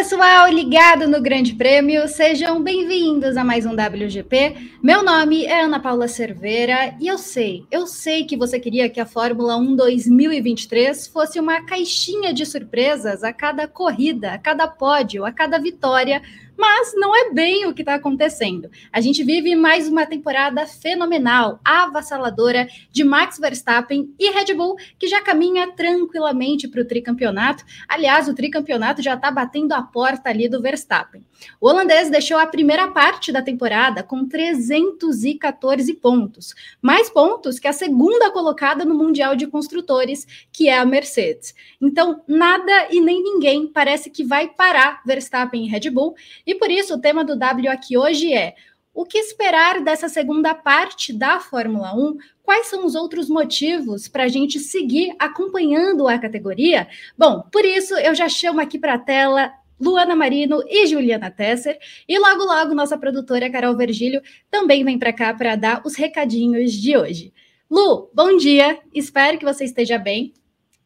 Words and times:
Pessoal, 0.00 0.48
ligado 0.48 1.06
no 1.06 1.20
Grande 1.20 1.54
Prêmio, 1.54 2.08
sejam 2.08 2.62
bem-vindos 2.62 3.36
a 3.36 3.44
mais 3.44 3.66
um 3.66 3.74
WGP. 3.74 4.56
Meu 4.82 5.04
nome 5.04 5.44
é 5.44 5.60
Ana 5.60 5.78
Paula 5.78 6.08
Cerveira 6.08 6.96
e 6.98 7.06
eu 7.06 7.18
sei, 7.18 7.66
eu 7.70 7.86
sei 7.86 8.24
que 8.24 8.34
você 8.34 8.58
queria 8.58 8.88
que 8.88 8.98
a 8.98 9.04
Fórmula 9.04 9.58
1 9.58 9.76
2023 9.76 11.06
fosse 11.06 11.38
uma 11.38 11.66
caixinha 11.66 12.32
de 12.32 12.46
surpresas 12.46 13.22
a 13.22 13.30
cada 13.30 13.68
corrida, 13.68 14.32
a 14.32 14.38
cada 14.38 14.66
pódio, 14.66 15.26
a 15.26 15.32
cada 15.32 15.58
vitória 15.58 16.22
mas 16.60 16.92
não 16.94 17.16
é 17.16 17.32
bem 17.32 17.66
o 17.66 17.72
que 17.72 17.80
está 17.80 17.94
acontecendo. 17.94 18.70
A 18.92 19.00
gente 19.00 19.24
vive 19.24 19.56
mais 19.56 19.88
uma 19.88 20.04
temporada 20.04 20.66
fenomenal, 20.66 21.58
avassaladora 21.64 22.68
de 22.92 23.02
Max 23.02 23.38
Verstappen 23.38 24.14
e 24.18 24.30
Red 24.30 24.52
Bull, 24.52 24.76
que 24.98 25.08
já 25.08 25.22
caminha 25.22 25.72
tranquilamente 25.72 26.68
para 26.68 26.82
o 26.82 26.84
tricampeonato. 26.84 27.64
Aliás, 27.88 28.28
o 28.28 28.34
tricampeonato 28.34 29.00
já 29.00 29.14
está 29.14 29.30
batendo 29.30 29.72
a 29.72 29.80
porta 29.80 30.28
ali 30.28 30.50
do 30.50 30.60
Verstappen. 30.60 31.24
O 31.58 31.66
holandês 31.66 32.10
deixou 32.10 32.36
a 32.36 32.46
primeira 32.46 32.88
parte 32.88 33.32
da 33.32 33.40
temporada 33.40 34.02
com 34.02 34.28
314 34.28 35.94
pontos, 35.94 36.54
mais 36.82 37.08
pontos 37.08 37.58
que 37.58 37.68
a 37.68 37.72
segunda 37.72 38.30
colocada 38.30 38.84
no 38.84 38.94
Mundial 38.94 39.34
de 39.34 39.46
Construtores, 39.46 40.26
que 40.52 40.68
é 40.68 40.78
a 40.78 40.84
Mercedes. 40.84 41.54
Então, 41.80 42.22
nada 42.28 42.88
e 42.90 43.00
nem 43.00 43.22
ninguém 43.22 43.66
parece 43.66 44.10
que 44.10 44.22
vai 44.22 44.48
parar 44.48 45.00
Verstappen 45.06 45.64
e 45.64 45.68
Red 45.68 45.88
Bull 45.88 46.14
e 46.50 46.54
por 46.56 46.68
isso 46.68 46.94
o 46.94 47.00
tema 47.00 47.24
do 47.24 47.36
W 47.36 47.68
aqui 47.70 47.96
hoje 47.96 48.34
é: 48.34 48.56
o 48.92 49.04
que 49.04 49.18
esperar 49.18 49.80
dessa 49.80 50.08
segunda 50.08 50.52
parte 50.52 51.12
da 51.12 51.38
Fórmula 51.38 51.94
1? 51.94 52.16
Quais 52.42 52.66
são 52.66 52.84
os 52.84 52.96
outros 52.96 53.28
motivos 53.28 54.08
para 54.08 54.24
a 54.24 54.28
gente 54.28 54.58
seguir 54.58 55.14
acompanhando 55.16 56.08
a 56.08 56.18
categoria? 56.18 56.88
Bom, 57.16 57.44
por 57.52 57.64
isso 57.64 57.94
eu 57.94 58.16
já 58.16 58.28
chamo 58.28 58.60
aqui 58.60 58.80
para 58.80 58.94
a 58.94 58.98
tela 58.98 59.52
Luana 59.80 60.16
Marino 60.16 60.60
e 60.66 60.88
Juliana 60.88 61.30
Tesser. 61.30 61.78
E 62.08 62.18
logo, 62.18 62.42
logo, 62.42 62.74
nossa 62.74 62.98
produtora 62.98 63.48
Carol 63.48 63.76
Vergílio 63.76 64.20
também 64.50 64.82
vem 64.84 64.98
para 64.98 65.12
cá 65.12 65.32
para 65.32 65.54
dar 65.54 65.82
os 65.86 65.94
recadinhos 65.94 66.72
de 66.72 66.96
hoje. 66.96 67.32
Lu, 67.70 68.10
bom 68.12 68.36
dia, 68.36 68.80
espero 68.92 69.38
que 69.38 69.44
você 69.44 69.64
esteja 69.64 69.98
bem. 69.98 70.34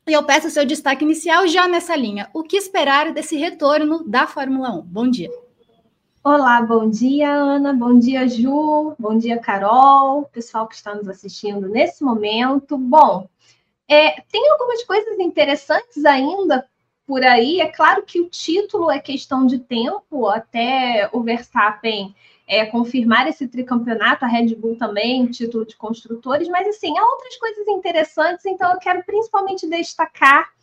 E 0.06 0.12
eu 0.12 0.22
peço 0.24 0.48
o 0.48 0.50
seu 0.50 0.66
destaque 0.66 1.04
inicial 1.04 1.48
já 1.48 1.66
nessa 1.66 1.96
linha. 1.96 2.28
O 2.34 2.42
que 2.42 2.58
esperar 2.58 3.14
desse 3.14 3.34
retorno 3.34 4.04
da 4.06 4.26
Fórmula 4.26 4.70
1? 4.76 4.82
Bom 4.82 5.08
dia. 5.08 5.30
Olá, 6.26 6.62
bom 6.62 6.88
dia, 6.88 7.30
Ana, 7.30 7.74
bom 7.74 7.98
dia, 7.98 8.26
Ju, 8.26 8.94
bom 8.98 9.18
dia, 9.18 9.38
Carol, 9.38 10.24
pessoal 10.32 10.66
que 10.66 10.74
está 10.74 10.94
nos 10.94 11.06
assistindo 11.06 11.68
nesse 11.68 12.02
momento. 12.02 12.78
Bom, 12.78 13.28
é, 13.86 14.22
tem 14.22 14.50
algumas 14.50 14.82
coisas 14.84 15.20
interessantes 15.20 16.02
ainda 16.06 16.66
por 17.06 17.22
aí. 17.22 17.60
É 17.60 17.66
claro 17.68 18.04
que 18.04 18.22
o 18.22 18.30
título 18.30 18.90
é 18.90 18.98
questão 18.98 19.46
de 19.46 19.58
tempo. 19.58 20.26
Até 20.26 21.10
o 21.12 21.20
Verstappen 21.22 22.14
é, 22.46 22.64
confirmar 22.64 23.28
esse 23.28 23.46
tricampeonato, 23.46 24.24
a 24.24 24.28
Red 24.28 24.54
Bull 24.54 24.78
também, 24.78 25.26
título 25.26 25.66
de 25.66 25.76
construtores, 25.76 26.48
mas 26.48 26.66
assim, 26.66 26.96
há 26.96 27.04
outras 27.04 27.36
coisas 27.36 27.68
interessantes, 27.68 28.46
então 28.46 28.72
eu 28.72 28.78
quero 28.78 29.04
principalmente 29.04 29.68
destacar 29.68 30.53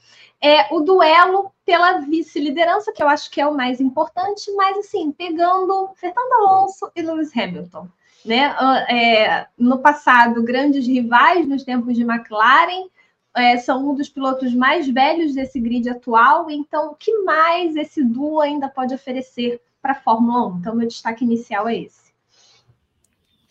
é 0.42 0.74
o 0.74 0.82
duelo 0.82 1.52
pela 1.64 2.00
vice-liderança, 2.00 2.92
que 2.92 3.04
eu 3.04 3.08
acho 3.08 3.30
que 3.30 3.40
é 3.40 3.48
o 3.48 3.56
mais 3.56 3.80
importante, 3.80 4.52
mas 4.56 4.78
assim, 4.80 5.12
pegando 5.12 5.92
Fernando 5.96 6.34
Alonso 6.34 6.92
e 6.96 7.02
Lewis 7.02 7.32
Hamilton. 7.36 7.88
Né? 8.26 8.46
Ah, 8.58 8.86
é, 8.90 9.48
no 9.58 9.80
passado, 9.80 10.44
grandes 10.44 10.86
rivais 10.86 11.48
nos 11.48 11.64
tempos 11.64 11.96
de 11.96 12.02
McLaren, 12.02 12.88
é, 13.36 13.58
são 13.58 13.90
um 13.90 13.96
dos 13.96 14.10
pilotos 14.10 14.54
mais 14.54 14.88
velhos 14.88 15.34
desse 15.34 15.60
grid 15.60 15.90
atual, 15.90 16.50
então 16.50 16.92
o 16.92 16.96
que 16.96 17.20
mais 17.20 17.76
esse 17.76 18.04
duo 18.04 18.42
ainda 18.42 18.68
pode 18.68 18.94
oferecer 18.94 19.62
para 19.82 19.94
a 19.94 19.96
Fórmula 19.96 20.48
1? 20.48 20.58
Então, 20.58 20.76
meu 20.76 20.88
destaque 20.88 21.24
inicial 21.24 21.68
é 21.68 21.78
esse. 21.78 22.01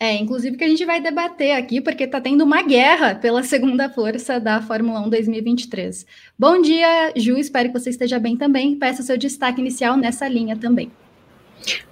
É, 0.03 0.15
inclusive 0.15 0.57
que 0.57 0.63
a 0.63 0.67
gente 0.67 0.83
vai 0.83 0.99
debater 0.99 1.51
aqui, 1.51 1.79
porque 1.79 2.05
está 2.05 2.19
tendo 2.19 2.43
uma 2.43 2.63
guerra 2.63 3.13
pela 3.13 3.43
segunda 3.45 3.87
força 3.87 4.39
da 4.39 4.59
Fórmula 4.59 4.99
1 5.01 5.09
2023. 5.11 6.07
Bom 6.39 6.59
dia, 6.59 7.13
Ju, 7.15 7.37
espero 7.37 7.71
que 7.71 7.79
você 7.79 7.91
esteja 7.91 8.17
bem 8.17 8.35
também. 8.35 8.75
Peço 8.75 9.03
seu 9.03 9.15
destaque 9.15 9.61
inicial 9.61 9.95
nessa 9.95 10.27
linha 10.27 10.57
também. 10.57 10.91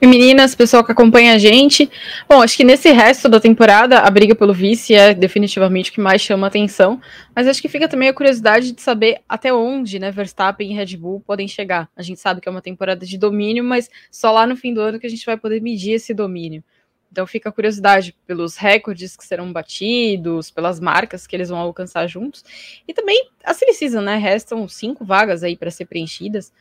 E 0.01 0.07
meninas, 0.07 0.55
pessoal 0.55 0.83
que 0.83 0.91
acompanha 0.91 1.35
a 1.35 1.37
gente. 1.37 1.87
Bom, 2.27 2.41
acho 2.41 2.57
que 2.57 2.63
nesse 2.63 2.89
resto 2.91 3.29
da 3.29 3.39
temporada, 3.39 3.99
a 3.99 4.09
briga 4.09 4.33
pelo 4.33 4.55
vice 4.55 4.95
é 4.95 5.13
definitivamente 5.13 5.91
o 5.91 5.93
que 5.93 6.01
mais 6.01 6.19
chama 6.19 6.47
atenção. 6.47 6.99
Mas 7.35 7.47
acho 7.47 7.61
que 7.61 7.69
fica 7.69 7.87
também 7.87 8.09
a 8.09 8.13
curiosidade 8.13 8.71
de 8.71 8.81
saber 8.81 9.19
até 9.29 9.53
onde, 9.53 9.99
né, 9.99 10.09
Verstappen 10.09 10.71
e 10.71 10.73
Red 10.73 10.97
Bull 10.97 11.19
podem 11.19 11.47
chegar. 11.47 11.87
A 11.95 12.01
gente 12.01 12.19
sabe 12.19 12.41
que 12.41 12.49
é 12.49 12.51
uma 12.51 12.59
temporada 12.59 13.05
de 13.05 13.19
domínio, 13.19 13.63
mas 13.63 13.87
só 14.09 14.31
lá 14.31 14.47
no 14.47 14.55
fim 14.55 14.73
do 14.73 14.81
ano 14.81 14.99
que 14.99 15.05
a 15.05 15.09
gente 15.09 15.23
vai 15.23 15.37
poder 15.37 15.61
medir 15.61 15.91
esse 15.91 16.11
domínio. 16.11 16.63
Então 17.11 17.25
fica 17.25 17.49
a 17.49 17.51
curiosidade 17.51 18.15
pelos 18.27 18.55
recordes 18.55 19.15
que 19.15 19.25
serão 19.25 19.51
batidos, 19.51 20.51
pelas 20.51 20.79
marcas 20.79 21.25
que 21.25 21.35
eles 21.35 21.49
vão 21.49 21.59
alcançar 21.59 22.07
juntos. 22.07 22.43
E 22.87 22.93
também 22.93 23.29
a 23.43 23.53
silly 23.53 24.01
né? 24.01 24.17
Restam 24.17 24.67
cinco 24.67 25.03
vagas 25.03 25.43
aí 25.43 25.57
para 25.57 25.71
ser 25.71 25.85
preenchidas. 25.85 26.53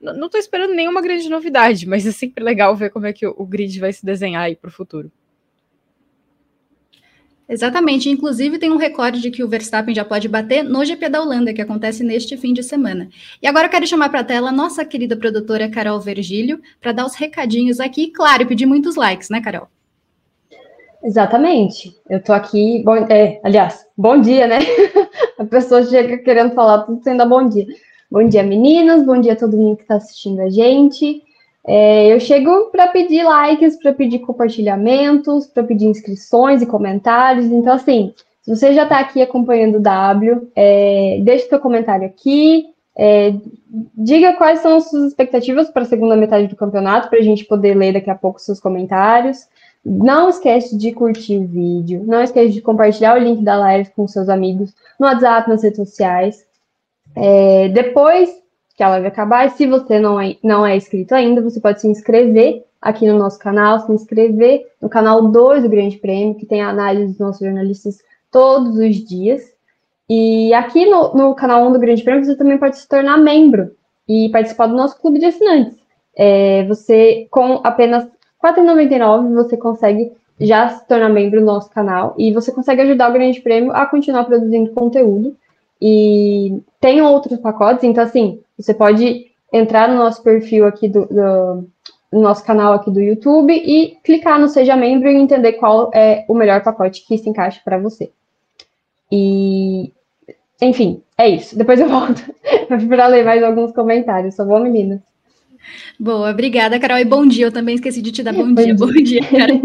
N 0.00 0.18
não 0.18 0.26
estou 0.26 0.40
esperando 0.40 0.74
nenhuma 0.74 1.02
grande 1.02 1.28
novidade, 1.28 1.86
mas 1.86 2.06
é 2.06 2.12
sempre 2.12 2.42
legal 2.42 2.74
ver 2.74 2.90
como 2.90 3.06
é 3.06 3.12
que 3.12 3.26
o, 3.26 3.34
o 3.36 3.46
grid 3.46 3.78
vai 3.78 3.92
se 3.92 4.04
desenhar 4.04 4.42
aí 4.42 4.56
para 4.56 4.68
o 4.68 4.72
futuro. 4.72 5.12
Exatamente. 7.52 8.08
Inclusive, 8.08 8.58
tem 8.58 8.70
um 8.70 8.78
recorde 8.78 9.20
de 9.20 9.30
que 9.30 9.44
o 9.44 9.48
Verstappen 9.48 9.94
já 9.94 10.04
pode 10.04 10.26
bater 10.26 10.64
no 10.64 10.82
GP 10.82 11.08
da 11.10 11.20
Holanda, 11.20 11.52
que 11.52 11.60
acontece 11.60 12.02
neste 12.02 12.34
fim 12.36 12.54
de 12.54 12.62
semana. 12.62 13.10
E 13.42 13.46
agora 13.46 13.66
eu 13.66 13.70
quero 13.70 13.86
chamar 13.86 14.08
para 14.08 14.20
a 14.20 14.24
tela 14.24 14.48
a 14.48 14.52
nossa 14.52 14.84
querida 14.86 15.16
produtora 15.16 15.68
Carol 15.68 16.00
Vergílio 16.00 16.62
para 16.80 16.92
dar 16.92 17.04
os 17.04 17.14
recadinhos 17.14 17.78
aqui. 17.78 18.10
Claro, 18.10 18.46
pedir 18.46 18.64
muitos 18.64 18.96
likes, 18.96 19.28
né, 19.28 19.42
Carol? 19.42 19.68
Exatamente. 21.02 21.96
Eu 22.08 22.22
tô 22.22 22.32
aqui, 22.32 22.82
bom, 22.84 22.94
é, 22.94 23.40
aliás, 23.42 23.86
bom 23.96 24.20
dia, 24.20 24.46
né? 24.46 24.58
A 25.38 25.44
pessoa 25.44 25.84
chega 25.84 26.18
querendo 26.18 26.54
falar 26.54 26.82
tudo 26.82 27.02
sem 27.02 27.16
dar 27.16 27.26
bom 27.26 27.48
dia. 27.48 27.66
Bom 28.10 28.28
dia, 28.28 28.42
meninas, 28.42 29.04
bom 29.04 29.20
dia 29.20 29.32
a 29.32 29.36
todo 29.36 29.56
mundo 29.56 29.76
que 29.76 29.82
está 29.82 29.96
assistindo 29.96 30.40
a 30.40 30.48
gente. 30.50 31.22
É, 31.66 32.12
eu 32.12 32.20
chego 32.20 32.66
para 32.70 32.88
pedir 32.88 33.24
likes, 33.24 33.76
para 33.80 33.92
pedir 33.92 34.20
compartilhamentos, 34.20 35.46
para 35.46 35.62
pedir 35.62 35.86
inscrições 35.86 36.60
e 36.62 36.66
comentários. 36.66 37.46
Então, 37.46 37.72
assim, 37.72 38.12
se 38.42 38.54
você 38.54 38.72
já 38.74 38.82
está 38.84 39.00
aqui 39.00 39.22
acompanhando 39.22 39.76
o 39.76 39.80
W, 39.80 40.48
é, 40.54 41.20
deixe 41.22 41.48
seu 41.48 41.58
comentário 41.58 42.06
aqui, 42.06 42.66
é, 42.96 43.34
diga 43.96 44.34
quais 44.34 44.60
são 44.60 44.76
as 44.76 44.90
suas 44.90 45.04
expectativas 45.04 45.70
para 45.70 45.82
a 45.82 45.86
segunda 45.86 46.16
metade 46.16 46.48
do 46.48 46.56
campeonato, 46.56 47.08
para 47.08 47.18
a 47.18 47.22
gente 47.22 47.44
poder 47.44 47.74
ler 47.74 47.94
daqui 47.94 48.10
a 48.10 48.14
pouco 48.14 48.40
seus 48.40 48.60
comentários. 48.60 49.48
Não 49.84 50.28
esquece 50.28 50.76
de 50.76 50.92
curtir 50.92 51.38
o 51.38 51.46
vídeo, 51.46 52.04
não 52.06 52.22
esquece 52.22 52.52
de 52.52 52.60
compartilhar 52.60 53.16
o 53.16 53.22
link 53.22 53.42
da 53.42 53.56
live 53.56 53.90
com 53.90 54.06
seus 54.06 54.28
amigos 54.28 54.72
no 54.98 55.06
WhatsApp, 55.06 55.48
nas 55.48 55.62
redes 55.62 55.78
sociais. 55.78 56.46
É, 57.16 57.68
depois 57.68 58.30
que 58.76 58.82
a 58.82 58.88
live 58.90 59.08
acabar, 59.08 59.50
se 59.50 59.66
você 59.66 59.98
não 59.98 60.20
é, 60.20 60.36
não 60.42 60.64
é 60.64 60.76
inscrito 60.76 61.14
ainda, 61.14 61.42
você 61.42 61.60
pode 61.60 61.80
se 61.80 61.88
inscrever 61.88 62.64
aqui 62.80 63.06
no 63.06 63.18
nosso 63.18 63.38
canal, 63.38 63.80
se 63.80 63.92
inscrever 63.92 64.66
no 64.80 64.88
canal 64.88 65.28
2 65.28 65.64
do 65.64 65.68
Grande 65.68 65.98
Prêmio, 65.98 66.34
que 66.34 66.46
tem 66.46 66.62
a 66.62 66.70
análise 66.70 67.12
dos 67.12 67.18
nossos 67.18 67.40
jornalistas 67.40 67.98
todos 68.30 68.76
os 68.76 68.96
dias. 68.96 69.52
E 70.08 70.52
aqui 70.54 70.86
no, 70.86 71.14
no 71.14 71.34
canal 71.34 71.66
1 71.66 71.72
do 71.72 71.78
Grande 71.78 72.02
Prêmio, 72.02 72.24
você 72.24 72.36
também 72.36 72.58
pode 72.58 72.78
se 72.78 72.88
tornar 72.88 73.18
membro 73.18 73.72
e 74.08 74.28
participar 74.30 74.66
do 74.66 74.76
nosso 74.76 75.00
clube 75.00 75.18
de 75.18 75.26
assinantes. 75.26 75.78
É, 76.16 76.64
você, 76.66 77.26
com 77.30 77.60
apenas 77.64 78.06
4,99 78.42 79.34
você 79.34 79.56
consegue 79.56 80.12
já 80.40 80.68
se 80.70 80.86
tornar 80.86 81.08
membro 81.08 81.40
do 81.40 81.46
nosso 81.46 81.70
canal 81.70 82.14
e 82.18 82.32
você 82.32 82.50
consegue 82.50 82.82
ajudar 82.82 83.10
o 83.10 83.12
Grande 83.12 83.40
Prêmio 83.40 83.72
a 83.72 83.86
continuar 83.86 84.24
produzindo 84.24 84.72
conteúdo. 84.72 85.36
E 85.80 86.60
tem 86.80 87.02
outros 87.02 87.38
pacotes, 87.40 87.84
então 87.84 88.04
assim, 88.04 88.40
você 88.56 88.72
pode 88.72 89.26
entrar 89.52 89.88
no 89.88 89.96
nosso 89.96 90.22
perfil 90.22 90.66
aqui 90.66 90.88
do, 90.88 91.06
do 91.06 91.68
no 92.12 92.20
nosso 92.20 92.44
canal 92.44 92.74
aqui 92.74 92.90
do 92.90 93.00
YouTube 93.00 93.52
e 93.54 93.96
clicar 94.04 94.38
no 94.38 94.48
Seja 94.48 94.76
Membro 94.76 95.08
e 95.08 95.16
entender 95.16 95.54
qual 95.54 95.90
é 95.94 96.26
o 96.28 96.34
melhor 96.34 96.62
pacote 96.62 97.06
que 97.06 97.16
se 97.16 97.28
encaixa 97.28 97.60
para 97.64 97.78
você. 97.78 98.10
E, 99.10 99.90
enfim, 100.60 101.02
é 101.16 101.28
isso. 101.30 101.56
Depois 101.56 101.80
eu 101.80 101.88
volto 101.88 102.22
para 102.86 103.06
ler 103.06 103.24
mais 103.24 103.42
alguns 103.42 103.72
comentários. 103.72 104.34
Sou 104.34 104.44
boa 104.44 104.60
menina. 104.60 105.02
Boa, 105.98 106.30
obrigada, 106.30 106.78
Carol. 106.78 106.98
E 106.98 107.04
bom 107.04 107.26
dia. 107.26 107.46
Eu 107.46 107.52
também 107.52 107.74
esqueci 107.74 108.02
de 108.02 108.12
te 108.12 108.22
dar 108.22 108.32
bom, 108.32 108.52
bom 108.52 108.62
dia. 108.62 108.74
dia. 108.74 108.76
Bom 108.86 108.92
dia, 108.92 109.20
Carol. 109.22 109.62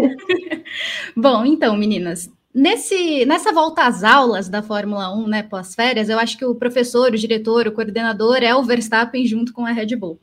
bom, 1.15 1.45
então, 1.45 1.75
meninas, 1.77 2.29
nesse, 2.53 3.25
nessa 3.25 3.53
volta 3.53 3.83
às 3.83 4.03
aulas 4.03 4.49
da 4.49 4.63
Fórmula 4.63 5.15
1, 5.15 5.27
né, 5.27 5.43
pós-férias, 5.43 6.09
eu 6.09 6.17
acho 6.17 6.37
que 6.37 6.45
o 6.45 6.55
professor, 6.55 7.11
o 7.11 7.17
diretor, 7.17 7.67
o 7.67 7.71
coordenador 7.71 8.37
é 8.37 8.55
o 8.55 8.63
Verstappen 8.63 9.25
junto 9.25 9.53
com 9.53 9.65
a 9.65 9.71
Red 9.71 9.95
Bull. 9.95 10.19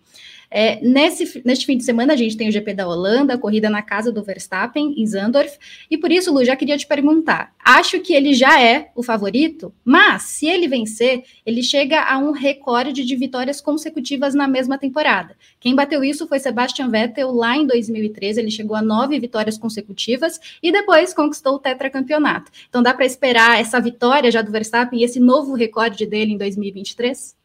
É, 0.57 0.79
nesse, 0.81 1.43
neste 1.45 1.67
fim 1.67 1.77
de 1.77 1.83
semana, 1.83 2.13
a 2.13 2.17
gente 2.17 2.37
tem 2.37 2.49
o 2.49 2.53
GP 2.53 2.75
da 2.75 2.87
Holanda, 2.87 3.35
a 3.35 3.39
corrida 3.39 3.69
na 3.69 3.83
casa 3.83 4.13
do 4.13 4.23
Verstappen, 4.23 4.95
em 4.97 5.05
Zandorf, 5.05 5.59
e 5.91 5.99
por 5.99 6.13
isso, 6.13 6.33
Lu, 6.33 6.45
já 6.45 6.55
queria 6.55 6.79
te 6.79 6.87
perguntar: 6.87 7.53
acho 7.59 7.99
que 7.99 8.15
ele 8.15 8.33
já 8.33 8.63
é 8.63 8.93
o 8.95 9.03
favorito, 9.03 9.75
mas 9.85 10.23
se 10.23 10.47
ele 10.47 10.69
vencer, 10.69 11.25
ele 11.45 11.61
chega 11.61 12.05
a 12.05 12.19
um 12.19 12.31
recorde 12.31 13.05
de 13.05 13.17
vitórias 13.17 13.61
consecutivas 13.61 14.33
na 14.33 14.47
mesma 14.47 14.79
temporada. 14.79 15.37
Quem 15.59 15.75
bateu 15.75 16.05
isso 16.05 16.29
foi 16.29 16.39
Sebastian 16.39 16.89
Vettel 16.89 17.33
lá 17.33 17.57
em 17.57 17.67
2013, 17.67 18.39
ele 18.39 18.51
chegou 18.53 18.77
a 18.77 18.83
nove 18.83 19.19
vitórias 19.19 19.59
consecutivas 19.59 20.39
e 20.63 20.71
depois 20.71 21.13
conquistou 21.13 21.55
o 21.57 21.59
tetracampeonato. 21.59 22.53
Então 22.69 22.81
dá 22.81 22.95
para 22.95 23.05
esperar 23.05 23.61
essa 23.61 23.81
vitória 23.81 24.31
já 24.31 24.41
do 24.41 24.53
Verstappen 24.53 25.01
e 25.01 25.03
esse 25.03 25.19
novo 25.19 25.55
recorde 25.55 26.07
dele 26.07 26.35
em 26.35 26.39
2023? 26.39 27.43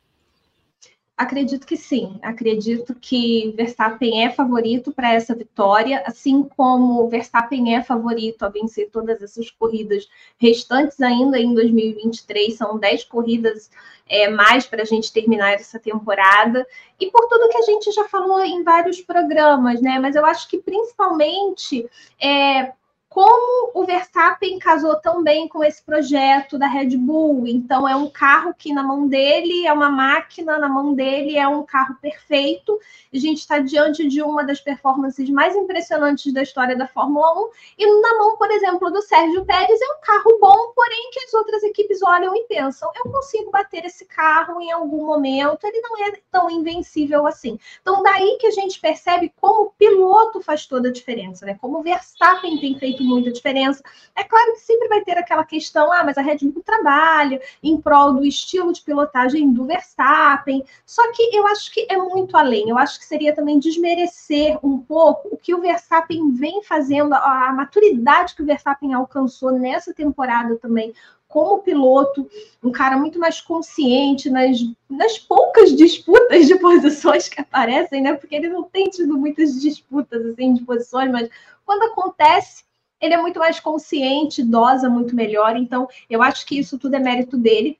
Acredito 1.19 1.67
que 1.67 1.75
sim. 1.75 2.17
Acredito 2.21 2.95
que 2.95 3.53
Verstappen 3.57 4.23
é 4.23 4.29
favorito 4.29 4.89
para 4.93 5.11
essa 5.13 5.35
vitória, 5.35 6.01
assim 6.05 6.43
como 6.55 7.09
Verstappen 7.09 7.75
é 7.75 7.83
favorito 7.83 8.43
a 8.43 8.47
vencer 8.47 8.89
todas 8.89 9.21
essas 9.21 9.51
corridas 9.51 10.07
restantes 10.37 11.01
ainda 11.01 11.37
em 11.37 11.53
2023. 11.53 12.55
São 12.55 12.79
10 12.79 13.03
corridas 13.03 13.69
é, 14.07 14.29
mais 14.29 14.65
para 14.65 14.83
a 14.83 14.85
gente 14.85 15.11
terminar 15.11 15.55
essa 15.55 15.77
temporada. 15.77 16.65
E 16.97 17.11
por 17.11 17.27
tudo 17.27 17.49
que 17.49 17.57
a 17.57 17.63
gente 17.63 17.91
já 17.91 18.05
falou 18.05 18.39
em 18.39 18.63
vários 18.63 19.01
programas, 19.01 19.81
né? 19.81 19.99
Mas 19.99 20.15
eu 20.15 20.25
acho 20.25 20.47
que 20.47 20.59
principalmente 20.59 21.85
é, 22.17 22.71
como 23.19 23.71
o 23.73 23.85
Verstappen 23.85 24.57
casou 24.59 24.95
tão 24.95 25.21
bem 25.21 25.45
com 25.45 25.61
esse 25.61 25.83
projeto 25.83 26.57
da 26.57 26.67
Red 26.67 26.95
Bull. 26.95 27.45
Então, 27.45 27.85
é 27.85 27.93
um 27.93 28.09
carro 28.09 28.55
que 28.57 28.71
na 28.71 28.81
mão 28.81 29.09
dele 29.09 29.67
é 29.67 29.73
uma 29.73 29.89
máquina, 29.89 30.57
na 30.57 30.69
mão 30.69 30.93
dele 30.93 31.37
é 31.37 31.45
um 31.45 31.63
carro 31.63 31.97
perfeito. 32.01 32.79
A 33.13 33.17
gente 33.17 33.39
está 33.39 33.59
diante 33.59 34.07
de 34.07 34.21
uma 34.21 34.45
das 34.45 34.61
performances 34.61 35.29
mais 35.29 35.53
impressionantes 35.53 36.31
da 36.31 36.41
história 36.41 36.77
da 36.77 36.87
Fórmula 36.87 37.29
1. 37.41 37.49
E 37.79 38.01
na 38.01 38.17
mão, 38.19 38.37
por 38.37 38.49
exemplo, 38.51 38.89
do 38.89 39.01
Sérgio 39.01 39.43
Pérez, 39.43 39.81
é 39.81 39.97
um 39.97 40.01
carro 40.01 40.39
bom, 40.39 40.71
porém 40.73 41.09
que 41.11 41.19
as 41.19 41.33
outras 41.33 41.61
equipes 41.63 42.01
olham 42.01 42.33
e 42.33 42.45
pensam: 42.47 42.89
eu 43.03 43.11
consigo 43.11 43.51
bater 43.51 43.83
esse 43.83 44.05
carro 44.05 44.61
em 44.61 44.71
algum 44.71 45.05
momento, 45.05 45.65
ele 45.65 45.81
não 45.81 46.07
é 46.07 46.13
tão 46.31 46.49
invencível 46.49 47.27
assim. 47.27 47.59
Então, 47.81 48.01
daí 48.01 48.37
que 48.39 48.47
a 48.47 48.51
gente 48.51 48.79
percebe 48.79 49.33
como 49.41 49.63
o 49.63 49.71
piloto 49.71 50.39
faz 50.39 50.65
toda 50.65 50.87
a 50.87 50.93
diferença, 50.93 51.45
né? 51.45 51.57
Como 51.59 51.79
o 51.79 51.83
Verstappen 51.83 52.57
tem 52.61 52.79
feito 52.79 53.08
muita 53.09 53.31
diferença. 53.31 53.83
É 54.15 54.23
claro 54.23 54.53
que 54.53 54.59
sempre 54.59 54.87
vai 54.87 55.01
ter 55.01 55.17
aquela 55.17 55.43
questão, 55.43 55.91
ah, 55.91 56.03
mas 56.03 56.17
a 56.17 56.21
Red 56.21 56.39
Bull 56.43 56.63
trabalha 56.63 57.41
em 57.61 57.79
prol 57.79 58.13
do 58.13 58.25
estilo 58.25 58.71
de 58.71 58.81
pilotagem 58.81 59.51
do 59.51 59.65
Verstappen. 59.65 60.63
Só 60.85 61.11
que 61.11 61.35
eu 61.35 61.47
acho 61.47 61.73
que 61.73 61.85
é 61.89 61.97
muito 61.97 62.37
além. 62.37 62.69
Eu 62.69 62.77
acho 62.77 62.99
que 62.99 63.05
seria 63.05 63.33
também 63.33 63.59
desmerecer 63.59 64.57
um 64.63 64.77
pouco 64.77 65.29
o 65.31 65.37
que 65.37 65.53
o 65.53 65.61
Verstappen 65.61 66.31
vem 66.31 66.63
fazendo, 66.63 67.13
a 67.13 67.51
maturidade 67.53 68.35
que 68.35 68.43
o 68.43 68.45
Verstappen 68.45 68.93
alcançou 68.93 69.51
nessa 69.51 69.93
temporada 69.93 70.55
também 70.57 70.93
como 71.29 71.61
piloto, 71.61 72.27
um 72.61 72.71
cara 72.71 72.97
muito 72.97 73.19
mais 73.19 73.39
consciente 73.39 74.31
nas, 74.31 74.57
nas 74.89 75.19
poucas 75.19 75.75
disputas 75.75 76.47
de 76.47 76.57
posições 76.57 77.29
que 77.29 77.39
aparecem, 77.39 78.01
né? 78.01 78.15
Porque 78.15 78.35
ele 78.35 78.49
não 78.49 78.63
tem 78.63 78.89
tido 78.89 79.15
muitas 79.15 79.61
disputas 79.61 80.25
assim 80.25 80.55
de 80.55 80.63
posições, 80.63 81.11
mas 81.11 81.29
quando 81.63 81.83
acontece, 81.83 82.63
ele 83.01 83.13
é 83.13 83.17
muito 83.17 83.39
mais 83.39 83.59
consciente, 83.59 84.43
dosa 84.43 84.89
muito 84.89 85.15
melhor. 85.15 85.55
Então, 85.55 85.87
eu 86.09 86.21
acho 86.21 86.45
que 86.45 86.59
isso 86.59 86.77
tudo 86.77 86.95
é 86.95 86.99
mérito 86.99 87.37
dele. 87.37 87.79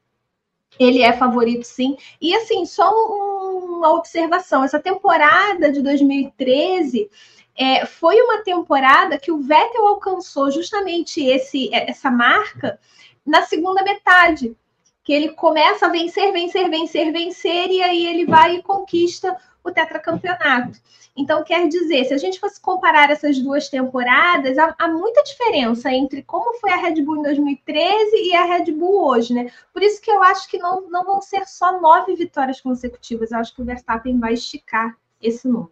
Ele 0.79 1.01
é 1.01 1.11
favorito, 1.11 1.63
sim. 1.63 1.97
E 2.21 2.33
assim, 2.35 2.65
só 2.65 2.89
uma 2.89 3.91
observação: 3.93 4.63
essa 4.63 4.79
temporada 4.79 5.71
de 5.71 5.81
2013 5.81 7.09
é, 7.55 7.85
foi 7.85 8.21
uma 8.21 8.41
temporada 8.43 9.17
que 9.17 9.31
o 9.31 9.41
Vettel 9.41 9.85
alcançou 9.87 10.49
justamente 10.49 11.21
esse, 11.21 11.69
essa 11.73 12.09
marca 12.09 12.79
na 13.25 13.43
segunda 13.43 13.83
metade. 13.83 14.55
Que 15.03 15.11
ele 15.11 15.29
começa 15.29 15.87
a 15.87 15.89
vencer, 15.89 16.31
vencer, 16.31 16.69
vencer, 16.69 17.11
vencer, 17.11 17.69
e 17.69 17.81
aí 17.81 18.05
ele 18.05 18.25
vai 18.25 18.55
e 18.55 18.63
conquista 18.63 19.35
o 19.63 19.71
tetracampeonato. 19.71 20.79
Então, 21.15 21.43
quer 21.43 21.67
dizer, 21.67 22.05
se 22.05 22.13
a 22.13 22.17
gente 22.17 22.39
fosse 22.39 22.59
comparar 22.61 23.09
essas 23.09 23.39
duas 23.39 23.67
temporadas, 23.67 24.57
há, 24.57 24.73
há, 24.77 24.87
muita 24.87 25.23
diferença 25.23 25.91
entre 25.91 26.23
como 26.23 26.57
foi 26.59 26.71
a 26.71 26.77
Red 26.77 27.01
Bull 27.01 27.17
em 27.17 27.23
2013 27.23 28.15
e 28.15 28.35
a 28.35 28.45
Red 28.45 28.71
Bull 28.71 29.07
hoje, 29.07 29.33
né? 29.33 29.51
Por 29.73 29.83
isso 29.83 30.01
que 30.01 30.09
eu 30.09 30.23
acho 30.23 30.49
que 30.49 30.57
não, 30.57 30.89
não 30.89 31.03
vão 31.03 31.21
ser 31.21 31.45
só 31.45 31.79
nove 31.81 32.15
vitórias 32.15 32.61
consecutivas. 32.61 33.31
Eu 33.31 33.39
acho 33.39 33.53
que 33.53 33.61
o 33.61 33.65
Verstappen 33.65 34.19
vai 34.19 34.33
esticar 34.33 34.95
esse 35.21 35.47
número. 35.47 35.71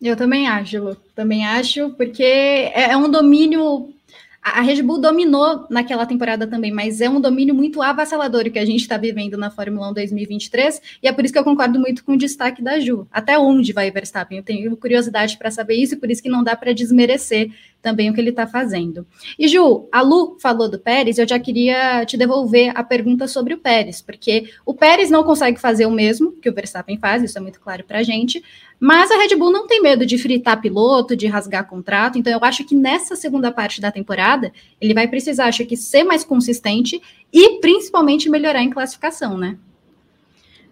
Eu 0.00 0.16
também 0.16 0.48
acho, 0.48 0.82
Lu. 0.82 0.96
Também 1.14 1.46
acho, 1.46 1.90
porque 1.94 2.22
é, 2.22 2.90
é 2.90 2.96
um 2.96 3.10
domínio 3.10 3.94
a 4.44 4.60
Red 4.60 4.82
Bull 4.82 5.00
dominou 5.00 5.66
naquela 5.70 6.04
temporada 6.04 6.46
também, 6.46 6.70
mas 6.70 7.00
é 7.00 7.08
um 7.08 7.18
domínio 7.18 7.54
muito 7.54 7.80
avassalador 7.80 8.50
que 8.50 8.58
a 8.58 8.64
gente 8.66 8.82
está 8.82 8.98
vivendo 8.98 9.38
na 9.38 9.50
Fórmula 9.50 9.88
1 9.90 9.94
2023, 9.94 10.82
e 11.02 11.08
é 11.08 11.12
por 11.12 11.24
isso 11.24 11.32
que 11.32 11.38
eu 11.38 11.44
concordo 11.44 11.80
muito 11.80 12.04
com 12.04 12.12
o 12.12 12.18
destaque 12.18 12.62
da 12.62 12.78
Ju. 12.78 13.08
Até 13.10 13.38
onde 13.38 13.72
vai 13.72 13.90
Verstappen? 13.90 14.36
Eu 14.36 14.44
tenho 14.44 14.76
curiosidade 14.76 15.38
para 15.38 15.50
saber 15.50 15.76
isso, 15.76 15.94
e 15.94 15.96
por 15.96 16.10
isso 16.10 16.22
que 16.22 16.28
não 16.28 16.44
dá 16.44 16.54
para 16.54 16.74
desmerecer 16.74 17.50
também 17.84 18.08
o 18.08 18.14
que 18.14 18.20
ele 18.20 18.30
está 18.30 18.46
fazendo. 18.46 19.06
E 19.38 19.46
Ju, 19.46 19.86
a 19.92 20.00
Lu 20.00 20.38
falou 20.40 20.70
do 20.70 20.78
Pérez, 20.78 21.18
eu 21.18 21.28
já 21.28 21.38
queria 21.38 22.06
te 22.06 22.16
devolver 22.16 22.72
a 22.74 22.82
pergunta 22.82 23.28
sobre 23.28 23.52
o 23.52 23.58
Pérez, 23.58 24.00
porque 24.00 24.50
o 24.64 24.72
Pérez 24.72 25.10
não 25.10 25.22
consegue 25.22 25.60
fazer 25.60 25.84
o 25.84 25.90
mesmo 25.90 26.32
que 26.32 26.48
o 26.48 26.54
Verstappen 26.54 26.96
faz, 26.96 27.22
isso 27.22 27.36
é 27.36 27.40
muito 27.42 27.60
claro 27.60 27.84
para 27.84 27.98
a 27.98 28.02
gente, 28.02 28.42
mas 28.80 29.10
a 29.10 29.18
Red 29.18 29.36
Bull 29.36 29.52
não 29.52 29.66
tem 29.66 29.82
medo 29.82 30.06
de 30.06 30.16
fritar 30.16 30.62
piloto, 30.62 31.14
de 31.14 31.26
rasgar 31.26 31.68
contrato, 31.68 32.18
então 32.18 32.32
eu 32.32 32.40
acho 32.42 32.64
que 32.64 32.74
nessa 32.74 33.14
segunda 33.14 33.52
parte 33.52 33.82
da 33.82 33.92
temporada 33.92 34.50
ele 34.80 34.94
vai 34.94 35.06
precisar, 35.06 35.44
acho 35.44 35.66
que, 35.66 35.76
ser 35.76 36.04
mais 36.04 36.24
consistente 36.24 37.00
e 37.30 37.60
principalmente 37.60 38.30
melhorar 38.30 38.62
em 38.62 38.70
classificação, 38.70 39.36
né? 39.36 39.58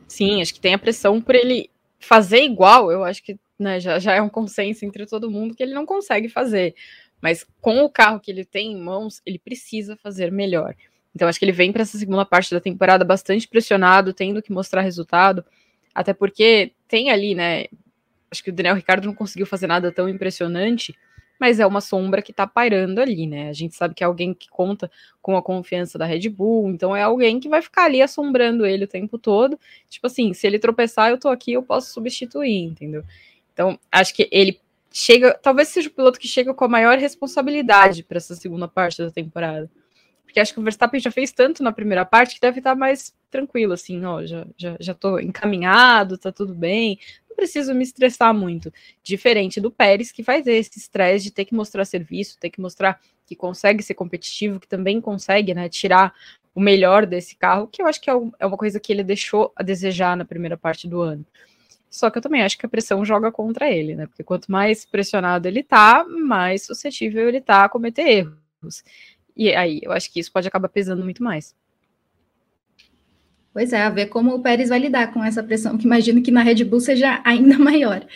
Sim, 0.08 0.40
acho 0.40 0.54
que 0.54 0.60
tem 0.60 0.72
a 0.72 0.78
pressão 0.78 1.20
por 1.20 1.34
ele 1.34 1.68
fazer 1.98 2.42
igual, 2.42 2.90
eu 2.90 3.04
acho 3.04 3.22
que 3.22 3.38
né, 3.62 3.78
já, 3.78 3.98
já 3.98 4.14
é 4.14 4.20
um 4.20 4.28
consenso 4.28 4.84
entre 4.84 5.06
todo 5.06 5.30
mundo 5.30 5.54
que 5.54 5.62
ele 5.62 5.72
não 5.72 5.86
consegue 5.86 6.28
fazer. 6.28 6.74
Mas 7.22 7.46
com 7.60 7.84
o 7.84 7.88
carro 7.88 8.18
que 8.18 8.32
ele 8.32 8.44
tem 8.44 8.72
em 8.72 8.80
mãos, 8.80 9.22
ele 9.24 9.38
precisa 9.38 9.96
fazer 9.96 10.32
melhor. 10.32 10.74
Então 11.14 11.28
acho 11.28 11.38
que 11.38 11.44
ele 11.44 11.52
vem 11.52 11.70
para 11.72 11.82
essa 11.82 11.96
segunda 11.96 12.24
parte 12.24 12.52
da 12.52 12.60
temporada 12.60 13.04
bastante 13.04 13.46
pressionado, 13.46 14.12
tendo 14.12 14.42
que 14.42 14.52
mostrar 14.52 14.82
resultado, 14.82 15.44
até 15.94 16.12
porque 16.12 16.72
tem 16.88 17.10
ali, 17.10 17.34
né? 17.34 17.66
Acho 18.30 18.42
que 18.42 18.50
o 18.50 18.52
Daniel 18.52 18.74
Ricardo 18.74 19.06
não 19.06 19.14
conseguiu 19.14 19.46
fazer 19.46 19.66
nada 19.66 19.92
tão 19.92 20.08
impressionante, 20.08 20.96
mas 21.38 21.60
é 21.60 21.66
uma 21.66 21.80
sombra 21.80 22.22
que 22.22 22.32
tá 22.32 22.46
pairando 22.46 23.00
ali, 23.00 23.26
né? 23.26 23.50
A 23.50 23.52
gente 23.52 23.76
sabe 23.76 23.94
que 23.94 24.02
é 24.02 24.06
alguém 24.06 24.32
que 24.32 24.48
conta 24.48 24.90
com 25.20 25.36
a 25.36 25.42
confiança 25.42 25.98
da 25.98 26.06
Red 26.06 26.28
Bull, 26.28 26.70
então 26.70 26.96
é 26.96 27.02
alguém 27.02 27.38
que 27.38 27.48
vai 27.48 27.60
ficar 27.60 27.84
ali 27.84 28.00
assombrando 28.00 28.64
ele 28.64 28.84
o 28.84 28.88
tempo 28.88 29.18
todo. 29.18 29.58
Tipo 29.88 30.06
assim, 30.06 30.32
se 30.32 30.46
ele 30.46 30.58
tropeçar, 30.58 31.10
eu 31.10 31.18
tô 31.18 31.28
aqui, 31.28 31.52
eu 31.52 31.62
posso 31.62 31.92
substituir, 31.92 32.64
entendeu? 32.64 33.04
Então, 33.52 33.78
acho 33.90 34.14
que 34.14 34.28
ele 34.32 34.58
chega, 34.92 35.34
talvez 35.34 35.68
seja 35.68 35.88
o 35.88 35.92
piloto 35.92 36.18
que 36.18 36.28
chega 36.28 36.52
com 36.54 36.64
a 36.64 36.68
maior 36.68 36.98
responsabilidade 36.98 38.02
para 38.02 38.18
essa 38.18 38.34
segunda 38.34 38.68
parte 38.68 39.02
da 39.02 39.10
temporada. 39.10 39.70
Porque 40.24 40.40
acho 40.40 40.54
que 40.54 40.60
o 40.60 40.62
Verstappen 40.62 41.00
já 41.00 41.10
fez 41.10 41.30
tanto 41.30 41.62
na 41.62 41.72
primeira 41.72 42.04
parte 42.04 42.36
que 42.36 42.40
deve 42.40 42.58
estar 42.58 42.74
mais 42.74 43.14
tranquilo, 43.30 43.72
assim, 43.72 44.04
ó, 44.04 44.24
já, 44.24 44.46
já, 44.56 44.76
já 44.78 44.94
tô 44.94 45.18
encaminhado, 45.18 46.16
tá 46.16 46.30
tudo 46.32 46.54
bem, 46.54 46.98
não 47.28 47.36
preciso 47.36 47.74
me 47.74 47.82
estressar 47.82 48.32
muito. 48.34 48.72
Diferente 49.02 49.60
do 49.60 49.70
Pérez, 49.70 50.12
que 50.12 50.22
faz 50.22 50.46
esse 50.46 50.78
estresse 50.78 51.24
de 51.24 51.30
ter 51.30 51.44
que 51.44 51.54
mostrar 51.54 51.84
serviço, 51.84 52.38
ter 52.38 52.50
que 52.50 52.60
mostrar 52.60 53.00
que 53.26 53.34
consegue 53.34 53.82
ser 53.82 53.94
competitivo, 53.94 54.60
que 54.60 54.68
também 54.68 55.00
consegue, 55.00 55.54
né, 55.54 55.68
tirar 55.68 56.14
o 56.54 56.60
melhor 56.60 57.06
desse 57.06 57.34
carro, 57.34 57.66
que 57.66 57.80
eu 57.80 57.86
acho 57.86 58.00
que 58.00 58.10
é, 58.10 58.14
é 58.38 58.46
uma 58.46 58.56
coisa 58.56 58.78
que 58.78 58.92
ele 58.92 59.02
deixou 59.02 59.52
a 59.56 59.62
desejar 59.62 60.16
na 60.16 60.24
primeira 60.24 60.56
parte 60.56 60.86
do 60.86 61.00
ano. 61.00 61.24
Só 61.92 62.08
que 62.08 62.16
eu 62.16 62.22
também 62.22 62.40
acho 62.40 62.56
que 62.56 62.64
a 62.64 62.68
pressão 62.68 63.04
joga 63.04 63.30
contra 63.30 63.70
ele, 63.70 63.94
né? 63.94 64.06
Porque 64.06 64.24
quanto 64.24 64.50
mais 64.50 64.86
pressionado 64.86 65.46
ele 65.46 65.62
tá, 65.62 66.06
mais 66.08 66.64
suscetível 66.64 67.28
ele 67.28 67.38
tá 67.38 67.64
a 67.64 67.68
cometer 67.68 68.08
erros. 68.08 68.82
E 69.36 69.54
aí, 69.54 69.78
eu 69.82 69.92
acho 69.92 70.10
que 70.10 70.18
isso 70.18 70.32
pode 70.32 70.48
acabar 70.48 70.70
pesando 70.70 71.04
muito 71.04 71.22
mais. 71.22 71.54
Pois 73.52 73.74
é, 73.74 73.82
a 73.82 73.90
ver 73.90 74.06
como 74.06 74.34
o 74.34 74.40
Pérez 74.40 74.70
vai 74.70 74.78
lidar 74.78 75.12
com 75.12 75.22
essa 75.22 75.42
pressão, 75.42 75.76
que 75.76 75.84
imagino 75.84 76.22
que 76.22 76.30
na 76.30 76.42
Red 76.42 76.64
Bull 76.64 76.80
seja 76.80 77.20
ainda 77.24 77.58
maior. 77.60 78.06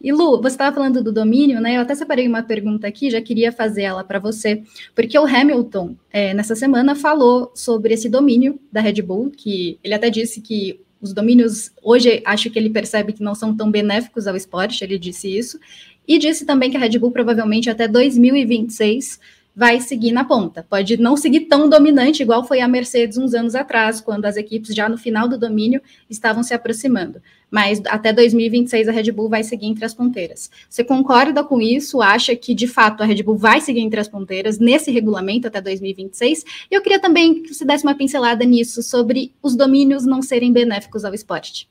E 0.00 0.10
Lu, 0.10 0.40
você 0.40 0.54
estava 0.54 0.74
falando 0.74 1.04
do 1.04 1.12
domínio, 1.12 1.60
né? 1.60 1.76
Eu 1.76 1.82
até 1.82 1.94
separei 1.94 2.26
uma 2.26 2.42
pergunta 2.42 2.86
aqui, 2.86 3.10
já 3.10 3.20
queria 3.20 3.52
fazer 3.52 3.82
ela 3.82 4.02
para 4.02 4.18
você, 4.18 4.62
porque 4.94 5.18
o 5.18 5.26
Hamilton, 5.26 5.94
é, 6.10 6.32
nessa 6.32 6.56
semana, 6.56 6.94
falou 6.94 7.52
sobre 7.54 7.92
esse 7.92 8.08
domínio 8.08 8.58
da 8.72 8.80
Red 8.80 9.02
Bull, 9.02 9.30
que 9.30 9.78
ele 9.84 9.92
até 9.92 10.08
disse 10.08 10.40
que 10.40 10.80
os 11.00 11.12
domínios, 11.12 11.70
hoje 11.82 12.22
acho 12.24 12.50
que 12.50 12.58
ele 12.58 12.70
percebe 12.70 13.12
que 13.12 13.22
não 13.22 13.34
são 13.34 13.56
tão 13.56 13.70
benéficos 13.70 14.26
ao 14.26 14.36
esporte, 14.36 14.82
ele 14.82 14.98
disse 14.98 15.28
isso, 15.28 15.58
e 16.06 16.18
disse 16.18 16.44
também 16.44 16.70
que 16.70 16.76
a 16.76 16.80
Red 16.80 16.98
Bull 16.98 17.10
provavelmente 17.10 17.68
até 17.68 17.88
2026 17.88 19.20
vai 19.56 19.80
seguir 19.80 20.12
na 20.12 20.22
ponta. 20.22 20.62
Pode 20.68 20.98
não 20.98 21.16
seguir 21.16 21.46
tão 21.46 21.66
dominante, 21.66 22.22
igual 22.22 22.44
foi 22.44 22.60
a 22.60 22.68
Mercedes 22.68 23.16
uns 23.16 23.32
anos 23.32 23.54
atrás, 23.54 24.02
quando 24.02 24.26
as 24.26 24.36
equipes 24.36 24.74
já 24.74 24.86
no 24.86 24.98
final 24.98 25.26
do 25.26 25.38
domínio 25.38 25.80
estavam 26.10 26.42
se 26.42 26.52
aproximando. 26.52 27.22
Mas 27.50 27.80
até 27.86 28.12
2026 28.12 28.86
a 28.86 28.92
Red 28.92 29.10
Bull 29.12 29.30
vai 29.30 29.42
seguir 29.42 29.66
entre 29.66 29.86
as 29.86 29.94
ponteiras. 29.94 30.50
Você 30.68 30.84
concorda 30.84 31.42
com 31.42 31.58
isso? 31.58 32.02
Acha 32.02 32.36
que 32.36 32.54
de 32.54 32.66
fato 32.66 33.02
a 33.02 33.06
Red 33.06 33.22
Bull 33.22 33.38
vai 33.38 33.62
seguir 33.62 33.80
entre 33.80 33.98
as 33.98 34.08
ponteiras 34.08 34.58
nesse 34.58 34.90
regulamento 34.90 35.48
até 35.48 35.58
2026? 35.62 36.44
Eu 36.70 36.82
queria 36.82 37.00
também 37.00 37.42
que 37.42 37.54
você 37.54 37.64
desse 37.64 37.84
uma 37.84 37.94
pincelada 37.94 38.44
nisso 38.44 38.82
sobre 38.82 39.32
os 39.42 39.56
domínios 39.56 40.04
não 40.04 40.20
serem 40.20 40.52
benéficos 40.52 41.02
ao 41.02 41.14
esporte. 41.14 41.66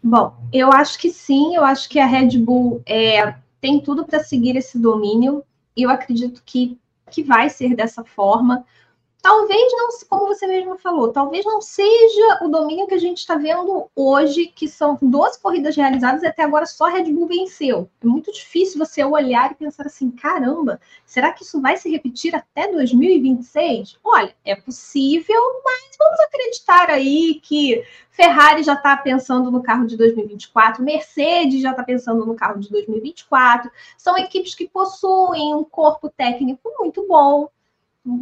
Bom, 0.00 0.32
eu 0.52 0.72
acho 0.72 0.96
que 0.96 1.10
sim, 1.10 1.56
eu 1.56 1.64
acho 1.64 1.88
que 1.88 1.98
a 1.98 2.06
Red 2.06 2.38
Bull 2.38 2.80
é, 2.86 3.34
tem 3.60 3.80
tudo 3.80 4.04
para 4.04 4.22
seguir 4.22 4.54
esse 4.54 4.78
domínio 4.78 5.42
eu 5.76 5.90
acredito 5.90 6.42
que, 6.44 6.78
que 7.10 7.22
vai 7.22 7.50
ser 7.50 7.74
dessa 7.74 8.04
forma. 8.04 8.64
Talvez 9.26 9.72
não, 9.72 9.88
como 10.08 10.28
você 10.28 10.46
mesmo 10.46 10.78
falou, 10.78 11.10
talvez 11.10 11.44
não 11.44 11.60
seja 11.60 12.38
o 12.42 12.48
domínio 12.48 12.86
que 12.86 12.94
a 12.94 12.98
gente 12.98 13.18
está 13.18 13.34
vendo 13.34 13.90
hoje, 13.92 14.46
que 14.46 14.68
são 14.68 14.96
12 15.02 15.40
corridas 15.40 15.74
realizadas 15.74 16.22
e 16.22 16.28
até 16.28 16.44
agora 16.44 16.64
só 16.64 16.86
a 16.86 16.90
Red 16.90 17.12
Bull 17.12 17.26
venceu. 17.26 17.90
É 18.00 18.06
muito 18.06 18.30
difícil 18.30 18.78
você 18.78 19.02
olhar 19.02 19.50
e 19.50 19.56
pensar 19.56 19.84
assim: 19.84 20.12
caramba, 20.12 20.80
será 21.04 21.32
que 21.32 21.42
isso 21.42 21.60
vai 21.60 21.76
se 21.76 21.90
repetir 21.90 22.36
até 22.36 22.70
2026? 22.70 23.98
Olha, 24.04 24.32
é 24.44 24.54
possível, 24.54 25.42
mas 25.64 25.96
vamos 25.98 26.20
acreditar 26.20 26.88
aí 26.88 27.40
que 27.42 27.84
Ferrari 28.12 28.62
já 28.62 28.74
está 28.74 28.96
pensando 28.96 29.50
no 29.50 29.60
carro 29.60 29.88
de 29.88 29.96
2024, 29.96 30.84
Mercedes 30.84 31.60
já 31.60 31.72
está 31.72 31.82
pensando 31.82 32.24
no 32.24 32.36
carro 32.36 32.60
de 32.60 32.70
2024. 32.70 33.72
São 33.98 34.16
equipes 34.16 34.54
que 34.54 34.68
possuem 34.68 35.52
um 35.52 35.64
corpo 35.64 36.08
técnico 36.08 36.72
muito 36.78 37.04
bom 37.08 37.48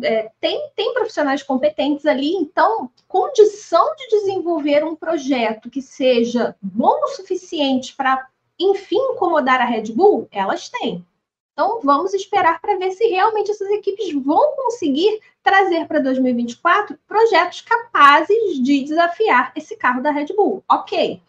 é, 0.03 0.31
tem, 0.41 0.71
tem 0.75 0.95
profissionais 0.95 1.43
competentes 1.43 2.07
ali, 2.07 2.33
então, 2.33 2.91
condição 3.07 3.95
de 3.97 4.09
desenvolver 4.09 4.85
um 4.85 4.97
projeto 4.97 5.71
que 5.71 5.83
seja 5.83 6.57
bom 6.61 6.99
o 7.05 7.09
suficiente 7.09 7.95
para, 7.95 8.27
enfim, 8.59 8.97
incomodar 8.97 9.61
a 9.61 9.65
Red 9.65 9.93
Bull, 9.93 10.27
elas 10.31 10.69
têm. 10.69 11.05
Então, 11.53 11.81
vamos 11.83 12.13
esperar 12.15 12.61
para 12.61 12.77
ver 12.77 12.91
se 12.93 13.07
realmente 13.07 13.51
essas 13.51 13.71
equipes 13.71 14.13
vão 14.13 14.57
conseguir 14.57 15.21
trazer 15.43 15.87
para 15.87 16.01
2024 16.01 16.99
projetos 17.07 17.61
capazes 17.61 18.61
de 18.61 18.83
desafiar 18.83 19.53
esse 19.55 19.77
carro 19.77 20.03
da 20.03 20.11
Red 20.11 20.35
Bull. 20.35 20.65
Ok. 20.69 21.21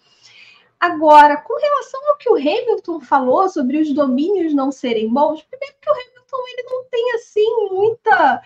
Agora, 0.85 1.37
com 1.37 1.55
relação 1.55 1.99
ao 2.09 2.17
que 2.17 2.29
o 2.29 2.35
Hamilton 2.35 3.01
falou 3.01 3.49
sobre 3.49 3.79
os 3.79 3.91
domínios 3.91 4.53
não 4.53 4.71
serem 4.71 5.11
bons, 5.11 5.41
primeiro 5.41 5.75
que 5.81 5.89
o 5.89 5.93
Hamilton 5.93 6.37
ele 6.47 6.63
não 6.69 6.83
tem 6.83 7.11
assim 7.15 7.69
muita. 7.71 8.43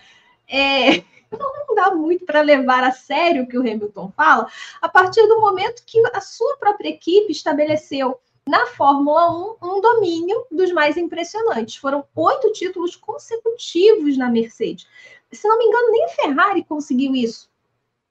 É, 0.48 1.04
não 1.38 1.76
dá 1.76 1.94
muito 1.94 2.24
para 2.24 2.40
levar 2.40 2.82
a 2.82 2.94
sério 2.94 3.44
o 3.44 3.48
que 3.48 3.58
o 3.58 3.62
Hamilton 3.62 4.14
fala, 4.16 4.48
a 4.82 4.88
partir 4.88 5.28
do 5.28 5.42
momento 5.42 5.84
que 5.86 6.02
a 6.14 6.22
sua 6.22 6.56
própria 6.56 6.88
equipe 6.88 7.30
estabeleceu 7.30 8.18
na 8.48 8.68
Fórmula 8.68 9.30
1 9.32 9.58
um 9.62 9.82
domínio 9.82 10.46
dos 10.50 10.72
mais 10.72 10.96
impressionantes. 10.96 11.76
Foram 11.76 12.06
oito 12.16 12.54
títulos 12.54 12.96
consecutivos 12.96 14.18
na 14.18 14.30
Mercedes. 14.30 14.88
Se 15.30 15.46
não 15.46 15.58
me 15.58 15.66
engano, 15.66 15.92
nem 15.92 16.06
a 16.06 16.10
Ferrari 16.10 16.64
conseguiu 16.64 17.14
isso 17.14 17.49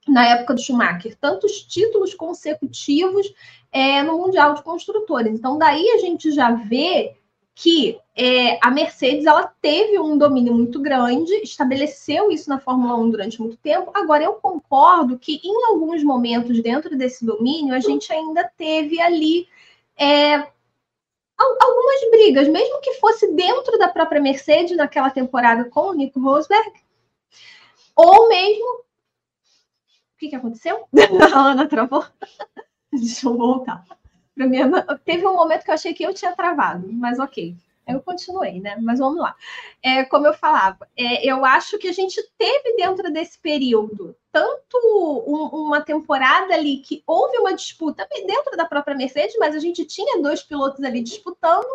na 0.08 0.26
época 0.26 0.54
do 0.54 0.60
Schumacher. 0.60 1.16
Tantos 1.20 1.62
títulos 1.62 2.14
consecutivos 2.14 3.32
é, 3.72 4.02
no 4.02 4.18
Mundial 4.18 4.54
de 4.54 4.62
Construtores. 4.62 5.32
Então, 5.32 5.58
daí 5.58 5.90
a 5.90 5.98
gente 5.98 6.30
já 6.32 6.50
vê 6.52 7.14
que 7.54 7.98
é, 8.14 8.56
a 8.64 8.70
Mercedes 8.70 9.26
ela 9.26 9.52
teve 9.60 9.98
um 9.98 10.16
domínio 10.16 10.54
muito 10.54 10.80
grande, 10.80 11.32
estabeleceu 11.42 12.30
isso 12.30 12.48
na 12.48 12.60
Fórmula 12.60 12.94
1 12.94 13.10
durante 13.10 13.40
muito 13.40 13.56
tempo. 13.56 13.90
Agora, 13.92 14.22
eu 14.22 14.34
concordo 14.34 15.18
que 15.18 15.40
em 15.42 15.66
alguns 15.66 16.04
momentos 16.04 16.62
dentro 16.62 16.96
desse 16.96 17.26
domínio, 17.26 17.74
a 17.74 17.80
gente 17.80 18.12
ainda 18.12 18.48
teve 18.56 19.00
ali 19.00 19.48
é, 19.96 20.36
algumas 21.36 22.10
brigas, 22.12 22.46
mesmo 22.46 22.80
que 22.80 22.94
fosse 22.94 23.32
dentro 23.32 23.76
da 23.76 23.88
própria 23.88 24.20
Mercedes 24.20 24.76
naquela 24.76 25.10
temporada 25.10 25.64
com 25.64 25.88
o 25.88 25.94
Nico 25.94 26.20
Rosberg, 26.20 26.72
ou 27.96 28.28
mesmo. 28.28 28.84
O 30.18 30.20
que, 30.20 30.30
que 30.30 30.34
aconteceu? 30.34 30.88
a 31.32 31.38
Ana 31.38 31.68
travou. 31.68 32.04
Deixa 32.92 33.28
eu 33.28 33.36
voltar. 33.36 33.84
Minha... 34.36 34.68
Teve 35.04 35.24
um 35.24 35.36
momento 35.36 35.62
que 35.62 35.70
eu 35.70 35.74
achei 35.74 35.94
que 35.94 36.02
eu 36.02 36.12
tinha 36.12 36.34
travado, 36.34 36.92
mas 36.92 37.20
ok. 37.20 37.56
Eu 37.88 38.02
continuei, 38.02 38.60
né? 38.60 38.76
Mas 38.80 38.98
vamos 38.98 39.18
lá. 39.18 39.34
É, 39.82 40.04
como 40.04 40.26
eu 40.26 40.34
falava, 40.34 40.86
é, 40.96 41.26
eu 41.26 41.44
acho 41.44 41.78
que 41.78 41.88
a 41.88 41.92
gente 41.92 42.22
teve 42.36 42.76
dentro 42.76 43.10
desse 43.10 43.38
período 43.38 44.14
tanto 44.30 44.78
um, 45.26 45.66
uma 45.66 45.80
temporada 45.80 46.54
ali 46.54 46.78
que 46.78 47.02
houve 47.06 47.38
uma 47.38 47.54
disputa 47.54 48.06
dentro 48.26 48.56
da 48.56 48.66
própria 48.66 48.94
Mercedes, 48.94 49.36
mas 49.38 49.56
a 49.56 49.58
gente 49.58 49.84
tinha 49.86 50.22
dois 50.22 50.42
pilotos 50.42 50.84
ali 50.84 51.02
disputando, 51.02 51.66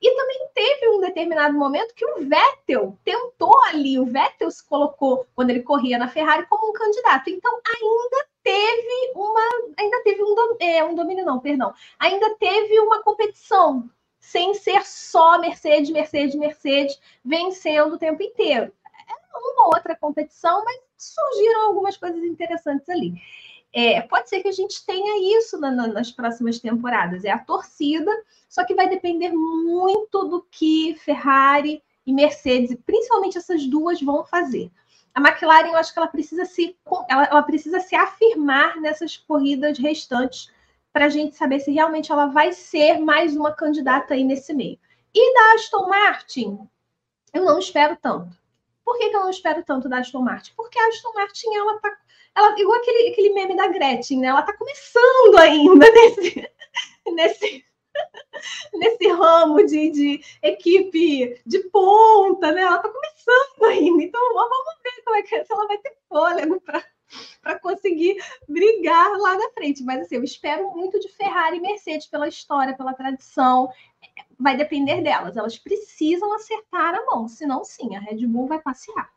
e 0.00 0.14
também 0.14 0.48
teve 0.54 0.88
um 0.90 1.00
determinado 1.00 1.58
momento 1.58 1.94
que 1.94 2.06
o 2.06 2.20
Vettel 2.20 2.96
tentou 3.04 3.52
ali, 3.64 3.98
o 3.98 4.06
Vettel 4.06 4.50
se 4.50 4.64
colocou 4.66 5.26
quando 5.34 5.50
ele 5.50 5.62
corria 5.62 5.98
na 5.98 6.08
Ferrari 6.08 6.46
como 6.46 6.70
um 6.70 6.72
candidato. 6.72 7.28
Então 7.30 7.52
ainda 7.66 8.26
teve 8.44 9.12
uma, 9.14 9.40
ainda 9.76 10.02
teve 10.04 10.22
um, 10.22 10.34
é, 10.60 10.84
um 10.84 10.94
domínio, 10.94 11.26
não, 11.26 11.40
perdão, 11.40 11.74
ainda 11.98 12.34
teve 12.36 12.78
uma 12.78 13.02
competição 13.02 13.90
sem 14.18 14.54
ser 14.54 14.84
só 14.84 15.38
Mercedes, 15.38 15.90
Mercedes, 15.90 16.34
Mercedes 16.34 17.00
vencendo 17.24 17.94
o 17.94 17.98
tempo 17.98 18.22
inteiro. 18.22 18.72
Era 19.08 19.38
uma 19.54 19.68
outra 19.68 19.96
competição, 19.96 20.64
mas 20.64 20.80
surgiram 20.96 21.68
algumas 21.68 21.96
coisas 21.96 22.22
interessantes 22.22 22.88
ali. 22.88 23.14
É, 23.72 24.00
pode 24.02 24.28
ser 24.28 24.40
que 24.40 24.48
a 24.48 24.52
gente 24.52 24.84
tenha 24.84 25.38
isso 25.38 25.58
na, 25.58 25.70
na, 25.70 25.86
nas 25.86 26.10
próximas 26.10 26.58
temporadas. 26.58 27.24
É 27.24 27.30
a 27.30 27.38
torcida, 27.38 28.10
só 28.48 28.64
que 28.64 28.74
vai 28.74 28.88
depender 28.88 29.30
muito 29.30 30.24
do 30.24 30.46
que 30.50 30.96
Ferrari 31.04 31.82
e 32.06 32.12
Mercedes, 32.12 32.76
principalmente 32.86 33.36
essas 33.36 33.66
duas, 33.66 34.00
vão 34.00 34.24
fazer. 34.24 34.70
A 35.14 35.20
McLaren, 35.20 35.68
eu 35.68 35.76
acho 35.76 35.92
que 35.92 35.98
ela 35.98 36.08
precisa 36.08 36.44
se, 36.44 36.76
ela, 37.08 37.24
ela 37.24 37.42
precisa 37.42 37.80
se 37.80 37.94
afirmar 37.94 38.80
nessas 38.80 39.16
corridas 39.16 39.78
restantes 39.78 40.50
para 40.98 41.06
a 41.06 41.08
gente 41.08 41.36
saber 41.36 41.60
se 41.60 41.70
realmente 41.70 42.10
ela 42.10 42.26
vai 42.26 42.52
ser 42.52 42.98
mais 42.98 43.36
uma 43.36 43.52
candidata 43.52 44.14
aí 44.14 44.24
nesse 44.24 44.52
meio. 44.52 44.76
E 45.14 45.32
da 45.32 45.54
Aston 45.54 45.88
Martin, 45.88 46.58
eu 47.32 47.44
não 47.44 47.60
espero 47.60 47.96
tanto. 48.02 48.36
Por 48.84 48.98
que, 48.98 49.08
que 49.08 49.14
eu 49.14 49.20
não 49.20 49.30
espero 49.30 49.62
tanto 49.62 49.88
da 49.88 49.98
Aston 49.98 50.22
Martin? 50.22 50.52
Porque 50.56 50.76
a 50.76 50.88
Aston 50.88 51.12
Martin, 51.14 51.54
ela 51.54 51.78
tá. 51.78 51.96
Ela, 52.36 52.60
igual 52.60 52.78
aquele, 52.78 53.10
aquele 53.10 53.32
meme 53.32 53.56
da 53.56 53.68
Gretchen, 53.68 54.18
né? 54.18 54.26
Ela 54.26 54.42
tá 54.42 54.52
começando 54.56 55.38
ainda 55.38 55.86
nesse, 55.94 56.50
nesse, 57.06 57.64
nesse 58.74 59.08
ramo 59.10 59.64
de, 59.64 59.90
de 59.90 60.20
equipe 60.42 61.40
de 61.46 61.60
ponta, 61.70 62.50
né? 62.50 62.62
Ela 62.62 62.78
tá 62.78 62.88
começando 62.88 63.70
ainda. 63.70 64.02
Então 64.02 64.34
vamos 64.34 64.82
ver 64.82 65.02
como 65.04 65.16
é 65.16 65.22
que 65.22 65.44
se 65.44 65.52
ela 65.52 65.68
vai 65.68 65.78
ter 65.78 65.96
fôlego 66.08 66.60
para 66.60 66.84
para 67.42 67.58
conseguir 67.58 68.16
brigar 68.48 69.10
lá 69.18 69.36
na 69.36 69.50
frente. 69.50 69.82
Mas 69.82 70.02
assim, 70.02 70.16
eu 70.16 70.24
espero 70.24 70.70
muito 70.70 70.98
de 71.00 71.08
Ferrari 71.08 71.58
e 71.58 71.60
Mercedes 71.60 72.06
pela 72.06 72.28
história, 72.28 72.76
pela 72.76 72.94
tradição. 72.94 73.70
Vai 74.38 74.56
depender 74.56 75.02
delas. 75.02 75.36
Elas 75.36 75.58
precisam 75.58 76.32
acertar 76.34 76.94
a 76.94 77.04
mão, 77.06 77.28
senão 77.28 77.64
sim, 77.64 77.96
a 77.96 78.00
Red 78.00 78.26
Bull 78.26 78.46
vai 78.46 78.60
passear. 78.60 79.10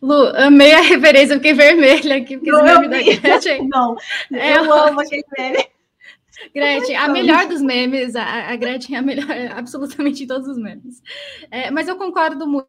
Lu, 0.00 0.26
amei 0.36 0.72
a 0.74 0.82
referência, 0.82 1.32
eu 1.32 1.38
fiquei 1.38 1.54
vermelha 1.54 2.16
aqui, 2.16 2.36
porque 2.36 2.50
não, 2.50 2.66
esse 2.66 2.78
meme 2.80 2.88
da 2.88 3.20
Gretchen. 3.20 3.68
Não, 3.68 3.96
é, 4.32 4.58
eu 4.58 4.72
amo 4.72 5.00
aquele 5.00 5.24
meme. 5.36 5.66
Gretchen, 6.54 6.96
a 6.96 7.08
melhor 7.08 7.46
dos 7.46 7.62
memes, 7.62 8.14
a, 8.14 8.52
a 8.52 8.56
Gretchen 8.56 8.96
é 8.96 8.98
a 8.98 9.02
melhor 9.02 9.26
absolutamente 9.56 10.24
em 10.24 10.26
todos 10.26 10.48
os 10.48 10.58
memes. 10.58 11.02
É, 11.50 11.70
mas 11.70 11.88
eu 11.88 11.96
concordo 11.96 12.46
muito 12.46 12.68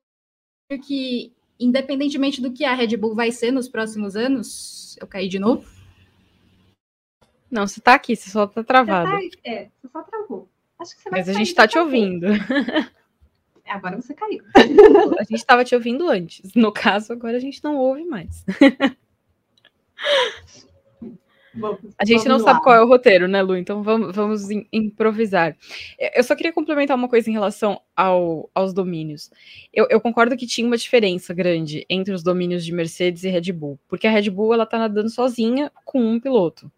que 0.86 1.34
independentemente 1.60 2.42
do 2.42 2.52
que 2.52 2.66
a 2.66 2.74
Red 2.74 2.98
Bull 2.98 3.16
vai 3.16 3.32
ser 3.32 3.52
nos 3.52 3.68
próximos 3.68 4.16
anos, 4.16 4.98
eu 5.00 5.08
caí 5.08 5.28
de 5.28 5.40
novo. 5.40 5.66
Não, 7.50 7.66
você 7.66 7.80
tá 7.80 7.94
aqui, 7.94 8.16
você 8.16 8.30
só 8.30 8.46
tá 8.46 8.64
travado. 8.64 9.10
Você 9.10 9.30
tá, 9.38 9.40
é, 9.46 9.70
você 9.82 9.88
só 9.88 10.04
travou. 10.04 10.50
Mas 11.10 11.30
a 11.30 11.34
gente 11.34 11.56
tá 11.56 11.68
te 11.68 11.78
ouvindo. 11.78 12.28
É, 13.66 13.74
agora 13.74 14.00
você 14.00 14.14
caiu. 14.14 14.44
A 15.20 15.24
gente 15.24 15.36
estava 15.36 15.66
te 15.66 15.76
ouvindo 15.76 16.10
antes. 16.10 16.54
No 16.56 16.72
caso, 16.72 17.12
agora 17.12 17.36
a 17.36 17.40
gente 17.40 17.62
não 17.64 17.76
ouve 17.76 18.06
mais. 18.06 18.46
a 21.98 22.06
gente 22.06 22.28
não 22.28 22.40
sabe 22.40 22.62
qual 22.62 22.76
é 22.76 22.82
o 22.82 22.88
roteiro, 22.88 23.28
né, 23.28 23.42
Lu? 23.42 23.56
Então 23.56 23.84
vamos, 23.84 24.16
vamos 24.16 24.48
improvisar. 24.72 25.56
Eu 26.16 26.24
só 26.24 26.36
queria 26.36 26.54
complementar 26.54 26.96
uma 26.96 27.08
coisa 27.08 27.30
em 27.30 27.34
relação 27.34 27.80
ao, 27.96 28.50
aos 28.54 28.74
domínios. 28.74 29.30
Eu, 29.74 29.88
eu, 29.90 30.00
concordo 30.00 30.38
que 30.38 30.48
tinha 30.48 30.66
uma 30.66 30.78
diferença 30.78 31.34
grande 31.34 31.86
entre 31.90 32.14
os 32.14 32.24
domínios 32.24 32.66
de 32.66 32.74
Mercedes 32.74 33.24
e 33.24 33.30
Red 33.30 33.52
Bull, 33.52 33.80
porque 33.88 34.08
a 34.08 34.12
Red 34.12 34.30
Bull 34.30 34.54
ela 34.54 34.66
tá 34.66 34.78
nadando 34.78 35.10
sozinha 35.10 35.72
com 35.86 36.00
um 36.00 36.20
piloto. 36.20 36.72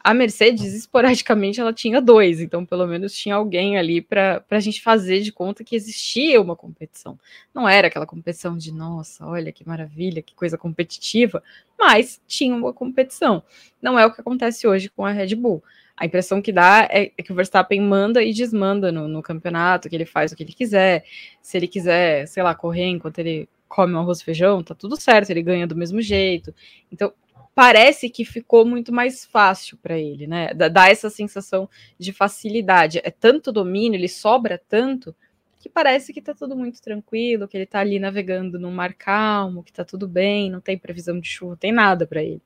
A 0.00 0.14
Mercedes, 0.14 0.74
esporadicamente, 0.74 1.60
ela 1.60 1.72
tinha 1.72 2.00
dois, 2.00 2.40
então 2.40 2.64
pelo 2.64 2.86
menos 2.86 3.12
tinha 3.12 3.34
alguém 3.34 3.76
ali 3.76 4.00
para 4.00 4.44
a 4.48 4.60
gente 4.60 4.80
fazer 4.80 5.20
de 5.20 5.32
conta 5.32 5.64
que 5.64 5.74
existia 5.74 6.40
uma 6.40 6.54
competição. 6.54 7.18
Não 7.52 7.68
era 7.68 7.88
aquela 7.88 8.06
competição 8.06 8.56
de, 8.56 8.72
nossa, 8.72 9.26
olha 9.26 9.52
que 9.52 9.66
maravilha, 9.66 10.22
que 10.22 10.34
coisa 10.34 10.56
competitiva, 10.56 11.42
mas 11.78 12.20
tinha 12.26 12.54
uma 12.54 12.72
competição. 12.72 13.42
Não 13.82 13.98
é 13.98 14.06
o 14.06 14.12
que 14.12 14.20
acontece 14.20 14.66
hoje 14.66 14.88
com 14.88 15.04
a 15.04 15.10
Red 15.10 15.34
Bull. 15.34 15.62
A 15.96 16.06
impressão 16.06 16.40
que 16.40 16.52
dá 16.52 16.86
é, 16.90 17.10
é 17.18 17.22
que 17.22 17.32
o 17.32 17.34
Verstappen 17.34 17.80
manda 17.80 18.22
e 18.22 18.32
desmanda 18.32 18.92
no, 18.92 19.08
no 19.08 19.20
campeonato, 19.20 19.88
que 19.88 19.96
ele 19.96 20.06
faz 20.06 20.30
o 20.30 20.36
que 20.36 20.44
ele 20.44 20.52
quiser. 20.52 21.04
Se 21.42 21.56
ele 21.56 21.66
quiser, 21.66 22.26
sei 22.28 22.42
lá, 22.42 22.54
correr 22.54 22.86
enquanto 22.86 23.18
ele 23.18 23.48
come 23.68 23.94
um 23.94 23.98
arroz 23.98 24.20
e 24.20 24.24
feijão, 24.24 24.62
tá 24.62 24.74
tudo 24.74 24.96
certo, 24.96 25.30
ele 25.30 25.42
ganha 25.42 25.66
do 25.66 25.76
mesmo 25.76 26.00
jeito. 26.00 26.54
Então, 26.90 27.12
parece 27.58 28.08
que 28.08 28.24
ficou 28.24 28.64
muito 28.64 28.92
mais 28.92 29.24
fácil 29.24 29.76
para 29.78 29.98
ele, 29.98 30.28
né? 30.28 30.54
Dá 30.54 30.88
essa 30.88 31.10
sensação 31.10 31.68
de 31.98 32.12
facilidade. 32.12 33.00
É 33.02 33.10
tanto 33.10 33.50
domínio, 33.50 33.98
ele 33.98 34.06
sobra 34.06 34.62
tanto 34.68 35.12
que 35.58 35.68
parece 35.68 36.12
que 36.12 36.22
tá 36.22 36.32
tudo 36.32 36.54
muito 36.54 36.80
tranquilo, 36.80 37.48
que 37.48 37.56
ele 37.56 37.66
tá 37.66 37.80
ali 37.80 37.98
navegando 37.98 38.60
num 38.60 38.70
mar 38.70 38.94
calmo, 38.94 39.64
que 39.64 39.72
tá 39.72 39.84
tudo 39.84 40.06
bem, 40.06 40.48
não 40.48 40.60
tem 40.60 40.78
previsão 40.78 41.18
de 41.18 41.28
chuva, 41.28 41.56
tem 41.56 41.72
nada 41.72 42.06
para 42.06 42.22
ele. 42.22 42.40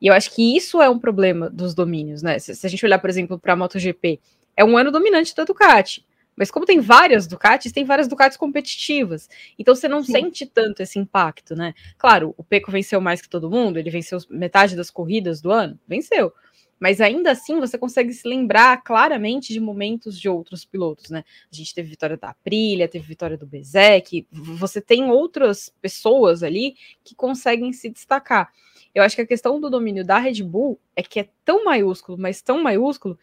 E 0.00 0.06
eu 0.06 0.14
acho 0.14 0.34
que 0.34 0.56
isso 0.56 0.80
é 0.80 0.88
um 0.88 0.98
problema 0.98 1.50
dos 1.50 1.74
domínios, 1.74 2.22
né? 2.22 2.38
Se, 2.38 2.54
se 2.54 2.66
a 2.66 2.70
gente 2.70 2.82
olhar, 2.82 2.98
por 2.98 3.10
exemplo, 3.10 3.38
para 3.38 3.52
a 3.52 3.56
MotoGP, 3.56 4.20
é 4.56 4.64
um 4.64 4.74
ano 4.74 4.90
dominante 4.90 5.36
da 5.36 5.44
Ducati. 5.44 6.02
Mas 6.40 6.50
como 6.50 6.64
tem 6.64 6.80
várias 6.80 7.26
Ducatis, 7.26 7.70
tem 7.70 7.84
várias 7.84 8.08
Ducatis 8.08 8.38
competitivas. 8.38 9.28
Então 9.58 9.74
você 9.74 9.86
não 9.86 10.02
Sim. 10.02 10.12
sente 10.12 10.46
tanto 10.46 10.82
esse 10.82 10.98
impacto, 10.98 11.54
né? 11.54 11.74
Claro, 11.98 12.34
o 12.34 12.42
Peco 12.42 12.72
venceu 12.72 12.98
mais 12.98 13.20
que 13.20 13.28
todo 13.28 13.50
mundo, 13.50 13.78
ele 13.78 13.90
venceu 13.90 14.16
metade 14.30 14.74
das 14.74 14.90
corridas 14.90 15.42
do 15.42 15.50
ano, 15.50 15.78
venceu. 15.86 16.32
Mas 16.78 16.98
ainda 16.98 17.32
assim 17.32 17.60
você 17.60 17.76
consegue 17.76 18.10
se 18.14 18.26
lembrar 18.26 18.82
claramente 18.82 19.52
de 19.52 19.60
momentos 19.60 20.18
de 20.18 20.30
outros 20.30 20.64
pilotos, 20.64 21.10
né? 21.10 21.24
A 21.52 21.54
gente 21.54 21.74
teve 21.74 21.90
vitória 21.90 22.16
da 22.16 22.30
Aprilia, 22.30 22.88
teve 22.88 23.06
vitória 23.06 23.36
do 23.36 23.46
Bezek, 23.46 24.26
você 24.32 24.80
tem 24.80 25.10
outras 25.10 25.70
pessoas 25.82 26.42
ali 26.42 26.74
que 27.04 27.14
conseguem 27.14 27.70
se 27.74 27.90
destacar. 27.90 28.50
Eu 28.94 29.02
acho 29.02 29.14
que 29.14 29.20
a 29.20 29.26
questão 29.26 29.60
do 29.60 29.68
domínio 29.68 30.06
da 30.06 30.18
Red 30.18 30.42
Bull 30.42 30.80
é 30.96 31.02
que 31.02 31.20
é 31.20 31.28
tão 31.44 31.66
maiúsculo, 31.66 32.16
mas 32.16 32.40
tão 32.40 32.62
maiúsculo, 32.62 33.18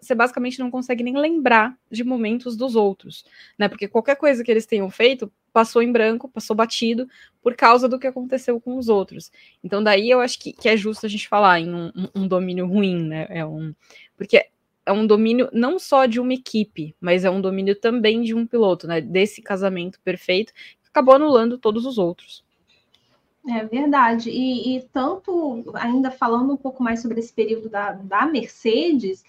você 0.00 0.14
basicamente 0.14 0.58
não 0.58 0.70
consegue 0.70 1.02
nem 1.02 1.16
lembrar 1.16 1.76
de 1.90 2.04
momentos 2.04 2.56
dos 2.56 2.76
outros, 2.76 3.24
né? 3.58 3.68
Porque 3.68 3.88
qualquer 3.88 4.16
coisa 4.16 4.44
que 4.44 4.50
eles 4.50 4.66
tenham 4.66 4.90
feito 4.90 5.32
passou 5.52 5.82
em 5.82 5.90
branco, 5.90 6.28
passou 6.28 6.54
batido 6.54 7.08
por 7.42 7.54
causa 7.54 7.88
do 7.88 7.98
que 7.98 8.06
aconteceu 8.06 8.60
com 8.60 8.76
os 8.76 8.88
outros. 8.88 9.32
Então, 9.64 9.82
daí 9.82 10.10
eu 10.10 10.20
acho 10.20 10.38
que, 10.38 10.52
que 10.52 10.68
é 10.68 10.76
justo 10.76 11.06
a 11.06 11.08
gente 11.08 11.28
falar 11.28 11.60
em 11.60 11.74
um, 11.74 11.90
um, 12.14 12.28
domínio 12.28 12.66
ruim, 12.66 13.02
né? 13.04 13.26
É 13.30 13.44
um, 13.44 13.74
porque 14.16 14.46
é 14.84 14.92
um 14.92 15.06
domínio 15.06 15.48
não 15.52 15.78
só 15.78 16.06
de 16.06 16.20
uma 16.20 16.34
equipe, 16.34 16.94
mas 17.00 17.24
é 17.24 17.30
um 17.30 17.40
domínio 17.40 17.74
também 17.74 18.22
de 18.22 18.34
um 18.34 18.46
piloto, 18.46 18.86
né? 18.86 19.00
Desse 19.00 19.42
casamento 19.42 19.98
perfeito 20.00 20.52
que 20.52 20.88
acabou 20.88 21.14
anulando 21.14 21.58
todos 21.58 21.86
os 21.86 21.98
outros. 21.98 22.45
É 23.48 23.64
verdade. 23.64 24.30
E, 24.30 24.76
e, 24.76 24.82
tanto, 24.92 25.64
ainda 25.74 26.10
falando 26.10 26.52
um 26.52 26.56
pouco 26.56 26.82
mais 26.82 27.00
sobre 27.00 27.20
esse 27.20 27.32
período 27.32 27.68
da, 27.68 27.92
da 27.92 28.26
Mercedes, 28.26 29.24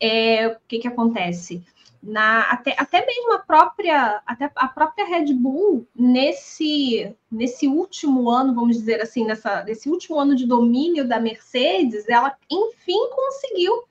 é, 0.00 0.48
o 0.48 0.56
que, 0.68 0.78
que 0.78 0.88
acontece? 0.88 1.62
Na, 2.02 2.50
até, 2.50 2.74
até 2.76 3.06
mesmo 3.06 3.32
a 3.32 3.38
própria, 3.38 4.20
até 4.26 4.50
a 4.56 4.68
própria 4.68 5.06
Red 5.06 5.32
Bull, 5.34 5.86
nesse, 5.94 7.14
nesse 7.30 7.68
último 7.68 8.28
ano, 8.28 8.54
vamos 8.54 8.76
dizer 8.76 9.00
assim, 9.00 9.24
nessa, 9.24 9.62
nesse 9.62 9.88
último 9.88 10.18
ano 10.18 10.34
de 10.34 10.44
domínio 10.44 11.06
da 11.06 11.20
Mercedes, 11.20 12.08
ela 12.08 12.36
enfim 12.50 13.08
conseguiu 13.14 13.84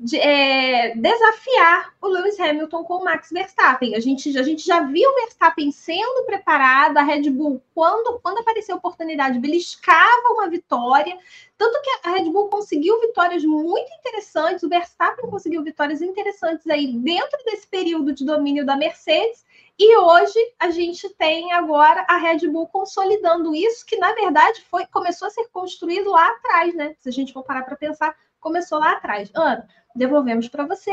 de, 0.00 0.16
é, 0.16 0.96
desafiar 0.96 1.92
o 2.00 2.08
Lewis 2.08 2.40
Hamilton 2.40 2.82
com 2.84 2.94
o 2.94 3.04
Max 3.04 3.28
Verstappen. 3.30 3.94
A 3.94 4.00
gente, 4.00 4.36
a 4.38 4.42
gente 4.42 4.64
já 4.64 4.80
viu 4.80 5.10
o 5.10 5.14
Verstappen 5.16 5.70
sendo 5.70 6.24
preparado, 6.24 6.96
a 6.96 7.02
Red 7.02 7.28
Bull, 7.28 7.62
quando, 7.74 8.18
quando 8.20 8.38
apareceu 8.38 8.76
a 8.76 8.78
oportunidade, 8.78 9.38
beliscava 9.38 10.32
uma 10.32 10.48
vitória. 10.48 11.18
Tanto 11.58 11.82
que 11.82 12.08
a 12.08 12.12
Red 12.12 12.30
Bull 12.30 12.48
conseguiu 12.48 12.98
vitórias 13.02 13.44
muito 13.44 13.92
interessantes, 13.92 14.62
o 14.62 14.70
Verstappen 14.70 15.28
conseguiu 15.28 15.62
vitórias 15.62 16.00
interessantes 16.00 16.66
aí 16.66 16.86
dentro 16.94 17.38
desse 17.44 17.66
período 17.66 18.14
de 18.14 18.24
domínio 18.24 18.64
da 18.64 18.76
Mercedes. 18.76 19.44
E 19.78 19.98
hoje 19.98 20.38
a 20.58 20.70
gente 20.70 21.10
tem 21.10 21.52
agora 21.52 22.06
a 22.08 22.16
Red 22.16 22.48
Bull 22.48 22.68
consolidando 22.68 23.54
isso, 23.54 23.84
que 23.84 23.98
na 23.98 24.14
verdade 24.14 24.62
foi 24.70 24.86
começou 24.86 25.28
a 25.28 25.30
ser 25.30 25.46
construído 25.52 26.10
lá 26.10 26.26
atrás, 26.26 26.74
né? 26.74 26.96
Se 26.98 27.10
a 27.10 27.12
gente 27.12 27.34
for 27.34 27.42
parar 27.42 27.64
para 27.64 27.76
pensar, 27.76 28.16
começou 28.40 28.78
lá 28.78 28.92
atrás. 28.92 29.30
Ana, 29.34 29.68
devolvemos 29.94 30.48
para 30.48 30.66
você. 30.66 30.92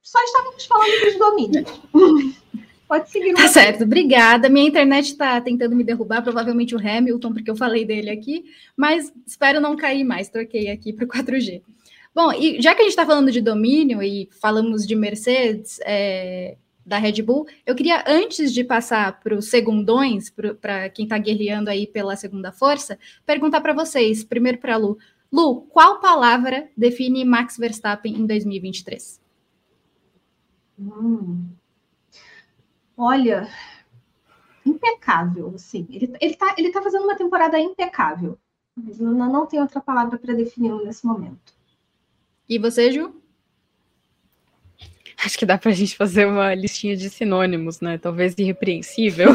Só 0.00 0.22
estávamos 0.22 0.66
falando 0.66 1.00
dos 1.04 1.18
domínios. 1.18 1.82
Pode 2.88 3.10
seguir. 3.10 3.32
Tá 3.34 3.48
certo, 3.48 3.84
obrigada. 3.84 4.48
Minha 4.48 4.68
internet 4.68 5.06
está 5.06 5.40
tentando 5.40 5.74
me 5.74 5.82
derrubar, 5.82 6.22
provavelmente 6.22 6.74
o 6.74 6.78
Hamilton, 6.78 7.32
porque 7.32 7.50
eu 7.50 7.56
falei 7.56 7.84
dele 7.84 8.10
aqui, 8.10 8.44
mas 8.76 9.12
espero 9.26 9.60
não 9.60 9.76
cair 9.76 10.04
mais. 10.04 10.28
Troquei 10.28 10.70
aqui 10.70 10.92
para 10.92 11.04
o 11.04 11.08
4G. 11.08 11.62
Bom, 12.14 12.32
e 12.32 12.60
já 12.60 12.74
que 12.74 12.80
a 12.80 12.84
gente 12.84 12.92
está 12.92 13.06
falando 13.06 13.32
de 13.32 13.40
domínio 13.40 14.02
e 14.02 14.28
falamos 14.38 14.86
de 14.86 14.94
Mercedes, 14.94 15.80
é, 15.86 16.58
da 16.84 16.98
Red 16.98 17.22
Bull, 17.22 17.46
eu 17.64 17.74
queria, 17.74 18.04
antes 18.06 18.52
de 18.52 18.64
passar 18.64 19.20
para 19.20 19.34
os 19.34 19.48
segundões, 19.48 20.32
para 20.60 20.88
quem 20.90 21.04
está 21.04 21.16
guerreando 21.16 21.70
aí 21.70 21.86
pela 21.86 22.16
segunda 22.16 22.52
força, 22.52 22.98
perguntar 23.24 23.60
para 23.60 23.72
vocês, 23.72 24.24
primeiro 24.24 24.58
para 24.58 24.74
a 24.74 24.76
Lu, 24.76 24.98
Lu, 25.32 25.62
qual 25.62 25.98
palavra 25.98 26.68
define 26.76 27.24
Max 27.24 27.56
Verstappen 27.56 28.14
em 28.14 28.26
2023? 28.26 29.18
Hum. 30.78 31.48
Olha, 32.96 33.48
impecável, 34.64 35.52
assim. 35.54 35.86
Ele, 35.90 36.12
ele, 36.20 36.34
tá, 36.34 36.54
ele 36.58 36.70
tá 36.70 36.82
fazendo 36.82 37.04
uma 37.04 37.16
temporada 37.16 37.58
impecável. 37.58 38.38
Mas 38.76 38.98
não, 38.98 39.12
não 39.12 39.46
tem 39.46 39.60
outra 39.60 39.80
palavra 39.80 40.18
para 40.18 40.34
defini-lo 40.34 40.84
nesse 40.84 41.06
momento. 41.06 41.54
E 42.48 42.58
você, 42.58 42.92
Ju? 42.92 43.14
Acho 45.24 45.38
que 45.38 45.46
dá 45.46 45.56
para 45.56 45.70
a 45.70 45.74
gente 45.74 45.96
fazer 45.96 46.26
uma 46.26 46.54
listinha 46.54 46.96
de 46.96 47.08
sinônimos, 47.08 47.80
né? 47.80 47.96
Talvez 47.96 48.34
irrepreensível. 48.36 49.30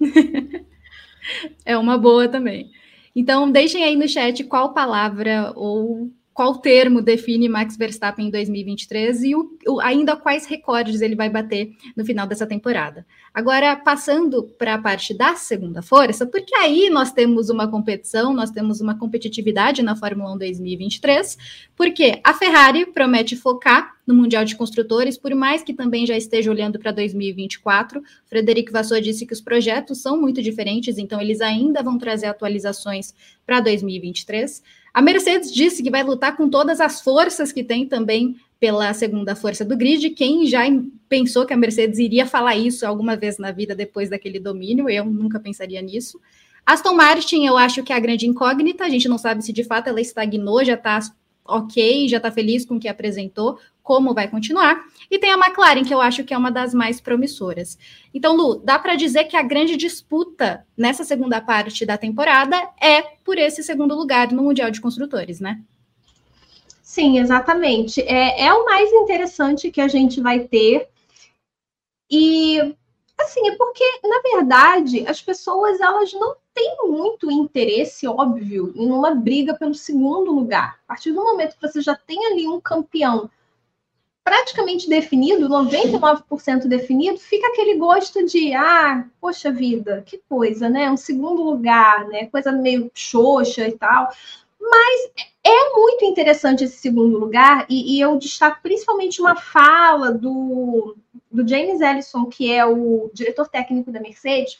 é 1.66 1.76
uma 1.76 1.98
boa 1.98 2.28
também. 2.28 2.70
Então, 3.14 3.50
deixem 3.50 3.84
aí 3.84 3.96
no 3.96 4.08
chat 4.08 4.44
qual 4.44 4.72
palavra 4.72 5.52
ou 5.56 6.12
qual 6.40 6.56
termo 6.56 7.02
define 7.02 7.50
Max 7.50 7.76
Verstappen 7.76 8.28
em 8.28 8.30
2023 8.30 9.24
e 9.24 9.34
o, 9.34 9.58
o, 9.68 9.78
ainda 9.78 10.16
quais 10.16 10.46
recordes 10.46 11.02
ele 11.02 11.14
vai 11.14 11.28
bater 11.28 11.72
no 11.94 12.02
final 12.02 12.26
dessa 12.26 12.46
temporada. 12.46 13.04
Agora, 13.34 13.76
passando 13.76 14.44
para 14.58 14.72
a 14.72 14.78
parte 14.78 15.12
da 15.12 15.36
segunda 15.36 15.82
força, 15.82 16.24
porque 16.24 16.54
aí 16.54 16.88
nós 16.88 17.12
temos 17.12 17.50
uma 17.50 17.70
competição, 17.70 18.32
nós 18.32 18.50
temos 18.50 18.80
uma 18.80 18.98
competitividade 18.98 19.82
na 19.82 19.94
Fórmula 19.94 20.32
1 20.32 20.38
2023, 20.38 21.36
porque 21.76 22.18
a 22.24 22.32
Ferrari 22.32 22.86
promete 22.86 23.36
focar 23.36 23.96
no 24.06 24.14
Mundial 24.14 24.44
de 24.44 24.56
Construtores, 24.56 25.18
por 25.18 25.34
mais 25.34 25.62
que 25.62 25.74
também 25.74 26.06
já 26.06 26.16
esteja 26.16 26.50
olhando 26.50 26.78
para 26.78 26.90
2024. 26.90 28.02
Frederico 28.26 28.72
Vassou 28.72 28.98
disse 28.98 29.26
que 29.26 29.34
os 29.34 29.42
projetos 29.42 30.00
são 30.00 30.18
muito 30.18 30.40
diferentes, 30.42 30.96
então 30.96 31.20
eles 31.20 31.42
ainda 31.42 31.82
vão 31.82 31.98
trazer 31.98 32.26
atualizações 32.26 33.14
para 33.46 33.60
2023. 33.60 34.62
A 34.92 35.00
Mercedes 35.00 35.52
disse 35.52 35.82
que 35.82 35.90
vai 35.90 36.02
lutar 36.02 36.36
com 36.36 36.48
todas 36.48 36.80
as 36.80 37.00
forças 37.00 37.52
que 37.52 37.62
tem 37.62 37.86
também 37.86 38.36
pela 38.58 38.92
segunda 38.92 39.34
força 39.34 39.64
do 39.64 39.76
grid. 39.76 40.10
Quem 40.10 40.46
já 40.46 40.60
pensou 41.08 41.46
que 41.46 41.52
a 41.52 41.56
Mercedes 41.56 41.98
iria 41.98 42.26
falar 42.26 42.56
isso 42.56 42.86
alguma 42.86 43.16
vez 43.16 43.38
na 43.38 43.52
vida 43.52 43.74
depois 43.74 44.10
daquele 44.10 44.38
domínio? 44.38 44.88
Eu 44.88 45.04
nunca 45.04 45.40
pensaria 45.40 45.80
nisso. 45.80 46.20
Aston 46.66 46.94
Martin, 46.94 47.46
eu 47.46 47.56
acho 47.56 47.82
que 47.82 47.92
é 47.92 47.96
a 47.96 48.00
grande 48.00 48.26
incógnita. 48.26 48.84
A 48.84 48.88
gente 48.88 49.08
não 49.08 49.16
sabe 49.16 49.44
se 49.44 49.52
de 49.52 49.64
fato 49.64 49.88
ela 49.88 50.00
estagnou, 50.00 50.64
já 50.64 50.74
está 50.74 51.00
ok, 51.50 52.08
já 52.08 52.16
está 52.18 52.30
feliz 52.30 52.64
com 52.64 52.76
o 52.76 52.80
que 52.80 52.88
apresentou, 52.88 53.58
como 53.82 54.14
vai 54.14 54.28
continuar. 54.28 54.84
E 55.10 55.18
tem 55.18 55.32
a 55.32 55.36
McLaren, 55.36 55.84
que 55.84 55.92
eu 55.92 56.00
acho 56.00 56.22
que 56.24 56.32
é 56.32 56.38
uma 56.38 56.50
das 56.50 56.72
mais 56.72 57.00
promissoras. 57.00 57.78
Então, 58.14 58.36
Lu, 58.36 58.56
dá 58.64 58.78
para 58.78 58.94
dizer 58.94 59.24
que 59.24 59.36
a 59.36 59.42
grande 59.42 59.76
disputa 59.76 60.64
nessa 60.76 61.04
segunda 61.04 61.40
parte 61.40 61.84
da 61.84 61.98
temporada 61.98 62.56
é 62.80 63.02
por 63.24 63.36
esse 63.38 63.62
segundo 63.62 63.94
lugar 63.94 64.30
no 64.32 64.42
Mundial 64.42 64.70
de 64.70 64.80
Construtores, 64.80 65.40
né? 65.40 65.60
Sim, 66.82 67.18
exatamente. 67.18 68.00
É, 68.02 68.46
é 68.46 68.52
o 68.52 68.64
mais 68.64 68.90
interessante 68.92 69.70
que 69.70 69.80
a 69.80 69.88
gente 69.88 70.20
vai 70.20 70.40
ter. 70.40 70.88
E 72.10 72.74
assim, 73.20 73.48
é 73.48 73.56
porque, 73.56 73.84
na 74.04 74.20
verdade, 74.20 75.06
as 75.06 75.20
pessoas 75.20 75.80
elas 75.80 76.12
não 76.12 76.36
têm 76.54 76.76
muito 76.84 77.30
interesse, 77.30 78.06
óbvio, 78.06 78.72
em 78.76 78.90
uma 78.90 79.14
briga 79.14 79.54
pelo 79.54 79.74
segundo 79.74 80.32
lugar. 80.32 80.78
A 80.84 80.88
partir 80.88 81.12
do 81.12 81.22
momento 81.22 81.56
que 81.56 81.68
você 81.68 81.80
já 81.80 81.94
tem 81.94 82.26
ali 82.26 82.46
um 82.46 82.60
campeão 82.60 83.30
praticamente 84.22 84.88
definido, 84.88 85.48
99% 85.48 86.68
definido, 86.68 87.18
fica 87.18 87.48
aquele 87.48 87.76
gosto 87.76 88.24
de, 88.24 88.52
ah, 88.54 89.04
poxa 89.20 89.50
vida, 89.50 90.02
que 90.06 90.20
coisa, 90.28 90.68
né? 90.68 90.90
Um 90.90 90.96
segundo 90.96 91.42
lugar, 91.42 92.06
né? 92.06 92.26
Coisa 92.26 92.52
meio 92.52 92.90
xoxa 92.94 93.66
e 93.66 93.72
tal. 93.72 94.08
Mas 94.60 95.10
é 95.42 95.70
muito 95.74 96.04
interessante 96.04 96.64
esse 96.64 96.76
segundo 96.76 97.18
lugar, 97.18 97.66
e, 97.68 97.96
e 97.96 98.00
eu 98.00 98.16
destaco 98.18 98.60
principalmente 98.62 99.20
uma 99.20 99.34
fala 99.34 100.12
do, 100.12 100.94
do 101.30 101.46
James 101.46 101.80
Ellison, 101.80 102.26
que 102.26 102.52
é 102.52 102.64
o 102.64 103.10
diretor 103.12 103.48
técnico 103.48 103.92
da 103.92 104.00
Mercedes, 104.00 104.58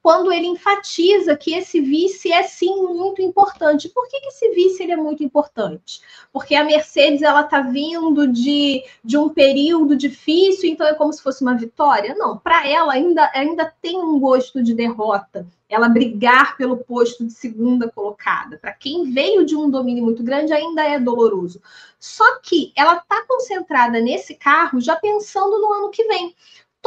quando 0.00 0.32
ele 0.32 0.46
enfatiza 0.46 1.36
que 1.36 1.52
esse 1.52 1.80
vice 1.80 2.32
é 2.32 2.42
sim 2.42 2.82
muito 2.82 3.20
importante. 3.20 3.88
Por 3.88 4.08
que, 4.08 4.20
que 4.20 4.28
esse 4.28 4.48
vice 4.50 4.82
ele 4.82 4.92
é 4.92 4.96
muito 4.96 5.22
importante? 5.22 6.00
Porque 6.32 6.54
a 6.54 6.64
Mercedes 6.64 7.20
ela 7.20 7.42
está 7.42 7.60
vindo 7.60 8.26
de, 8.26 8.84
de 9.04 9.18
um 9.18 9.28
período 9.28 9.96
difícil, 9.96 10.70
então 10.70 10.86
é 10.86 10.94
como 10.94 11.12
se 11.12 11.22
fosse 11.22 11.42
uma 11.42 11.56
vitória? 11.56 12.14
Não, 12.14 12.38
para 12.38 12.66
ela 12.66 12.92
ainda, 12.92 13.30
ainda 13.34 13.74
tem 13.82 13.98
um 13.98 14.18
gosto 14.18 14.62
de 14.62 14.72
derrota. 14.72 15.46
Ela 15.68 15.88
brigar 15.88 16.56
pelo 16.56 16.78
posto 16.78 17.26
de 17.26 17.32
segunda 17.32 17.90
colocada. 17.90 18.58
Para 18.58 18.72
quem 18.72 19.10
veio 19.12 19.44
de 19.44 19.54
um 19.54 19.70
domínio 19.70 20.04
muito 20.04 20.22
grande, 20.22 20.52
ainda 20.52 20.82
é 20.82 20.98
doloroso. 20.98 21.60
Só 21.98 22.38
que 22.40 22.72
ela 22.74 22.96
está 22.96 23.24
concentrada 23.26 24.00
nesse 24.00 24.34
carro 24.34 24.80
já 24.80 24.96
pensando 24.96 25.60
no 25.60 25.72
ano 25.72 25.90
que 25.90 26.04
vem 26.04 26.34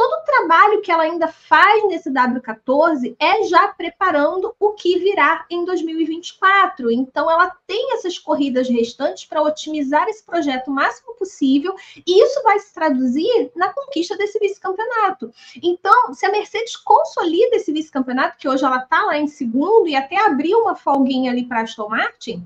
todo 0.02 0.20
o 0.20 0.24
trabalho 0.24 0.82
que 0.82 0.90
ela 0.90 1.04
ainda 1.04 1.28
faz 1.28 1.86
nesse 1.86 2.10
W14 2.10 3.14
é 3.20 3.44
já 3.44 3.68
preparando 3.68 4.52
o 4.58 4.72
que 4.72 4.98
virá 4.98 5.46
em 5.48 5.64
2024. 5.64 6.90
Então, 6.90 7.30
ela 7.30 7.56
tem 7.68 7.94
essas 7.94 8.18
corridas 8.18 8.68
restantes 8.68 9.24
para 9.24 9.40
otimizar 9.40 10.08
esse 10.08 10.24
projeto 10.24 10.68
o 10.68 10.72
máximo 10.72 11.14
possível, 11.14 11.76
e 12.04 12.20
isso 12.20 12.42
vai 12.42 12.58
se 12.58 12.74
traduzir 12.74 13.52
na 13.54 13.72
conquista 13.72 14.16
desse 14.16 14.40
vice-campeonato. 14.40 15.32
Então, 15.62 16.12
se 16.12 16.26
a 16.26 16.32
Mercedes 16.32 16.74
consolida 16.74 17.54
esse 17.54 17.72
vice-campeonato, 17.72 18.38
que 18.38 18.48
hoje 18.48 18.64
ela 18.64 18.78
está 18.78 19.04
lá 19.04 19.16
em 19.16 19.28
segundo 19.28 19.86
e 19.86 19.94
até 19.94 20.16
abriu 20.26 20.58
uma 20.58 20.74
folguinha 20.74 21.30
ali 21.30 21.44
para 21.44 21.60
Aston 21.60 21.88
Martin 21.88 22.44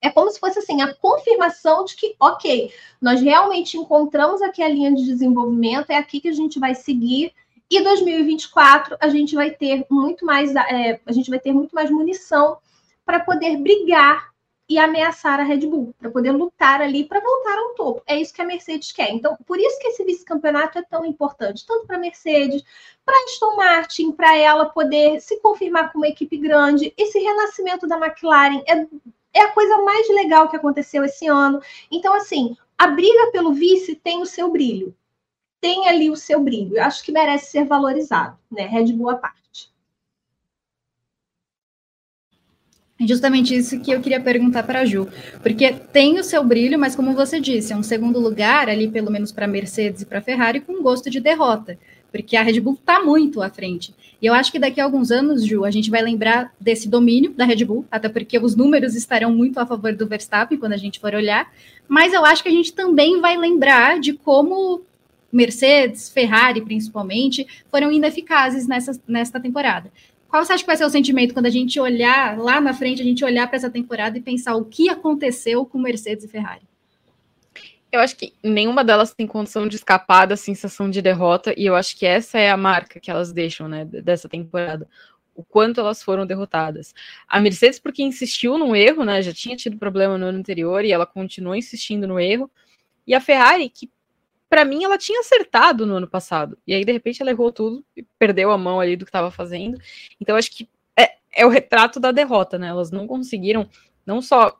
é 0.00 0.10
como 0.10 0.30
se 0.30 0.38
fosse 0.38 0.58
assim 0.58 0.80
a 0.80 0.94
confirmação 0.94 1.84
de 1.84 1.96
que, 1.96 2.14
ok, 2.20 2.72
nós 3.00 3.20
realmente 3.20 3.76
encontramos 3.76 4.40
aqui 4.42 4.62
a 4.62 4.68
linha 4.68 4.94
de 4.94 5.04
desenvolvimento, 5.04 5.90
é 5.90 5.96
aqui 5.96 6.20
que 6.20 6.28
a 6.28 6.32
gente 6.32 6.58
vai 6.58 6.74
seguir. 6.74 7.32
E 7.70 7.82
2024 7.82 8.96
a 9.00 9.08
gente 9.08 9.34
vai 9.34 9.50
ter 9.50 9.84
muito 9.90 10.24
mais, 10.24 10.54
é, 10.54 11.00
a 11.04 11.12
gente 11.12 11.28
vai 11.28 11.38
ter 11.38 11.52
muito 11.52 11.74
mais 11.74 11.90
munição 11.90 12.58
para 13.04 13.20
poder 13.20 13.56
brigar 13.58 14.28
e 14.68 14.78
ameaçar 14.78 15.40
a 15.40 15.44
Red 15.44 15.66
Bull, 15.66 15.94
para 15.98 16.10
poder 16.10 16.30
lutar 16.30 16.82
ali 16.82 17.04
para 17.04 17.20
voltar 17.20 17.58
ao 17.58 17.74
topo. 17.74 18.02
É 18.06 18.20
isso 18.20 18.34
que 18.34 18.42
a 18.42 18.44
Mercedes 18.44 18.92
quer. 18.92 19.10
Então, 19.10 19.36
por 19.46 19.58
isso 19.58 19.78
que 19.80 19.88
esse 19.88 20.04
vice-campeonato 20.04 20.78
é 20.78 20.82
tão 20.82 21.06
importante, 21.06 21.66
tanto 21.66 21.86
para 21.86 21.96
a 21.96 22.00
Mercedes, 22.00 22.62
para 23.04 23.16
a 23.16 23.24
Aston 23.24 23.56
Martin, 23.56 24.12
para 24.12 24.36
ela 24.36 24.66
poder 24.66 25.20
se 25.22 25.40
confirmar 25.40 25.90
como 25.90 26.04
uma 26.04 26.10
equipe 26.10 26.36
grande. 26.36 26.92
Esse 26.98 27.18
renascimento 27.18 27.86
da 27.86 27.96
McLaren 27.96 28.62
é 28.66 28.86
é 29.34 29.42
a 29.42 29.52
coisa 29.52 29.78
mais 29.78 30.08
legal 30.08 30.48
que 30.48 30.56
aconteceu 30.56 31.04
esse 31.04 31.26
ano. 31.26 31.60
Então, 31.90 32.14
assim, 32.14 32.56
a 32.76 32.88
briga 32.88 33.30
pelo 33.32 33.52
vice 33.52 33.94
tem 33.96 34.20
o 34.20 34.26
seu 34.26 34.50
brilho. 34.50 34.94
Tem 35.60 35.88
ali 35.88 36.10
o 36.10 36.16
seu 36.16 36.40
brilho. 36.40 36.76
Eu 36.76 36.84
acho 36.84 37.02
que 37.02 37.12
merece 37.12 37.50
ser 37.50 37.64
valorizado, 37.64 38.38
né? 38.50 38.66
Red 38.66 38.92
Bull 38.92 39.10
à 39.10 39.16
parte. 39.16 39.38
É 43.00 43.06
justamente 43.06 43.54
isso 43.54 43.80
que 43.80 43.92
eu 43.92 44.00
queria 44.00 44.20
perguntar 44.20 44.64
para 44.64 44.80
a 44.80 44.84
Ju, 44.84 45.06
porque 45.40 45.72
tem 45.72 46.18
o 46.18 46.24
seu 46.24 46.42
brilho, 46.42 46.76
mas 46.76 46.96
como 46.96 47.14
você 47.14 47.40
disse, 47.40 47.72
é 47.72 47.76
um 47.76 47.82
segundo 47.82 48.18
lugar 48.18 48.68
ali, 48.68 48.90
pelo 48.90 49.08
menos 49.08 49.30
para 49.30 49.46
Mercedes 49.46 50.02
e 50.02 50.06
para 50.06 50.20
Ferrari, 50.20 50.60
com 50.60 50.82
gosto 50.82 51.08
de 51.08 51.20
derrota 51.20 51.78
porque 52.18 52.36
a 52.36 52.42
Red 52.42 52.58
Bull 52.58 52.74
está 52.74 53.00
muito 53.00 53.40
à 53.40 53.48
frente. 53.48 53.94
E 54.20 54.26
eu 54.26 54.34
acho 54.34 54.50
que 54.50 54.58
daqui 54.58 54.80
a 54.80 54.84
alguns 54.84 55.12
anos, 55.12 55.46
Ju, 55.46 55.64
a 55.64 55.70
gente 55.70 55.88
vai 55.88 56.02
lembrar 56.02 56.52
desse 56.60 56.88
domínio 56.88 57.30
da 57.30 57.44
Red 57.44 57.64
Bull, 57.64 57.86
até 57.88 58.08
porque 58.08 58.36
os 58.40 58.56
números 58.56 58.96
estarão 58.96 59.32
muito 59.32 59.60
a 59.60 59.64
favor 59.64 59.94
do 59.94 60.04
Verstappen 60.04 60.58
quando 60.58 60.72
a 60.72 60.76
gente 60.76 60.98
for 60.98 61.14
olhar, 61.14 61.48
mas 61.86 62.12
eu 62.12 62.24
acho 62.24 62.42
que 62.42 62.48
a 62.48 62.52
gente 62.52 62.72
também 62.72 63.20
vai 63.20 63.36
lembrar 63.36 64.00
de 64.00 64.14
como 64.14 64.82
Mercedes, 65.30 66.08
Ferrari 66.08 66.60
principalmente, 66.60 67.46
foram 67.70 67.92
ineficazes 67.92 68.66
nessa, 68.66 69.00
nesta 69.06 69.38
temporada. 69.38 69.92
Qual 70.28 70.44
você 70.44 70.54
acha 70.54 70.64
que 70.64 70.66
vai 70.66 70.76
ser 70.76 70.86
o 70.86 70.90
sentimento 70.90 71.32
quando 71.32 71.46
a 71.46 71.50
gente 71.50 71.78
olhar 71.78 72.36
lá 72.36 72.60
na 72.60 72.74
frente, 72.74 73.00
a 73.00 73.04
gente 73.04 73.24
olhar 73.24 73.46
para 73.46 73.56
essa 73.56 73.70
temporada 73.70 74.18
e 74.18 74.20
pensar 74.20 74.56
o 74.56 74.64
que 74.64 74.88
aconteceu 74.88 75.64
com 75.64 75.78
Mercedes 75.78 76.24
e 76.24 76.28
Ferrari? 76.28 76.67
Eu 77.90 78.00
acho 78.00 78.16
que 78.16 78.34
nenhuma 78.42 78.84
delas 78.84 79.14
tem 79.14 79.26
condição 79.26 79.66
de 79.66 79.76
escapar 79.76 80.26
da 80.26 80.36
sensação 80.36 80.90
de 80.90 81.00
derrota, 81.00 81.54
e 81.56 81.64
eu 81.66 81.74
acho 81.74 81.96
que 81.96 82.04
essa 82.04 82.38
é 82.38 82.50
a 82.50 82.56
marca 82.56 83.00
que 83.00 83.10
elas 83.10 83.32
deixam, 83.32 83.66
né, 83.66 83.84
dessa 83.84 84.28
temporada. 84.28 84.86
O 85.34 85.42
quanto 85.42 85.80
elas 85.80 86.02
foram 86.02 86.26
derrotadas. 86.26 86.92
A 87.26 87.40
Mercedes, 87.40 87.78
porque 87.78 88.02
insistiu 88.02 88.58
no 88.58 88.74
erro, 88.74 89.04
né? 89.04 89.22
Já 89.22 89.32
tinha 89.32 89.56
tido 89.56 89.78
problema 89.78 90.18
no 90.18 90.26
ano 90.26 90.38
anterior 90.38 90.84
e 90.84 90.90
ela 90.90 91.06
continuou 91.06 91.54
insistindo 91.54 92.08
no 92.08 92.18
erro. 92.18 92.50
E 93.06 93.14
a 93.14 93.20
Ferrari, 93.20 93.68
que 93.68 93.88
para 94.48 94.64
mim 94.64 94.82
ela 94.82 94.98
tinha 94.98 95.20
acertado 95.20 95.86
no 95.86 95.94
ano 95.94 96.08
passado. 96.08 96.58
E 96.66 96.74
aí, 96.74 96.84
de 96.84 96.90
repente, 96.90 97.22
ela 97.22 97.30
errou 97.30 97.52
tudo 97.52 97.84
e 97.96 98.02
perdeu 98.18 98.50
a 98.50 98.58
mão 98.58 98.80
ali 98.80 98.96
do 98.96 99.04
que 99.04 99.10
estava 99.10 99.30
fazendo. 99.30 99.78
Então, 100.20 100.34
acho 100.34 100.50
que 100.50 100.68
é, 100.96 101.16
é 101.32 101.46
o 101.46 101.50
retrato 101.50 102.00
da 102.00 102.10
derrota, 102.10 102.58
né? 102.58 102.66
Elas 102.66 102.90
não 102.90 103.06
conseguiram 103.06 103.68
não 104.04 104.20
só 104.20 104.58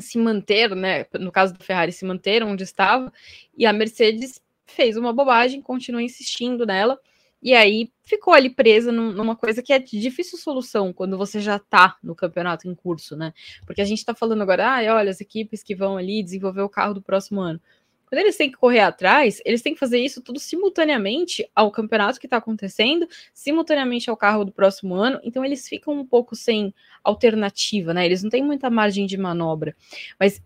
se 0.00 0.18
manter, 0.18 0.74
né? 0.74 1.06
No 1.14 1.30
caso 1.30 1.52
da 1.54 1.64
Ferrari, 1.64 1.92
se 1.92 2.04
manter 2.04 2.42
onde 2.42 2.64
estava, 2.64 3.12
e 3.56 3.66
a 3.66 3.72
Mercedes 3.72 4.40
fez 4.66 4.96
uma 4.96 5.12
bobagem, 5.12 5.60
continuou 5.62 6.00
insistindo 6.00 6.66
nela, 6.66 6.98
e 7.42 7.52
aí 7.52 7.92
ficou 8.02 8.32
ali 8.32 8.48
presa 8.48 8.90
numa 8.90 9.36
coisa 9.36 9.62
que 9.62 9.72
é 9.72 9.78
de 9.78 10.00
difícil 10.00 10.38
solução 10.38 10.94
quando 10.94 11.18
você 11.18 11.40
já 11.40 11.58
tá 11.58 11.96
no 12.02 12.14
campeonato 12.14 12.66
em 12.66 12.74
curso, 12.74 13.14
né? 13.16 13.34
Porque 13.66 13.82
a 13.82 13.84
gente 13.84 14.04
tá 14.04 14.14
falando 14.14 14.40
agora, 14.40 14.78
ah, 14.78 14.94
olha, 14.96 15.10
as 15.10 15.20
equipes 15.20 15.62
que 15.62 15.74
vão 15.74 15.98
ali 15.98 16.22
desenvolver 16.22 16.62
o 16.62 16.70
carro 16.70 16.94
do 16.94 17.02
próximo 17.02 17.40
ano. 17.42 17.60
Quando 18.06 18.20
eles 18.20 18.36
têm 18.36 18.50
que 18.50 18.56
correr 18.56 18.80
atrás, 18.80 19.40
eles 19.44 19.62
têm 19.62 19.74
que 19.74 19.80
fazer 19.80 19.98
isso 19.98 20.20
tudo 20.20 20.38
simultaneamente 20.38 21.48
ao 21.54 21.70
campeonato 21.70 22.20
que 22.20 22.26
está 22.26 22.36
acontecendo, 22.36 23.08
simultaneamente 23.32 24.10
ao 24.10 24.16
carro 24.16 24.44
do 24.44 24.52
próximo 24.52 24.94
ano, 24.94 25.20
então 25.22 25.44
eles 25.44 25.68
ficam 25.68 25.94
um 25.94 26.06
pouco 26.06 26.36
sem 26.36 26.74
alternativa, 27.02 27.92
né? 27.92 28.04
Eles 28.06 28.22
não 28.22 28.30
têm 28.30 28.42
muita 28.42 28.70
margem 28.70 29.06
de 29.06 29.16
manobra. 29.16 29.74
Mas 30.18 30.42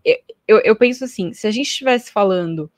eu, 0.47 0.59
eu, 0.59 0.75
penso 0.75 1.03
assim: 1.03 1.33
se 1.33 1.47
a 1.47 1.51
gente 1.51 1.67
estivesse 1.67 2.11
falando 2.11 2.71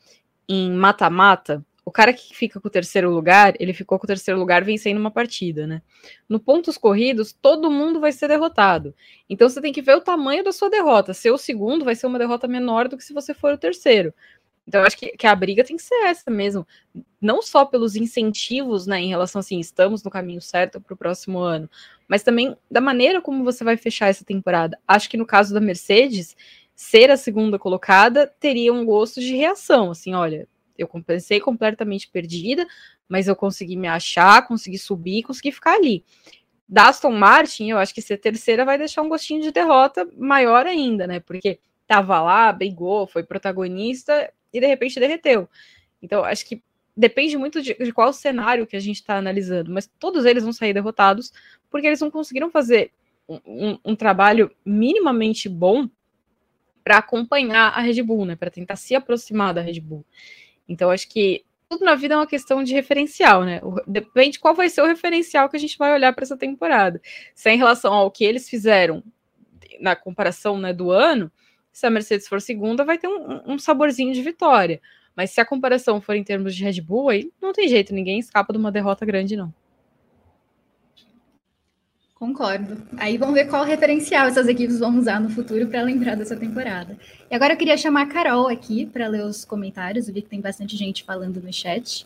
em 0.47 0.71
mata-mata, 0.71 1.65
o 1.83 1.91
cara 1.91 2.13
que 2.13 2.35
fica 2.35 2.59
com 2.59 2.67
o 2.67 2.71
terceiro 2.71 3.09
lugar, 3.09 3.53
ele 3.59 3.73
ficou 3.73 3.97
com 3.97 4.05
o 4.05 4.07
terceiro 4.07 4.39
lugar 4.39 4.63
vencendo 4.63 4.97
uma 4.97 5.09
partida, 5.09 5.65
né? 5.65 5.81
No 6.29 6.39
pontos 6.39 6.77
corridos, 6.77 7.33
todo 7.33 7.71
mundo 7.71 7.99
vai 7.99 8.11
ser 8.11 8.27
derrotado. 8.27 8.93
Então 9.29 9.49
você 9.49 9.59
tem 9.59 9.73
que 9.73 9.81
ver 9.81 9.95
o 9.95 10.01
tamanho 10.01 10.43
da 10.43 10.51
sua 10.51 10.69
derrota. 10.69 11.13
Ser 11.13 11.31
o 11.31 11.37
segundo 11.37 11.83
vai 11.83 11.95
ser 11.95 12.05
uma 12.05 12.19
derrota 12.19 12.47
menor 12.47 12.87
do 12.87 12.97
que 12.97 13.03
se 13.03 13.13
você 13.13 13.33
for 13.33 13.53
o 13.53 13.57
terceiro. 13.57 14.13
Então, 14.67 14.81
eu 14.81 14.87
acho 14.87 14.97
que, 14.97 15.17
que 15.17 15.27
a 15.27 15.35
briga 15.35 15.63
tem 15.63 15.75
que 15.75 15.81
ser 15.81 15.95
essa 16.05 16.29
mesmo. 16.29 16.65
Não 17.19 17.41
só 17.41 17.65
pelos 17.65 17.95
incentivos, 17.95 18.85
né, 18.85 18.99
em 18.99 19.09
relação 19.09 19.39
assim, 19.39 19.59
estamos 19.59 20.03
no 20.03 20.11
caminho 20.11 20.41
certo 20.41 20.79
para 20.79 20.93
o 20.93 20.97
próximo 20.97 21.39
ano, 21.39 21.69
mas 22.07 22.23
também 22.23 22.55
da 22.69 22.79
maneira 22.79 23.21
como 23.21 23.43
você 23.43 23.63
vai 23.63 23.75
fechar 23.75 24.07
essa 24.07 24.23
temporada. 24.23 24.79
Acho 24.87 25.09
que 25.09 25.17
no 25.17 25.25
caso 25.25 25.53
da 25.53 25.59
Mercedes, 25.59 26.35
ser 26.75 27.11
a 27.11 27.17
segunda 27.17 27.59
colocada 27.59 28.27
teria 28.39 28.73
um 28.73 28.85
gosto 28.85 29.19
de 29.19 29.35
reação. 29.35 29.91
Assim, 29.91 30.13
olha, 30.13 30.47
eu 30.77 30.87
compensei 30.87 31.39
completamente 31.39 32.09
perdida, 32.09 32.65
mas 33.07 33.27
eu 33.27 33.35
consegui 33.35 33.75
me 33.75 33.87
achar, 33.87 34.47
consegui 34.47 34.77
subir, 34.77 35.23
consegui 35.23 35.51
ficar 35.51 35.75
ali. 35.75 36.03
Da 36.67 36.87
Aston 36.87 37.11
Martin, 37.11 37.69
eu 37.69 37.77
acho 37.77 37.93
que 37.93 38.01
ser 38.01 38.17
terceira 38.17 38.63
vai 38.63 38.77
deixar 38.77 39.01
um 39.01 39.09
gostinho 39.09 39.41
de 39.41 39.51
derrota 39.51 40.07
maior 40.17 40.65
ainda, 40.65 41.05
né? 41.05 41.19
Porque 41.19 41.59
tava 41.85 42.21
lá, 42.21 42.51
brigou, 42.53 43.05
foi 43.05 43.23
protagonista 43.23 44.31
e 44.53 44.59
de 44.59 44.67
repente 44.67 44.99
derreteu. 44.99 45.49
Então, 46.01 46.23
acho 46.23 46.45
que 46.45 46.61
depende 46.95 47.37
muito 47.37 47.61
de, 47.61 47.73
de 47.73 47.93
qual 47.93 48.11
cenário 48.11 48.67
que 48.67 48.75
a 48.75 48.79
gente 48.79 48.97
está 48.97 49.15
analisando, 49.17 49.71
mas 49.71 49.89
todos 49.99 50.25
eles 50.25 50.43
vão 50.43 50.53
sair 50.53 50.73
derrotados 50.73 51.31
porque 51.69 51.87
eles 51.87 52.01
não 52.01 52.11
conseguiram 52.11 52.49
fazer 52.49 52.91
um, 53.27 53.39
um, 53.45 53.79
um 53.85 53.95
trabalho 53.95 54.51
minimamente 54.65 55.47
bom 55.47 55.89
para 56.83 56.97
acompanhar 56.97 57.69
a 57.69 57.81
Red 57.81 58.01
Bull, 58.01 58.25
né? 58.25 58.35
Para 58.35 58.49
tentar 58.49 58.75
se 58.75 58.95
aproximar 58.95 59.53
da 59.53 59.61
Red 59.61 59.79
Bull. 59.79 60.05
Então, 60.67 60.89
acho 60.89 61.07
que 61.07 61.45
tudo 61.69 61.85
na 61.85 61.95
vida 61.95 62.15
é 62.15 62.17
uma 62.17 62.27
questão 62.27 62.63
de 62.63 62.73
referencial, 62.73 63.43
né? 63.45 63.61
O, 63.63 63.75
depende 63.87 64.39
qual 64.39 64.53
vai 64.53 64.67
ser 64.67 64.81
o 64.81 64.87
referencial 64.87 65.47
que 65.47 65.55
a 65.55 65.59
gente 65.59 65.77
vai 65.77 65.93
olhar 65.93 66.13
para 66.13 66.23
essa 66.23 66.35
temporada. 66.35 67.01
Se 67.33 67.49
é 67.49 67.53
em 67.53 67.57
relação 67.57 67.93
ao 67.93 68.11
que 68.11 68.25
eles 68.25 68.49
fizeram 68.49 69.03
na 69.79 69.95
comparação 69.95 70.57
né, 70.57 70.73
do 70.73 70.91
ano, 70.91 71.31
se 71.71 71.85
a 71.85 71.89
Mercedes 71.89 72.27
for 72.27 72.41
segunda, 72.41 72.83
vai 72.83 72.97
ter 72.97 73.07
um, 73.07 73.53
um 73.53 73.59
saborzinho 73.59 74.13
de 74.13 74.21
vitória. 74.21 74.81
Mas 75.15 75.31
se 75.31 75.41
a 75.41 75.45
comparação 75.45 76.01
for 76.01 76.15
em 76.15 76.23
termos 76.23 76.55
de 76.55 76.63
Red 76.63 76.81
Bull, 76.81 77.09
aí 77.09 77.31
não 77.41 77.53
tem 77.53 77.67
jeito, 77.67 77.93
ninguém 77.93 78.19
escapa 78.19 78.53
de 78.53 78.59
uma 78.59 78.71
derrota 78.71 79.05
grande, 79.05 79.35
não. 79.35 79.53
Concordo. 82.15 82.77
Aí 82.97 83.17
vamos 83.17 83.33
ver 83.33 83.47
qual 83.47 83.63
referencial 83.63 84.27
essas 84.27 84.47
equipes 84.47 84.77
vão 84.77 84.95
usar 84.99 85.19
no 85.19 85.29
futuro 85.29 85.67
para 85.67 85.81
lembrar 85.81 86.15
dessa 86.15 86.35
temporada. 86.35 86.95
E 87.29 87.33
agora 87.33 87.53
eu 87.53 87.57
queria 87.57 87.75
chamar 87.75 88.03
a 88.03 88.05
Carol 88.05 88.47
aqui 88.47 88.85
para 88.85 89.07
ler 89.07 89.23
os 89.25 89.43
comentários. 89.43 90.07
Eu 90.07 90.13
vi 90.13 90.21
que 90.21 90.29
tem 90.29 90.39
bastante 90.39 90.77
gente 90.77 91.03
falando 91.03 91.41
no 91.41 91.51
chat. 91.51 92.05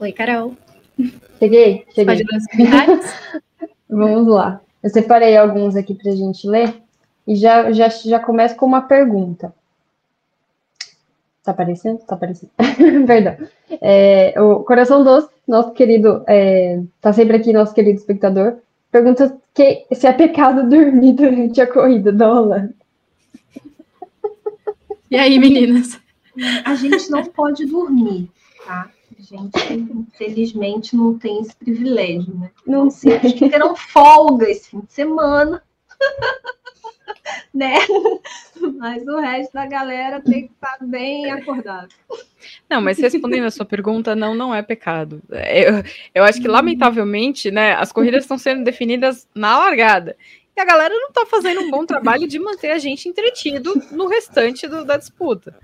Oi, 0.00 0.10
Carol. 0.10 0.56
Cheguei, 1.38 1.86
cheguei. 1.94 2.04
Pode 2.04 2.24
ler 2.24 2.36
os 2.36 2.46
comentários? 2.48 3.06
vamos 3.88 4.26
lá. 4.26 4.60
Eu 4.82 4.90
separei 4.90 5.36
alguns 5.36 5.76
aqui 5.76 5.94
para 5.94 6.10
a 6.10 6.16
gente 6.16 6.46
ler 6.48 6.82
e 7.26 7.36
já, 7.36 7.70
já, 7.72 7.88
já 7.88 8.18
começo 8.18 8.56
com 8.56 8.66
uma 8.66 8.82
pergunta. 8.82 9.54
Tá 11.42 11.52
aparecendo? 11.52 11.98
Tá 11.98 12.14
aparecendo. 12.14 12.50
Perdão. 13.06 13.36
É, 13.80 14.34
o 14.40 14.60
Coração 14.60 15.02
Doce, 15.02 15.28
nosso 15.46 15.72
querido, 15.72 16.22
é, 16.26 16.80
tá 17.00 17.12
sempre 17.12 17.36
aqui, 17.36 17.52
nosso 17.52 17.74
querido 17.74 17.98
espectador, 17.98 18.58
pergunta 18.90 19.36
que, 19.54 19.86
se 19.92 20.06
é 20.06 20.12
pecado 20.12 20.68
dormir 20.68 21.12
durante 21.12 21.60
a 21.60 21.66
corrida 21.66 22.12
da 22.12 22.32
Holanda. 22.32 22.74
E 25.10 25.16
aí, 25.16 25.38
meninas? 25.38 25.98
A 26.64 26.74
gente 26.74 27.10
não 27.10 27.24
pode 27.24 27.66
dormir, 27.66 28.30
tá? 28.64 28.88
A 29.20 29.22
gente, 29.22 29.74
infelizmente, 29.74 30.96
não 30.96 31.18
tem 31.18 31.42
esse 31.42 31.54
privilégio, 31.54 32.34
né? 32.34 32.50
Não 32.66 32.88
sei. 32.90 33.18
que 33.18 33.50
terão 33.50 33.76
folga 33.76 34.48
esse 34.48 34.70
fim 34.70 34.80
de 34.80 34.92
semana. 34.92 35.62
né? 37.52 37.74
Mas 38.78 39.06
o 39.06 39.20
resto 39.20 39.52
da 39.52 39.66
galera 39.66 40.22
tem 40.22 40.46
que 40.46 40.54
estar 40.54 40.78
bem 40.80 41.30
acordado. 41.30 41.90
Não, 42.68 42.80
mas 42.80 42.98
respondendo 42.98 43.44
a 43.44 43.50
sua 43.50 43.66
pergunta, 43.66 44.16
não, 44.16 44.34
não 44.34 44.54
é 44.54 44.62
pecado. 44.62 45.22
Eu, 45.28 45.84
eu 46.14 46.24
acho 46.24 46.40
que, 46.40 46.48
lamentavelmente, 46.48 47.50
né, 47.50 47.74
as 47.74 47.92
corridas 47.92 48.24
estão 48.24 48.38
sendo 48.38 48.64
definidas 48.64 49.28
na 49.34 49.58
largada. 49.58 50.16
E 50.56 50.60
a 50.60 50.64
galera 50.64 50.94
não 50.94 51.08
está 51.08 51.26
fazendo 51.26 51.60
um 51.60 51.70
bom 51.70 51.84
trabalho 51.84 52.26
de 52.26 52.38
manter 52.38 52.70
a 52.70 52.78
gente 52.78 53.06
entretido 53.06 53.74
no 53.92 54.08
restante 54.08 54.66
do, 54.66 54.82
da 54.82 54.96
disputa. 54.96 55.54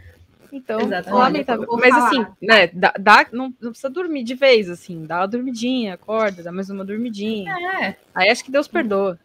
Então, 0.56 0.78
lamentável. 1.10 1.66
Mas 1.72 1.94
assim, 1.94 2.26
né, 2.40 2.68
dá, 2.68 2.94
dá, 2.98 3.26
não, 3.32 3.54
não, 3.60 3.70
precisa 3.70 3.90
dormir 3.90 4.24
de 4.24 4.34
vez, 4.34 4.70
assim, 4.70 5.04
dá 5.04 5.18
uma 5.18 5.28
dormidinha, 5.28 5.94
acorda, 5.94 6.42
dá 6.42 6.50
mais 6.50 6.70
uma 6.70 6.84
dormidinha. 6.84 7.52
É. 7.82 7.96
Aí 8.14 8.30
acho 8.30 8.44
que 8.44 8.50
Deus 8.50 8.66
perdoa. 8.66 9.18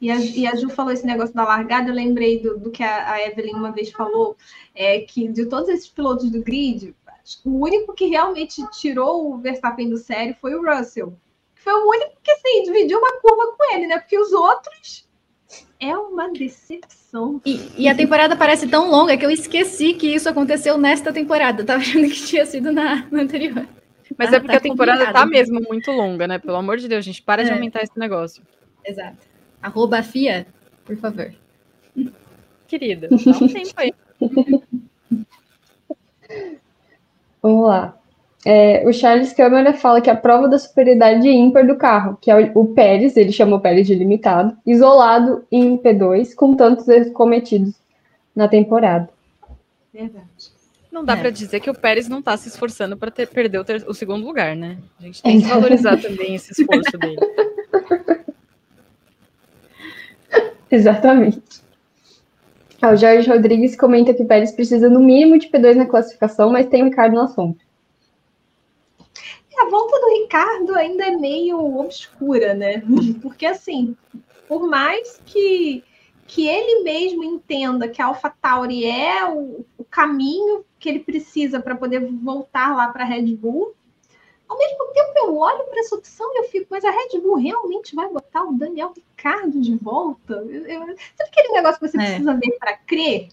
E 0.00 0.10
a, 0.10 0.16
e 0.16 0.46
a 0.46 0.54
Ju 0.54 0.68
falou 0.70 0.92
esse 0.92 1.06
negócio 1.06 1.34
da 1.34 1.44
largada, 1.44 1.90
eu 1.90 1.94
lembrei 1.94 2.40
do, 2.40 2.58
do 2.58 2.70
que 2.70 2.82
a, 2.82 3.12
a, 3.12 3.26
Evelyn 3.26 3.54
uma 3.54 3.72
vez 3.72 3.90
falou, 3.90 4.36
é 4.74 5.00
que 5.00 5.28
de 5.28 5.46
todos 5.46 5.68
esses 5.68 5.88
pilotos 5.88 6.30
do 6.30 6.42
grid, 6.42 6.94
o 7.44 7.64
único 7.64 7.94
que 7.94 8.06
realmente 8.06 8.62
tirou 8.70 9.32
o 9.32 9.38
Verstappen 9.38 9.88
do 9.88 9.96
sério 9.96 10.36
foi 10.40 10.54
o 10.54 10.62
Russell. 10.62 11.16
Foi 11.54 11.72
o 11.72 11.88
único 11.88 12.16
que, 12.22 12.30
assim, 12.32 12.64
dividiu 12.64 12.98
uma 12.98 13.20
curva 13.20 13.56
com 13.56 13.74
ele, 13.74 13.86
né? 13.86 13.98
Porque 13.98 14.18
os 14.18 14.32
outros 14.32 15.08
é 15.78 15.96
uma 15.96 16.32
decepção. 16.32 17.01
E, 17.44 17.60
e, 17.76 17.88
a 17.88 17.94
temporada 17.94 18.34
parece 18.34 18.66
tão 18.66 18.90
longa 18.90 19.16
que 19.18 19.26
eu 19.26 19.30
esqueci 19.30 19.92
que 19.92 20.14
isso 20.14 20.28
aconteceu 20.30 20.78
nesta 20.78 21.12
temporada. 21.12 21.60
Eu 21.60 21.66
tava 21.66 21.80
achando 21.80 22.08
que 22.08 22.24
tinha 22.24 22.46
sido 22.46 22.72
na, 22.72 23.06
na 23.10 23.22
anterior. 23.22 23.66
Mas 24.16 24.32
ah, 24.32 24.36
é 24.36 24.40
porque 24.40 24.52
tá 24.52 24.58
a 24.58 24.62
temporada 24.62 25.12
tá 25.12 25.26
mesmo 25.26 25.60
muito 25.60 25.90
longa, 25.90 26.26
né? 26.26 26.38
Pelo 26.38 26.56
amor 26.56 26.78
de 26.78 26.88
Deus, 26.88 27.04
gente, 27.04 27.20
para 27.22 27.42
é. 27.42 27.44
de 27.44 27.50
aumentar 27.50 27.82
esse 27.82 27.98
negócio. 27.98 28.42
Exato. 28.84 29.18
Arroba 29.60 30.02
FIA, 30.02 30.46
por 30.84 30.96
favor. 30.96 31.30
Querida, 32.66 33.08
dá 33.08 33.16
um 33.16 33.48
tempo 33.48 33.74
aí. 33.76 33.92
Vamos 37.42 37.66
lá. 37.66 37.98
É, 38.44 38.86
o 38.86 38.92
Charles 38.92 39.32
Câmara 39.32 39.72
fala 39.72 40.00
que 40.00 40.10
a 40.10 40.16
prova 40.16 40.48
da 40.48 40.58
superioridade 40.58 41.28
ímpar 41.28 41.64
do 41.66 41.76
carro, 41.76 42.18
que 42.20 42.30
é 42.30 42.36
o, 42.36 42.60
o 42.60 42.66
Pérez, 42.74 43.16
ele 43.16 43.30
chamou 43.30 43.58
o 43.58 43.60
Pérez 43.60 43.86
de 43.86 43.94
limitado, 43.94 44.56
isolado 44.66 45.44
em 45.50 45.78
P2, 45.78 46.34
com 46.34 46.54
tantos 46.54 46.88
erros 46.88 47.12
cometidos 47.12 47.74
na 48.34 48.48
temporada. 48.48 49.08
Verdade. 49.94 50.50
Não 50.90 51.04
dá 51.04 51.12
é. 51.14 51.16
para 51.16 51.30
dizer 51.30 51.60
que 51.60 51.70
o 51.70 51.74
Pérez 51.74 52.08
não 52.08 52.18
está 52.18 52.36
se 52.36 52.48
esforçando 52.48 52.96
para 52.96 53.10
perder 53.10 53.58
o, 53.58 53.64
ter, 53.64 53.84
o, 53.88 53.94
segundo 53.94 54.26
lugar, 54.26 54.56
né? 54.56 54.76
A 54.98 55.04
gente 55.04 55.22
tem 55.22 55.40
que 55.40 55.46
valorizar 55.48 55.96
também 55.96 56.34
esse 56.34 56.50
esforço 56.52 56.98
dele. 56.98 57.16
Exatamente. 60.70 61.62
Ah, 62.80 62.90
o 62.90 62.96
Jorge 62.96 63.28
Rodrigues 63.28 63.76
comenta 63.76 64.12
que 64.12 64.22
o 64.22 64.26
Pérez 64.26 64.50
precisa 64.50 64.90
no 64.90 64.98
mínimo 64.98 65.38
de 65.38 65.48
P2 65.48 65.76
na 65.76 65.86
classificação, 65.86 66.50
mas 66.50 66.66
tem 66.66 66.82
o 66.82 66.86
Ricardo 66.86 67.14
na 67.14 67.28
sombra. 67.28 67.60
A 69.58 69.68
volta 69.68 70.00
do 70.00 70.22
Ricardo 70.22 70.74
ainda 70.74 71.06
é 71.06 71.16
meio 71.16 71.78
obscura, 71.78 72.54
né? 72.54 72.82
Porque 73.22 73.46
assim, 73.46 73.96
por 74.48 74.66
mais 74.68 75.20
que, 75.24 75.84
que 76.26 76.48
ele 76.48 76.82
mesmo 76.82 77.22
entenda 77.22 77.88
que 77.88 78.00
a 78.00 78.06
AlphaTauri 78.06 78.84
é 78.84 79.28
o, 79.28 79.64
o 79.78 79.84
caminho 79.84 80.64
que 80.78 80.88
ele 80.88 81.00
precisa 81.00 81.60
para 81.60 81.76
poder 81.76 82.00
voltar 82.00 82.74
lá 82.74 82.88
para 82.88 83.04
a 83.04 83.06
Red 83.06 83.36
Bull, 83.36 83.74
ao 84.52 84.58
mesmo 84.58 84.92
tempo, 84.92 85.12
eu 85.16 85.38
olho 85.38 85.64
para 85.64 85.80
essa 85.80 85.94
opção 85.94 86.30
e 86.34 86.40
eu 86.40 86.44
fico, 86.44 86.66
mas 86.70 86.84
a 86.84 86.90
Red 86.90 87.18
Bull 87.20 87.36
realmente 87.36 87.94
vai 87.94 88.06
botar 88.10 88.42
o 88.44 88.52
Daniel 88.52 88.92
Ricardo 88.94 89.58
de 89.58 89.74
volta? 89.76 90.34
Eu, 90.34 90.66
eu, 90.66 90.80
sabe 91.16 91.30
aquele 91.30 91.52
negócio 91.54 91.80
que 91.80 91.88
você 91.88 91.98
é. 91.98 92.04
precisa 92.04 92.34
ver 92.34 92.58
para 92.58 92.76
crer? 92.76 93.28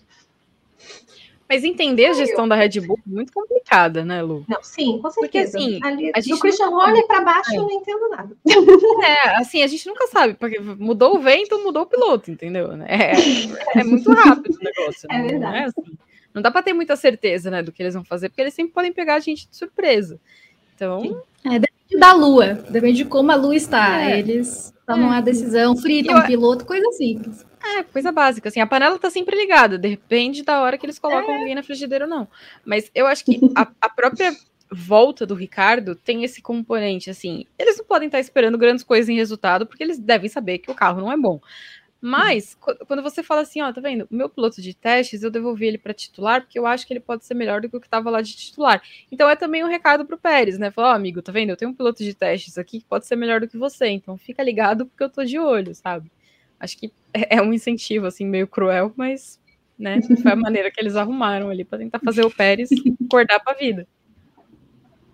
Mas 1.49 1.63
entender 1.63 2.05
a 2.05 2.13
gestão 2.13 2.47
da 2.47 2.53
Red 2.53 2.79
Bull 2.79 2.99
é 3.03 3.09
muito 3.09 3.33
complicada, 3.33 4.05
né, 4.05 4.21
Lu? 4.21 4.45
Não, 4.47 4.61
sim, 4.61 4.99
com 5.01 5.09
certeza. 5.09 5.57
Porque, 5.57 5.67
assim, 5.67 5.79
Ali, 5.83 6.11
a 6.13 6.19
gente 6.19 6.35
do 6.35 6.39
Christian 6.39 6.69
Horner 6.69 7.07
para 7.07 7.21
baixo 7.21 7.51
é. 7.51 7.57
eu 7.57 7.63
não 7.63 7.71
entendo 7.71 8.09
nada. 8.09 8.37
É, 9.03 9.37
assim, 9.37 9.63
a 9.63 9.67
gente 9.67 9.87
nunca 9.87 10.05
sabe, 10.07 10.35
porque 10.35 10.59
mudou 10.59 11.15
o 11.15 11.19
vento, 11.19 11.57
mudou 11.63 11.83
o 11.83 11.87
piloto, 11.87 12.29
entendeu? 12.29 12.69
É, 12.83 13.13
é 13.79 13.83
muito 13.83 14.11
rápido 14.11 14.55
o 14.55 14.63
negócio. 14.63 15.07
É 15.09 15.17
né? 15.17 15.27
verdade. 15.27 15.53
Não, 15.53 15.59
é 15.59 15.65
assim, 15.65 15.97
não 16.35 16.41
dá 16.43 16.51
para 16.51 16.61
ter 16.61 16.73
muita 16.73 16.95
certeza, 16.95 17.49
né, 17.49 17.63
do 17.63 17.71
que 17.71 17.81
eles 17.81 17.95
vão 17.95 18.03
fazer, 18.03 18.29
porque 18.29 18.41
eles 18.41 18.53
sempre 18.53 18.73
podem 18.73 18.93
pegar 18.93 19.15
a 19.15 19.19
gente 19.19 19.49
de 19.49 19.57
surpresa. 19.57 20.19
Então. 20.75 21.23
É, 21.43 21.57
depende 21.57 21.99
da 21.99 22.13
lua, 22.13 22.53
depende 22.69 22.97
de 22.97 23.05
como 23.05 23.31
a 23.31 23.35
lua 23.35 23.55
está. 23.55 24.03
É. 24.03 24.19
Eles 24.19 24.71
tomam 24.85 25.11
é. 25.11 25.17
a 25.17 25.21
decisão, 25.21 25.75
fritam 25.75 26.15
o 26.15 26.19
um 26.19 26.25
piloto, 26.27 26.63
coisa 26.63 26.91
simples. 26.91 27.43
É, 27.77 27.83
coisa 27.83 28.11
básica, 28.11 28.49
assim, 28.49 28.59
a 28.59 28.67
panela 28.67 28.97
tá 28.97 29.09
sempre 29.09 29.35
ligada, 29.35 29.77
depende 29.77 30.43
da 30.43 30.61
hora 30.61 30.77
que 30.77 30.85
eles 30.85 30.97
colocam 30.97 31.33
é. 31.33 31.39
alguém 31.39 31.55
na 31.55 31.63
frigideira 31.63 32.05
ou 32.05 32.09
não. 32.09 32.27
Mas 32.65 32.89
eu 32.95 33.05
acho 33.05 33.23
que 33.25 33.39
a, 33.55 33.67
a, 33.81 33.89
própria 33.89 34.35
volta 34.71 35.25
do 35.25 35.35
Ricardo 35.35 35.95
tem 35.95 36.23
esse 36.23 36.41
componente, 36.41 37.09
assim, 37.09 37.45
eles 37.57 37.77
não 37.77 37.85
podem 37.85 38.07
estar 38.07 38.19
esperando 38.19 38.57
grandes 38.57 38.83
coisas 38.83 39.09
em 39.09 39.15
resultado, 39.15 39.65
porque 39.65 39.83
eles 39.83 39.99
devem 39.99 40.29
saber 40.29 40.59
que 40.59 40.71
o 40.71 40.75
carro 40.75 41.01
não 41.01 41.11
é 41.11 41.17
bom. 41.17 41.39
Mas, 42.01 42.57
quando 42.87 43.03
você 43.03 43.21
fala 43.21 43.41
assim, 43.41 43.61
ó, 43.61 43.73
tá 43.73 43.81
vendo? 43.81 44.07
O 44.09 44.15
meu 44.15 44.29
piloto 44.29 44.61
de 44.61 44.73
testes, 44.73 45.21
eu 45.21 45.29
devolvi 45.29 45.67
ele 45.67 45.77
para 45.77 45.93
titular, 45.93 46.41
porque 46.41 46.57
eu 46.57 46.65
acho 46.65 46.87
que 46.87 46.93
ele 46.93 46.99
pode 47.01 47.25
ser 47.25 47.33
melhor 47.33 47.59
do 47.59 47.69
que 47.69 47.75
o 47.75 47.79
que 47.79 47.87
estava 47.87 48.09
lá 48.09 48.21
de 48.21 48.35
titular. 48.37 48.81
Então 49.11 49.29
é 49.29 49.35
também 49.35 49.65
um 49.65 49.67
recado 49.67 50.05
pro 50.05 50.17
Pérez, 50.17 50.57
né? 50.57 50.71
Falar, 50.71 50.93
ó, 50.93 50.95
amigo, 50.95 51.21
tá 51.21 51.31
vendo? 51.33 51.49
Eu 51.49 51.57
tenho 51.57 51.71
um 51.71 51.73
piloto 51.73 52.01
de 52.01 52.13
testes 52.13 52.57
aqui 52.57 52.79
que 52.79 52.85
pode 52.85 53.05
ser 53.05 53.17
melhor 53.17 53.41
do 53.41 53.49
que 53.49 53.57
você, 53.57 53.87
então 53.87 54.17
fica 54.17 54.41
ligado 54.41 54.85
porque 54.85 55.03
eu 55.03 55.09
tô 55.09 55.25
de 55.25 55.37
olho, 55.37 55.75
sabe? 55.75 56.09
Acho 56.59 56.77
que 56.77 56.91
é, 57.13 57.37
é 57.37 57.41
um 57.41 57.53
incentivo, 57.53 58.05
assim, 58.05 58.25
meio 58.25 58.47
cruel, 58.47 58.91
mas, 58.95 59.39
né, 59.77 59.99
foi 60.21 60.31
a 60.31 60.35
maneira 60.35 60.69
que 60.69 60.79
eles 60.79 60.95
arrumaram 60.95 61.49
ali 61.49 61.63
para 61.63 61.79
tentar 61.79 61.99
fazer 61.99 62.25
o 62.25 62.31
Pérez 62.31 62.69
acordar 63.05 63.39
pra 63.39 63.53
vida. 63.53 63.87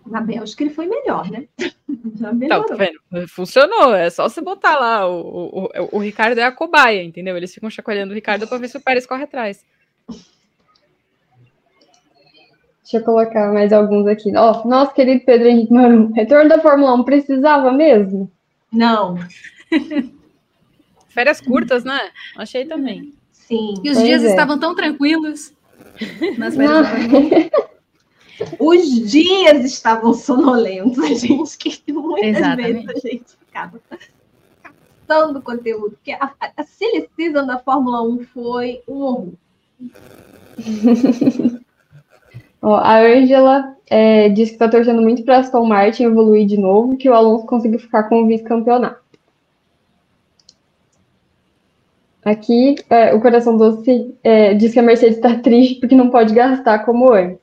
Na 0.06 0.20
Bélgica 0.20 0.62
ele 0.62 0.70
foi 0.70 0.86
melhor, 0.86 1.28
né? 1.30 1.46
Já 2.14 2.32
Então, 2.32 2.64
tá 2.64 2.74
vendo? 2.76 3.28
Funcionou. 3.28 3.94
É 3.94 4.08
só 4.08 4.28
você 4.28 4.40
botar 4.40 4.78
lá. 4.78 5.08
O, 5.08 5.64
o, 5.64 5.96
o 5.96 5.98
Ricardo 5.98 6.38
é 6.38 6.44
a 6.44 6.52
cobaia, 6.52 7.02
entendeu? 7.02 7.36
Eles 7.36 7.52
ficam 7.52 7.68
chacoalhando 7.68 8.12
o 8.12 8.14
Ricardo 8.14 8.46
para 8.46 8.58
ver 8.58 8.68
se 8.68 8.76
o 8.76 8.80
Pérez 8.80 9.04
corre 9.04 9.24
atrás. 9.24 9.64
Deixa 12.82 12.98
eu 12.98 13.02
colocar 13.04 13.52
mais 13.52 13.72
alguns 13.72 14.06
aqui. 14.06 14.30
Oh, 14.30 14.68
nosso 14.68 14.94
querido 14.94 15.24
Pedro 15.24 15.48
Henrique 15.48 15.72
Marum. 15.72 16.12
Retorno 16.12 16.48
da 16.48 16.60
Fórmula 16.60 16.94
1 16.94 17.02
precisava 17.02 17.72
mesmo? 17.72 18.30
Não. 18.72 19.16
Férias 21.16 21.40
curtas, 21.40 21.82
né? 21.82 21.98
Achei 22.36 22.66
também. 22.66 23.14
Sim. 23.32 23.72
E 23.82 23.88
os 23.88 23.96
dias 23.96 24.22
é. 24.22 24.28
estavam 24.28 24.58
tão 24.58 24.74
tranquilos 24.74 25.50
nas 26.36 26.54
férias 26.54 26.82
da 26.82 26.84
Fórmula 26.84 27.36
1. 27.38 27.50
Os 28.60 29.10
dias 29.10 29.64
estavam 29.64 30.12
sonolentos, 30.12 30.98
a 30.98 31.14
gente, 31.14 31.56
que 31.56 31.90
muitas 31.90 32.36
Exatamente. 32.36 32.86
vezes 32.86 33.02
a 33.02 33.08
gente 33.08 33.24
ficava 33.38 33.80
caçando 35.08 35.40
conteúdo, 35.40 35.92
porque 35.92 36.12
a, 36.12 36.34
a 36.54 36.62
silly 36.64 37.08
season 37.16 37.46
da 37.46 37.58
Fórmula 37.60 38.02
1 38.02 38.24
foi 38.34 38.82
um 38.86 39.00
horror. 39.00 39.32
a 42.60 43.00
Angela 43.00 43.74
é, 43.88 44.28
disse 44.28 44.50
que 44.50 44.56
está 44.56 44.68
torcendo 44.68 45.00
muito 45.00 45.24
para 45.24 45.38
Aston 45.38 45.64
Martin 45.64 46.02
evoluir 46.02 46.46
de 46.46 46.58
novo, 46.58 46.98
que 46.98 47.08
o 47.08 47.14
Alonso 47.14 47.46
consiga 47.46 47.78
ficar 47.78 48.02
com 48.02 48.22
o 48.22 48.26
vice-campeonato. 48.26 49.05
Aqui, 52.26 52.74
é, 52.90 53.14
o 53.14 53.20
Coração 53.20 53.56
Doce 53.56 54.12
é, 54.24 54.52
diz 54.52 54.72
que 54.72 54.80
a 54.80 54.82
Mercedes 54.82 55.14
está 55.14 55.38
triste 55.38 55.76
porque 55.76 55.94
não 55.94 56.10
pode 56.10 56.34
gastar 56.34 56.80
como 56.80 57.12
antes. 57.12 57.38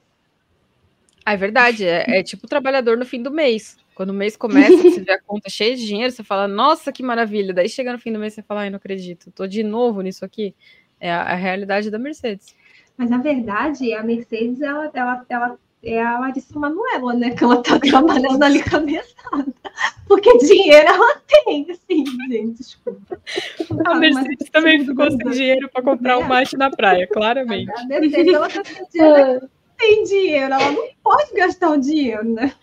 Ah, 1.26 1.32
é 1.32 1.38
verdade. 1.38 1.86
É, 1.86 2.19
é, 2.19 2.22
tipo 2.22 2.46
o 2.46 2.50
trabalhador 2.50 2.98
no 2.98 3.06
fim 3.06 3.24
do 3.24 3.32
mês. 3.32 3.78
Quando 3.96 4.10
o 4.10 4.13
mês 4.13 4.36
começa, 4.36 4.76
você 4.76 5.00
vê 5.00 5.13
a 5.13 5.22
conta 5.22 5.50
cheia 5.50 5.74
de 5.74 5.88
dinheiro, 5.88 6.12
você 6.12 6.22
fala, 6.22 6.50
nossa, 6.50 6.91
que 6.91 7.02
maravilha. 7.02 7.54
Daí 7.54 7.69
chega 7.69 7.93
no 7.93 7.98
fim 7.98 8.12
do 8.12 8.19
mês, 8.19 8.34
você 8.34 8.41
fala, 8.41 8.63
ai, 8.63 8.69
não 8.69 8.76
acredito, 8.76 9.32
tô 9.32 9.48
de 9.48 9.63
novo 9.63 10.02
nisso 10.02 10.26
aqui. 10.26 10.54
É 11.00 11.10
a, 11.10 11.22
a 11.22 11.36
realidade 11.36 11.89
da 11.89 11.98
Mercedes. 11.98 12.54
Mas 12.98 13.10
na 13.10 13.19
verdade, 13.19 13.93
a 13.93 14.04
Mercedes, 14.04 14.60
ela, 14.60 14.91
ela, 14.93 15.26
ela 15.30 15.58
é 15.84 16.02
a 16.02 16.19
Larissa 16.19 16.58
Manoela, 16.58 17.13
né? 17.13 17.32
Que 17.32 17.43
ela 17.43 17.62
tá 17.62 17.78
trabalhando 17.80 18.41
ali 18.41 18.63
cabeçada. 18.63 19.54
Porque 20.08 20.38
dinheiro 20.38 20.88
ela 20.88 21.22
tem, 21.28 21.67
assim. 21.69 22.06
gente, 22.30 22.58
desculpa. 22.58 23.19
A 23.86 23.96
Mercedes 23.96 24.50
também 24.50 24.86
ficou 24.86 25.10
sem 25.12 25.32
dinheiro 25.32 25.69
para 25.69 25.84
comprar 25.84 26.17
um 26.17 26.24
mate 26.24 26.56
na 26.56 26.69
praia, 26.69 27.08
claramente. 27.08 27.72
A 27.72 27.86
Mercedes, 27.86 28.34
ela 28.34 28.50
tá 28.50 28.63
sem 28.63 28.88
dinheiro, 28.91 29.50
tem 29.78 30.04
dinheiro, 30.04 30.54
ela 30.54 30.72
não 30.72 30.88
pode 31.04 31.34
gastar 31.34 31.72
o 31.72 31.78
dinheiro, 31.78 32.24
né? 32.24 32.54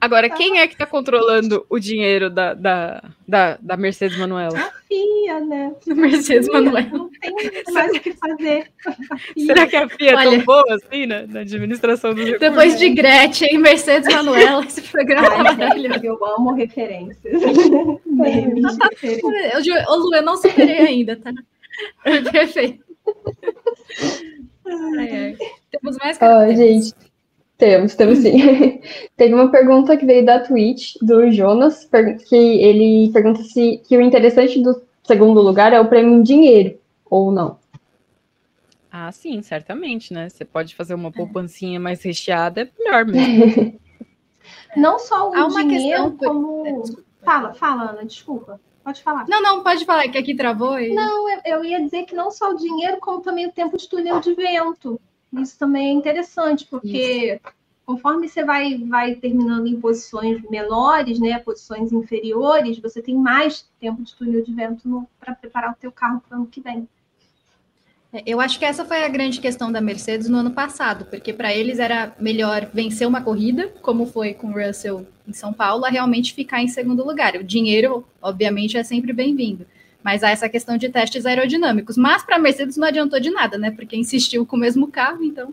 Agora, 0.00 0.30
quem 0.30 0.60
é 0.60 0.68
que 0.68 0.74
está 0.74 0.86
controlando 0.86 1.66
o 1.68 1.78
dinheiro 1.78 2.30
da, 2.30 2.54
da, 2.54 3.02
da, 3.26 3.58
da 3.60 3.76
Mercedes 3.76 4.16
Manuela? 4.16 4.56
A 4.56 4.70
FIA, 4.86 5.40
né? 5.40 5.74
A 5.90 5.94
Mercedes 5.94 6.48
Manuela. 6.48 6.88
Não 6.88 7.10
tem 7.10 7.32
mais 7.72 7.96
o 7.96 8.00
que 8.00 8.12
fazer. 8.12 8.70
Será 9.36 9.66
que 9.66 9.74
a 9.74 9.88
FIA 9.88 10.12
é 10.12 10.14
Olha, 10.14 10.30
tão 10.30 10.44
boa 10.44 10.74
assim 10.74 11.06
né? 11.06 11.26
na 11.28 11.40
administração 11.40 12.14
do 12.14 12.20
recursos? 12.20 12.40
Depois 12.40 12.78
de 12.78 12.90
Gretchen, 12.90 13.58
Mercedes 13.58 14.14
Manuela, 14.14 14.64
esse 14.64 14.82
programa 14.82 15.26
é 15.26 15.42
maravilhoso. 15.42 16.00
Eu 16.04 16.24
amo 16.24 16.54
referências. 16.54 17.42
Ô, 19.88 19.96
Lu, 19.96 20.14
eu 20.14 20.22
não 20.22 20.36
superei 20.36 20.78
ainda, 20.78 21.16
tá? 21.16 21.32
Perfeito. 22.30 22.84
Ai, 24.96 25.10
ai. 25.10 25.36
Temos 25.70 25.96
mais 25.96 26.18
oh, 26.20 26.54
gente. 26.54 26.94
Temos, 27.58 27.96
temos 27.96 28.20
sim. 28.20 28.80
Teve 29.16 29.34
uma 29.34 29.50
pergunta 29.50 29.96
que 29.96 30.06
veio 30.06 30.24
da 30.24 30.38
Twitch, 30.38 30.94
do 31.02 31.28
Jonas, 31.32 31.90
que 32.28 32.36
ele 32.36 33.10
pergunta 33.12 33.42
se 33.42 33.78
que 33.78 33.96
o 33.96 34.00
interessante 34.00 34.62
do 34.62 34.80
segundo 35.02 35.42
lugar 35.42 35.72
é 35.72 35.80
o 35.80 35.88
prêmio 35.88 36.14
em 36.14 36.22
dinheiro, 36.22 36.78
ou 37.10 37.32
não. 37.32 37.58
Ah, 38.90 39.10
sim, 39.10 39.42
certamente, 39.42 40.14
né? 40.14 40.28
Você 40.28 40.44
pode 40.44 40.74
fazer 40.76 40.94
uma 40.94 41.10
poupancinha 41.10 41.80
mais 41.80 42.00
recheada, 42.02 42.62
é 42.62 42.68
melhor 42.78 43.04
mesmo. 43.04 43.78
não 44.76 45.00
só 45.00 45.28
o 45.28 45.34
Há 45.34 45.46
uma 45.46 45.64
dinheiro, 45.64 46.12
questão... 46.12 46.16
como... 46.16 46.84
Fala, 47.24 47.52
fala, 47.54 47.90
Ana, 47.90 48.06
desculpa. 48.06 48.60
Pode 48.84 49.02
falar. 49.02 49.26
Não, 49.28 49.42
não, 49.42 49.64
pode 49.64 49.84
falar, 49.84 50.08
que 50.08 50.16
aqui 50.16 50.34
travou. 50.34 50.78
E... 50.78 50.94
Não, 50.94 51.28
eu, 51.28 51.40
eu 51.44 51.64
ia 51.64 51.82
dizer 51.82 52.04
que 52.04 52.14
não 52.14 52.30
só 52.30 52.52
o 52.52 52.56
dinheiro, 52.56 52.98
como 52.98 53.20
também 53.20 53.46
o 53.46 53.52
tempo 53.52 53.76
de 53.76 53.88
túnel 53.88 54.20
de 54.20 54.32
vento. 54.34 54.98
Isso 55.32 55.58
também 55.58 55.88
é 55.88 55.92
interessante, 55.92 56.66
porque 56.66 57.34
Isso. 57.34 57.54
conforme 57.84 58.28
você 58.28 58.44
vai, 58.44 58.78
vai 58.78 59.14
terminando 59.14 59.66
em 59.66 59.80
posições 59.80 60.42
menores, 60.50 61.18
né, 61.18 61.38
posições 61.38 61.92
inferiores, 61.92 62.78
você 62.78 63.02
tem 63.02 63.14
mais 63.14 63.66
tempo 63.80 64.02
de 64.02 64.14
túnel 64.14 64.42
de 64.42 64.52
vento 64.52 65.06
para 65.20 65.34
preparar 65.34 65.72
o 65.72 65.76
teu 65.76 65.92
carro 65.92 66.22
para 66.26 66.36
o 66.36 66.40
ano 66.40 66.50
que 66.50 66.60
vem. 66.60 66.88
É, 68.10 68.22
eu 68.26 68.40
acho 68.40 68.58
que 68.58 68.64
essa 68.64 68.86
foi 68.86 69.04
a 69.04 69.08
grande 69.08 69.38
questão 69.38 69.70
da 69.70 69.82
Mercedes 69.82 70.30
no 70.30 70.38
ano 70.38 70.52
passado, 70.52 71.04
porque 71.04 71.30
para 71.30 71.54
eles 71.54 71.78
era 71.78 72.16
melhor 72.18 72.70
vencer 72.72 73.06
uma 73.06 73.20
corrida, 73.20 73.68
como 73.82 74.06
foi 74.06 74.32
com 74.32 74.48
o 74.48 74.66
Russell 74.66 75.06
em 75.26 75.32
São 75.34 75.52
Paulo, 75.52 75.84
a 75.84 75.90
realmente 75.90 76.32
ficar 76.32 76.62
em 76.62 76.68
segundo 76.68 77.04
lugar. 77.04 77.36
O 77.36 77.44
dinheiro, 77.44 78.06
obviamente, 78.22 78.78
é 78.78 78.82
sempre 78.82 79.12
bem-vindo 79.12 79.66
mas 80.02 80.22
há 80.22 80.30
essa 80.30 80.48
questão 80.48 80.76
de 80.76 80.88
testes 80.88 81.26
aerodinâmicos. 81.26 81.96
Mas 81.96 82.22
para 82.22 82.36
a 82.36 82.38
Mercedes 82.38 82.76
não 82.76 82.88
adiantou 82.88 83.18
de 83.20 83.30
nada, 83.30 83.58
né? 83.58 83.70
Porque 83.70 83.96
insistiu 83.96 84.46
com 84.46 84.56
o 84.56 84.58
mesmo 84.58 84.88
carro, 84.88 85.22
então. 85.22 85.52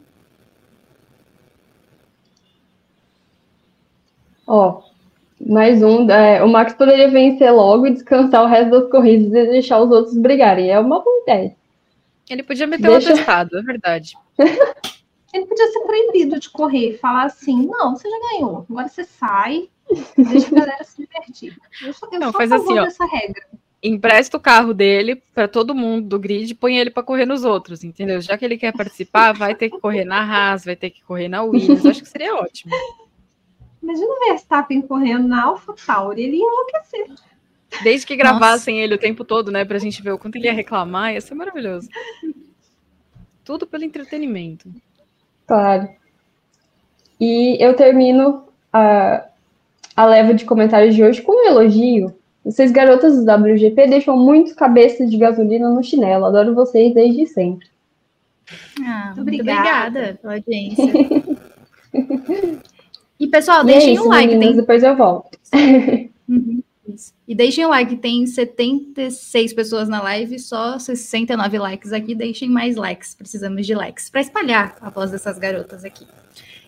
Ó, 4.47 4.83
mais 5.39 5.81
um. 5.81 6.09
É, 6.09 6.43
o 6.43 6.47
Max 6.47 6.73
poderia 6.73 7.09
vencer 7.09 7.51
logo 7.51 7.87
e 7.87 7.93
descansar 7.93 8.43
o 8.43 8.47
resto 8.47 8.71
das 8.71 8.89
corridas 8.89 9.27
e 9.27 9.51
deixar 9.51 9.81
os 9.81 9.89
outros 9.89 10.17
brigarem. 10.17 10.69
É 10.69 10.79
uma 10.79 10.99
boa 10.99 11.21
ideia. 11.23 11.55
Ele 12.29 12.43
podia 12.43 12.67
meter 12.67 12.87
Deixa... 12.87 13.09
um 13.09 13.13
atestado, 13.13 13.57
é 13.57 13.61
verdade. 13.61 14.17
Ele 15.33 15.45
podia 15.47 15.67
ser 15.67 15.81
proibido 15.81 16.39
de 16.39 16.49
correr, 16.49 16.97
falar 16.97 17.25
assim: 17.25 17.67
não, 17.67 17.93
você 17.93 18.09
já 18.09 18.17
ganhou, 18.31 18.65
agora 18.69 18.87
você 18.87 19.03
sai, 19.03 19.67
deixa 20.15 20.47
a 20.47 20.59
galera 20.59 20.83
se 20.85 21.01
divertir. 21.01 21.57
Eu 21.83 21.93
sou, 21.93 22.07
eu 22.09 22.19
não, 22.19 22.31
sou 22.31 22.39
faz 22.39 22.51
a 22.53 22.57
favor 22.57 22.79
assim, 22.79 22.87
dessa 22.87 23.05
regra 23.05 23.45
empresta 23.87 24.37
o 24.37 24.39
carro 24.39 24.73
dele 24.73 25.21
para 25.33 25.47
todo 25.47 25.75
mundo 25.75 26.07
do 26.07 26.19
grid 26.19 26.51
e 26.51 26.55
põe 26.55 26.77
ele 26.77 26.89
para 26.89 27.03
correr 27.03 27.25
nos 27.25 27.43
outros, 27.43 27.83
entendeu? 27.83 28.19
Já 28.21 28.37
que 28.37 28.43
ele 28.43 28.57
quer 28.57 28.73
participar, 28.73 29.33
vai 29.33 29.53
ter 29.53 29.69
que 29.69 29.79
correr 29.79 30.03
na 30.05 30.21
Haas, 30.21 30.65
vai 30.65 30.75
ter 30.75 30.89
que 30.89 31.03
correr 31.03 31.27
na 31.27 31.43
Williams. 31.43 31.85
Acho 31.85 32.01
que 32.01 32.09
seria 32.09 32.35
ótimo. 32.35 32.73
Imagina 33.81 34.07
o 34.07 34.19
Verstappen 34.27 34.81
correndo 34.81 35.27
na 35.27 35.43
Alpha 35.43 35.73
Tauri, 35.85 36.23
ele 36.23 36.37
ia 36.37 36.43
enlouquecer. 36.43 37.07
Desde 37.83 38.07
que 38.07 38.15
gravassem 38.15 38.75
Nossa. 38.75 38.83
ele 38.83 38.95
o 38.95 38.99
tempo 38.99 39.23
todo, 39.23 39.51
né, 39.51 39.63
pra 39.63 39.77
gente 39.77 40.01
ver 40.01 40.11
o 40.11 40.17
quanto 40.17 40.37
ele 40.37 40.47
ia 40.47 40.53
reclamar, 40.53 41.13
ia 41.13 41.21
ser 41.21 41.35
maravilhoso. 41.35 41.87
Tudo 43.43 43.67
pelo 43.67 43.83
entretenimento. 43.83 44.67
Claro. 45.45 45.87
E 47.19 47.63
eu 47.63 47.75
termino 47.75 48.47
a, 48.73 49.25
a 49.95 50.05
leva 50.05 50.33
de 50.33 50.45
comentários 50.45 50.95
de 50.95 51.03
hoje 51.03 51.21
com 51.21 51.31
um 51.31 51.47
elogio 51.47 52.17
vocês, 52.45 52.71
garotas 52.71 53.15
do 53.15 53.23
WGP, 53.23 53.87
deixam 53.87 54.15
muitos 54.15 54.53
cabeças 54.53 55.09
de 55.09 55.17
gasolina 55.17 55.67
no 55.67 55.83
chinelo. 55.83 56.25
Adoro 56.25 56.53
vocês 56.53 56.93
desde 56.93 57.25
sempre. 57.25 57.67
Ah, 58.85 59.05
muito 59.07 59.21
obrigada. 59.21 59.87
obrigada 59.87 60.19
pela 60.21 60.35
audiência. 60.35 60.93
e, 63.19 63.25
pessoal, 63.27 63.63
e 63.63 63.65
deixem 63.65 63.89
é 63.89 63.93
isso, 63.93 64.05
um 64.05 64.09
like. 64.09 64.27
Meninas, 64.27 64.49
tem... 64.49 64.57
Depois 64.57 64.83
eu 64.83 64.95
volto. 64.95 65.39
Uhum, 66.27 66.63
e 67.27 67.35
deixem 67.35 67.63
o 67.65 67.69
like. 67.69 67.97
Tem 67.97 68.25
76 68.25 69.53
pessoas 69.53 69.87
na 69.87 70.01
live, 70.01 70.39
só 70.39 70.79
69 70.79 71.59
likes 71.59 71.93
aqui. 71.93 72.15
Deixem 72.15 72.49
mais 72.49 72.75
likes. 72.75 73.13
Precisamos 73.13 73.67
de 73.67 73.75
likes 73.75 74.09
para 74.09 74.21
espalhar 74.21 74.75
a 74.81 74.89
voz 74.89 75.11
dessas 75.11 75.37
garotas 75.37 75.85
aqui. 75.85 76.07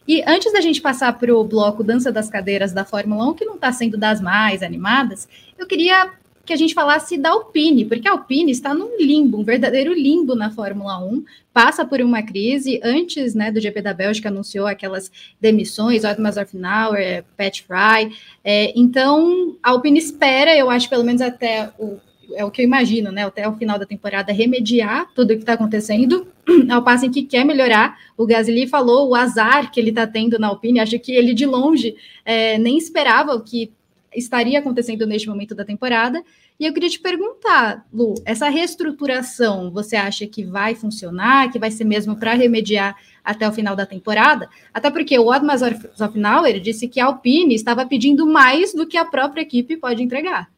E 0.07 0.23
antes 0.25 0.53
da 0.53 0.61
gente 0.61 0.81
passar 0.81 1.17
para 1.17 1.35
o 1.35 1.43
bloco 1.43 1.83
Dança 1.83 2.11
das 2.11 2.29
Cadeiras 2.29 2.71
da 2.71 2.85
Fórmula 2.85 3.29
1, 3.29 3.33
que 3.33 3.45
não 3.45 3.55
está 3.55 3.71
sendo 3.71 3.97
das 3.97 4.21
mais 4.21 4.63
animadas, 4.63 5.27
eu 5.57 5.67
queria 5.67 6.11
que 6.47 6.53
a 6.53 6.55
gente 6.55 6.73
falasse 6.73 7.17
da 7.17 7.31
Alpine, 7.31 7.83
porque 7.83 8.07
a 8.07 8.11
Alpine 8.11 8.53
está 8.53 8.73
num 8.73 8.97
limbo, 8.97 9.37
um 9.37 9.43
verdadeiro 9.43 9.93
limbo 9.93 10.33
na 10.33 10.49
Fórmula 10.49 10.97
1, 10.97 11.25
passa 11.51 11.83
por 11.83 11.99
uma 11.99 12.23
crise, 12.23 12.79
antes 12.81 13.35
né, 13.35 13.51
do 13.51 13.59
GP 13.59 13.81
da 13.81 13.93
Bélgica 13.93 14.29
anunciou 14.29 14.65
aquelas 14.65 15.11
demissões, 15.41 16.05
Otmar 16.05 16.31
Zorfinauer, 16.31 17.25
Pat 17.35 17.61
Fry, 17.63 18.15
é, 18.45 18.71
então 18.79 19.57
a 19.61 19.71
Alpine 19.71 19.99
espera, 19.99 20.55
eu 20.55 20.69
acho 20.69 20.89
pelo 20.89 21.03
menos 21.03 21.21
até 21.21 21.69
o 21.77 21.99
é 22.35 22.43
o 22.45 22.51
que 22.51 22.61
eu 22.61 22.65
imagino, 22.65 23.11
né, 23.11 23.25
até 23.25 23.47
o 23.47 23.55
final 23.55 23.77
da 23.79 23.85
temporada, 23.85 24.31
remediar 24.33 25.07
tudo 25.13 25.31
o 25.31 25.33
que 25.35 25.41
está 25.41 25.53
acontecendo, 25.53 26.27
ao 26.69 26.83
passo 26.83 27.05
em 27.05 27.11
que 27.11 27.23
quer 27.23 27.43
melhorar. 27.43 27.97
O 28.17 28.25
Gasly 28.25 28.67
falou 28.67 29.09
o 29.09 29.15
azar 29.15 29.71
que 29.71 29.79
ele 29.79 29.89
está 29.89 30.05
tendo 30.07 30.39
na 30.39 30.47
Alpine, 30.47 30.79
acho 30.79 30.99
que 30.99 31.11
ele 31.11 31.33
de 31.33 31.45
longe 31.45 31.95
é, 32.25 32.57
nem 32.57 32.77
esperava 32.77 33.33
o 33.33 33.41
que 33.41 33.71
estaria 34.15 34.59
acontecendo 34.59 35.05
neste 35.05 35.27
momento 35.27 35.53
da 35.53 35.65
temporada. 35.65 36.23
E 36.59 36.65
eu 36.65 36.73
queria 36.73 36.89
te 36.89 36.99
perguntar, 36.99 37.85
Lu, 37.93 38.15
essa 38.25 38.49
reestruturação, 38.49 39.69
você 39.69 39.95
acha 39.95 40.25
que 40.25 40.43
vai 40.43 40.73
funcionar, 40.73 41.51
que 41.51 41.59
vai 41.59 41.69
ser 41.69 41.83
mesmo 41.83 42.15
para 42.15 42.33
remediar 42.33 42.95
até 43.23 43.47
o 43.47 43.51
final 43.51 43.75
da 43.75 43.85
temporada? 43.85 44.49
Até 44.73 44.89
porque 44.89 45.19
o 45.19 45.27
Otmar 45.27 45.57
Zofnauer 45.95 46.59
disse 46.59 46.87
que 46.87 46.99
a 46.99 47.05
Alpine 47.05 47.53
estava 47.53 47.85
pedindo 47.85 48.25
mais 48.25 48.73
do 48.73 48.87
que 48.87 48.97
a 48.97 49.05
própria 49.05 49.41
equipe 49.41 49.77
pode 49.77 50.01
entregar. 50.01 50.49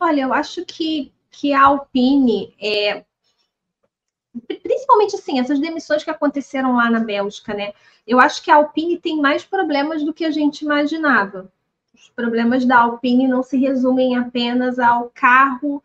Olha, 0.00 0.22
eu 0.22 0.32
acho 0.32 0.64
que, 0.64 1.12
que 1.30 1.52
a 1.52 1.64
Alpine, 1.64 2.54
é, 2.58 3.04
principalmente 4.62 5.14
assim, 5.14 5.38
essas 5.38 5.60
demissões 5.60 6.02
que 6.02 6.10
aconteceram 6.10 6.76
lá 6.76 6.90
na 6.90 7.00
Bélgica, 7.00 7.52
né? 7.52 7.74
Eu 8.06 8.18
acho 8.18 8.42
que 8.42 8.50
a 8.50 8.56
Alpine 8.56 8.98
tem 8.98 9.20
mais 9.20 9.44
problemas 9.44 10.02
do 10.02 10.14
que 10.14 10.24
a 10.24 10.30
gente 10.30 10.62
imaginava. 10.64 11.52
Os 11.94 12.08
problemas 12.08 12.64
da 12.64 12.78
Alpine 12.78 13.28
não 13.28 13.42
se 13.42 13.58
resumem 13.58 14.16
apenas 14.16 14.78
ao 14.78 15.10
carro 15.14 15.82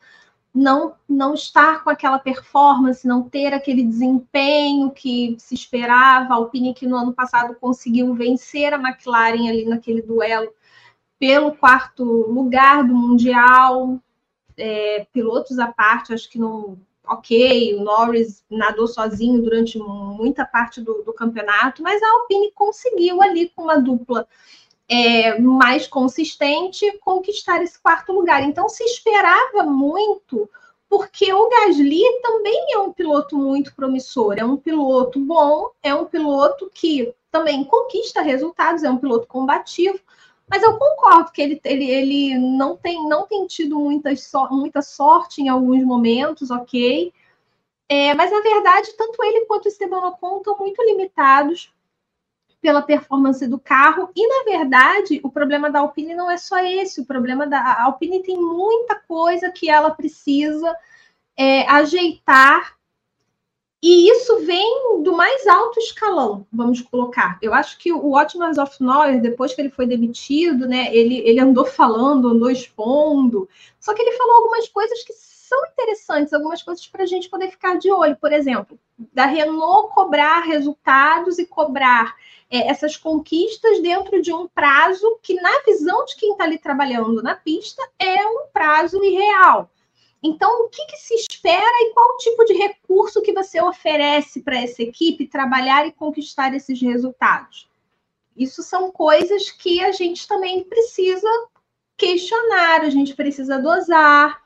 não 0.55 0.95
não 1.07 1.33
estar 1.33 1.83
com 1.83 1.89
aquela 1.89 2.17
performance, 2.17 3.05
não 3.05 3.27
ter 3.27 3.53
aquele 3.53 3.83
desempenho 3.83 4.89
que 4.89 5.35
se 5.37 5.53
esperava. 5.53 6.33
A 6.33 6.37
Alpine 6.37 6.73
que 6.73 6.87
no 6.87 6.95
ano 6.95 7.13
passado 7.13 7.55
conseguiu 7.55 8.13
vencer 8.13 8.73
a 8.73 8.77
McLaren 8.77 9.49
ali 9.49 9.65
naquele 9.65 10.01
duelo 10.01 10.49
pelo 11.19 11.53
quarto 11.53 12.03
lugar 12.03 12.83
do 12.85 12.95
mundial, 12.95 13.99
é, 14.57 15.05
pilotos 15.11 15.59
à 15.59 15.67
parte, 15.71 16.13
acho 16.13 16.29
que 16.29 16.39
não. 16.39 16.77
Ok, 17.07 17.75
o 17.75 17.83
Norris 17.83 18.43
nadou 18.49 18.87
sozinho 18.87 19.39
durante 19.39 19.77
muita 19.77 20.43
parte 20.43 20.81
do, 20.81 21.03
do 21.03 21.13
campeonato, 21.13 21.83
mas 21.83 22.01
a 22.01 22.09
Alpine 22.09 22.51
conseguiu 22.51 23.21
ali 23.21 23.49
com 23.49 23.61
uma 23.61 23.79
dupla 23.79 24.27
é, 24.89 25.39
mais 25.39 25.87
consistente 25.87 26.97
conquistar 26.99 27.61
esse 27.61 27.79
quarto 27.79 28.11
lugar. 28.11 28.43
Então 28.43 28.67
se 28.67 28.83
esperava 28.83 29.63
muito, 29.63 30.49
porque 30.89 31.31
o 31.31 31.49
Gasly 31.49 32.01
também 32.21 32.73
é 32.73 32.79
um 32.79 32.91
piloto 32.91 33.37
muito 33.37 33.75
promissor, 33.75 34.35
é 34.37 34.45
um 34.45 34.57
piloto 34.57 35.19
bom, 35.19 35.69
é 35.83 35.93
um 35.93 36.05
piloto 36.05 36.71
que 36.73 37.13
também 37.31 37.63
conquista 37.65 38.21
resultados, 38.21 38.83
é 38.83 38.89
um 38.89 38.97
piloto 38.97 39.27
combativo, 39.27 39.99
mas 40.47 40.61
eu 40.61 40.77
concordo 40.77 41.31
que 41.31 41.41
ele, 41.41 41.59
ele, 41.63 41.89
ele 41.89 42.37
não, 42.37 42.77
tem, 42.77 43.07
não 43.07 43.25
tem 43.25 43.47
tido 43.47 43.79
muita, 43.79 44.11
muita 44.51 44.81
sorte 44.81 45.41
em 45.41 45.49
alguns 45.49 45.83
momentos, 45.83 46.51
ok. 46.51 47.11
É, 47.89 48.13
mas, 48.13 48.31
na 48.31 48.41
verdade, 48.41 48.93
tanto 48.97 49.23
ele 49.23 49.45
quanto 49.45 49.65
o 49.65 49.67
Esteban 49.67 50.07
Ocon 50.07 50.37
estão 50.37 50.57
muito 50.57 50.81
limitados 50.83 51.73
pela 52.61 52.81
performance 52.81 53.45
do 53.47 53.59
carro. 53.59 54.09
E, 54.15 54.27
na 54.27 54.43
verdade, 54.43 55.19
o 55.23 55.29
problema 55.29 55.69
da 55.69 55.79
Alpine 55.79 56.15
não 56.15 56.29
é 56.29 56.37
só 56.37 56.57
esse. 56.57 57.01
O 57.01 57.05
problema 57.05 57.45
da 57.45 57.83
Alpine 57.83 58.23
tem 58.23 58.37
muita 58.37 58.95
coisa 58.95 59.51
que 59.51 59.69
ela 59.69 59.91
precisa 59.91 60.75
é, 61.37 61.69
ajeitar. 61.69 62.75
E 63.87 64.09
isso 64.09 64.39
vem 64.39 65.03
do 65.03 65.13
mais 65.13 65.45
alto 65.45 65.79
escalão, 65.79 66.47
vamos 66.51 66.81
colocar. 66.81 67.37
Eu 67.39 67.53
acho 67.53 67.77
que 67.77 67.93
o 67.93 68.15
Otmar 68.15 68.51
Neuer, 68.79 69.21
depois 69.21 69.53
que 69.53 69.61
ele 69.61 69.69
foi 69.69 69.85
demitido, 69.85 70.67
né, 70.67 70.89
ele, 70.91 71.19
ele 71.19 71.39
andou 71.39 71.67
falando, 71.67 72.29
andou 72.29 72.49
expondo, 72.49 73.47
só 73.79 73.93
que 73.93 74.01
ele 74.01 74.17
falou 74.17 74.37
algumas 74.37 74.67
coisas 74.69 75.03
que 75.03 75.13
são 75.13 75.67
interessantes, 75.67 76.33
algumas 76.33 76.63
coisas 76.63 76.87
para 76.87 77.03
a 77.03 77.05
gente 77.05 77.29
poder 77.29 77.51
ficar 77.51 77.77
de 77.77 77.91
olho. 77.91 78.17
Por 78.19 78.33
exemplo, 78.33 78.79
da 79.13 79.27
Renault 79.27 79.93
cobrar 79.93 80.39
resultados 80.39 81.37
e 81.37 81.45
cobrar 81.45 82.15
é, 82.49 82.67
essas 82.67 82.97
conquistas 82.97 83.83
dentro 83.83 84.19
de 84.19 84.33
um 84.33 84.47
prazo 84.47 85.19
que, 85.21 85.35
na 85.35 85.61
visão 85.63 86.05
de 86.05 86.15
quem 86.15 86.31
está 86.31 86.43
ali 86.43 86.57
trabalhando 86.57 87.21
na 87.21 87.35
pista, 87.35 87.87
é 87.99 88.25
um 88.25 88.47
prazo 88.51 89.03
irreal. 89.03 89.69
Então, 90.25 90.65
o 90.65 90.69
que, 90.69 90.83
que, 90.87 90.97
se 90.97 91.13
espera 91.13 91.61
e 91.61 91.93
qual 91.93 92.17
tipo 92.17 92.43
de 92.45 92.53
recurso 92.53 93.21
que 93.21 93.31
você 93.31 93.61
oferece 93.61 94.41
para 94.41 94.59
essa 94.59 94.81
equipe 94.81 95.27
trabalhar 95.27 95.85
e 95.85 95.91
conquistar 95.91 96.51
esses 96.55 96.81
resultados? 96.81 97.69
Isso 98.35 98.63
são 98.63 98.91
coisas 98.91 99.51
que 99.51 99.83
a 99.83 99.91
gente 99.91 100.27
também 100.27 100.63
precisa 100.63 101.29
questionar, 101.95 102.81
a 102.81 102.89
gente 102.89 103.13
precisa 103.13 103.59
dosar. 103.59 104.41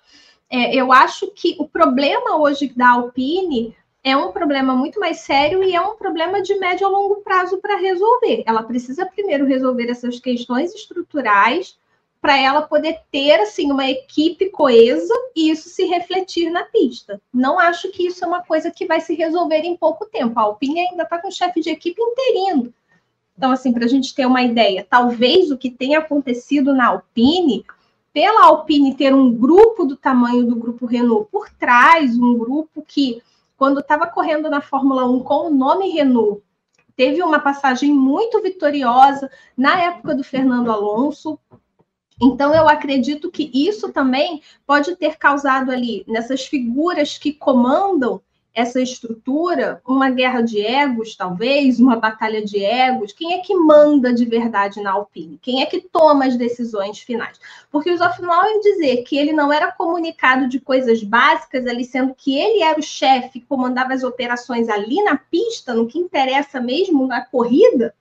É, 0.50 0.76
eu 0.76 0.92
acho 0.92 1.32
que 1.32 1.56
o 1.58 1.66
problema 1.66 2.36
hoje 2.36 2.68
da 2.76 2.90
Alpine 2.90 3.74
é 4.04 4.18
um 4.18 4.34
problema 4.34 4.76
muito 4.76 5.00
mais 5.00 5.20
sério 5.20 5.64
e 5.64 5.74
é 5.74 5.80
um 5.80 5.96
problema 5.96 6.42
de 6.42 6.56
médio 6.56 6.88
a 6.88 6.90
longo 6.90 7.22
prazo 7.22 7.58
para 7.60 7.78
resolver. 7.78 8.44
Ela 8.46 8.64
precisa 8.64 9.06
primeiro 9.06 9.46
resolver 9.46 9.90
essas 9.90 10.20
questões 10.20 10.76
estruturais 10.76 11.80
para 12.22 12.38
ela 12.38 12.64
poder 12.64 13.00
ter 13.12 13.40
assim 13.40 13.72
uma 13.72 13.90
equipe 13.90 14.50
coesa 14.50 15.14
e 15.36 15.50
isso 15.50 15.70
se 15.70 15.86
refletir 15.86 16.50
na 16.50 16.64
pista. 16.66 17.22
Não 17.34 17.58
acho 17.58 17.90
que 17.92 18.08
isso 18.08 18.24
é 18.24 18.28
uma 18.28 18.44
coisa 18.44 18.70
que 18.72 18.86
vai 18.86 19.00
se 19.00 19.16
resolver 19.16 19.62
em 19.62 19.78
pouco 19.78 20.06
tempo. 20.06 20.38
A 20.38 20.44
Alpine 20.44 20.82
ainda 20.82 21.04
está 21.04 21.18
com 21.18 21.30
o 21.30 21.32
chefe 21.32 21.62
de 21.62 21.70
equipe 21.70 22.02
interino. 22.02 22.74
Então, 23.38 23.52
assim, 23.52 23.72
para 23.72 23.86
a 23.86 23.88
gente 23.88 24.14
ter 24.14 24.26
uma 24.26 24.44
ideia, 24.44 24.86
talvez 24.88 25.50
o 25.50 25.58
que 25.58 25.72
tenha 25.72 26.00
acontecido 26.00 26.74
na 26.74 26.88
Alpine, 26.88 27.66
pela 28.12 28.48
Alpine 28.48 28.96
ter 28.96 29.16
um 29.16 29.34
grupo 29.34 29.86
do 29.86 29.96
tamanho 29.96 30.46
do 30.46 30.58
grupo 30.58 30.86
Renault 30.86 31.30
por 31.32 31.50
trás, 31.50 32.18
um 32.18 32.38
grupo 32.38 32.84
que, 32.86 33.22
quando 33.56 33.80
estava 33.80 34.06
correndo 34.08 34.50
na 34.50 34.60
Fórmula 34.60 35.06
1 35.10 35.24
com 35.24 35.48
o 35.48 35.50
nome 35.50 35.88
Renault, 35.90 36.42
teve 36.98 37.24
uma 37.24 37.40
passagem 37.40 37.94
muito 37.94 38.42
vitoriosa 38.42 39.32
na 39.56 39.80
época 39.84 40.14
do 40.14 40.24
Fernando 40.24 40.70
Alonso, 40.70 41.40
então, 42.22 42.54
eu 42.54 42.68
acredito 42.68 43.32
que 43.32 43.50
isso 43.54 43.92
também 43.94 44.42
pode 44.68 44.96
ter 44.96 45.18
causado 45.18 45.72
ali, 45.72 46.04
nessas 46.08 46.46
figuras 46.46 47.18
que 47.18 47.32
comandam 47.32 48.22
essa 48.54 48.82
estrutura, 48.82 49.82
uma 49.88 50.10
guerra 50.10 50.42
de 50.42 50.60
egos, 50.60 51.16
talvez, 51.16 51.80
uma 51.80 51.96
batalha 51.96 52.44
de 52.44 52.64
egos. 52.64 53.14
Quem 53.14 53.34
é 53.34 53.40
que 53.40 53.56
manda 53.56 54.14
de 54.14 54.26
verdade 54.26 54.82
na 54.82 54.92
Alpine? 54.92 55.40
Quem 55.42 55.62
é 55.62 55.66
que 55.66 55.80
toma 55.80 56.26
as 56.26 56.36
decisões 56.36 57.00
finais? 57.00 57.40
Porque 57.72 57.92
o 57.92 57.98
Zofnauer 57.98 58.60
dizer 58.60 59.04
que 59.04 59.18
ele 59.18 59.32
não 59.32 59.54
era 59.54 59.72
comunicado 59.72 60.48
de 60.50 60.60
coisas 60.60 61.02
básicas 61.04 61.66
ali, 61.68 61.86
sendo 61.86 62.14
que 62.14 62.38
ele 62.38 62.62
era 62.62 62.80
o 62.80 62.84
chefe, 62.84 63.40
comandava 63.42 63.94
as 63.94 64.04
operações 64.04 64.68
ali 64.68 65.02
na 65.04 65.16
pista, 65.18 65.74
no 65.74 65.88
que 65.88 66.00
interessa 66.00 66.60
mesmo 66.60 67.08
na 67.08 67.24
corrida, 67.24 67.94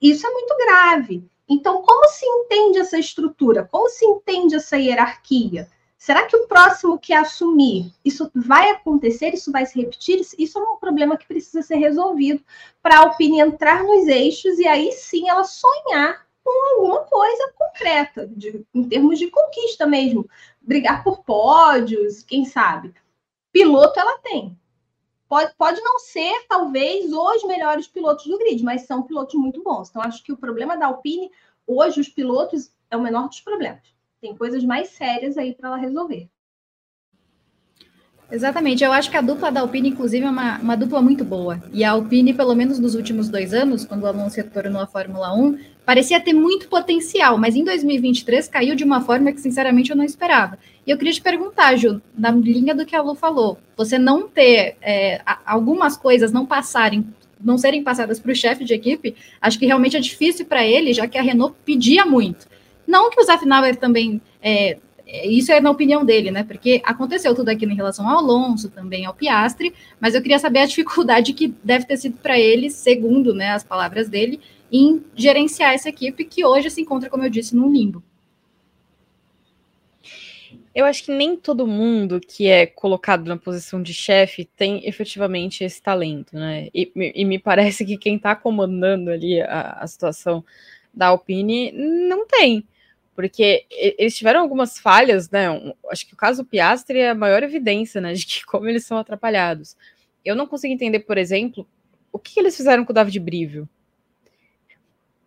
isso 0.00 0.26
é 0.26 0.30
muito 0.30 0.56
grave. 0.56 1.24
Então, 1.48 1.82
como 1.82 2.08
se 2.08 2.26
entende 2.26 2.78
essa 2.78 2.98
estrutura? 2.98 3.68
Como 3.70 3.88
se 3.88 4.04
entende 4.04 4.56
essa 4.56 4.76
hierarquia? 4.76 5.68
Será 5.96 6.26
que 6.26 6.36
o 6.36 6.46
próximo 6.46 6.98
que 6.98 7.12
assumir, 7.12 7.92
isso 8.04 8.30
vai 8.34 8.70
acontecer, 8.70 9.32
isso 9.32 9.50
vai 9.50 9.64
se 9.64 9.80
repetir? 9.80 10.20
Isso 10.38 10.58
é 10.58 10.62
um 10.62 10.76
problema 10.76 11.16
que 11.16 11.26
precisa 11.26 11.62
ser 11.62 11.76
resolvido 11.76 12.44
para 12.82 12.96
a 12.96 12.98
Alpine 13.00 13.40
entrar 13.40 13.82
nos 13.82 14.06
eixos 14.06 14.58
e 14.58 14.66
aí 14.66 14.92
sim 14.92 15.28
ela 15.28 15.44
sonhar 15.44 16.26
com 16.44 16.76
alguma 16.76 17.00
coisa 17.04 17.52
concreta, 17.58 18.26
de, 18.28 18.64
em 18.72 18.84
termos 18.88 19.18
de 19.18 19.30
conquista 19.30 19.86
mesmo. 19.86 20.28
Brigar 20.60 21.02
por 21.02 21.24
pódios, 21.24 22.22
quem 22.22 22.44
sabe. 22.44 22.94
Piloto 23.50 23.98
ela 23.98 24.18
tem, 24.18 24.56
Pode, 25.28 25.54
pode 25.56 25.80
não 25.80 25.98
ser, 25.98 26.46
talvez, 26.48 27.12
os 27.12 27.44
melhores 27.44 27.88
pilotos 27.88 28.26
do 28.26 28.38
grid, 28.38 28.62
mas 28.62 28.82
são 28.82 29.02
pilotos 29.02 29.34
muito 29.34 29.62
bons. 29.62 29.90
Então, 29.90 30.02
acho 30.02 30.22
que 30.22 30.32
o 30.32 30.36
problema 30.36 30.76
da 30.76 30.86
Alpine, 30.86 31.30
hoje, 31.66 32.00
os 32.00 32.08
pilotos, 32.08 32.70
é 32.90 32.96
o 32.96 33.02
menor 33.02 33.28
dos 33.28 33.40
problemas. 33.40 33.82
Tem 34.20 34.36
coisas 34.36 34.64
mais 34.64 34.90
sérias 34.90 35.36
aí 35.36 35.52
para 35.52 35.68
ela 35.68 35.76
resolver. 35.76 36.28
Exatamente, 38.30 38.82
eu 38.82 38.90
acho 38.90 39.08
que 39.08 39.16
a 39.16 39.20
dupla 39.20 39.52
da 39.52 39.60
Alpine, 39.60 39.90
inclusive, 39.90 40.26
é 40.26 40.30
uma, 40.30 40.58
uma 40.58 40.76
dupla 40.76 41.00
muito 41.00 41.24
boa. 41.24 41.62
E 41.72 41.84
a 41.84 41.92
Alpine, 41.92 42.34
pelo 42.34 42.56
menos 42.56 42.78
nos 42.78 42.96
últimos 42.96 43.28
dois 43.28 43.54
anos, 43.54 43.84
quando 43.84 44.02
o 44.02 44.06
Alonso 44.06 44.36
retornou 44.36 44.82
à 44.82 44.86
Fórmula 44.86 45.32
1, 45.32 45.58
parecia 45.84 46.20
ter 46.20 46.32
muito 46.32 46.68
potencial, 46.68 47.38
mas 47.38 47.54
em 47.54 47.62
2023 47.62 48.48
caiu 48.48 48.74
de 48.74 48.82
uma 48.82 49.00
forma 49.00 49.30
que, 49.30 49.40
sinceramente, 49.40 49.90
eu 49.90 49.96
não 49.96 50.04
esperava. 50.04 50.58
E 50.86 50.90
eu 50.90 50.96
queria 50.96 51.12
te 51.12 51.20
perguntar, 51.20 51.76
Ju, 51.76 52.00
na 52.16 52.30
linha 52.30 52.74
do 52.74 52.86
que 52.86 52.94
a 52.94 53.02
Lu 53.02 53.14
falou, 53.14 53.58
você 53.76 53.98
não 53.98 54.28
ter 54.28 54.76
é, 54.80 55.20
algumas 55.44 55.96
coisas 55.96 56.30
não 56.30 56.46
passarem, 56.46 57.04
não 57.40 57.58
serem 57.58 57.82
passadas 57.82 58.20
para 58.20 58.32
o 58.32 58.36
chefe 58.36 58.64
de 58.64 58.72
equipe, 58.72 59.16
acho 59.40 59.58
que 59.58 59.66
realmente 59.66 59.96
é 59.96 60.00
difícil 60.00 60.46
para 60.46 60.64
ele, 60.64 60.92
já 60.92 61.08
que 61.08 61.18
a 61.18 61.22
Renault 61.22 61.56
pedia 61.64 62.06
muito. 62.06 62.46
Não 62.86 63.10
que 63.10 63.20
o 63.20 63.24
Zafnauer 63.24 63.74
também 63.76 64.20
é, 64.40 64.78
isso 65.24 65.52
é 65.52 65.60
na 65.60 65.70
opinião 65.70 66.04
dele, 66.04 66.30
né? 66.30 66.42
Porque 66.42 66.82
aconteceu 66.84 67.34
tudo 67.34 67.48
aquilo 67.48 67.72
em 67.72 67.76
relação 67.76 68.08
ao 68.08 68.18
Alonso, 68.18 68.68
também 68.68 69.06
ao 69.06 69.14
Piastre, 69.14 69.72
mas 70.00 70.14
eu 70.14 70.22
queria 70.22 70.38
saber 70.38 70.60
a 70.60 70.66
dificuldade 70.66 71.32
que 71.32 71.54
deve 71.62 71.84
ter 71.84 71.96
sido 71.96 72.18
para 72.18 72.38
ele, 72.38 72.70
segundo 72.70 73.32
né, 73.32 73.52
as 73.52 73.62
palavras 73.62 74.08
dele, 74.08 74.40
em 74.70 75.02
gerenciar 75.14 75.74
essa 75.74 75.88
equipe 75.88 76.24
que 76.24 76.44
hoje 76.44 76.70
se 76.70 76.80
encontra, 76.80 77.08
como 77.08 77.22
eu 77.22 77.30
disse, 77.30 77.54
num 77.54 77.70
limbo. 77.70 78.02
Eu 80.76 80.84
acho 80.84 81.04
que 81.04 81.10
nem 81.10 81.38
todo 81.38 81.66
mundo 81.66 82.20
que 82.20 82.48
é 82.48 82.66
colocado 82.66 83.26
na 83.26 83.38
posição 83.38 83.82
de 83.82 83.94
chefe 83.94 84.44
tem 84.44 84.86
efetivamente 84.86 85.64
esse 85.64 85.80
talento, 85.80 86.36
né? 86.36 86.68
E, 86.74 86.92
e 87.14 87.24
me 87.24 87.38
parece 87.38 87.82
que 87.82 87.96
quem 87.96 88.16
está 88.16 88.36
comandando 88.36 89.10
ali 89.10 89.40
a, 89.40 89.78
a 89.80 89.86
situação 89.86 90.44
da 90.92 91.06
Alpine 91.06 91.72
não 91.72 92.26
tem 92.26 92.62
porque 93.14 93.64
eles 93.70 94.14
tiveram 94.14 94.40
algumas 94.40 94.78
falhas, 94.78 95.30
né? 95.30 95.46
Acho 95.90 96.06
que 96.06 96.12
o 96.12 96.16
caso 96.16 96.44
Piastri 96.44 96.98
é 96.98 97.08
a 97.08 97.14
maior 97.14 97.42
evidência, 97.42 97.98
né, 97.98 98.12
de 98.12 98.26
que 98.26 98.44
como 98.46 98.68
eles 98.68 98.84
são 98.84 98.98
atrapalhados. 98.98 99.74
Eu 100.22 100.36
não 100.36 100.46
consigo 100.46 100.74
entender, 100.74 101.00
por 101.00 101.16
exemplo, 101.16 101.66
o 102.12 102.18
que 102.18 102.38
eles 102.38 102.54
fizeram 102.54 102.84
com 102.84 102.92
o 102.92 102.94
David 102.94 103.18
Brivio. 103.18 103.66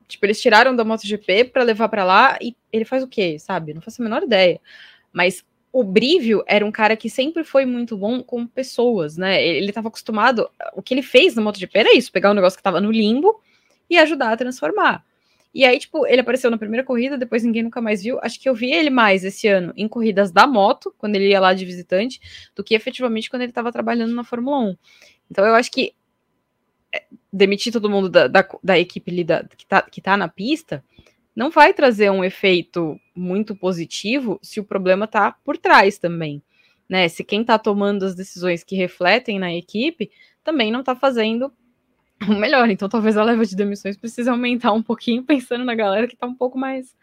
Tipo, 0.07 0.27
eles 0.27 0.39
tiraram 0.39 0.75
da 0.75 0.83
MotoGP 0.83 1.45
para 1.45 1.63
levar 1.63 1.89
para 1.89 2.03
lá 2.03 2.37
e 2.39 2.55
ele 2.71 2.85
faz 2.85 3.01
o 3.01 3.07
quê, 3.07 3.39
sabe? 3.39 3.73
Não 3.73 3.81
faço 3.81 4.01
a 4.01 4.05
menor 4.05 4.21
ideia. 4.21 4.61
Mas 5.11 5.43
o 5.71 5.83
Brivio 5.83 6.43
era 6.47 6.65
um 6.65 6.71
cara 6.71 6.95
que 6.95 7.09
sempre 7.09 7.43
foi 7.43 7.65
muito 7.65 7.95
bom 7.95 8.23
com 8.23 8.47
pessoas, 8.47 9.17
né? 9.17 9.43
Ele 9.45 9.69
estava 9.69 9.87
acostumado. 9.87 10.49
O 10.73 10.81
que 10.81 10.93
ele 10.93 11.03
fez 11.03 11.35
na 11.35 11.41
MotoGP 11.41 11.79
era 11.79 11.95
isso: 11.95 12.11
pegar 12.11 12.31
um 12.31 12.35
negócio 12.35 12.57
que 12.57 12.61
estava 12.61 12.81
no 12.81 12.91
limbo 12.91 13.39
e 13.89 13.97
ajudar 13.97 14.31
a 14.31 14.37
transformar. 14.37 15.05
E 15.53 15.65
aí, 15.65 15.79
tipo, 15.79 16.05
ele 16.05 16.21
apareceu 16.21 16.51
na 16.51 16.57
primeira 16.57 16.85
corrida, 16.85 17.17
depois 17.17 17.43
ninguém 17.43 17.63
nunca 17.63 17.81
mais 17.81 18.03
viu. 18.03 18.19
Acho 18.21 18.39
que 18.39 18.47
eu 18.47 18.53
vi 18.53 18.71
ele 18.71 18.89
mais 18.89 19.23
esse 19.23 19.47
ano 19.47 19.73
em 19.75 19.87
corridas 19.87 20.31
da 20.31 20.45
moto, 20.45 20.93
quando 20.97 21.15
ele 21.15 21.29
ia 21.29 21.39
lá 21.39 21.53
de 21.53 21.65
visitante, 21.65 22.19
do 22.55 22.63
que 22.63 22.75
efetivamente 22.75 23.29
quando 23.29 23.41
ele 23.41 23.51
estava 23.51 23.71
trabalhando 23.71 24.13
na 24.13 24.23
Fórmula 24.23 24.59
1. 24.59 24.77
Então 25.31 25.45
eu 25.45 25.55
acho 25.55 25.71
que 25.71 25.93
é, 26.93 27.03
demitir 27.33 27.73
todo 27.73 27.89
mundo 27.89 28.09
da, 28.09 28.27
da, 28.27 28.47
da 28.63 28.77
equipe 28.77 29.11
ali 29.11 29.23
da, 29.23 29.43
que, 29.43 29.65
tá, 29.65 29.81
que 29.81 30.01
tá 30.01 30.15
na 30.15 30.27
pista 30.27 30.83
não 31.39 31.49
vai 31.49 31.73
trazer 31.73 32.11
um 32.11 32.21
efeito 32.21 32.99
muito 33.15 33.55
positivo 33.55 34.37
se 34.43 34.59
o 34.59 34.63
problema 34.65 35.07
tá 35.07 35.31
por 35.31 35.57
trás 35.57 35.97
também. 35.97 36.43
Né? 36.89 37.07
Se 37.07 37.23
quem 37.23 37.45
tá 37.45 37.57
tomando 37.57 38.03
as 38.03 38.13
decisões 38.13 38.61
que 38.61 38.75
refletem 38.75 39.39
na 39.39 39.53
equipe 39.53 40.11
também 40.43 40.69
não 40.69 40.83
tá 40.83 40.97
fazendo 40.97 41.49
o 42.27 42.35
melhor. 42.35 42.69
Então 42.69 42.89
talvez 42.89 43.15
a 43.15 43.23
leva 43.23 43.45
de 43.45 43.55
demissões 43.55 43.95
precise 43.95 44.29
aumentar 44.29 44.73
um 44.73 44.83
pouquinho, 44.83 45.23
pensando 45.23 45.63
na 45.63 45.73
galera 45.73 46.07
que 46.09 46.13
está 46.13 46.27
um 46.27 46.35
pouco 46.35 46.57
mais. 46.57 46.87
De 46.87 46.95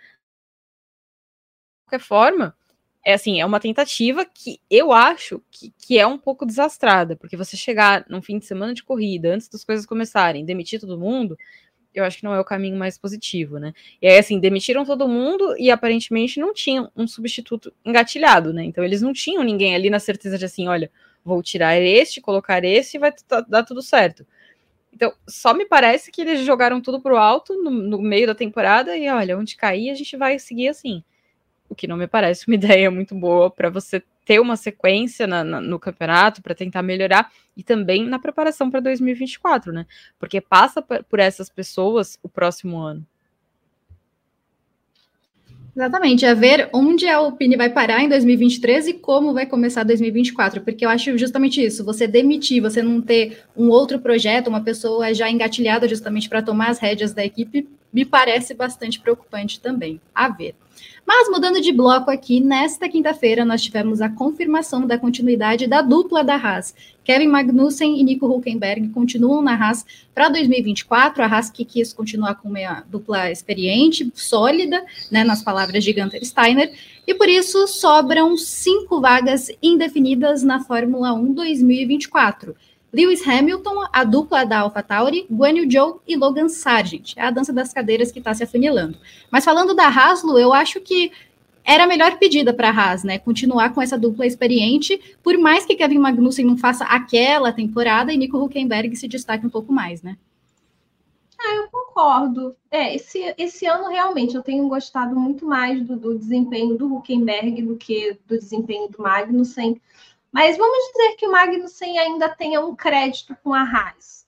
qualquer 1.86 2.04
forma, 2.04 2.54
é 3.02 3.14
assim, 3.14 3.40
é 3.40 3.46
uma 3.46 3.58
tentativa 3.58 4.26
que 4.26 4.60
eu 4.68 4.92
acho 4.92 5.40
que, 5.50 5.72
que 5.78 5.98
é 5.98 6.06
um 6.06 6.18
pouco 6.18 6.44
desastrada, 6.44 7.16
porque 7.16 7.38
você 7.38 7.56
chegar 7.56 8.04
num 8.06 8.20
fim 8.20 8.38
de 8.38 8.44
semana 8.44 8.74
de 8.74 8.84
corrida, 8.84 9.32
antes 9.32 9.48
das 9.48 9.64
coisas 9.64 9.86
começarem, 9.86 10.44
demitir 10.44 10.78
todo 10.78 10.98
mundo, 10.98 11.38
eu 11.98 12.04
acho 12.04 12.18
que 12.18 12.24
não 12.24 12.34
é 12.34 12.40
o 12.40 12.44
caminho 12.44 12.76
mais 12.76 12.98
positivo, 12.98 13.58
né? 13.58 13.72
E 14.00 14.06
aí, 14.06 14.18
assim, 14.18 14.38
demitiram 14.38 14.84
todo 14.84 15.08
mundo 15.08 15.54
e 15.58 15.70
aparentemente 15.70 16.38
não 16.38 16.52
tinham 16.52 16.90
um 16.96 17.06
substituto 17.06 17.72
engatilhado, 17.84 18.52
né? 18.52 18.64
Então 18.64 18.84
eles 18.84 19.02
não 19.02 19.12
tinham 19.12 19.42
ninguém 19.42 19.74
ali 19.74 19.90
na 19.90 19.98
certeza 19.98 20.38
de 20.38 20.44
assim, 20.44 20.68
olha, 20.68 20.90
vou 21.24 21.42
tirar 21.42 21.80
este, 21.80 22.20
colocar 22.20 22.64
esse 22.64 22.96
e 22.96 23.00
vai 23.00 23.12
dar 23.48 23.64
tudo 23.64 23.82
certo. 23.82 24.26
Então, 24.92 25.12
só 25.28 25.52
me 25.52 25.66
parece 25.66 26.10
que 26.10 26.22
eles 26.22 26.40
jogaram 26.40 26.80
tudo 26.80 27.00
pro 27.00 27.18
alto 27.18 27.54
no, 27.54 27.70
no 27.70 28.00
meio 28.00 28.26
da 28.26 28.34
temporada 28.34 28.96
e 28.96 29.08
olha, 29.10 29.36
onde 29.36 29.56
cair 29.56 29.90
a 29.90 29.94
gente 29.94 30.16
vai 30.16 30.38
seguir 30.38 30.68
assim. 30.68 31.04
O 31.68 31.74
que 31.74 31.86
não 31.86 31.96
me 31.96 32.06
parece 32.06 32.46
uma 32.46 32.54
ideia 32.56 32.90
muito 32.90 33.14
boa 33.14 33.50
para 33.50 33.68
você 33.68 34.02
ter 34.26 34.40
uma 34.40 34.56
sequência 34.56 35.24
na, 35.24 35.44
na, 35.44 35.60
no 35.60 35.78
campeonato 35.78 36.42
para 36.42 36.54
tentar 36.54 36.82
melhorar 36.82 37.30
e 37.56 37.62
também 37.62 38.04
na 38.04 38.18
preparação 38.18 38.68
para 38.68 38.80
2024, 38.80 39.72
né? 39.72 39.86
Porque 40.18 40.40
passa 40.40 40.82
por 40.82 41.20
essas 41.20 41.48
pessoas 41.48 42.18
o 42.22 42.28
próximo 42.28 42.76
ano. 42.76 43.06
Exatamente, 45.76 46.24
é 46.24 46.34
ver 46.34 46.70
onde 46.72 47.06
a 47.06 47.18
Alpine 47.18 47.54
vai 47.54 47.68
parar 47.68 48.02
em 48.02 48.08
2023 48.08 48.88
e 48.88 48.94
como 48.94 49.34
vai 49.34 49.44
começar 49.44 49.84
2024, 49.84 50.62
porque 50.62 50.86
eu 50.86 50.88
acho 50.88 51.16
justamente 51.18 51.62
isso, 51.62 51.84
você 51.84 52.06
demitir, 52.06 52.62
você 52.62 52.82
não 52.82 53.02
ter 53.02 53.44
um 53.54 53.68
outro 53.68 53.98
projeto, 53.98 54.48
uma 54.48 54.62
pessoa 54.62 55.12
já 55.12 55.30
engatilhada 55.30 55.86
justamente 55.86 56.30
para 56.30 56.40
tomar 56.40 56.70
as 56.70 56.78
rédeas 56.78 57.12
da 57.12 57.22
equipe, 57.22 57.68
me 57.96 58.04
parece 58.04 58.52
bastante 58.52 59.00
preocupante 59.00 59.58
também. 59.58 59.98
A 60.14 60.28
ver. 60.28 60.54
Mas 61.06 61.30
mudando 61.30 61.62
de 61.62 61.72
bloco 61.72 62.10
aqui, 62.10 62.40
nesta 62.40 62.90
quinta-feira 62.90 63.42
nós 63.42 63.62
tivemos 63.62 64.02
a 64.02 64.10
confirmação 64.10 64.86
da 64.86 64.98
continuidade 64.98 65.66
da 65.66 65.80
dupla 65.80 66.22
da 66.22 66.34
Haas. 66.34 66.74
Kevin 67.02 67.28
Magnussen 67.28 67.98
e 67.98 68.04
Nico 68.04 68.26
Hulkenberg 68.26 68.88
continuam 68.88 69.40
na 69.40 69.54
Haas 69.54 69.86
para 70.14 70.28
2024. 70.28 71.22
A 71.22 71.26
Haas 71.26 71.48
que 71.48 71.64
quis 71.64 71.94
continuar 71.94 72.34
com 72.34 72.50
uma 72.50 72.84
dupla 72.86 73.30
experiente, 73.30 74.12
sólida, 74.14 74.84
né, 75.10 75.24
nas 75.24 75.42
palavras 75.42 75.82
de 75.82 75.94
Gunter 75.94 76.22
Steiner, 76.22 76.74
e 77.06 77.14
por 77.14 77.30
isso 77.30 77.66
sobram 77.66 78.36
cinco 78.36 79.00
vagas 79.00 79.50
indefinidas 79.62 80.42
na 80.42 80.62
Fórmula 80.62 81.14
1 81.14 81.32
2024. 81.32 82.54
Lewis 82.92 83.26
Hamilton, 83.26 83.86
a 83.92 84.04
dupla 84.04 84.44
da 84.44 84.60
AlphaTauri, 84.60 85.26
Guan 85.30 85.58
Yu 85.58 85.70
Zhou 85.70 86.02
e 86.06 86.16
Logan 86.16 86.48
Sargent. 86.48 87.14
É 87.16 87.22
a 87.22 87.30
dança 87.30 87.52
das 87.52 87.72
cadeiras 87.72 88.10
que 88.10 88.18
está 88.18 88.32
se 88.32 88.44
afunilando. 88.44 88.98
Mas 89.30 89.44
falando 89.44 89.74
da 89.74 89.88
Haslo, 89.88 90.38
eu 90.38 90.52
acho 90.52 90.80
que 90.80 91.12
era 91.66 91.82
a 91.82 91.86
melhor 91.86 92.16
pedida 92.16 92.54
para 92.54 92.70
a 92.70 92.72
Haas, 92.72 93.02
né? 93.02 93.18
Continuar 93.18 93.74
com 93.74 93.82
essa 93.82 93.98
dupla 93.98 94.24
experiente, 94.24 95.00
por 95.22 95.36
mais 95.36 95.66
que 95.66 95.74
Kevin 95.74 95.98
Magnussen 95.98 96.46
não 96.46 96.56
faça 96.56 96.84
aquela 96.84 97.52
temporada 97.52 98.12
e 98.12 98.16
Nico 98.16 98.38
Huckenberg 98.38 98.94
se 98.94 99.08
destaque 99.08 99.44
um 99.44 99.50
pouco 99.50 99.72
mais, 99.72 100.00
né? 100.00 100.16
Ah, 101.38 101.54
eu 101.56 101.68
concordo. 101.68 102.56
É, 102.70 102.94
esse, 102.94 103.34
esse 103.36 103.66
ano 103.66 103.88
realmente 103.88 104.34
eu 104.34 104.42
tenho 104.42 104.68
gostado 104.68 105.14
muito 105.16 105.44
mais 105.44 105.82
do, 105.82 105.96
do 105.96 106.16
desempenho 106.16 106.76
do 106.76 106.94
Huckenberg 106.94 107.60
do 107.62 107.76
que 107.76 108.16
do 108.26 108.38
desempenho 108.38 108.88
do 108.88 109.02
Magnussen. 109.02 109.80
Mas 110.36 110.58
vamos 110.58 110.92
dizer 110.92 111.16
que 111.16 111.26
o 111.26 111.32
Magnussen 111.32 111.98
ainda 111.98 112.28
tenha 112.28 112.60
um 112.60 112.76
crédito 112.76 113.34
com 113.42 113.54
a 113.54 113.62
Haas. 113.62 114.26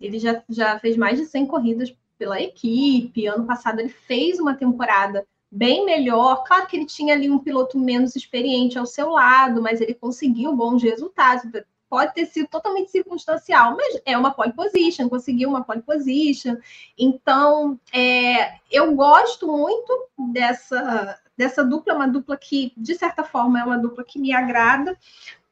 Ele 0.00 0.18
já, 0.18 0.42
já 0.48 0.78
fez 0.78 0.96
mais 0.96 1.18
de 1.18 1.26
100 1.26 1.44
corridas 1.44 1.94
pela 2.16 2.40
equipe. 2.40 3.26
Ano 3.26 3.46
passado 3.46 3.78
ele 3.78 3.90
fez 3.90 4.40
uma 4.40 4.54
temporada 4.54 5.26
bem 5.50 5.84
melhor. 5.84 6.42
Claro 6.44 6.66
que 6.66 6.74
ele 6.74 6.86
tinha 6.86 7.12
ali 7.12 7.30
um 7.30 7.38
piloto 7.38 7.78
menos 7.78 8.16
experiente 8.16 8.78
ao 8.78 8.86
seu 8.86 9.10
lado, 9.10 9.60
mas 9.60 9.82
ele 9.82 9.92
conseguiu 9.92 10.56
bons 10.56 10.82
resultados. 10.82 11.44
Pode 11.86 12.14
ter 12.14 12.24
sido 12.24 12.48
totalmente 12.48 12.90
circunstancial, 12.90 13.76
mas 13.76 14.00
é 14.06 14.16
uma 14.16 14.30
pole 14.30 14.54
position, 14.54 15.10
conseguiu 15.10 15.50
uma 15.50 15.62
pole 15.62 15.82
position. 15.82 16.56
Então, 16.96 17.78
é, 17.92 18.54
eu 18.70 18.94
gosto 18.94 19.46
muito 19.46 20.08
dessa, 20.32 21.20
dessa 21.36 21.62
dupla, 21.62 21.94
uma 21.94 22.08
dupla 22.08 22.38
que, 22.38 22.72
de 22.74 22.94
certa 22.94 23.22
forma, 23.22 23.60
é 23.60 23.64
uma 23.64 23.76
dupla 23.76 24.02
que 24.02 24.18
me 24.18 24.32
agrada. 24.32 24.96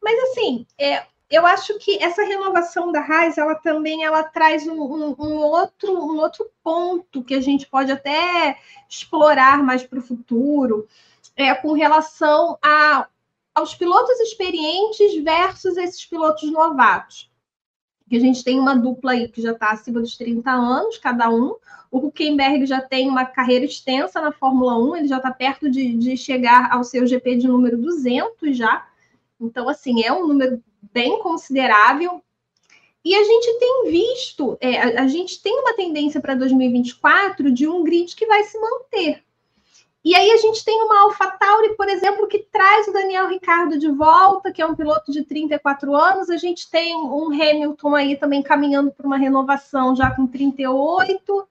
Mas 0.02 0.30
assim, 0.30 0.66
é, 0.78 1.04
eu 1.30 1.46
acho 1.46 1.78
que 1.78 2.02
essa 2.02 2.24
renovação 2.24 2.90
da 2.90 3.00
Raiz, 3.00 3.38
ela 3.38 3.54
também 3.54 4.04
ela 4.04 4.24
traz 4.24 4.66
um, 4.66 4.80
um, 4.82 5.14
um, 5.16 5.36
outro, 5.36 5.92
um 5.92 6.18
outro 6.18 6.50
ponto 6.62 7.22
que 7.22 7.34
a 7.34 7.40
gente 7.40 7.66
pode 7.66 7.92
até 7.92 8.58
explorar 8.88 9.62
mais 9.62 9.84
para 9.84 10.00
o 10.00 10.02
futuro, 10.02 10.88
é, 11.36 11.54
com 11.54 11.72
relação 11.72 12.58
a, 12.60 13.06
aos 13.54 13.74
pilotos 13.76 14.18
experientes 14.20 15.22
versus 15.22 15.76
esses 15.76 16.04
pilotos 16.04 16.50
novatos. 16.50 17.30
Que 18.08 18.16
a 18.16 18.20
gente 18.20 18.42
tem 18.42 18.58
uma 18.58 18.74
dupla 18.74 19.12
aí 19.12 19.28
que 19.28 19.40
já 19.40 19.52
está 19.52 19.70
acima 19.70 20.00
dos 20.00 20.16
30 20.16 20.50
anos, 20.50 20.98
cada 20.98 21.30
um. 21.30 21.54
O 21.92 21.98
Huckenberg 21.98 22.66
já 22.66 22.80
tem 22.80 23.08
uma 23.08 23.24
carreira 23.24 23.64
extensa 23.64 24.20
na 24.20 24.32
Fórmula 24.32 24.76
1, 24.76 24.96
ele 24.96 25.08
já 25.08 25.18
está 25.18 25.30
perto 25.30 25.70
de, 25.70 25.94
de 25.96 26.16
chegar 26.16 26.72
ao 26.72 26.82
seu 26.82 27.06
GP 27.06 27.36
de 27.36 27.46
número 27.46 27.78
200 27.78 28.56
já. 28.56 28.89
Então, 29.40 29.68
assim, 29.68 30.04
é 30.04 30.12
um 30.12 30.26
número 30.26 30.62
bem 30.92 31.18
considerável. 31.20 32.22
E 33.04 33.14
a 33.14 33.24
gente 33.24 33.58
tem 33.58 33.90
visto, 33.90 34.58
é, 34.60 34.78
a, 34.78 35.02
a, 35.04 35.08
gente 35.08 35.42
tem 35.42 35.58
uma 35.58 35.74
tendência 35.74 36.20
para 36.20 36.34
2024 36.34 37.50
de 37.50 37.66
um 37.66 37.82
grid 37.82 38.14
que 38.14 38.26
vai 38.26 38.44
se 38.44 38.60
manter. 38.60 39.24
E 40.02 40.14
aí 40.14 40.30
a 40.32 40.36
gente 40.36 40.64
tem 40.64 40.82
uma 40.82 41.02
AlphaTauri, 41.02 41.76
por 41.76 41.88
exemplo, 41.88 42.26
que 42.26 42.38
traz 42.38 42.88
o 42.88 42.92
Daniel 42.92 43.28
Ricardo 43.28 43.78
de 43.78 43.90
volta, 43.90 44.50
que 44.50 44.60
é 44.60 44.66
um 44.66 44.74
piloto 44.74 45.12
de 45.12 45.24
34 45.24 45.94
anos. 45.94 46.30
A 46.30 46.38
gente 46.38 46.70
tem 46.70 46.94
um 46.96 47.26
Hamilton 47.26 47.94
aí 47.94 48.16
também 48.16 48.42
caminhando 48.42 48.90
por 48.92 49.04
uma 49.04 49.18
renovação 49.18 49.94
já 49.94 50.10
com 50.10 50.26
38. 50.26 51.48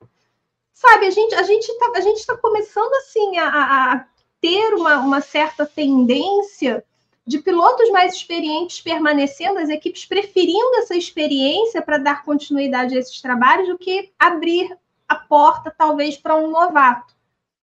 Sabe, 0.74 1.08
a 1.08 1.12
gente 1.12 1.36
a 1.36 1.44
gente 1.44 1.70
está 1.70 1.92
a 1.96 2.02
gente 2.02 2.26
tá 2.26 2.38
começando 2.38 2.94
assim 2.94 3.38
a, 3.38 3.94
a 3.94 4.06
ter 4.42 4.74
uma, 4.74 4.98
uma 5.00 5.22
certa 5.22 5.66
tendência 5.66 6.84
de 7.30 7.38
pilotos 7.38 7.92
mais 7.92 8.16
experientes 8.16 8.82
permanecendo, 8.82 9.60
as 9.60 9.70
equipes 9.70 10.04
preferindo 10.04 10.78
essa 10.78 10.96
experiência 10.96 11.80
para 11.80 12.00
dar 12.00 12.24
continuidade 12.24 12.96
a 12.96 13.00
esses 13.00 13.22
trabalhos 13.22 13.68
do 13.68 13.78
que 13.78 14.12
abrir 14.18 14.76
a 15.08 15.16
porta, 15.16 15.72
talvez, 15.78 16.18
para 16.18 16.36
um 16.36 16.50
novato. 16.50 17.16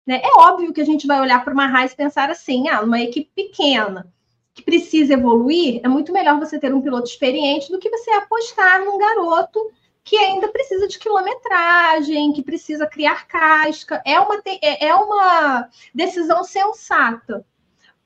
Né? 0.06 0.20
É 0.22 0.40
óbvio 0.40 0.74
que 0.74 0.80
a 0.82 0.84
gente 0.84 1.06
vai 1.06 1.22
olhar 1.22 1.42
para 1.42 1.54
uma 1.54 1.64
Haas 1.64 1.92
e 1.92 1.96
pensar 1.96 2.28
assim: 2.28 2.68
ah, 2.68 2.82
uma 2.82 3.00
equipe 3.00 3.30
pequena 3.34 4.12
que 4.52 4.62
precisa 4.62 5.14
evoluir, 5.14 5.80
é 5.82 5.88
muito 5.88 6.12
melhor 6.12 6.38
você 6.38 6.58
ter 6.58 6.74
um 6.74 6.82
piloto 6.82 7.08
experiente 7.08 7.72
do 7.72 7.78
que 7.78 7.88
você 7.88 8.10
apostar 8.10 8.84
num 8.84 8.98
garoto 8.98 9.70
que 10.04 10.18
ainda 10.18 10.48
precisa 10.48 10.86
de 10.86 10.98
quilometragem, 10.98 12.34
que 12.34 12.42
precisa 12.42 12.86
criar 12.86 13.26
casca. 13.26 14.02
É 14.04 14.20
uma, 14.20 14.42
é, 14.44 14.88
é 14.88 14.94
uma 14.94 15.70
decisão 15.94 16.44
sensata. 16.44 17.42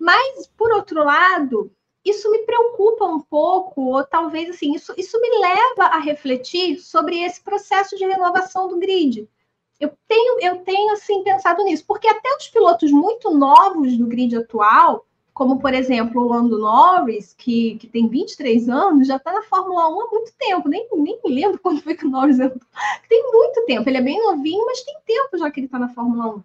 Mas, 0.01 0.47
por 0.57 0.73
outro 0.73 1.05
lado, 1.05 1.71
isso 2.03 2.31
me 2.31 2.39
preocupa 2.39 3.05
um 3.05 3.21
pouco, 3.21 3.83
ou 3.83 4.03
talvez 4.03 4.49
assim, 4.49 4.75
isso, 4.75 4.95
isso 4.97 5.21
me 5.21 5.29
leva 5.39 5.85
a 5.85 5.99
refletir 5.99 6.79
sobre 6.79 7.21
esse 7.21 7.43
processo 7.43 7.95
de 7.97 8.07
renovação 8.07 8.67
do 8.67 8.79
grid. 8.79 9.29
Eu 9.79 9.93
tenho, 10.09 10.41
eu 10.41 10.57
tenho 10.61 10.93
assim 10.95 11.23
pensado 11.23 11.63
nisso, 11.65 11.85
porque 11.87 12.09
até 12.09 12.35
os 12.37 12.49
pilotos 12.49 12.91
muito 12.91 13.31
novos 13.31 13.97
do 13.99 14.07
grid 14.07 14.35
atual, 14.37 15.07
como 15.35 15.59
por 15.59 15.75
exemplo 15.75 16.23
o 16.23 16.29
Lando 16.29 16.59
Norris, 16.59 17.35
que, 17.35 17.77
que 17.77 17.87
tem 17.87 18.09
23 18.09 18.71
anos, 18.71 19.07
já 19.07 19.17
está 19.17 19.33
na 19.33 19.43
Fórmula 19.43 19.89
1 19.89 20.01
há 20.01 20.11
muito 20.11 20.33
tempo, 20.39 20.69
nem, 20.69 20.89
nem 20.95 21.21
lembro 21.27 21.61
quando 21.63 21.83
foi 21.83 21.95
que 21.95 22.07
o 22.07 22.11
Norris 22.11 22.41
entrou. 22.41 22.61
Tem 23.07 23.31
muito 23.31 23.67
tempo, 23.67 23.89
ele 23.89 23.99
é 23.99 24.03
bem 24.03 24.19
novinho, 24.19 24.65
mas 24.65 24.83
tem 24.83 24.97
tempo 25.07 25.37
já 25.37 25.51
que 25.51 25.61
ele 25.61 25.67
está 25.67 25.79
na 25.79 25.89
Fórmula 25.91 26.37
1. 26.37 26.43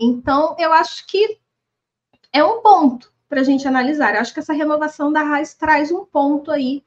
Então, 0.00 0.56
eu 0.58 0.72
acho 0.72 1.06
que 1.06 1.38
é 2.32 2.42
um 2.42 2.60
ponto 2.60 3.12
para 3.28 3.40
a 3.40 3.44
gente 3.44 3.66
analisar. 3.66 4.14
Eu 4.14 4.20
acho 4.20 4.32
que 4.32 4.40
essa 4.40 4.52
renovação 4.52 5.12
da 5.12 5.20
Haas 5.20 5.54
traz 5.54 5.90
um 5.90 6.04
ponto 6.04 6.50
aí 6.50 6.82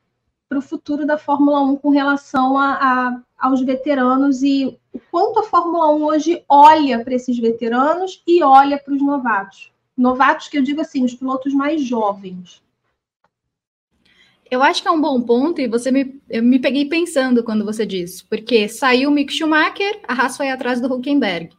para 0.47 0.59
o 0.59 0.61
futuro 0.61 1.05
da 1.05 1.17
Fórmula 1.17 1.61
1 1.61 1.77
com 1.77 1.89
relação 1.89 2.57
a, 2.57 2.73
a, 2.73 3.21
aos 3.37 3.61
veteranos 3.61 4.43
e 4.43 4.77
o 4.93 4.99
quanto 5.11 5.39
a 5.39 5.43
Fórmula 5.43 5.93
1 5.95 6.03
hoje 6.03 6.43
olha 6.47 7.03
para 7.03 7.15
esses 7.15 7.37
veteranos 7.37 8.21
e 8.27 8.43
olha 8.43 8.77
para 8.77 8.93
os 8.93 9.01
novatos. 9.01 9.71
Novatos 9.97 10.47
que 10.47 10.57
eu 10.57 10.61
digo 10.61 10.81
assim, 10.81 11.03
os 11.03 11.15
pilotos 11.15 11.53
mais 11.53 11.81
jovens. 11.81 12.61
Eu 14.49 14.61
acho 14.61 14.81
que 14.81 14.87
é 14.87 14.91
um 14.91 15.01
bom 15.01 15.19
ponto 15.21 15.59
e 15.59 15.67
você 15.67 15.89
me, 15.89 16.21
eu 16.29 16.43
me 16.43 16.59
peguei 16.59 16.85
pensando 16.85 17.43
quando 17.43 17.65
você 17.65 17.85
disse, 17.85 18.23
porque 18.23 18.69
saiu 18.69 19.09
o 19.09 19.11
Mick 19.11 19.33
Schumacher, 19.33 19.99
a 20.07 20.13
Haas 20.13 20.37
foi 20.37 20.49
atrás 20.49 20.79
do 20.79 20.93
Huckenberg. 20.93 21.49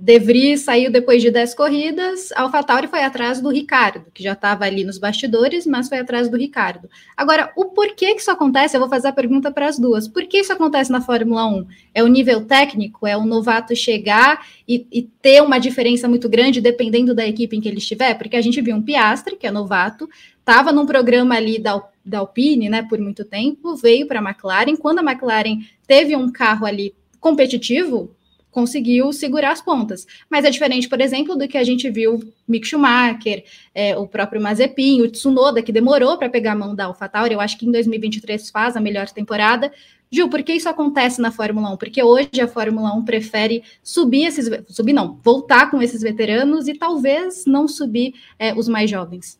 De 0.00 0.16
Vries 0.20 0.60
saiu 0.60 0.92
depois 0.92 1.20
de 1.20 1.28
10 1.28 1.56
corridas, 1.56 2.30
AlphaTauri 2.36 2.86
foi 2.86 3.02
atrás 3.02 3.40
do 3.40 3.48
Ricardo, 3.48 4.04
que 4.14 4.22
já 4.22 4.34
estava 4.34 4.64
ali 4.64 4.84
nos 4.84 4.96
bastidores, 4.96 5.66
mas 5.66 5.88
foi 5.88 5.98
atrás 5.98 6.28
do 6.28 6.36
Ricardo. 6.36 6.88
Agora, 7.16 7.52
o 7.56 7.64
porquê 7.64 8.14
que 8.14 8.20
isso 8.20 8.30
acontece, 8.30 8.76
eu 8.76 8.80
vou 8.80 8.88
fazer 8.88 9.08
a 9.08 9.12
pergunta 9.12 9.50
para 9.50 9.66
as 9.66 9.76
duas. 9.76 10.06
Por 10.06 10.24
que 10.28 10.38
isso 10.38 10.52
acontece 10.52 10.92
na 10.92 11.00
Fórmula 11.00 11.46
1? 11.48 11.66
É 11.92 12.04
o 12.04 12.06
nível 12.06 12.44
técnico? 12.44 13.08
É 13.08 13.16
o 13.16 13.26
novato 13.26 13.74
chegar 13.74 14.46
e, 14.68 14.86
e 14.92 15.02
ter 15.02 15.42
uma 15.42 15.58
diferença 15.58 16.08
muito 16.08 16.28
grande 16.28 16.60
dependendo 16.60 17.12
da 17.12 17.26
equipe 17.26 17.56
em 17.56 17.60
que 17.60 17.68
ele 17.68 17.78
estiver? 17.78 18.14
Porque 18.14 18.36
a 18.36 18.40
gente 18.40 18.60
viu 18.60 18.76
um 18.76 18.82
Piastre, 18.82 19.34
que 19.34 19.48
é 19.48 19.50
novato, 19.50 20.08
estava 20.38 20.70
num 20.70 20.86
programa 20.86 21.34
ali 21.34 21.58
da, 21.58 21.82
da 22.04 22.20
Alpine, 22.20 22.68
né, 22.68 22.82
por 22.88 23.00
muito 23.00 23.24
tempo, 23.24 23.74
veio 23.74 24.06
para 24.06 24.20
a 24.20 24.22
McLaren. 24.22 24.76
Quando 24.76 25.00
a 25.00 25.02
McLaren 25.02 25.58
teve 25.88 26.14
um 26.14 26.30
carro 26.30 26.66
ali 26.66 26.94
competitivo, 27.18 28.14
conseguiu 28.50 29.12
segurar 29.12 29.52
as 29.52 29.60
pontas. 29.60 30.06
Mas 30.28 30.44
é 30.44 30.50
diferente, 30.50 30.88
por 30.88 31.00
exemplo, 31.00 31.36
do 31.36 31.46
que 31.46 31.58
a 31.58 31.64
gente 31.64 31.90
viu 31.90 32.20
Mick 32.46 32.66
Schumacher, 32.66 33.44
é, 33.74 33.96
o 33.96 34.06
próprio 34.06 34.40
Mazepin, 34.40 35.02
o 35.02 35.10
Tsunoda, 35.10 35.62
que 35.62 35.72
demorou 35.72 36.16
para 36.18 36.28
pegar 36.28 36.52
a 36.52 36.56
mão 36.56 36.74
da 36.74 36.86
AlphaTauri. 36.86 37.34
Eu 37.34 37.40
acho 37.40 37.58
que 37.58 37.66
em 37.66 37.72
2023 37.72 38.50
faz 38.50 38.76
a 38.76 38.80
melhor 38.80 39.08
temporada. 39.10 39.72
Gil, 40.10 40.28
por 40.28 40.42
que 40.42 40.54
isso 40.54 40.68
acontece 40.68 41.20
na 41.20 41.30
Fórmula 41.30 41.70
1? 41.74 41.76
Porque 41.76 42.02
hoje 42.02 42.40
a 42.40 42.48
Fórmula 42.48 42.92
1 42.94 43.04
prefere 43.04 43.62
subir 43.82 44.24
esses. 44.24 44.48
Subir 44.68 44.94
não, 44.94 45.20
voltar 45.22 45.70
com 45.70 45.82
esses 45.82 46.00
veteranos 46.00 46.66
e 46.66 46.74
talvez 46.74 47.44
não 47.46 47.68
subir 47.68 48.14
é, 48.38 48.54
os 48.54 48.68
mais 48.68 48.90
jovens. 48.90 49.38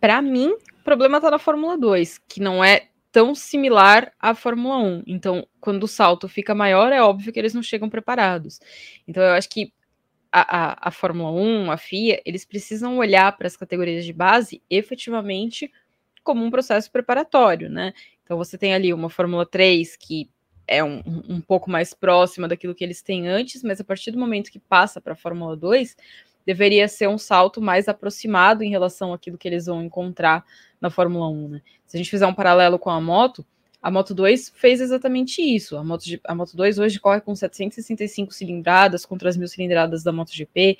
Para 0.00 0.22
mim, 0.22 0.48
o 0.48 0.84
problema 0.84 1.18
está 1.18 1.30
na 1.30 1.38
Fórmula 1.38 1.76
2, 1.76 2.18
que 2.26 2.40
não 2.40 2.64
é 2.64 2.88
tão 3.16 3.34
similar 3.34 4.12
à 4.20 4.34
Fórmula 4.34 4.76
1. 4.76 5.04
Então, 5.06 5.48
quando 5.58 5.84
o 5.84 5.88
salto 5.88 6.28
fica 6.28 6.54
maior, 6.54 6.92
é 6.92 7.00
óbvio 7.00 7.32
que 7.32 7.38
eles 7.38 7.54
não 7.54 7.62
chegam 7.62 7.88
preparados. 7.88 8.60
Então, 9.08 9.22
eu 9.22 9.32
acho 9.32 9.48
que 9.48 9.72
a, 10.30 10.74
a, 10.74 10.88
a 10.88 10.90
Fórmula 10.90 11.30
1, 11.30 11.70
a 11.70 11.78
FIA, 11.78 12.20
eles 12.26 12.44
precisam 12.44 12.98
olhar 12.98 13.34
para 13.34 13.46
as 13.46 13.56
categorias 13.56 14.04
de 14.04 14.12
base 14.12 14.60
efetivamente 14.68 15.72
como 16.22 16.44
um 16.44 16.50
processo 16.50 16.92
preparatório, 16.92 17.70
né? 17.70 17.94
Então, 18.22 18.36
você 18.36 18.58
tem 18.58 18.74
ali 18.74 18.92
uma 18.92 19.08
Fórmula 19.08 19.46
3 19.46 19.96
que 19.96 20.28
é 20.68 20.84
um, 20.84 21.02
um 21.06 21.40
pouco 21.40 21.70
mais 21.70 21.94
próxima 21.94 22.46
daquilo 22.46 22.74
que 22.74 22.84
eles 22.84 23.00
têm 23.00 23.28
antes, 23.28 23.62
mas 23.62 23.80
a 23.80 23.84
partir 23.84 24.10
do 24.10 24.18
momento 24.18 24.52
que 24.52 24.58
passa 24.58 25.00
para 25.00 25.14
a 25.14 25.16
Fórmula 25.16 25.56
2, 25.56 25.96
deveria 26.46 26.86
ser 26.86 27.08
um 27.08 27.18
salto 27.18 27.60
mais 27.60 27.88
aproximado 27.88 28.62
em 28.62 28.70
relação 28.70 29.12
àquilo 29.12 29.36
que 29.36 29.48
eles 29.48 29.66
vão 29.66 29.82
encontrar 29.82 30.44
na 30.80 30.88
Fórmula 30.88 31.28
1. 31.28 31.48
Né? 31.48 31.62
Se 31.86 31.96
a 31.96 31.98
gente 31.98 32.10
fizer 32.10 32.26
um 32.26 32.34
paralelo 32.34 32.78
com 32.78 32.88
a 32.88 33.00
moto, 33.00 33.44
a 33.82 33.90
Moto 33.90 34.14
2 34.14 34.52
fez 34.54 34.80
exatamente 34.80 35.40
isso. 35.40 35.76
A 35.76 35.84
Moto, 35.84 36.04
a 36.24 36.34
Moto 36.34 36.56
2 36.56 36.78
hoje 36.78 36.98
corre 36.98 37.20
com 37.20 37.34
765 37.34 38.32
cilindradas 38.32 39.04
contra 39.04 39.28
as 39.28 39.36
mil 39.36 39.46
cilindradas 39.46 40.02
da 40.02 40.12
MotoGP. 40.12 40.78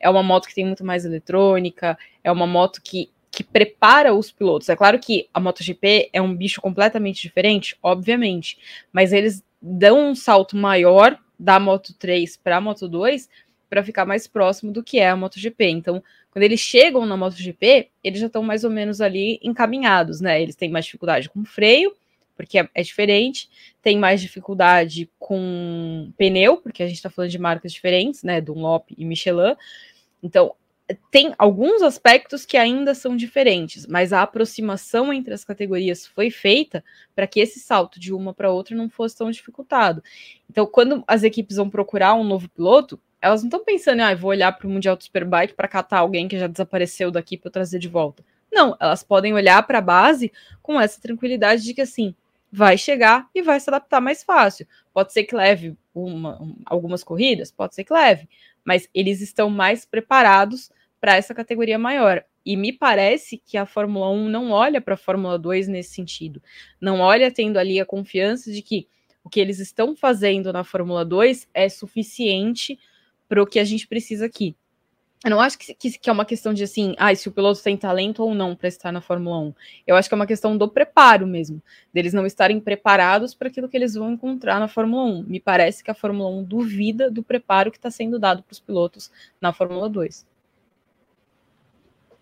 É 0.00 0.08
uma 0.08 0.22
moto 0.22 0.48
que 0.48 0.54
tem 0.54 0.64
muito 0.64 0.84
mais 0.84 1.04
eletrônica, 1.04 1.98
é 2.22 2.30
uma 2.30 2.46
moto 2.46 2.80
que, 2.82 3.10
que 3.30 3.44
prepara 3.44 4.14
os 4.14 4.30
pilotos. 4.30 4.68
É 4.68 4.76
claro 4.76 4.98
que 4.98 5.28
a 5.34 5.40
MotoGP 5.40 6.10
é 6.12 6.22
um 6.22 6.34
bicho 6.34 6.60
completamente 6.60 7.22
diferente, 7.22 7.76
obviamente, 7.82 8.58
mas 8.92 9.12
eles 9.12 9.44
dão 9.60 10.10
um 10.10 10.14
salto 10.14 10.56
maior 10.56 11.18
da 11.38 11.60
Moto 11.60 11.94
3 11.94 12.36
para 12.36 12.56
a 12.56 12.60
Moto 12.60 12.88
2 12.88 13.28
para 13.68 13.84
ficar 13.84 14.04
mais 14.04 14.26
próximo 14.26 14.72
do 14.72 14.82
que 14.82 14.98
é 14.98 15.08
a 15.08 15.16
MotoGP. 15.16 15.64
Então, 15.68 16.02
quando 16.30 16.42
eles 16.42 16.60
chegam 16.60 17.04
na 17.06 17.16
MotoGP, 17.16 17.90
eles 18.02 18.20
já 18.20 18.26
estão 18.26 18.42
mais 18.42 18.64
ou 18.64 18.70
menos 18.70 19.00
ali 19.00 19.38
encaminhados, 19.42 20.20
né? 20.20 20.40
Eles 20.40 20.56
têm 20.56 20.70
mais 20.70 20.84
dificuldade 20.84 21.28
com 21.28 21.44
freio, 21.44 21.94
porque 22.36 22.58
é, 22.58 22.68
é 22.74 22.82
diferente, 22.82 23.48
tem 23.82 23.98
mais 23.98 24.20
dificuldade 24.20 25.10
com 25.18 26.12
pneu, 26.16 26.58
porque 26.58 26.82
a 26.82 26.86
gente 26.86 26.96
está 26.96 27.10
falando 27.10 27.30
de 27.30 27.38
marcas 27.38 27.72
diferentes, 27.72 28.22
né? 28.22 28.40
Dunlop 28.40 28.90
e 28.96 29.04
Michelin. 29.04 29.56
Então, 30.22 30.54
tem 31.10 31.34
alguns 31.36 31.82
aspectos 31.82 32.46
que 32.46 32.56
ainda 32.56 32.94
são 32.94 33.16
diferentes, 33.16 33.86
mas 33.86 34.12
a 34.12 34.22
aproximação 34.22 35.12
entre 35.12 35.34
as 35.34 35.44
categorias 35.44 36.06
foi 36.06 36.30
feita 36.30 36.82
para 37.14 37.26
que 37.26 37.40
esse 37.40 37.60
salto 37.60 38.00
de 38.00 38.12
uma 38.14 38.32
para 38.32 38.50
outra 38.50 38.74
não 38.74 38.88
fosse 38.88 39.16
tão 39.16 39.30
dificultado. 39.30 40.02
Então, 40.48 40.66
quando 40.66 41.04
as 41.06 41.22
equipes 41.22 41.56
vão 41.56 41.68
procurar 41.68 42.14
um 42.14 42.24
novo 42.24 42.48
piloto, 42.48 42.98
elas 43.20 43.42
não 43.42 43.48
estão 43.48 43.64
pensando, 43.64 44.00
ah, 44.00 44.14
vou 44.14 44.30
olhar 44.30 44.52
para 44.52 44.66
o 44.66 44.70
Mundial 44.70 44.96
do 44.96 45.04
Superbike 45.04 45.54
para 45.54 45.68
catar 45.68 45.98
alguém 45.98 46.28
que 46.28 46.38
já 46.38 46.46
desapareceu 46.46 47.10
daqui 47.10 47.36
para 47.36 47.50
trazer 47.50 47.78
de 47.78 47.88
volta. 47.88 48.24
Não, 48.50 48.76
elas 48.80 49.02
podem 49.02 49.34
olhar 49.34 49.62
para 49.66 49.78
a 49.78 49.82
base 49.82 50.32
com 50.62 50.80
essa 50.80 51.00
tranquilidade 51.00 51.64
de 51.64 51.74
que 51.74 51.80
assim 51.80 52.14
vai 52.50 52.78
chegar 52.78 53.28
e 53.34 53.42
vai 53.42 53.60
se 53.60 53.68
adaptar 53.68 54.00
mais 54.00 54.22
fácil. 54.22 54.66
Pode 54.92 55.12
ser 55.12 55.24
que 55.24 55.34
leve 55.34 55.76
uma, 55.94 56.40
um, 56.40 56.56
algumas 56.64 57.04
corridas, 57.04 57.52
pode 57.52 57.74
ser 57.74 57.84
que 57.84 57.92
leve, 57.92 58.28
mas 58.64 58.88
eles 58.94 59.20
estão 59.20 59.50
mais 59.50 59.84
preparados 59.84 60.70
para 61.00 61.16
essa 61.16 61.34
categoria 61.34 61.78
maior. 61.78 62.24
E 62.44 62.56
me 62.56 62.72
parece 62.72 63.36
que 63.44 63.58
a 63.58 63.66
Fórmula 63.66 64.10
1 64.10 64.28
não 64.28 64.50
olha 64.50 64.80
para 64.80 64.94
a 64.94 64.96
Fórmula 64.96 65.38
2 65.38 65.68
nesse 65.68 65.94
sentido. 65.94 66.42
Não 66.80 67.00
olha 67.00 67.30
tendo 67.30 67.58
ali 67.58 67.78
a 67.78 67.84
confiança 67.84 68.50
de 68.50 68.62
que 68.62 68.88
o 69.22 69.28
que 69.28 69.40
eles 69.40 69.58
estão 69.58 69.94
fazendo 69.94 70.50
na 70.52 70.64
Fórmula 70.64 71.04
2 71.04 71.48
é 71.52 71.68
suficiente 71.68 72.78
para 73.28 73.42
o 73.42 73.46
que 73.46 73.58
a 73.58 73.64
gente 73.64 73.86
precisa 73.86 74.26
aqui. 74.26 74.56
Eu 75.24 75.30
não 75.30 75.40
acho 75.40 75.58
que, 75.58 75.74
que, 75.74 75.98
que, 75.98 76.08
é 76.08 76.12
uma 76.12 76.24
questão 76.24 76.54
de 76.54 76.62
assim, 76.62 76.94
ah, 76.96 77.12
se 77.12 77.28
o 77.28 77.32
piloto 77.32 77.60
tem 77.60 77.76
talento 77.76 78.22
ou 78.22 78.36
não 78.36 78.54
para 78.54 78.68
estar 78.68 78.92
na 78.92 79.00
Fórmula 79.00 79.40
1. 79.40 79.54
Eu 79.84 79.96
acho 79.96 80.08
que 80.08 80.14
é 80.14 80.16
uma 80.16 80.28
questão 80.28 80.56
do 80.56 80.68
preparo 80.68 81.26
mesmo, 81.26 81.60
deles 81.92 82.12
não 82.12 82.24
estarem 82.24 82.60
preparados 82.60 83.34
para 83.34 83.48
aquilo 83.48 83.68
que 83.68 83.76
eles 83.76 83.94
vão 83.94 84.12
encontrar 84.12 84.60
na 84.60 84.68
Fórmula 84.68 85.02
1. 85.04 85.24
Me 85.24 85.40
parece 85.40 85.82
que 85.82 85.90
a 85.90 85.94
Fórmula 85.94 86.30
1 86.30 86.44
duvida 86.44 87.10
do 87.10 87.22
preparo 87.22 87.72
que 87.72 87.78
está 87.78 87.90
sendo 87.90 88.16
dado 88.16 88.44
para 88.44 88.52
os 88.52 88.60
pilotos 88.60 89.10
na 89.40 89.52
Fórmula 89.52 89.88
2. 89.88 90.24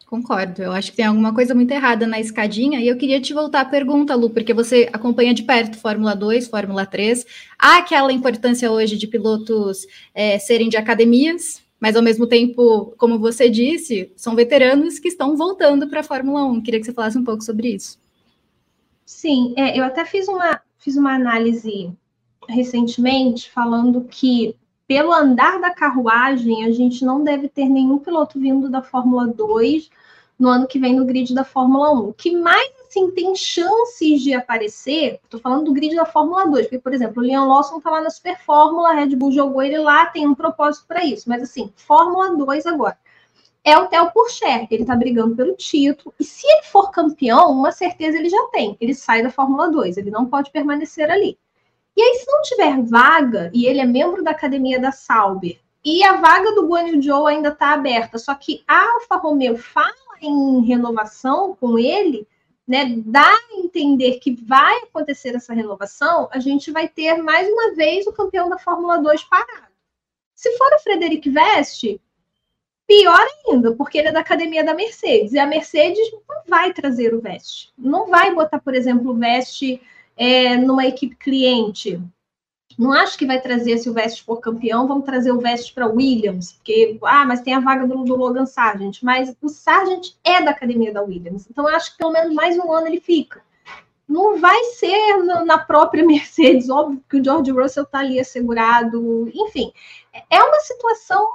Concordo, 0.06 0.62
eu 0.62 0.70
acho 0.70 0.92
que 0.92 0.98
tem 0.98 1.06
alguma 1.06 1.34
coisa 1.34 1.52
muito 1.52 1.72
errada 1.72 2.06
na 2.06 2.20
escadinha, 2.20 2.80
e 2.80 2.86
eu 2.86 2.96
queria 2.96 3.20
te 3.20 3.34
voltar 3.34 3.62
à 3.62 3.64
pergunta, 3.64 4.14
Lu, 4.14 4.30
porque 4.30 4.54
você 4.54 4.88
acompanha 4.92 5.34
de 5.34 5.42
perto 5.42 5.78
Fórmula 5.78 6.14
2, 6.14 6.46
Fórmula 6.46 6.86
3. 6.86 7.26
Há 7.58 7.78
aquela 7.78 8.12
importância 8.12 8.70
hoje 8.70 8.96
de 8.96 9.08
pilotos 9.08 9.84
é, 10.14 10.38
serem 10.38 10.68
de 10.68 10.76
academias, 10.76 11.60
mas 11.80 11.96
ao 11.96 12.02
mesmo 12.02 12.24
tempo, 12.24 12.94
como 12.96 13.18
você 13.18 13.50
disse, 13.50 14.12
são 14.14 14.36
veteranos 14.36 15.00
que 15.00 15.08
estão 15.08 15.36
voltando 15.36 15.88
para 15.88 16.00
a 16.00 16.04
Fórmula 16.04 16.44
1. 16.44 16.62
Queria 16.62 16.78
que 16.78 16.86
você 16.86 16.92
falasse 16.92 17.18
um 17.18 17.24
pouco 17.24 17.42
sobre 17.42 17.74
isso. 17.74 17.98
Sim, 19.04 19.54
é, 19.56 19.76
eu 19.76 19.82
até 19.82 20.04
fiz 20.04 20.28
uma, 20.28 20.60
fiz 20.78 20.96
uma 20.96 21.16
análise 21.16 21.92
recentemente 22.48 23.50
falando 23.50 24.04
que 24.04 24.54
pelo 24.86 25.12
andar 25.12 25.60
da 25.60 25.70
carruagem, 25.70 26.64
a 26.64 26.70
gente 26.70 27.04
não 27.04 27.24
deve 27.24 27.48
ter 27.48 27.68
nenhum 27.68 27.98
piloto 27.98 28.38
vindo 28.38 28.68
da 28.68 28.82
Fórmula 28.82 29.26
2 29.26 29.90
no 30.38 30.48
ano 30.48 30.66
que 30.66 30.78
vem 30.78 30.94
no 30.94 31.04
grid 31.04 31.34
da 31.34 31.44
Fórmula 31.44 31.92
1. 31.92 32.08
O 32.08 32.12
que 32.12 32.36
mais 32.36 32.70
assim 32.86 33.10
tem 33.10 33.34
chances 33.34 34.22
de 34.22 34.32
aparecer, 34.32 35.20
estou 35.24 35.40
falando 35.40 35.64
do 35.64 35.72
grid 35.72 35.94
da 35.94 36.06
Fórmula 36.06 36.46
2, 36.46 36.66
porque, 36.66 36.78
por 36.78 36.94
exemplo, 36.94 37.22
o 37.22 37.26
Leon 37.26 37.46
Lawson 37.46 37.78
está 37.78 37.90
lá 37.90 38.00
na 38.00 38.10
Super 38.10 38.38
Fórmula, 38.38 38.90
a 38.90 38.94
Red 38.94 39.14
Bull 39.16 39.32
jogou 39.32 39.62
ele 39.62 39.78
lá, 39.78 40.06
tem 40.06 40.26
um 40.26 40.34
propósito 40.34 40.86
para 40.86 41.04
isso. 41.04 41.28
Mas 41.28 41.42
assim, 41.42 41.72
Fórmula 41.76 42.36
2 42.36 42.66
agora. 42.66 42.96
É 43.64 43.76
o 43.76 43.86
Theo 43.86 44.12
Pourchaire, 44.12 44.68
ele 44.70 44.82
está 44.82 44.94
brigando 44.94 45.34
pelo 45.34 45.56
título, 45.56 46.14
e 46.20 46.24
se 46.24 46.46
ele 46.46 46.62
for 46.62 46.92
campeão, 46.92 47.50
uma 47.50 47.72
certeza 47.72 48.16
ele 48.16 48.28
já 48.28 48.46
tem, 48.52 48.76
ele 48.80 48.94
sai 48.94 49.24
da 49.24 49.30
Fórmula 49.30 49.68
2, 49.68 49.96
ele 49.96 50.10
não 50.10 50.26
pode 50.26 50.52
permanecer 50.52 51.10
ali. 51.10 51.36
E 51.96 52.02
aí, 52.02 52.14
se 52.16 52.26
não 52.26 52.42
tiver 52.42 52.82
vaga, 52.82 53.50
e 53.54 53.66
ele 53.66 53.80
é 53.80 53.86
membro 53.86 54.22
da 54.22 54.32
academia 54.32 54.78
da 54.78 54.92
Sauber, 54.92 55.58
e 55.84 56.04
a 56.04 56.16
vaga 56.16 56.52
do 56.52 56.66
Guan 56.66 56.88
Yu 56.88 57.02
Zhou 57.02 57.26
ainda 57.26 57.48
está 57.48 57.72
aberta, 57.72 58.18
só 58.18 58.34
que 58.34 58.62
a 58.66 58.92
Alfa 58.94 59.16
Romeo 59.16 59.56
fala 59.56 59.94
em 60.20 60.60
renovação 60.64 61.56
com 61.58 61.78
ele, 61.78 62.26
né, 62.66 62.96
dá 62.98 63.24
a 63.24 63.58
entender 63.58 64.18
que 64.18 64.34
vai 64.34 64.76
acontecer 64.78 65.34
essa 65.36 65.54
renovação, 65.54 66.28
a 66.32 66.40
gente 66.40 66.72
vai 66.72 66.88
ter 66.88 67.22
mais 67.22 67.48
uma 67.48 67.74
vez 67.74 68.06
o 68.06 68.12
campeão 68.12 68.48
da 68.48 68.58
Fórmula 68.58 68.98
2 68.98 69.22
parado. 69.24 69.72
Se 70.34 70.50
for 70.58 70.72
o 70.74 70.80
Frederic 70.80 71.30
Veste, 71.30 72.00
pior 72.86 73.26
ainda, 73.46 73.72
porque 73.72 73.98
ele 73.98 74.08
é 74.08 74.12
da 74.12 74.20
academia 74.20 74.64
da 74.64 74.74
Mercedes, 74.74 75.32
e 75.32 75.38
a 75.38 75.46
Mercedes 75.46 76.10
não 76.28 76.42
vai 76.46 76.72
trazer 76.72 77.14
o 77.14 77.20
Veste. 77.20 77.72
Não 77.78 78.08
vai 78.08 78.34
botar, 78.34 78.58
por 78.58 78.74
exemplo, 78.74 79.12
o 79.12 79.16
Veste 79.16 79.80
é, 80.16 80.56
numa 80.56 80.86
equipe 80.86 81.14
cliente. 81.14 82.00
Não 82.78 82.92
acho 82.92 83.16
que 83.16 83.26
vai 83.26 83.40
trazer, 83.40 83.78
se 83.78 83.88
o 83.88 83.92
Veste 83.92 84.22
for 84.22 84.38
campeão, 84.38 84.86
vamos 84.86 85.04
trazer 85.04 85.32
o 85.32 85.40
Veste 85.40 85.72
para 85.72 85.86
Williams, 85.86 86.52
porque, 86.52 86.98
ah, 87.04 87.24
mas 87.24 87.40
tem 87.40 87.54
a 87.54 87.60
vaga 87.60 87.86
do, 87.86 88.04
do 88.04 88.16
Logan 88.16 88.44
Sargent, 88.44 88.98
mas 89.02 89.34
o 89.40 89.48
Sargent 89.48 90.14
é 90.22 90.42
da 90.42 90.50
academia 90.50 90.92
da 90.92 91.02
Williams, 91.02 91.46
então 91.50 91.66
acho 91.68 91.92
que 91.92 91.98
pelo 91.98 92.12
menos 92.12 92.34
mais 92.34 92.58
um 92.58 92.70
ano 92.72 92.88
ele 92.88 93.00
fica. 93.00 93.42
Não 94.06 94.38
vai 94.38 94.62
ser 94.64 95.16
na 95.46 95.58
própria 95.58 96.04
Mercedes, 96.06 96.68
óbvio 96.68 97.02
que 97.08 97.16
o 97.16 97.24
George 97.24 97.50
Russell 97.50 97.84
está 97.84 98.00
ali 98.00 98.20
assegurado, 98.20 99.30
enfim. 99.34 99.72
É 100.30 100.42
uma 100.42 100.60
situação 100.60 101.26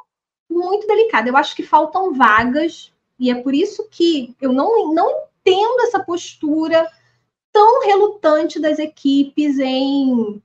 muito 0.50 0.86
delicada. 0.86 1.30
Eu 1.30 1.38
acho 1.38 1.56
que 1.56 1.64
faltam 1.64 2.14
vagas, 2.14 2.94
e 3.20 3.32
é 3.32 3.36
por 3.36 3.54
isso 3.54 3.88
que 3.90 4.36
eu 4.40 4.54
não, 4.54 4.94
não 4.94 5.10
entendo 5.42 5.82
essa 5.82 6.00
postura 6.04 6.88
tão 7.52 7.82
relutante 7.82 8.60
das 8.60 8.80
equipes 8.80 9.60
em, 9.60 10.41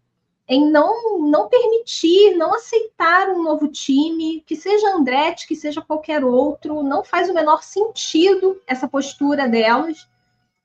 em 0.48 0.70
não, 0.70 1.18
não 1.20 1.48
permitir, 1.48 2.36
não 2.36 2.54
aceitar 2.54 3.28
um 3.30 3.42
novo 3.42 3.68
time, 3.68 4.42
que 4.46 4.56
seja 4.56 4.94
Andretti, 4.94 5.46
que 5.46 5.56
seja 5.56 5.80
qualquer 5.80 6.24
outro, 6.24 6.82
não 6.82 7.04
faz 7.04 7.28
o 7.28 7.34
menor 7.34 7.62
sentido 7.62 8.60
essa 8.66 8.88
postura 8.88 9.48
delas. 9.48 10.08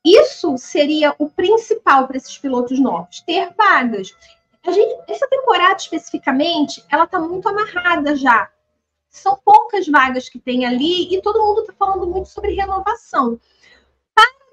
Isso 0.03 0.57
seria 0.57 1.15
o 1.19 1.29
principal 1.29 2.07
para 2.07 2.17
esses 2.17 2.37
pilotos 2.37 2.79
novos, 2.79 3.21
ter 3.21 3.53
vagas. 3.55 4.15
A 4.65 4.71
gente, 4.71 4.95
essa 5.07 5.27
temporada 5.27 5.77
especificamente, 5.77 6.83
ela 6.89 7.05
está 7.05 7.19
muito 7.19 7.47
amarrada 7.47 8.15
já. 8.15 8.49
São 9.09 9.37
poucas 9.43 9.87
vagas 9.87 10.29
que 10.29 10.39
tem 10.39 10.65
ali 10.65 11.13
e 11.13 11.21
todo 11.21 11.43
mundo 11.43 11.61
está 11.61 11.73
falando 11.73 12.07
muito 12.07 12.29
sobre 12.29 12.53
renovação. 12.53 13.39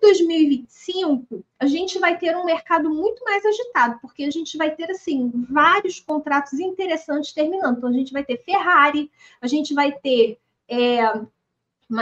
Para 0.00 0.10
2025, 0.10 1.44
a 1.58 1.66
gente 1.66 1.98
vai 1.98 2.18
ter 2.18 2.36
um 2.36 2.44
mercado 2.44 2.88
muito 2.88 3.22
mais 3.24 3.44
agitado, 3.44 3.98
porque 4.00 4.24
a 4.24 4.30
gente 4.30 4.56
vai 4.56 4.74
ter, 4.74 4.90
assim, 4.90 5.30
vários 5.50 6.00
contratos 6.00 6.54
interessantes 6.54 7.32
terminando. 7.32 7.78
Então, 7.78 7.90
a 7.90 7.92
gente 7.92 8.12
vai 8.12 8.24
ter 8.24 8.38
Ferrari, 8.38 9.10
a 9.40 9.46
gente 9.46 9.74
vai 9.74 9.92
ter 9.92 10.38
é, 10.68 11.00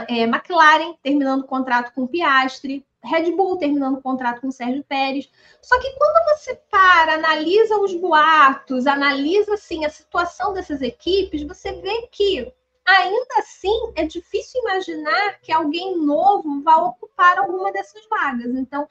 é, 0.08 0.22
McLaren 0.22 0.94
terminando 1.02 1.42
o 1.42 1.46
contrato 1.46 1.92
com 1.94 2.06
Piastri, 2.06 2.84
Red 3.02 3.30
Bull 3.32 3.56
terminando 3.56 3.98
o 3.98 4.02
contrato 4.02 4.40
com 4.40 4.50
Sérgio 4.50 4.84
Pérez. 4.84 5.30
Só 5.62 5.78
que 5.80 5.90
quando 5.96 6.36
você 6.36 6.56
para, 6.70 7.14
analisa 7.14 7.78
os 7.78 7.94
boatos, 7.94 8.86
analisa 8.86 9.54
assim 9.54 9.84
a 9.84 9.90
situação 9.90 10.52
dessas 10.52 10.82
equipes, 10.82 11.42
você 11.44 11.72
vê 11.72 12.08
que 12.10 12.52
ainda 12.86 13.34
assim 13.38 13.92
é 13.96 14.06
difícil 14.06 14.60
imaginar 14.62 15.40
que 15.40 15.52
alguém 15.52 15.98
novo 15.98 16.62
vá 16.62 16.76
ocupar 16.76 17.38
alguma 17.38 17.72
dessas 17.72 18.06
vagas. 18.08 18.54
Então, 18.54 18.88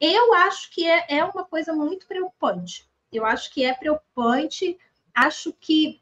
eu 0.00 0.34
acho 0.34 0.70
que 0.72 0.86
é, 0.86 1.06
é 1.08 1.24
uma 1.24 1.44
coisa 1.44 1.72
muito 1.72 2.06
preocupante. 2.06 2.88
Eu 3.12 3.24
acho 3.24 3.52
que 3.52 3.64
é 3.64 3.72
preocupante. 3.72 4.76
Acho 5.14 5.52
que 5.52 6.00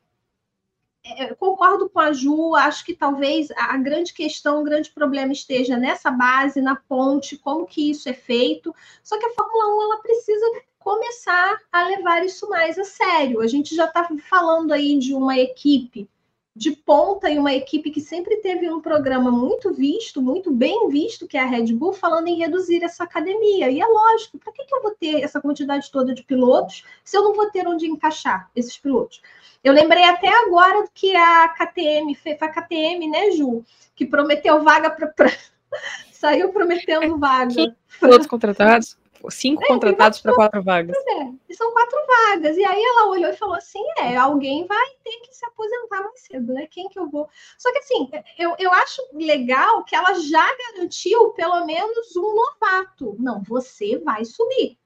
é, 1.05 1.35
concordo 1.35 1.89
com 1.89 2.01
a 2.01 2.13
Ju, 2.13 2.55
acho 2.57 2.85
que 2.85 2.95
talvez 2.95 3.51
a 3.53 3.77
grande 3.77 4.13
questão, 4.13 4.61
o 4.61 4.65
grande 4.65 4.91
problema 4.91 5.33
esteja 5.33 5.77
nessa 5.77 6.11
base, 6.11 6.61
na 6.61 6.75
ponte, 6.75 7.39
como 7.39 7.67
que 7.67 7.91
isso 7.91 8.09
é 8.09 8.13
feito. 8.13 8.75
Só 9.05 9.19
que 9.19 9.27
a 9.27 9.35
Fórmula 9.35 9.77
1 9.77 9.83
ela 9.83 10.03
precisa 10.03 10.47
começar 10.79 11.61
a 11.71 11.85
levar 11.89 12.25
isso 12.25 12.49
mais 12.49 12.79
a 12.79 12.85
sério. 12.85 13.41
A 13.41 13.47
gente 13.47 13.75
já 13.75 13.87
está 13.87 14.09
falando 14.29 14.73
aí 14.73 14.99
de 14.99 15.15
uma 15.15 15.39
equipe 15.39 16.09
de 16.57 16.71
ponta 16.71 17.29
e 17.29 17.39
uma 17.39 17.53
equipe 17.53 17.91
que 17.91 18.01
sempre 18.01 18.39
teve 18.39 18.71
um 18.71 18.81
programa 18.81 19.31
muito 19.31 19.75
visto, 19.75 20.23
muito 20.23 20.51
bem 20.51 20.89
visto, 20.89 21.29
que 21.29 21.37
é 21.37 21.43
a 21.43 21.47
Red 21.47 21.75
Bull, 21.75 21.93
falando 21.93 22.29
em 22.29 22.39
reduzir 22.39 22.83
essa 22.83 23.05
academia. 23.05 23.71
E 23.71 23.79
é 23.79 23.87
lógico, 23.87 24.39
para 24.39 24.55
que, 24.55 24.65
que 24.65 24.75
eu 24.75 24.83
vou 24.83 24.93
ter 24.93 25.23
essa 25.23 25.39
quantidade 25.39 25.91
toda 25.93 26.15
de 26.15 26.23
pilotos 26.23 26.83
se 27.05 27.15
eu 27.15 27.23
não 27.23 27.35
vou 27.35 27.51
ter 27.51 27.69
onde 27.69 27.87
encaixar 27.87 28.51
esses 28.57 28.79
pilotos? 28.79 29.21
Eu 29.63 29.75
lembrei 29.75 30.05
até 30.05 30.29
agora 30.29 30.89
que 30.95 31.15
a 31.15 31.49
KTM 31.51 32.15
foi 32.15 32.33
a 32.33 32.49
KTM, 32.49 33.07
né, 33.11 33.33
Ju? 33.33 33.63
Que 33.95 34.07
prometeu 34.07 34.63
vaga 34.65 34.89
para. 34.89 35.09
Pra... 35.09 35.31
Saiu 36.11 36.51
prometendo 36.55 37.19
vaga. 37.19 37.75
Pilotos 38.01 38.27
contratados? 38.27 38.97
Cinco 39.31 39.63
é, 39.65 39.67
contratados 39.67 40.21
para 40.21 40.35
quatro 40.35 40.63
vagas. 40.63 40.97
É, 40.97 41.55
são 41.55 41.73
quatro 41.73 41.99
vagas. 42.07 42.57
E 42.57 42.65
aí 42.65 42.83
ela 42.83 43.09
olhou 43.09 43.31
e 43.31 43.37
falou 43.37 43.55
assim: 43.55 43.83
é, 43.99 44.17
alguém 44.17 44.67
vai 44.67 44.87
ter 45.03 45.21
que 45.21 45.35
se 45.35 45.45
aposentar 45.47 46.03
mais 46.03 46.21
cedo, 46.21 46.53
né? 46.53 46.67
Quem 46.71 46.89
que 46.89 46.99
eu 46.99 47.09
vou? 47.09 47.29
Só 47.59 47.73
que 47.73 47.79
assim, 47.79 48.11
eu, 48.39 48.55
eu 48.59 48.73
acho 48.73 49.03
legal 49.15 49.85
que 49.85 49.97
ela 49.97 50.15
já 50.15 50.47
garantiu 50.57 51.31
pelo 51.31 51.65
menos 51.65 52.15
um 52.17 52.35
novato. 52.35 53.17
Não, 53.19 53.43
você 53.43 53.99
vai 53.99 54.25
subir. 54.25 54.79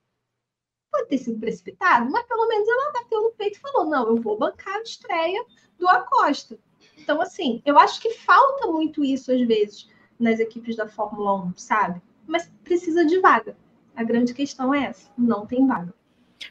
Pode 0.90 1.08
ter 1.08 1.18
sido 1.18 1.38
precipitado, 1.38 2.10
mas 2.10 2.26
pelo 2.26 2.48
menos 2.48 2.68
ela 2.68 2.92
bateu 2.92 3.22
no 3.22 3.32
peito 3.32 3.58
e 3.58 3.60
falou: 3.60 3.88
não, 3.88 4.08
eu 4.08 4.16
vou 4.16 4.38
bancar 4.38 4.76
a 4.76 4.82
estreia 4.82 5.44
do 5.78 5.88
Acosta. 5.88 6.58
Então, 6.96 7.20
assim, 7.20 7.62
eu 7.64 7.78
acho 7.78 8.00
que 8.00 8.10
falta 8.10 8.66
muito 8.66 9.04
isso 9.04 9.32
às 9.32 9.40
vezes 9.46 9.88
nas 10.18 10.38
equipes 10.38 10.76
da 10.76 10.86
Fórmula 10.86 11.34
1, 11.46 11.56
sabe? 11.56 12.02
Mas 12.26 12.50
precisa 12.62 13.04
de 13.04 13.18
vaga. 13.18 13.56
A 14.00 14.02
grande 14.02 14.32
questão 14.32 14.74
é 14.74 14.86
essa: 14.86 15.10
não 15.16 15.44
tem 15.44 15.66
vaga. 15.66 15.92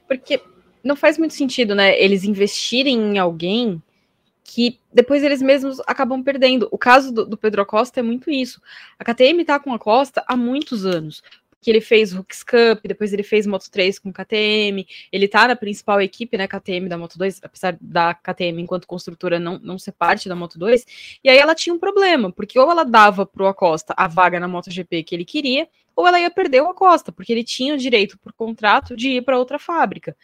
Porque 0.08 0.39
não 0.84 0.95
faz 0.95 1.18
muito 1.18 1.34
sentido, 1.34 1.74
né? 1.74 2.00
Eles 2.00 2.24
investirem 2.24 2.95
em 2.95 3.18
alguém 3.18 3.82
que 4.43 4.80
depois 4.93 5.24
eles 5.24 5.41
mesmos 5.41 5.80
acabam 5.88 6.22
perdendo. 6.22 6.68
O 6.72 6.78
caso 6.78 7.12
do, 7.12 7.26
do 7.26 7.36
Pedro 7.36 7.64
Acosta 7.64 8.02
é 8.02 8.04
muito 8.04 8.30
isso. 8.30 8.62
A 9.00 9.04
KTM 9.04 9.43
tá 9.45 9.60
com 9.60 9.74
a 9.74 9.80
Costa 9.80 10.24
há 10.28 10.38
muitos 10.38 10.86
anos 10.86 11.24
que 11.62 11.70
ele 11.70 11.82
fez 11.82 12.14
Hooks 12.14 12.43
Cup, 12.43 12.86
depois 12.86 13.12
ele 13.12 13.24
fez 13.24 13.45
Moto 13.45 13.70
3 13.70 13.99
com 13.99 14.14
KTM, 14.14 14.88
ele 15.12 15.28
tá 15.28 15.47
na 15.47 15.55
principal 15.55 16.01
equipe, 16.01 16.38
né, 16.38 16.47
KTM 16.47 16.88
da 16.88 16.97
Moto 16.97 17.18
2, 17.18 17.41
apesar 17.43 17.78
da 17.82 18.14
KTM 18.14 18.62
enquanto 18.62 18.88
construtora 18.88 19.39
não, 19.39 19.60
não 19.60 19.78
ser 19.78 19.91
parte 19.91 20.30
da 20.30 20.36
Moto 20.36 20.57
2, 20.57 21.20
e 21.24 21.30
aí 21.30 21.38
ela 21.38 21.53
tinha 21.53 21.74
um 21.74 21.80
problema, 21.80 22.32
porque 22.32 22.57
ou 22.57 22.72
ela 22.72 22.84
dava 22.84 23.26
pro 23.26 23.47
Acosta 23.47 23.93
a 23.97 24.07
vaga 24.07 24.39
na 24.39 24.47
MotoGP 24.47 25.03
que 25.03 25.16
ele 25.16 25.26
queria, 25.26 25.68
ou 25.95 26.07
ela 26.07 26.20
ia 26.20 26.32
perder 26.32 26.62
o 26.62 26.70
Acosta, 26.70 27.12
porque 27.12 27.34
ele 27.34 27.43
tinha 27.43 27.74
o 27.74 27.78
direito 27.78 28.18
por 28.18 28.32
contrato 28.32 28.95
de 28.95 29.18
ir 29.18 29.22
para 29.22 29.38
outra 29.38 29.60
fábrica. 29.60 30.16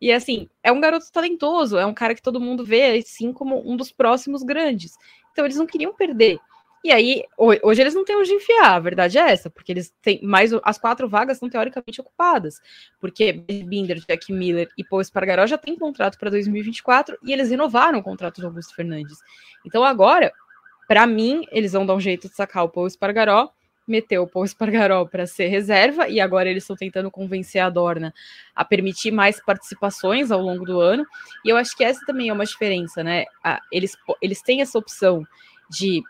E 0.00 0.12
assim, 0.12 0.48
é 0.62 0.70
um 0.70 0.80
garoto 0.80 1.10
talentoso, 1.10 1.76
é 1.76 1.86
um 1.86 1.94
cara 1.94 2.14
que 2.14 2.22
todo 2.22 2.40
mundo 2.40 2.64
vê 2.64 2.98
assim 2.98 3.32
como 3.32 3.68
um 3.68 3.76
dos 3.76 3.90
próximos 3.90 4.42
grandes. 4.42 4.96
Então 5.32 5.44
eles 5.44 5.56
não 5.56 5.66
queriam 5.66 5.94
perder. 5.94 6.38
E 6.84 6.92
aí, 6.92 7.24
hoje 7.38 7.80
eles 7.80 7.94
não 7.94 8.04
têm 8.04 8.14
onde 8.14 8.30
enfiar, 8.30 8.74
a 8.74 8.78
verdade 8.78 9.16
é 9.16 9.30
essa, 9.30 9.48
porque 9.48 9.72
eles 9.72 9.90
têm 10.02 10.20
mais. 10.22 10.50
As 10.62 10.76
quatro 10.76 11.08
vagas 11.08 11.38
são 11.38 11.48
teoricamente 11.48 11.98
ocupadas, 11.98 12.60
porque 13.00 13.32
Binder, 13.32 13.98
Jack 14.06 14.30
Miller 14.30 14.68
e 14.76 14.84
Paul 14.84 15.00
Espargaró 15.00 15.46
já 15.46 15.56
têm 15.56 15.78
contrato 15.78 16.18
para 16.18 16.28
2024 16.28 17.16
e 17.22 17.32
eles 17.32 17.48
renovaram 17.48 18.00
o 18.00 18.02
contrato 18.02 18.42
do 18.42 18.48
Augusto 18.48 18.74
Fernandes. 18.74 19.16
Então 19.64 19.82
agora, 19.82 20.30
para 20.86 21.06
mim, 21.06 21.46
eles 21.50 21.72
vão 21.72 21.86
dar 21.86 21.94
um 21.94 22.00
jeito 22.00 22.28
de 22.28 22.34
sacar 22.34 22.64
o 22.64 22.68
Paul 22.68 22.86
Espargaró, 22.86 23.48
meter 23.88 24.18
o 24.18 24.26
Paul 24.26 24.44
Espargaró 24.44 25.06
para 25.06 25.26
ser 25.26 25.46
reserva 25.46 26.06
e 26.06 26.20
agora 26.20 26.50
eles 26.50 26.64
estão 26.64 26.76
tentando 26.76 27.10
convencer 27.10 27.62
a 27.62 27.70
Dorna 27.70 28.12
a 28.54 28.62
permitir 28.62 29.10
mais 29.10 29.42
participações 29.42 30.30
ao 30.30 30.42
longo 30.42 30.66
do 30.66 30.80
ano. 30.80 31.06
E 31.46 31.48
eu 31.48 31.56
acho 31.56 31.74
que 31.74 31.82
essa 31.82 32.04
também 32.04 32.28
é 32.28 32.32
uma 32.32 32.44
diferença, 32.44 33.02
né? 33.02 33.24
Eles, 33.72 33.96
eles 34.20 34.42
têm 34.42 34.60
essa 34.60 34.78
opção 34.78 35.26
de 35.70 36.02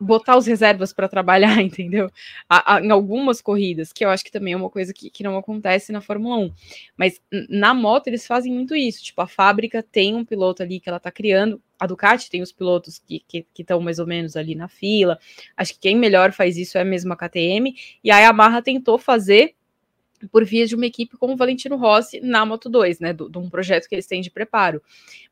botar 0.00 0.36
os 0.36 0.46
reservas 0.46 0.92
para 0.92 1.08
trabalhar, 1.08 1.60
entendeu? 1.62 2.10
A, 2.48 2.76
a, 2.76 2.80
em 2.80 2.90
algumas 2.90 3.40
corridas, 3.40 3.92
que 3.92 4.04
eu 4.04 4.10
acho 4.10 4.24
que 4.24 4.30
também 4.30 4.52
é 4.52 4.56
uma 4.56 4.70
coisa 4.70 4.92
que, 4.92 5.10
que 5.10 5.22
não 5.22 5.36
acontece 5.36 5.92
na 5.92 6.00
Fórmula 6.00 6.36
1. 6.36 6.52
Mas 6.96 7.20
na 7.48 7.72
moto 7.74 8.08
eles 8.08 8.26
fazem 8.26 8.52
muito 8.52 8.74
isso. 8.74 9.02
Tipo, 9.02 9.22
a 9.22 9.26
fábrica 9.26 9.82
tem 9.82 10.14
um 10.14 10.24
piloto 10.24 10.62
ali 10.62 10.80
que 10.80 10.88
ela 10.88 11.00
tá 11.00 11.10
criando. 11.10 11.60
A 11.78 11.86
Ducati 11.86 12.30
tem 12.30 12.42
os 12.42 12.52
pilotos 12.52 13.00
que 13.06 13.44
estão 13.58 13.80
mais 13.80 13.98
ou 13.98 14.06
menos 14.06 14.36
ali 14.36 14.54
na 14.54 14.68
fila. 14.68 15.18
Acho 15.56 15.74
que 15.74 15.80
quem 15.80 15.96
melhor 15.96 16.32
faz 16.32 16.56
isso 16.56 16.78
é 16.78 16.80
a 16.80 16.84
mesma 16.84 17.16
KTM. 17.16 17.74
E 18.02 18.10
a 18.10 18.18
Yamaha 18.18 18.62
tentou 18.62 18.98
fazer 18.98 19.54
por 20.30 20.44
via 20.44 20.66
de 20.66 20.74
uma 20.74 20.86
equipe 20.86 21.16
como 21.16 21.34
o 21.34 21.36
Valentino 21.36 21.76
Rossi 21.76 22.20
na 22.20 22.46
Moto 22.46 22.68
2, 22.68 23.00
né? 23.00 23.12
De 23.12 23.38
um 23.38 23.50
projeto 23.50 23.88
que 23.88 23.94
eles 23.94 24.06
têm 24.06 24.20
de 24.20 24.30
preparo. 24.30 24.82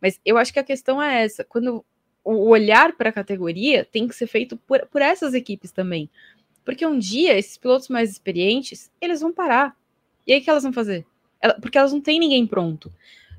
Mas 0.01 0.21
eu 0.25 0.37
acho 0.37 0.53
que 0.53 0.59
a 0.59 0.65
questão 0.65 1.03
é 1.03 1.25
essa: 1.25 1.45
quando 1.45 1.85
o 2.25 2.49
olhar 2.49 2.93
para 2.97 3.11
a 3.11 3.13
categoria 3.13 3.85
tem 3.85 4.07
que 4.07 4.15
ser 4.15 4.27
feito 4.27 4.57
por, 4.57 4.87
por 4.87 5.03
essas 5.03 5.35
equipes 5.35 5.73
também. 5.73 6.09
Porque 6.65 6.87
um 6.87 6.99
dia, 6.99 7.37
esses 7.37 7.57
pilotos 7.57 7.89
mais 7.89 8.11
experientes, 8.11 8.91
eles 9.01 9.21
vão 9.21 9.33
parar. 9.33 9.77
E 10.27 10.33
aí 10.33 10.41
o 10.41 10.43
que 10.43 10.51
elas 10.51 10.63
vão 10.63 10.73
fazer? 10.73 11.05
Ela, 11.41 11.55
porque 11.55 11.77
elas 11.77 11.93
não 11.93 12.01
têm 12.01 12.21
ninguém 12.21 12.47
pronto. 12.47 12.93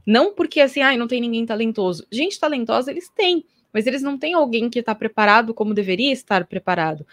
Não 0.06 0.34
porque 0.34 0.60
assim, 0.60 0.82
ah, 0.82 0.96
não 0.98 1.08
tem 1.08 1.22
ninguém 1.22 1.46
talentoso. 1.46 2.06
Gente 2.12 2.40
talentosa 2.40 2.92
eles 2.92 3.10
têm, 3.10 3.46
mas 3.72 3.88
eles 3.88 4.02
não 4.02 4.18
têm 4.18 4.34
alguém 4.34 4.70
que 4.70 4.80
está 4.80 4.94
preparado 4.94 5.54
como 5.54 5.74
deveria 5.74 6.12
estar 6.12 6.46
preparado. 6.46 7.08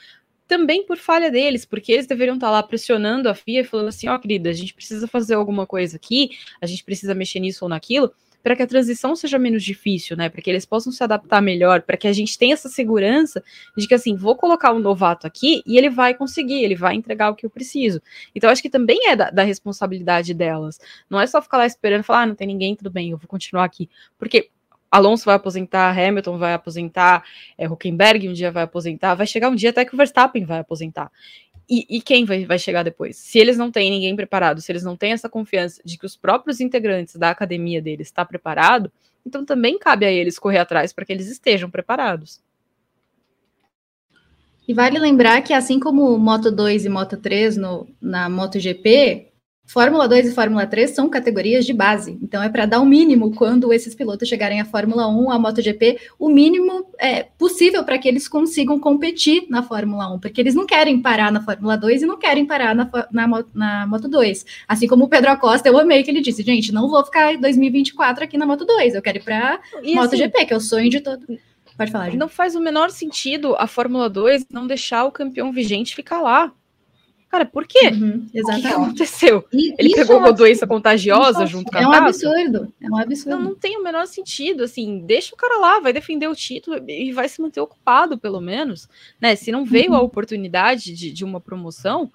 Também 0.49 0.85
por 0.85 0.97
falha 0.97 1.31
deles, 1.31 1.65
porque 1.65 1.93
eles 1.93 2.09
deveriam 2.09 2.35
estar 2.35 2.49
tá 2.49 2.51
lá 2.51 2.63
pressionando 2.65 3.29
a 3.29 3.35
FIA, 3.37 3.65
falando 3.65 3.87
assim: 3.87 4.09
ó, 4.09 4.17
oh, 4.17 4.19
querida, 4.19 4.51
a 4.51 4.53
gente 4.53 4.75
precisa 4.75 5.07
fazer 5.07 5.35
alguma 5.35 5.65
coisa 5.65 5.97
aqui, 5.97 6.31
a 6.61 6.67
gente 6.67 6.83
precisa 6.83 7.15
mexer 7.15 7.39
nisso 7.39 7.65
ou 7.65 7.69
naquilo 7.69 8.13
para 8.43 8.57
que 8.57 8.63
a 8.63 8.67
transição 8.67 9.15
seja 9.15 9.39
menos 9.39 9.63
difícil, 9.63 10.17
né? 10.17 10.29
Para 10.29 10.41
que 10.41 10.51
eles 10.51 10.65
possam 10.65 10.93
se 10.93 11.03
adaptar 11.03 11.41
melhor, 11.41 11.83
para 11.83 11.97
que 11.97 12.09
a 12.09 12.13
gente 12.13 12.39
tenha 12.39 12.55
essa 12.55 12.69
segurança 12.69 13.43
de 13.77 13.87
que 13.87 13.95
assim, 13.95 14.15
vou 14.15 14.37
colocar 14.37 14.73
um 14.73 14.79
novato 14.79 15.27
aqui 15.27 15.63
e 15.67 15.77
ele 15.77 15.91
vai 15.91 16.15
conseguir, 16.15 16.63
ele 16.65 16.75
vai 16.75 16.95
entregar 16.95 17.31
o 17.31 17.35
que 17.35 17.45
eu 17.45 17.51
preciso. 17.51 18.01
Então, 18.35 18.51
acho 18.51 18.63
que 18.63 18.71
também 18.71 19.09
é 19.09 19.17
da, 19.17 19.31
da 19.31 19.43
responsabilidade 19.43 20.33
delas. 20.35 20.81
Não 21.09 21.21
é 21.21 21.27
só 21.27 21.41
ficar 21.43 21.59
lá 21.59 21.67
esperando 21.67 22.03
falar, 22.03 22.23
ah, 22.23 22.27
não 22.27 22.35
tem 22.35 22.47
ninguém, 22.47 22.75
tudo 22.75 22.91
bem, 22.91 23.11
eu 23.11 23.19
vou 23.19 23.29
continuar 23.29 23.65
aqui. 23.65 23.89
Porque 24.19 24.51
Alonso 24.91 25.25
vai 25.25 25.37
aposentar, 25.37 25.97
Hamilton 25.97 26.37
vai 26.37 26.53
aposentar, 26.53 27.25
é, 27.57 27.69
Huckenberg 27.69 28.29
um 28.29 28.33
dia 28.33 28.51
vai 28.51 28.65
aposentar, 28.65 29.15
vai 29.15 29.27
chegar 29.27 29.49
um 29.49 29.55
dia 29.55 29.71
até 29.71 29.85
que 29.85 29.95
o 29.95 29.97
Verstappen 29.97 30.45
vai 30.45 30.59
aposentar. 30.59 31.13
E, 31.71 31.87
e, 31.89 32.03
quem 32.03 32.25
vai, 32.25 32.45
vai 32.45 32.59
chegar 32.59 32.83
depois? 32.83 33.17
Se 33.17 33.39
eles 33.39 33.57
não 33.57 33.71
têm 33.71 33.91
ninguém 33.91 34.17
preparado, 34.17 34.61
se 34.61 34.73
eles 34.73 34.83
não 34.83 34.97
têm 34.97 35.13
essa 35.13 35.29
confiança 35.29 35.81
de 35.85 35.97
que 35.97 36.05
os 36.05 36.17
próprios 36.17 36.59
integrantes 36.59 37.15
da 37.15 37.31
academia 37.31 37.81
deles 37.81 38.09
está 38.09 38.25
preparado, 38.25 38.91
então 39.25 39.45
também 39.45 39.79
cabe 39.79 40.05
a 40.05 40.11
eles 40.11 40.37
correr 40.37 40.59
atrás 40.59 40.93
para 40.93 41.05
que 41.05 41.13
eles 41.13 41.29
estejam 41.29 41.71
preparados. 41.71 42.41
E 44.67 44.75
vale 44.75 44.99
lembrar 44.99 45.43
que 45.43 45.53
assim 45.53 45.79
como 45.79 46.19
Moto 46.19 46.51
2 46.51 46.87
e 46.87 46.89
Moto 46.89 47.17
3 47.17 47.57
no, 47.57 47.89
na 48.01 48.29
MotoGP, 48.29 49.30
Fórmula 49.71 50.09
2 50.09 50.27
e 50.27 50.33
Fórmula 50.33 50.67
3 50.67 50.91
são 50.91 51.09
categorias 51.09 51.65
de 51.65 51.73
base, 51.73 52.19
então 52.21 52.43
é 52.43 52.49
para 52.49 52.67
dar 52.67 52.81
o 52.81 52.85
mínimo 52.85 53.33
quando 53.33 53.73
esses 53.73 53.95
pilotos 53.95 54.29
chegarem 54.29 54.61
à 54.61 54.65
Fórmula 54.65 55.07
1, 55.07 55.31
à 55.31 55.39
MotoGP, 55.39 55.97
o 56.19 56.29
mínimo 56.29 56.87
é 56.99 57.23
possível 57.23 57.85
para 57.85 57.97
que 57.97 58.09
eles 58.09 58.27
consigam 58.27 58.81
competir 58.81 59.47
na 59.49 59.63
Fórmula 59.63 60.13
1, 60.13 60.19
porque 60.19 60.41
eles 60.41 60.57
não 60.57 60.67
querem 60.67 61.01
parar 61.01 61.31
na 61.31 61.41
Fórmula 61.41 61.77
2 61.77 62.03
e 62.03 62.07
não 62.07 62.19
querem 62.19 62.45
parar 62.47 62.75
na, 62.75 62.91
na, 63.13 63.45
na 63.55 63.87
Moto 63.87 64.09
2. 64.09 64.45
Assim 64.67 64.89
como 64.89 65.05
o 65.05 65.09
Pedro 65.09 65.31
Acosta, 65.31 65.69
eu 65.69 65.79
amei 65.79 66.03
que 66.03 66.11
ele 66.11 66.21
disse, 66.21 66.43
gente, 66.43 66.73
não 66.73 66.89
vou 66.89 67.05
ficar 67.05 67.33
em 67.33 67.41
2024 67.41 68.25
aqui 68.25 68.37
na 68.37 68.47
Moto 68.47 68.65
2, 68.65 68.97
eu 68.97 69.03
quero 69.03 69.19
ir 69.19 69.23
para 69.23 69.61
MotoGP, 69.85 70.37
assim, 70.37 70.47
que 70.47 70.53
é 70.53 70.57
o 70.57 70.61
sonho 70.61 70.91
de 70.91 71.01
todo. 71.01 71.25
Pode 71.77 71.93
falar. 71.93 72.07
Gente. 72.07 72.19
Não 72.19 72.29
faz 72.29 72.57
o 72.57 72.61
menor 72.61 72.91
sentido 72.91 73.55
a 73.57 73.69
Fórmula 73.69 74.11
2 74.11 74.47
não 74.51 74.67
deixar 74.67 75.05
o 75.05 75.13
campeão 75.13 75.53
vigente 75.53 75.95
ficar 75.95 76.21
lá 76.21 76.53
Cara, 77.31 77.47
por 77.47 77.65
quê? 77.65 77.91
Uhum, 77.93 78.27
O 78.27 78.31
que, 78.33 78.39
exatamente. 78.39 78.67
aconteceu? 78.67 79.45
E 79.53 79.73
Ele 79.79 79.89
isso 79.89 79.97
pegou 79.97 80.17
é 80.17 80.19
uma 80.19 80.33
doença 80.33 80.67
contagiosa 80.67 81.47
junto 81.47 81.71
com 81.71 81.79
a 81.79 81.81
É 81.81 81.87
um 81.87 81.93
absurdo. 81.93 82.75
É 82.83 82.91
um 82.91 82.97
absurdo. 82.97 83.37
Não, 83.37 83.51
não 83.51 83.55
tem 83.55 83.79
o 83.79 83.85
menor 83.85 84.05
sentido, 84.09 84.65
assim, 84.65 84.99
deixa 85.07 85.33
o 85.33 85.39
cara 85.39 85.57
lá, 85.59 85.79
vai 85.79 85.93
defender 85.93 86.27
o 86.27 86.35
título 86.35 86.83
e 86.91 87.13
vai 87.13 87.29
se 87.29 87.41
manter 87.41 87.61
ocupado, 87.61 88.19
pelo 88.19 88.41
menos, 88.41 88.89
né? 89.21 89.37
Se 89.37 89.53
não 89.53 89.65
veio 89.65 89.95
a 89.95 90.01
oportunidade 90.01 90.93
de, 90.93 91.13
de 91.13 91.25
uma 91.25 91.41
promoção, 91.41 92.11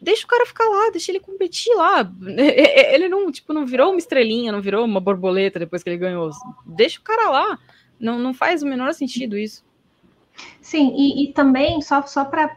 deixa 0.00 0.24
o 0.24 0.28
cara 0.28 0.44
ficar 0.44 0.64
lá, 0.64 0.90
deixa 0.90 1.12
ele 1.12 1.20
competir 1.20 1.72
lá. 1.76 2.10
Ele 2.20 3.08
não, 3.08 3.30
tipo, 3.30 3.52
não 3.52 3.64
virou 3.64 3.90
uma 3.90 3.98
estrelinha, 3.98 4.50
não 4.50 4.60
virou 4.60 4.84
uma 4.84 5.00
borboleta 5.00 5.60
depois 5.60 5.84
que 5.84 5.88
ele 5.88 5.98
ganhou. 5.98 6.30
Deixa 6.66 6.98
o 6.98 7.02
cara 7.02 7.30
lá. 7.30 7.58
Não, 7.98 8.18
não 8.18 8.34
faz 8.34 8.62
o 8.62 8.66
menor 8.66 8.92
sentido 8.92 9.38
isso. 9.38 9.64
Sim, 10.60 10.92
e, 10.96 11.24
e 11.24 11.32
também, 11.32 11.80
só, 11.80 12.02
só 12.02 12.24
para 12.24 12.50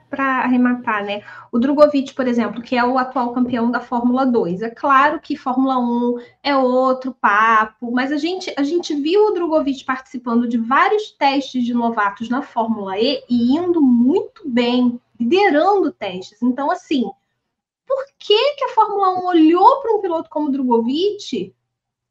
arrematar, 0.43 1.05
né? 1.05 1.21
O 1.51 1.59
Drogovic, 1.59 2.13
por 2.13 2.27
exemplo, 2.27 2.61
que 2.61 2.75
é 2.75 2.83
o 2.83 2.97
atual 2.97 3.33
campeão 3.33 3.69
da 3.69 3.79
Fórmula 3.79 4.25
2. 4.25 4.61
É 4.63 4.69
claro 4.69 5.19
que 5.19 5.37
Fórmula 5.37 5.77
1 5.77 6.15
é 6.41 6.57
outro 6.57 7.13
papo, 7.13 7.91
mas 7.91 8.11
a 8.11 8.17
gente, 8.17 8.51
a 8.57 8.63
gente 8.63 8.95
viu 8.95 9.27
o 9.27 9.31
Drogovic 9.31 9.83
participando 9.85 10.47
de 10.47 10.57
vários 10.57 11.11
testes 11.11 11.63
de 11.63 11.73
novatos 11.73 12.29
na 12.29 12.41
Fórmula 12.41 12.97
E 12.97 13.23
e 13.29 13.55
indo 13.55 13.81
muito 13.81 14.41
bem, 14.43 14.99
liderando 15.19 15.91
testes. 15.91 16.41
Então, 16.41 16.71
assim, 16.71 17.03
por 17.85 18.05
que, 18.17 18.55
que 18.55 18.63
a 18.65 18.69
Fórmula 18.69 19.19
1 19.19 19.25
olhou 19.25 19.81
para 19.81 19.95
um 19.95 20.01
piloto 20.01 20.29
como 20.29 20.47
o 20.47 20.51
Drogovic 20.51 21.53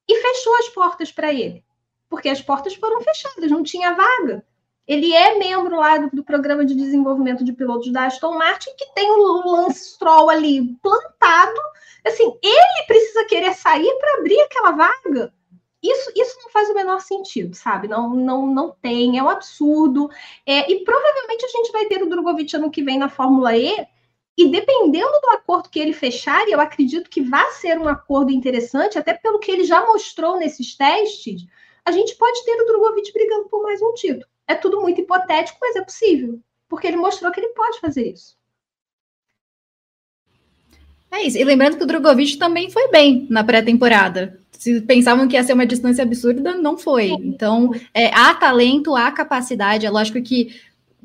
e 0.09 0.15
fechou 0.23 0.57
as 0.57 0.69
portas 0.69 1.11
para 1.11 1.33
ele? 1.33 1.65
Porque 2.09 2.29
as 2.29 2.41
portas 2.41 2.75
foram 2.75 3.01
fechadas, 3.01 3.51
não 3.51 3.63
tinha 3.63 3.95
vaga. 3.95 4.45
Ele 4.89 5.13
é 5.13 5.39
membro 5.39 5.77
lá 5.77 5.99
do, 5.99 6.09
do, 6.11 6.25
programa 6.25 6.65
de 6.65 6.75
desenvolvimento 6.75 7.45
de 7.45 7.53
pilotos 7.53 7.93
da 7.93 8.07
Aston 8.07 8.39
Martin, 8.39 8.71
que 8.75 8.95
tem 8.95 9.11
o 9.11 9.47
Lance 9.47 9.91
Stroll 9.91 10.31
ali 10.31 10.75
plantado. 10.83 11.61
Assim, 12.07 12.25
ele 12.43 12.87
precisa 12.87 13.27
querer 13.27 13.53
sair 13.55 13.95
para 14.01 14.19
abrir 14.19 14.41
aquela 14.41 14.71
vaga. 14.71 15.35
Isso, 15.83 16.11
isso 16.17 16.39
não 16.43 16.51
faz 16.51 16.71
o 16.71 16.75
menor 16.75 17.01
sentido, 17.01 17.55
sabe? 17.55 17.87
Não, 17.87 18.17
não, 18.17 18.47
não 18.47 18.75
tem, 18.83 19.19
é 19.19 19.23
um 19.23 19.29
absurdo. 19.29 20.09
É, 20.47 20.71
e 20.73 20.83
provavelmente 20.83 21.45
a 21.45 21.49
gente 21.49 21.71
vai 21.71 21.85
ter 21.85 22.03
o 22.03 22.09
Drogovic 22.09 22.57
ano 22.57 22.71
que 22.71 22.83
vem 22.83 22.99
na 22.99 23.11
Fórmula 23.11 23.57
E. 23.57 23.87
E 24.39 24.49
dependendo 24.49 25.21
do 25.21 25.31
acordo 25.33 25.69
que 25.69 25.79
ele 25.79 25.93
fechar, 25.93 26.49
e 26.49 26.53
eu 26.53 26.61
acredito 26.61 27.11
que 27.11 27.21
vai 27.21 27.51
ser 27.53 27.79
um 27.79 27.89
acordo 27.89 28.31
interessante, 28.31 28.99
até 28.99 29.13
pelo 29.13 29.39
que 29.39 29.51
ele 29.51 29.65
já 29.65 29.85
mostrou 29.85 30.39
nesses 30.39 30.77
testes, 30.77 31.43
a 31.85 31.93
gente 31.93 32.17
pode 32.17 32.43
ter 32.45 32.63
o 32.63 32.67
Drogovic 32.67 33.13
brigando 33.13 33.49
por 33.49 33.63
mais 33.63 33.83
um 33.83 33.93
título. 33.95 34.27
É 34.49 34.55
tudo 34.55 34.81
muito 34.81 35.01
hipotético, 35.01 35.59
mas 35.61 35.77
é 35.77 35.83
possível. 35.83 36.41
Porque 36.69 36.87
ele 36.87 36.97
mostrou 36.97 37.31
que 37.31 37.39
ele 37.39 37.53
pode 37.55 37.79
fazer 37.79 38.11
isso. 38.11 38.37
É 41.11 41.23
isso. 41.23 41.39
E 41.39 41.45
lembrando 41.45 41.77
que 41.77 41.85
o 41.85 41.87
Drogovic 41.87 42.37
também 42.37 42.71
foi 42.71 42.89
bem 42.91 43.27
na 43.31 43.45
pré-temporada. 43.45 44.39
Se 44.53 44.81
pensavam 44.81 45.29
que 45.29 45.37
ia 45.37 45.45
ser 45.45 45.53
uma 45.53 45.67
distância 45.67 46.03
absurda, 46.03 46.55
não 46.57 46.77
foi. 46.77 47.11
Então, 47.11 47.71
é, 47.95 48.07
há 48.09 48.35
talento, 48.35 48.97
há 48.97 49.11
capacidade. 49.13 49.87
É 49.87 49.91
lógico 49.91 50.21
que 50.21 50.61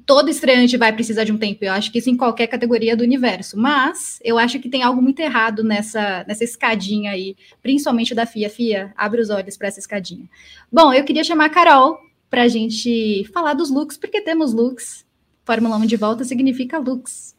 todo 0.05 0.29
estreante 0.29 0.75
vai 0.75 0.91
precisar 0.91 1.23
de 1.23 1.31
um 1.31 1.37
tempo. 1.37 1.63
Eu 1.63 1.71
acho 1.71 1.91
que 1.91 1.99
isso 1.99 2.09
em 2.09 2.17
qualquer 2.17 2.47
categoria 2.47 2.97
do 2.97 3.03
universo. 3.03 3.57
Mas 3.57 4.19
eu 4.23 4.37
acho 4.37 4.59
que 4.59 4.69
tem 4.69 4.83
algo 4.83 5.01
muito 5.01 5.19
errado 5.19 5.63
nessa, 5.63 6.25
nessa 6.27 6.43
escadinha 6.43 7.11
aí, 7.11 7.35
principalmente 7.61 8.13
da 8.13 8.25
FIA. 8.25 8.49
FIA, 8.49 8.93
abre 8.97 9.21
os 9.21 9.29
olhos 9.29 9.55
para 9.55 9.67
essa 9.67 9.79
escadinha. 9.79 10.27
Bom, 10.71 10.93
eu 10.93 11.03
queria 11.03 11.23
chamar 11.23 11.45
a 11.45 11.49
Carol 11.49 11.99
para 12.33 12.41
a 12.41 12.47
gente 12.47 13.29
falar 13.31 13.53
dos 13.53 13.69
looks, 13.69 13.95
porque 13.95 14.19
temos 14.19 14.55
looks. 14.55 15.05
Fórmula 15.45 15.77
1 15.77 15.85
de 15.85 15.95
volta 15.95 16.23
significa 16.23 16.79
looks. 16.79 17.35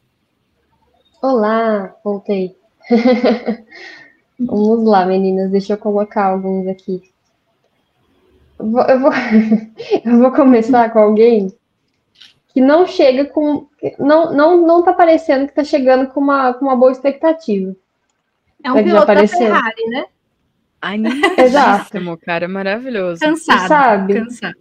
Olá, 1.20 1.97
voltei. 2.05 2.57
Vamos 4.38 4.84
lá, 4.84 5.05
meninas, 5.05 5.51
deixa 5.51 5.72
eu 5.72 5.78
colocar 5.78 6.26
alguns 6.26 6.68
aqui. 6.68 7.03
Eu 8.57 8.70
vou, 8.70 8.82
eu 8.82 9.01
vou, 9.01 9.11
eu 10.05 10.18
vou 10.20 10.30
começar 10.30 10.88
com 10.92 11.01
alguém 11.01 11.53
que 12.51 12.61
não 12.61 12.86
chega 12.86 13.24
com. 13.24 13.66
Não, 13.99 14.32
não, 14.32 14.64
não 14.64 14.84
tá 14.84 14.92
parecendo 14.92 15.49
que 15.49 15.55
tá 15.57 15.64
chegando 15.64 16.07
com 16.07 16.20
uma, 16.20 16.55
com 16.55 16.66
uma 16.66 16.76
boa 16.76 16.92
expectativa. 16.92 17.74
É 18.62 18.70
um 18.70 18.84
piloto 18.84 19.07
da 19.12 19.26
Ferrari, 19.26 19.86
né? 19.88 20.05
Animadíssimo, 20.80 22.16
cara, 22.16 22.47
maravilhoso. 22.47 23.18
Cansado, 23.18 23.66
sabe? 23.66 24.14
cansado. 24.14 24.55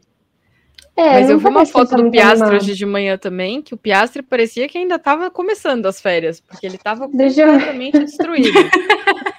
É, 0.96 1.10
Mas 1.14 1.30
eu 1.30 1.40
vi 1.40 1.48
uma 1.48 1.66
foto 1.66 1.96
do 1.96 2.12
Piastre 2.12 2.44
animado. 2.44 2.56
hoje 2.62 2.76
de 2.76 2.86
manhã 2.86 3.18
também, 3.18 3.62
que 3.64 3.74
o 3.74 3.78
Piastre 3.78 4.22
parecia 4.22 4.68
que 4.68 4.78
ainda 4.78 4.96
estava 4.96 5.32
começando 5.32 5.88
as 5.88 6.00
férias, 6.00 6.40
porque 6.40 6.66
ele 6.68 6.76
estava 6.76 7.08
Deixa 7.08 7.42
eu- 7.42 7.48
completamente 7.54 8.00
destruído. 8.00 8.50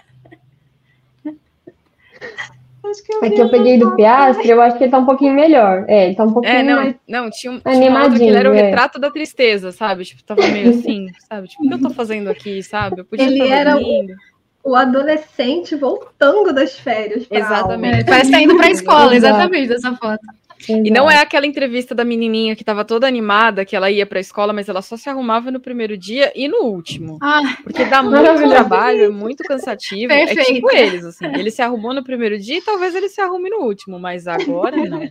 É 3.23 3.31
que 3.31 3.41
eu 3.41 3.51
peguei 3.51 3.79
do 3.79 3.97
Piastre, 3.97 4.49
eu 4.49 4.61
acho 4.61 4.77
que 4.77 4.85
ele 4.85 4.91
tá 4.91 4.99
um 4.99 5.07
pouquinho 5.07 5.33
melhor. 5.35 5.85
É, 5.89 6.07
ele 6.07 6.15
tá 6.15 6.25
um 6.25 6.33
pouquinho 6.33 6.55
É, 6.55 6.63
não, 6.63 6.77
mais. 6.77 6.95
não, 7.09 7.31
tinha, 7.31 7.53
um- 7.53 7.59
tinha 7.59 7.63
que 7.63 7.69
ele 7.71 7.87
era 7.87 7.95
o 7.95 8.05
Animadinho, 8.05 8.55
é. 8.55 8.63
retrato 8.63 8.99
da 9.01 9.11
tristeza, 9.11 9.73
sabe? 9.73 10.05
Tipo, 10.05 10.23
tava 10.23 10.47
meio 10.49 10.69
assim, 10.71 11.07
sabe? 11.29 11.49
Tipo, 11.49 11.65
o 11.65 11.69
que 11.69 11.75
eu 11.75 11.81
tô 11.83 11.91
fazendo 11.91 12.29
aqui, 12.29 12.63
sabe? 12.63 13.01
Eu 13.01 13.05
podia 13.05 13.27
Ele 13.27 13.43
estar 13.43 13.55
era 13.57 13.77
o- 13.77 13.81
dormindo. 13.81 14.15
O 14.63 14.75
adolescente 14.77 15.75
voltando 15.77 16.53
das 16.53 16.79
férias. 16.79 17.27
Exatamente. 17.31 17.87
aula. 17.95 18.01
É, 18.01 18.05
parece 18.05 18.27
que 18.27 18.33
tá 18.37 18.41
indo 18.43 18.57
pra 18.57 18.71
escola, 18.71 19.17
exatamente, 19.17 19.69
dessa 19.69 19.95
foto. 19.97 20.21
E 20.69 20.91
não 20.91 21.11
é 21.11 21.21
aquela 21.21 21.47
entrevista 21.47 21.95
da 21.95 22.05
menininha 22.05 22.57
que 22.57 22.65
tava 22.65 22.85
toda 22.85 23.07
animada, 23.07 23.65
que 23.65 23.75
ela 23.77 23.91
ia 23.91 24.07
pra 24.07 24.21
escola, 24.21 24.53
mas 24.53 24.69
ela 24.69 24.83
só 24.83 24.97
se 24.97 25.09
arrumava 25.09 25.51
no 25.51 25.61
primeiro 25.61 25.97
dia 25.97 26.33
e 26.35 26.49
no 26.49 26.65
último. 26.65 27.19
Ah, 27.23 27.57
Porque 27.63 27.85
dá 27.85 28.03
muito 28.05 28.49
trabalho, 28.49 29.05
é 29.05 29.09
muito 29.09 29.43
cansativo. 29.45 30.13
É 30.13 30.27
Perfeito. 30.27 30.55
tipo 30.55 30.71
eles, 30.71 31.05
assim. 31.05 31.27
Ele 31.27 31.51
se 31.51 31.63
arrumou 31.63 31.93
no 31.95 32.05
primeiro 32.05 32.39
dia 32.39 32.59
e 32.59 32.63
talvez 32.63 32.95
ele 32.95 33.09
se 33.09 33.21
arrume 33.21 33.51
no 33.51 33.59
último, 33.59 33.99
mas 33.99 34.27
agora 34.27 34.77
não. 34.77 35.11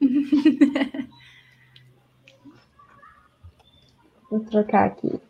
Vou 4.30 4.40
trocar 4.40 4.86
aqui. 4.86 5.20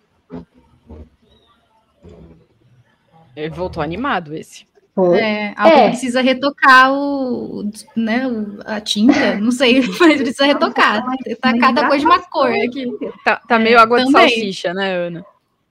Ele 3.37 3.51
voltou 3.51 3.83
animado 3.83 4.35
esse. 4.35 4.67
Foi. 4.99 5.17
é, 5.21 5.55
algo 5.57 5.77
É. 5.77 5.89
precisa 5.91 6.21
retocar 6.21 6.93
o, 6.93 7.71
né, 7.95 8.23
a 8.67 8.81
tinta, 8.81 9.37
não 9.37 9.53
sei, 9.53 9.81
mas 10.01 10.17
precisa 10.21 10.45
retocar. 10.45 11.05
Tá 11.41 11.53
Mas 11.53 11.61
cada 11.61 11.87
coisa 11.87 12.01
de 12.01 12.07
uma 12.07 12.19
cor 12.19 12.51
aqui. 12.51 12.91
Tá, 13.25 13.37
tá 13.37 13.55
É, 13.55 13.59
meio 13.61 13.79
água 13.79 14.01
de 14.05 14.07
também. 14.11 14.29
salsicha, 14.29 14.75
né, 14.75 14.93
Ana? 14.97 15.25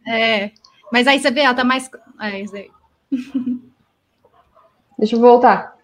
É, 0.08 0.52
mas 0.94 1.08
aí 1.08 1.20
você 1.20 1.30
vê, 1.30 1.42
ela 1.42 1.54
tá 1.54 1.66
mais. 1.66 1.90
É, 2.22 2.40
isso 2.40 2.56
aí. 2.56 2.70
Deixa 4.98 5.18
eu 5.18 5.20
voltar. 5.20 5.76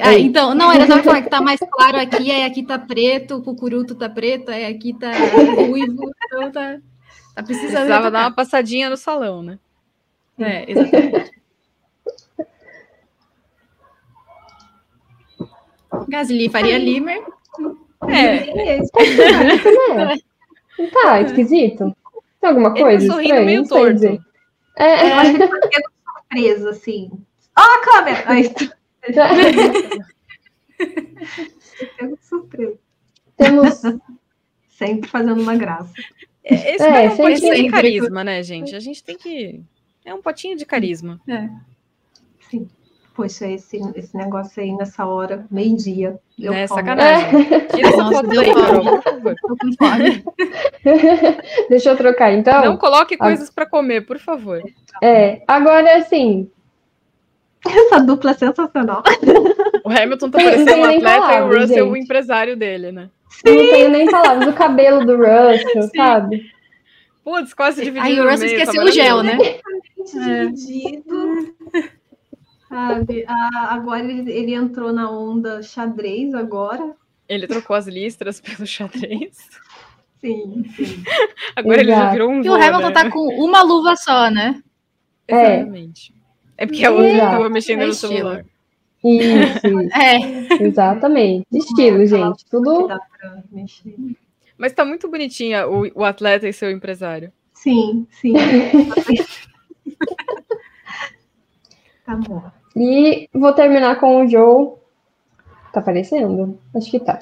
Ah, 0.00 0.14
então, 0.14 0.54
não, 0.54 0.72
era 0.72 0.86
só 0.86 1.02
falar 1.02 1.20
que 1.20 1.28
tá 1.28 1.42
mais 1.42 1.60
claro 1.60 1.98
aqui, 1.98 2.30
aí 2.30 2.44
aqui 2.44 2.62
tá 2.62 2.78
preto, 2.78 3.36
o 3.36 3.42
cucuruto 3.42 3.94
tá 3.94 4.08
preto, 4.08 4.50
aí 4.50 4.64
aqui 4.64 4.94
tá 4.94 5.10
ruivo, 5.68 6.10
então 6.24 6.50
tá, 6.52 6.78
tá 7.34 7.42
precisando. 7.42 7.72
Precisava 7.72 8.10
dar 8.10 8.20
uma 8.20 8.30
passadinha 8.34 8.88
no 8.88 8.96
salão, 8.96 9.42
né? 9.42 9.58
É, 10.38 10.70
exatamente. 10.70 11.41
Gasly 16.08 16.48
Faria 16.48 16.78
Limer. 16.78 17.22
É, 18.08 18.78
Esse. 18.78 18.90
né? 19.94 20.16
Não 20.78 20.90
tá 20.90 21.20
esquisito? 21.22 21.94
Tem 22.40 22.50
alguma 22.50 22.70
ele 22.70 22.80
coisa? 22.80 23.06
tá 23.06 23.12
sorrindo 23.14 23.44
meio 23.44 23.60
Não 23.62 23.68
torto. 23.68 24.04
É, 24.76 25.10
Eu 25.10 25.14
acho 25.16 25.34
que 25.34 25.42
ele 25.42 25.48
tá 25.48 25.58
surpresa, 26.16 26.70
assim. 26.70 27.10
Ó 27.56 27.60
a 27.62 27.80
câmera! 27.84 28.24
Aí, 28.26 28.50
surpresa. 32.20 32.78
temos. 33.36 33.82
Sempre 34.68 35.08
fazendo 35.08 35.40
uma 35.40 35.54
graça. 35.54 35.92
Esse 36.42 36.82
É, 36.82 36.90
daí 36.90 37.06
é 37.06 37.08
um 37.08 37.10
sempre- 37.16 37.32
potinho 37.34 37.50
de 37.54 37.56
sempre- 37.56 37.70
carisma, 37.70 38.24
né, 38.24 38.42
gente? 38.42 38.74
A 38.74 38.80
gente 38.80 39.04
tem 39.04 39.16
que. 39.16 39.60
É 40.04 40.12
um 40.12 40.20
potinho 40.22 40.56
de 40.56 40.66
carisma. 40.66 41.20
Sim. 42.50 42.68
Poxa, 43.14 43.46
esse, 43.46 43.78
esse 43.94 44.16
negócio 44.16 44.62
aí 44.62 44.72
nessa 44.72 45.06
hora, 45.06 45.44
meio-dia. 45.50 46.18
Né? 46.38 46.66
como. 46.66 46.80
Sacanagem. 46.80 47.44
Tira 47.74 47.88
essa 47.88 47.96
Nossa, 47.98 48.14
foto 48.14 48.28
deu 48.28 48.42
daí, 48.42 48.54
por 48.54 49.02
favor. 49.02 49.34
Deixa 51.68 51.90
eu 51.90 51.96
trocar, 51.96 52.32
então. 52.32 52.64
Não 52.64 52.76
coloque 52.78 53.16
coisas 53.18 53.50
pra 53.50 53.66
comer, 53.66 54.06
por 54.06 54.18
favor. 54.18 54.62
É, 55.02 55.42
agora 55.46 55.98
assim, 55.98 56.50
Essa 57.66 58.00
dupla 58.00 58.32
é 58.32 58.34
sensacional. 58.34 59.02
O 59.84 59.90
Hamilton 59.90 60.30
tá 60.30 60.38
parecendo 60.38 60.76
um 60.78 60.84
atleta 60.84 61.34
e 61.34 61.40
o 61.42 61.46
Russell 61.48 61.88
o 61.88 61.94
gente. 61.94 62.04
empresário 62.04 62.56
dele, 62.56 62.92
né? 62.92 63.10
não 63.44 63.70
tenho 63.70 63.90
nem 63.90 64.06
palavras. 64.10 64.48
O 64.48 64.52
cabelo 64.52 65.04
do 65.04 65.16
Russell, 65.16 65.90
sabe? 65.94 66.50
Putz, 67.24 67.54
quase 67.54 67.84
dividido 67.84 68.06
Aí 68.06 68.20
o 68.20 68.28
Russell 68.28 68.46
meio, 68.46 68.56
tá 68.56 68.62
esqueceu 68.62 68.84
o 68.84 68.90
gel, 68.90 69.22
né? 69.22 69.36
dividido. 70.12 71.54
Sabe? 72.72 73.24
Ah, 73.28 73.74
agora 73.74 74.00
ele, 74.02 74.32
ele 74.32 74.54
entrou 74.54 74.94
na 74.94 75.10
onda 75.10 75.62
xadrez 75.62 76.32
agora. 76.32 76.94
Ele 77.28 77.46
trocou 77.46 77.76
as 77.76 77.86
listras 77.86 78.40
pelo 78.40 78.66
xadrez. 78.66 79.36
Sim, 80.22 80.64
sim. 80.74 81.02
Agora 81.56 81.80
ele 81.80 81.90
já 81.90 82.12
virou 82.12 82.30
um 82.30 82.42
E 82.42 82.48
o 82.48 82.54
Hamilton 82.54 82.88
né? 82.88 82.92
tá 82.92 83.10
com 83.10 83.44
uma 83.44 83.60
luva 83.62 83.96
só, 83.96 84.30
né? 84.30 84.62
É. 85.28 85.56
Exatamente. 85.56 86.14
É 86.56 86.64
porque 86.64 86.84
a 86.84 86.92
outra 86.92 87.08
Exato. 87.08 87.30
tava 87.32 87.50
mexendo 87.50 87.80
É 87.80 87.86
no 87.86 87.90
estilo. 87.90 88.12
celular. 88.12 88.44
Isso, 89.04 89.66
isso, 89.66 89.90
É. 89.98 90.62
exatamente. 90.64 91.46
Estilo, 91.52 92.06
gente. 92.06 92.44
Tudo. 92.48 92.88
Mas 94.56 94.72
tá 94.72 94.84
muito 94.84 95.10
bonitinha 95.10 95.66
o, 95.66 95.90
o 95.94 96.04
atleta 96.04 96.48
e 96.48 96.52
seu 96.52 96.70
empresário. 96.70 97.32
Sim, 97.52 98.06
sim. 98.12 98.32
tá 102.06 102.14
bom. 102.16 102.61
E 102.76 103.28
vou 103.32 103.52
terminar 103.52 103.98
com 104.00 104.24
o 104.24 104.28
Joe. 104.28 104.72
Tá 105.72 105.80
aparecendo? 105.80 106.58
Acho 106.74 106.90
que 106.90 107.00
tá. 107.00 107.18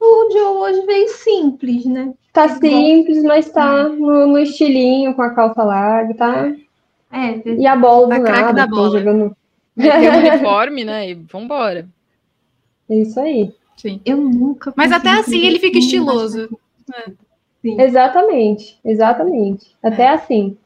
O 0.00 0.30
Joe 0.32 0.42
hoje 0.58 0.86
veio 0.86 1.08
simples, 1.08 1.84
né? 1.86 2.12
Tá 2.32 2.48
simples, 2.48 3.22
mas 3.24 3.50
tá 3.50 3.88
no, 3.88 4.26
no 4.28 4.38
estilinho, 4.38 5.14
com 5.14 5.22
a 5.22 5.34
calça 5.34 5.62
larga, 5.64 6.14
tá? 6.14 6.52
É, 7.10 7.48
E 7.48 7.66
a 7.66 7.74
bola 7.74 8.08
Tá 8.08 8.18
do 8.18 8.24
craque 8.24 8.42
nada, 8.42 8.52
da 8.52 8.68
tô 8.68 8.76
bola. 8.76 8.98
jogando. 8.98 9.36
Tem 9.76 10.10
um 10.10 10.18
uniforme, 10.18 10.84
né? 10.84 11.10
E 11.10 11.14
vambora. 11.14 11.88
É 12.88 12.94
isso 12.96 13.18
aí. 13.18 13.52
Sim. 13.76 14.00
eu 14.04 14.16
nunca. 14.16 14.72
Mas 14.76 14.90
até 14.92 15.10
assim 15.10 15.38
ele 15.38 15.58
fica 15.60 15.78
estiloso. 15.78 16.48
Sim. 17.62 17.80
Exatamente, 17.80 18.78
exatamente. 18.84 19.66
Até 19.82 20.08
assim. 20.10 20.56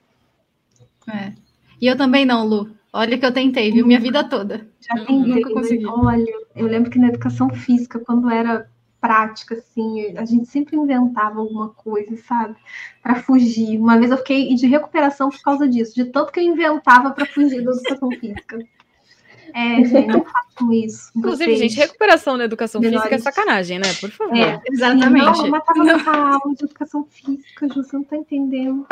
É. 1.08 1.32
E 1.80 1.86
eu 1.86 1.96
também 1.96 2.24
não, 2.24 2.46
Lu. 2.46 2.70
Olha 2.92 3.16
que 3.18 3.24
eu 3.24 3.32
tentei, 3.32 3.70
viu? 3.72 3.86
Minha 3.86 4.00
vida 4.00 4.22
toda. 4.24 4.66
Já 4.80 4.94
Eu 5.00 5.06
tentei, 5.06 5.34
nunca 5.36 5.50
consegui. 5.54 5.86
Olha, 5.86 6.32
eu 6.54 6.66
lembro 6.66 6.90
que 6.90 6.98
na 6.98 7.08
educação 7.08 7.48
física, 7.50 7.98
quando 8.00 8.28
era 8.30 8.68
prática, 9.00 9.54
assim, 9.56 10.16
a 10.16 10.24
gente 10.24 10.46
sempre 10.46 10.76
inventava 10.76 11.40
alguma 11.40 11.70
coisa, 11.70 12.14
sabe? 12.18 12.54
Pra 13.02 13.16
fugir. 13.16 13.78
Uma 13.78 13.98
vez 13.98 14.10
eu 14.10 14.18
fiquei 14.18 14.54
de 14.54 14.66
recuperação 14.66 15.30
por 15.30 15.40
causa 15.42 15.66
disso, 15.66 15.94
de 15.94 16.04
tanto 16.04 16.30
que 16.30 16.38
eu 16.38 16.44
inventava 16.44 17.10
pra 17.10 17.24
fugir 17.26 17.64
da 17.64 17.72
educação 17.72 18.10
física. 18.20 18.58
É, 19.54 19.84
gente, 19.84 20.06
não 20.06 20.24
façam 20.24 20.72
isso. 20.72 21.10
Inclusive, 21.16 21.44
Vocês- 21.56 21.58
gente, 21.58 21.76
recuperação 21.76 22.36
na 22.36 22.44
educação 22.44 22.80
menores. 22.80 23.02
física 23.02 23.16
é 23.16 23.18
sacanagem, 23.32 23.78
né? 23.78 23.92
Por 24.00 24.10
favor. 24.10 24.36
É, 24.36 24.60
Exatamente. 24.70 25.24
Não, 25.26 25.44
eu 25.46 25.50
matava 25.50 25.78
muita 25.84 26.10
aula 26.10 26.54
de 26.56 26.64
educação 26.64 27.04
física, 27.10 27.68
Ju, 27.68 27.82
você 27.82 27.96
não 27.96 28.04
tá 28.04 28.16
entendendo. 28.16 28.86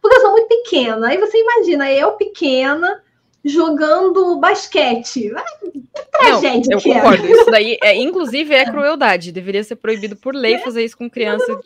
Porque 0.00 0.16
eu 0.16 0.20
sou 0.20 0.30
muito 0.32 0.48
pequena. 0.48 1.06
Aí 1.08 1.18
você 1.18 1.38
imagina, 1.40 1.92
eu 1.92 2.12
pequena, 2.12 3.02
jogando 3.44 4.38
basquete. 4.38 5.30
Que 5.30 5.30
Não, 5.30 6.40
tragédia 6.40 6.74
eu 6.74 6.78
que 6.78 6.90
era. 6.90 7.00
concordo. 7.00 7.26
Isso 7.26 7.50
daí, 7.50 7.78
é, 7.82 7.96
inclusive, 7.96 8.54
é 8.54 8.64
crueldade. 8.64 9.32
Deveria 9.32 9.64
ser 9.64 9.76
proibido 9.76 10.16
por 10.16 10.34
lei 10.34 10.58
fazer 10.58 10.84
isso 10.84 10.96
com 10.96 11.10
criança 11.10 11.58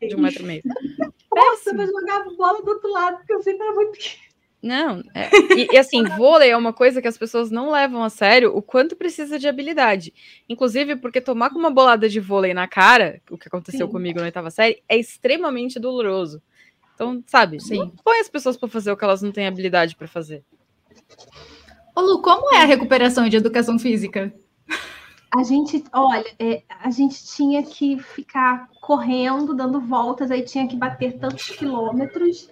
de 0.00 0.16
um 0.16 0.20
metro 0.20 0.42
e 0.42 0.46
meio. 0.46 0.62
Nossa, 1.34 1.70
eu 1.70 1.86
jogava 1.86 2.30
bola 2.36 2.62
do 2.62 2.70
outro 2.70 2.90
lado, 2.90 3.18
porque 3.18 3.32
eu 3.32 3.42
sempre 3.42 3.64
era 3.64 3.74
muito 3.74 3.92
pequena. 3.92 4.30
Não, 4.62 5.02
é, 5.14 5.30
e, 5.56 5.68
e 5.72 5.78
assim, 5.78 6.04
vôlei 6.04 6.50
é 6.50 6.56
uma 6.56 6.72
coisa 6.72 7.00
que 7.00 7.08
as 7.08 7.16
pessoas 7.16 7.50
não 7.50 7.70
levam 7.70 8.04
a 8.04 8.10
sério 8.10 8.54
o 8.54 8.60
quanto 8.60 8.94
precisa 8.94 9.38
de 9.38 9.48
habilidade. 9.48 10.12
Inclusive, 10.46 10.96
porque 10.96 11.18
tomar 11.18 11.48
com 11.48 11.58
uma 11.58 11.70
bolada 11.70 12.10
de 12.10 12.20
vôlei 12.20 12.52
na 12.52 12.68
cara, 12.68 13.22
o 13.30 13.38
que 13.38 13.48
aconteceu 13.48 13.86
Sim. 13.86 13.92
comigo 13.92 14.18
na 14.18 14.26
oitava 14.26 14.50
série, 14.50 14.82
é 14.86 14.98
extremamente 14.98 15.80
doloroso. 15.80 16.42
Então, 16.94 17.24
sabe, 17.26 17.58
Sim. 17.58 17.78
não 17.78 17.88
põe 18.04 18.20
as 18.20 18.28
pessoas 18.28 18.58
pra 18.58 18.68
fazer 18.68 18.92
o 18.92 18.96
que 18.98 19.04
elas 19.04 19.22
não 19.22 19.32
têm 19.32 19.46
habilidade 19.46 19.96
pra 19.96 20.06
fazer. 20.06 20.44
Ô, 21.94 22.00
Lu, 22.00 22.22
como 22.22 22.54
é 22.54 22.62
a 22.62 22.66
recuperação 22.66 23.28
de 23.28 23.36
educação 23.36 23.78
física? 23.78 24.32
A 25.32 25.44
gente, 25.44 25.84
olha, 25.92 26.26
é, 26.38 26.62
a 26.82 26.90
gente 26.90 27.24
tinha 27.24 27.62
que 27.62 27.98
ficar 28.00 28.68
correndo, 28.80 29.54
dando 29.54 29.80
voltas, 29.80 30.30
aí 30.30 30.42
tinha 30.42 30.66
que 30.66 30.76
bater 30.76 31.18
tantos 31.18 31.50
quilômetros. 31.50 32.48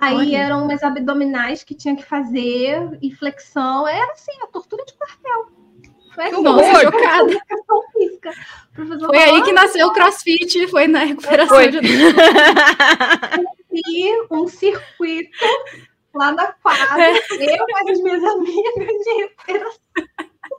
Aí 0.00 0.16
Olha. 0.16 0.38
eram 0.38 0.64
umas 0.64 0.82
abdominais 0.82 1.62
que 1.62 1.74
tinha 1.74 1.94
que 1.94 2.04
fazer 2.04 2.98
e 3.02 3.12
flexão. 3.14 3.86
Era 3.86 4.12
assim, 4.12 4.32
a 4.42 4.46
tortura 4.46 4.84
de 4.84 4.94
quartel. 4.94 5.52
Foi 6.14 6.24
assim, 6.24 6.42
Nossa, 6.42 6.80
chocada. 6.80 7.30
educação 7.30 7.82
física. 7.92 8.30
O 8.30 8.74
professor 8.74 9.06
Foi 9.06 9.18
falou, 9.18 9.34
aí 9.36 9.42
que 9.42 9.52
nasceu 9.52 9.86
o 9.86 9.92
crossfit, 9.92 10.66
foi 10.68 10.88
na 10.88 11.04
recuperação 11.04 11.56
Foi. 11.56 11.68
de 11.68 11.76
educação 11.78 12.18
"Ah, 13.10 14.26
um 14.34 14.48
circuito 14.48 15.38
lá 16.18 16.32
na 16.32 16.52
quadra, 16.52 17.10
eu 17.10 17.66
com 17.66 17.90
as 17.90 18.02
minhas 18.02 18.24
amigas 18.24 19.04
de 19.04 19.14
recuperação. 19.22 19.80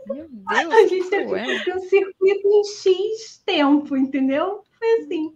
Meu 0.07 0.27
A 0.47 0.63
Deus, 0.63 0.89
gente 0.89 1.09
teve 1.09 1.73
um 1.73 1.79
circuito 1.81 2.47
em 2.47 2.63
X 2.63 3.41
tempo, 3.45 3.95
entendeu? 3.97 4.63
Foi 4.79 4.87
assim. 5.01 5.33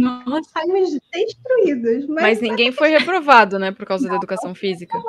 Nossa. 0.00 0.50
Saímos 0.50 0.98
destruídas. 1.12 2.06
Mas, 2.06 2.22
Mas 2.22 2.40
ninguém 2.40 2.72
foi 2.72 2.88
reprovado, 2.88 3.58
né, 3.58 3.70
por 3.70 3.86
causa 3.86 4.08
da 4.08 4.16
educação 4.16 4.54
física. 4.54 5.00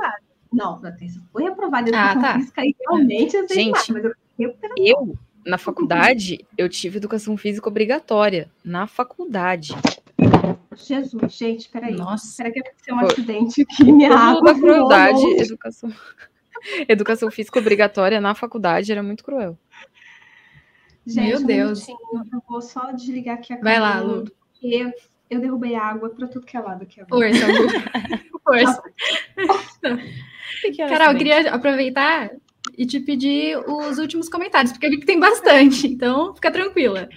Não, 0.53 0.80
Patrícia, 0.80 1.22
foi 1.32 1.43
reprovada 1.43 1.89
em 1.89 1.95
Ah, 1.95 2.12
educação 2.12 2.22
tá. 2.22 2.34
física 2.36 2.66
e 2.66 2.76
realmente 2.80 3.36
eu 3.36 3.47
sei 3.47 3.55
Gente, 3.55 3.72
mais, 3.72 3.89
mas 3.89 4.03
eu. 4.05 4.55
Eu, 4.78 5.16
na 5.45 5.57
faculdade, 5.57 6.45
eu 6.57 6.68
tive 6.70 6.97
educação 6.97 7.38
física 7.38 7.68
obrigatória. 7.68 8.49
Na 8.64 8.86
faculdade. 8.86 9.74
Jesus, 10.75 11.33
gente, 11.35 11.69
peraí. 11.69 11.95
Nossa. 11.95 12.27
Será 12.27 12.51
que 12.51 12.59
aconteceu 12.59 12.95
um 12.95 12.99
acidente 12.99 13.61
aqui? 13.61 13.91
Minha 13.91 14.13
água 14.13 14.53
da 14.53 14.59
crueldade, 14.59 15.23
educação. 15.39 15.91
Educação 16.87 17.31
física 17.31 17.59
obrigatória 17.59 18.21
na 18.21 18.35
faculdade 18.35 18.91
era 18.91 19.01
muito 19.01 19.23
cruel. 19.23 19.57
Gente, 21.05 21.27
Meu 21.29 21.39
um 21.39 21.45
Deus. 21.45 21.87
minutinho, 21.87 22.25
Eu 22.31 22.43
vou 22.47 22.61
só 22.61 22.91
desligar 22.91 23.37
aqui 23.37 23.53
a 23.53 23.57
Vai 23.57 23.79
lá, 23.79 23.99
Lu. 23.99 24.25
Porque 24.25 24.93
eu 25.29 25.39
derrubei 25.39 25.75
água 25.75 26.09
para 26.09 26.27
tudo 26.27 26.45
que 26.45 26.55
é 26.55 26.59
lado 26.59 26.83
aqui 26.83 27.01
agora. 27.01 27.31
Força, 27.31 27.47
Lu. 27.47 27.67
Força. 28.43 28.83
Carol, 30.87 31.13
eu 31.13 31.17
queria 31.17 31.51
aproveitar 31.51 32.29
e 32.77 32.85
te 32.85 32.99
pedir 32.99 33.57
os 33.57 33.97
últimos 33.97 34.29
comentários, 34.29 34.71
porque 34.71 34.85
eu 34.85 34.91
vi 34.91 34.99
que 34.99 35.05
tem 35.05 35.19
bastante, 35.19 35.87
então 35.87 36.35
fica 36.35 36.51
tranquila. 36.51 37.09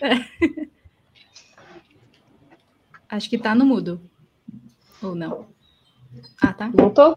Acho 3.14 3.30
que 3.30 3.38
tá 3.38 3.54
no 3.54 3.64
mudo. 3.64 4.00
Ou 5.00 5.14
não? 5.14 5.46
Ah, 6.42 6.52
tá. 6.52 6.68
Voltou? 6.74 7.16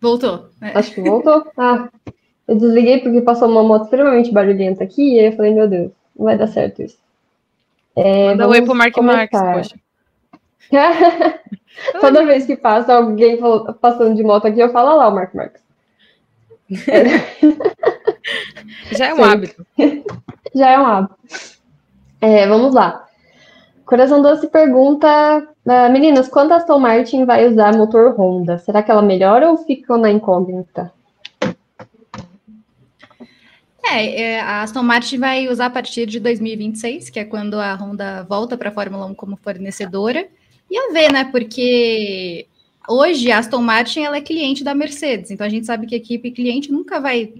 Voltou. 0.00 0.48
É. 0.62 0.78
Acho 0.78 0.94
que 0.94 1.02
voltou. 1.02 1.46
Ah, 1.58 1.90
eu 2.48 2.56
desliguei 2.56 3.00
porque 3.00 3.20
passou 3.20 3.48
uma 3.48 3.62
moto 3.62 3.84
extremamente 3.84 4.32
barulhenta 4.32 4.82
aqui 4.82 5.16
e 5.16 5.20
aí 5.20 5.26
eu 5.26 5.32
falei, 5.36 5.52
meu 5.52 5.68
Deus, 5.68 5.92
não 6.16 6.24
vai 6.24 6.38
dar 6.38 6.46
certo 6.46 6.80
isso. 6.82 6.96
É, 7.94 8.28
Manda 8.28 8.48
oi 8.48 8.62
pro 8.62 8.74
Mark 8.74 8.96
Marques, 8.96 9.38
começar. 9.38 9.52
poxa. 9.52 9.78
Toda 12.00 12.24
vez 12.24 12.46
que 12.46 12.56
passa 12.56 12.94
alguém 12.94 13.38
passando 13.78 14.14
de 14.16 14.22
moto 14.22 14.46
aqui, 14.46 14.60
eu 14.60 14.70
falo 14.72 14.88
"Olha 14.88 14.96
lá 14.96 15.08
o 15.08 15.14
Mark 15.14 15.34
Marques. 15.34 15.62
Já 18.90 19.06
é 19.08 19.12
um 19.12 19.16
Sim. 19.16 19.22
hábito. 19.22 19.66
Já 20.54 20.70
é 20.70 20.78
um 20.78 20.86
hábito. 20.86 21.16
É, 22.22 22.46
vamos 22.46 22.74
lá. 22.74 23.04
Coração 23.84 24.22
Doce 24.22 24.46
pergunta: 24.48 25.08
ah, 25.66 25.88
Meninas, 25.88 26.28
quando 26.28 26.52
a 26.52 26.56
Aston 26.56 26.78
Martin 26.78 27.24
vai 27.24 27.46
usar 27.46 27.76
motor 27.76 28.18
Honda? 28.18 28.58
Será 28.58 28.82
que 28.82 28.90
ela 28.90 29.02
melhora 29.02 29.50
ou 29.50 29.58
fica 29.58 29.96
na 29.98 30.10
incógnita? 30.10 30.92
É, 33.86 34.22
é, 34.22 34.40
a 34.40 34.62
Aston 34.62 34.82
Martin 34.82 35.18
vai 35.18 35.46
usar 35.46 35.66
a 35.66 35.70
partir 35.70 36.06
de 36.06 36.18
2026, 36.18 37.10
que 37.10 37.20
é 37.20 37.24
quando 37.24 37.60
a 37.60 37.74
Honda 37.74 38.22
volta 38.24 38.56
para 38.56 38.70
a 38.70 38.72
Fórmula 38.72 39.04
1 39.06 39.14
como 39.14 39.36
fornecedora. 39.36 40.26
E 40.70 40.78
a 40.78 40.90
ver, 40.90 41.12
né? 41.12 41.24
Porque 41.26 42.46
hoje 42.88 43.30
a 43.30 43.38
Aston 43.38 43.60
Martin 43.60 44.00
ela 44.00 44.16
é 44.16 44.22
cliente 44.22 44.64
da 44.64 44.74
Mercedes, 44.74 45.30
então 45.30 45.46
a 45.46 45.50
gente 45.50 45.66
sabe 45.66 45.86
que 45.86 45.94
a 45.94 45.98
equipe 45.98 46.30
cliente 46.30 46.72
nunca 46.72 46.98
vai 46.98 47.32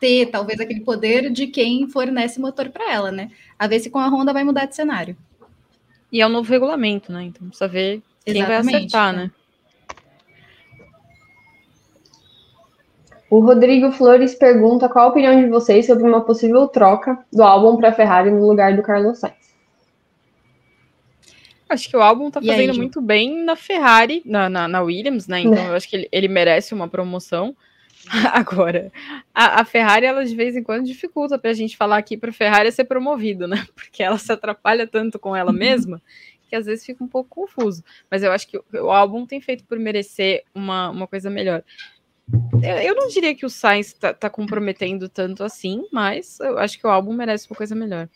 ter, 0.00 0.26
talvez, 0.26 0.58
aquele 0.58 0.80
poder 0.80 1.30
de 1.30 1.46
quem 1.46 1.88
fornece 1.88 2.40
motor 2.40 2.68
para 2.70 2.92
ela, 2.92 3.12
né? 3.12 3.30
A 3.56 3.68
ver 3.68 3.78
se 3.78 3.88
com 3.88 4.00
a 4.00 4.08
Honda 4.08 4.32
vai 4.32 4.42
mudar 4.42 4.66
de 4.66 4.74
cenário. 4.74 5.16
E 6.12 6.20
é 6.20 6.26
um 6.26 6.30
novo 6.30 6.50
regulamento, 6.50 7.10
né? 7.10 7.24
Então 7.24 7.48
precisa 7.48 7.66
ver 7.66 8.02
quem 8.24 8.34
vai 8.42 8.58
Exatamente, 8.58 8.76
acertar, 8.76 9.14
é. 9.14 9.16
né? 9.16 9.30
O 13.30 13.40
Rodrigo 13.40 13.90
Flores 13.92 14.34
pergunta 14.34 14.90
qual 14.90 15.06
a 15.06 15.08
opinião 15.08 15.40
de 15.40 15.48
vocês 15.48 15.86
sobre 15.86 16.04
uma 16.04 16.20
possível 16.20 16.68
troca 16.68 17.18
do 17.32 17.42
álbum 17.42 17.78
para 17.78 17.90
Ferrari 17.90 18.30
no 18.30 18.46
lugar 18.46 18.76
do 18.76 18.82
Carlos 18.82 19.20
Sainz. 19.20 19.56
Acho 21.66 21.88
que 21.88 21.96
o 21.96 22.02
álbum 22.02 22.30
tá 22.30 22.40
E 22.42 22.50
aí, 22.50 22.56
fazendo 22.56 22.74
Ju? 22.74 22.80
muito 22.80 23.00
bem 23.00 23.42
na 23.42 23.56
Ferrari, 23.56 24.22
na, 24.26 24.50
na, 24.50 24.68
na 24.68 24.82
Williams, 24.82 25.26
né? 25.26 25.40
Então 25.40 25.64
eu 25.64 25.74
acho 25.74 25.88
que 25.88 25.96
ele, 25.96 26.08
ele 26.12 26.28
merece 26.28 26.74
uma 26.74 26.86
promoção. 26.86 27.56
Agora, 28.32 28.92
a, 29.34 29.60
a 29.60 29.64
Ferrari, 29.64 30.04
ela 30.04 30.24
de 30.24 30.36
vez 30.36 30.54
em 30.54 30.62
quando 30.62 30.84
dificulta 30.84 31.38
pra 31.38 31.52
gente 31.52 31.76
falar 31.76 31.96
aqui 31.96 32.16
pra 32.16 32.32
Ferrari 32.32 32.70
ser 32.70 32.84
promovido, 32.84 33.48
né? 33.48 33.66
Porque 33.74 34.02
ela 34.02 34.18
se 34.18 34.30
atrapalha 34.30 34.86
tanto 34.86 35.18
com 35.18 35.34
ela 35.34 35.52
mesma 35.52 36.00
que 36.48 36.56
às 36.56 36.66
vezes 36.66 36.84
fica 36.84 37.02
um 37.02 37.08
pouco 37.08 37.30
confuso. 37.30 37.82
Mas 38.10 38.22
eu 38.22 38.30
acho 38.30 38.46
que 38.46 38.58
o, 38.58 38.64
o 38.74 38.90
álbum 38.90 39.24
tem 39.24 39.40
feito 39.40 39.64
por 39.64 39.78
merecer 39.78 40.44
uma, 40.54 40.90
uma 40.90 41.06
coisa 41.06 41.30
melhor. 41.30 41.64
Eu, 42.62 42.76
eu 42.76 42.94
não 42.94 43.08
diria 43.08 43.34
que 43.34 43.46
o 43.46 43.50
Sainz 43.50 43.94
tá, 43.94 44.12
tá 44.12 44.28
comprometendo 44.28 45.08
tanto 45.08 45.42
assim, 45.42 45.86
mas 45.90 46.38
eu 46.40 46.58
acho 46.58 46.78
que 46.78 46.86
o 46.86 46.90
álbum 46.90 47.14
merece 47.14 47.48
uma 47.48 47.56
coisa 47.56 47.74
melhor. 47.74 48.06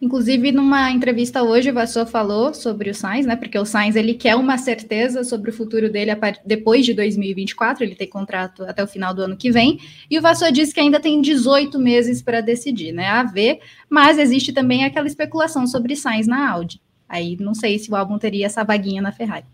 Inclusive, 0.00 0.50
numa 0.50 0.90
entrevista 0.90 1.42
hoje, 1.42 1.70
o 1.70 1.74
Vassou 1.74 2.06
falou 2.06 2.54
sobre 2.54 2.88
o 2.88 2.94
Sainz, 2.94 3.26
né? 3.26 3.36
Porque 3.36 3.58
o 3.58 3.66
Sainz 3.66 3.96
ele 3.96 4.14
quer 4.14 4.34
uma 4.34 4.56
certeza 4.56 5.22
sobre 5.24 5.50
o 5.50 5.52
futuro 5.52 5.90
dele 5.90 6.10
depois 6.44 6.86
de 6.86 6.94
2024, 6.94 7.84
ele 7.84 7.94
tem 7.94 8.08
contrato 8.08 8.62
até 8.64 8.82
o 8.82 8.86
final 8.86 9.12
do 9.12 9.20
ano 9.20 9.36
que 9.36 9.50
vem. 9.50 9.78
E 10.10 10.18
o 10.18 10.22
Vassou 10.22 10.50
disse 10.50 10.72
que 10.72 10.80
ainda 10.80 10.98
tem 10.98 11.20
18 11.20 11.78
meses 11.78 12.22
para 12.22 12.40
decidir, 12.40 12.92
né? 12.92 13.08
A 13.08 13.24
ver, 13.24 13.60
mas 13.90 14.18
existe 14.18 14.54
também 14.54 14.84
aquela 14.84 15.06
especulação 15.06 15.66
sobre 15.66 15.94
Sainz 15.94 16.26
na 16.26 16.50
Audi. 16.50 16.80
Aí 17.06 17.36
não 17.38 17.54
sei 17.54 17.78
se 17.78 17.90
o 17.90 17.96
álbum 17.96 18.18
teria 18.18 18.46
essa 18.46 18.64
vaguinha 18.64 19.02
na 19.02 19.12
Ferrari. 19.12 19.44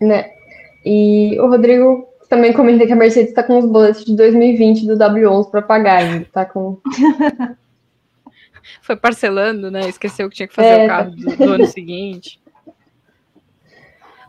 Né? 0.00 0.30
E 0.86 1.36
o 1.40 1.48
Rodrigo 1.48 2.06
também 2.28 2.52
comenta 2.52 2.86
que 2.86 2.92
a 2.92 2.96
Mercedes 2.96 3.30
está 3.30 3.42
com 3.42 3.58
os 3.58 3.66
boletos 3.66 4.04
de 4.04 4.14
2020 4.14 4.86
do 4.86 4.96
W11 4.96 5.50
para 5.50 5.62
pagar 5.62 5.98
ainda. 5.98 6.26
Tá 6.32 6.44
com. 6.44 6.78
Foi 8.80 8.96
parcelando, 8.96 9.70
né? 9.70 9.88
Esqueceu 9.88 10.28
que 10.28 10.36
tinha 10.36 10.48
que 10.48 10.54
fazer 10.54 10.68
é, 10.68 10.84
o 10.84 10.88
carro 10.88 11.10
do, 11.10 11.36
do 11.36 11.52
ano 11.52 11.66
seguinte. 11.66 12.40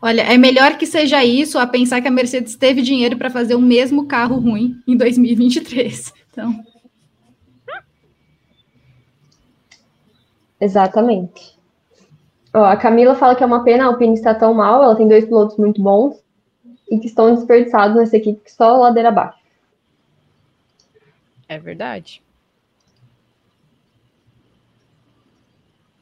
Olha, 0.02 0.22
é 0.22 0.38
melhor 0.38 0.78
que 0.78 0.88
seja 0.88 1.24
isso 1.24 1.60
a 1.60 1.68
pensar 1.68 2.02
que 2.02 2.08
a 2.08 2.12
Mercedes 2.12 2.56
teve 2.56 2.82
dinheiro 2.82 3.18
para 3.18 3.30
fazer 3.30 3.54
o 3.54 3.62
mesmo 3.62 4.08
carro 4.08 4.40
ruim 4.40 4.82
em 4.88 4.98
2023. 4.98 6.14
Então. 6.32 6.64
Exatamente. 10.60 11.60
Ó, 12.54 12.64
a 12.64 12.76
Camila 12.76 13.16
fala 13.16 13.36
que 13.36 13.44
é 13.44 13.46
uma 13.46 13.64
pena 13.64 13.84
a 13.84 13.88
Alpine 13.88 14.14
estar 14.14 14.36
tão 14.36 14.54
mal, 14.54 14.84
ela 14.84 14.96
tem 14.96 15.08
dois 15.08 15.26
pilotos 15.26 15.58
muito 15.58 15.82
bons 15.82 16.22
e 16.90 17.00
que 17.00 17.08
estão 17.08 17.34
desperdiçados 17.34 17.96
nessa 17.96 18.18
equipe 18.18 18.42
que 18.44 18.52
só 18.52 18.78
ladeira 18.78 19.10
abaixo. 19.10 19.40
É 21.48 21.60
verdade. 21.60 22.24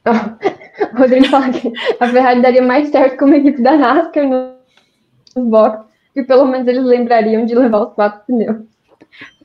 O 0.06 0.96
Rodrigo 0.98 1.26
fala 1.26 1.50
que 1.50 1.72
a 1.98 2.08
Ferrari 2.08 2.40
daria 2.40 2.62
mais 2.62 2.88
certo 2.88 3.18
com 3.18 3.26
uma 3.26 3.36
equipe 3.36 3.60
da 3.60 3.76
NASCAR 3.76 4.26
nos 4.26 5.48
boxes, 5.48 5.86
e 6.16 6.22
pelo 6.22 6.46
menos 6.46 6.66
eles 6.66 6.84
lembrariam 6.84 7.44
de 7.44 7.54
levar 7.54 7.80
os 7.80 7.94
quatro 7.94 8.24
pneus. 8.26 8.64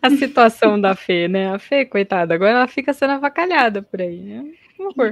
A 0.01 0.09
situação 0.11 0.79
da 0.79 0.95
Fê, 0.95 1.27
né? 1.27 1.53
A 1.53 1.59
Fê, 1.59 1.85
coitada, 1.85 2.33
agora 2.33 2.51
ela 2.51 2.67
fica 2.67 2.93
sendo 2.93 3.13
avacalhada 3.13 3.81
por 3.81 4.01
aí, 4.01 4.19
né? 4.19 4.45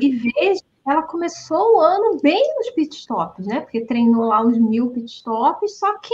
E, 0.01 0.05
e 0.05 0.11
veja, 0.11 0.61
ela 0.87 1.03
começou 1.03 1.77
o 1.77 1.79
ano 1.79 2.19
bem 2.21 2.41
nos 2.57 2.69
pitstops, 2.71 3.47
né? 3.47 3.61
Porque 3.61 3.81
treinou 3.81 4.25
lá 4.25 4.41
uns 4.41 4.57
mil 4.57 4.91
pitstops, 4.91 5.79
só 5.79 5.97
que 5.99 6.13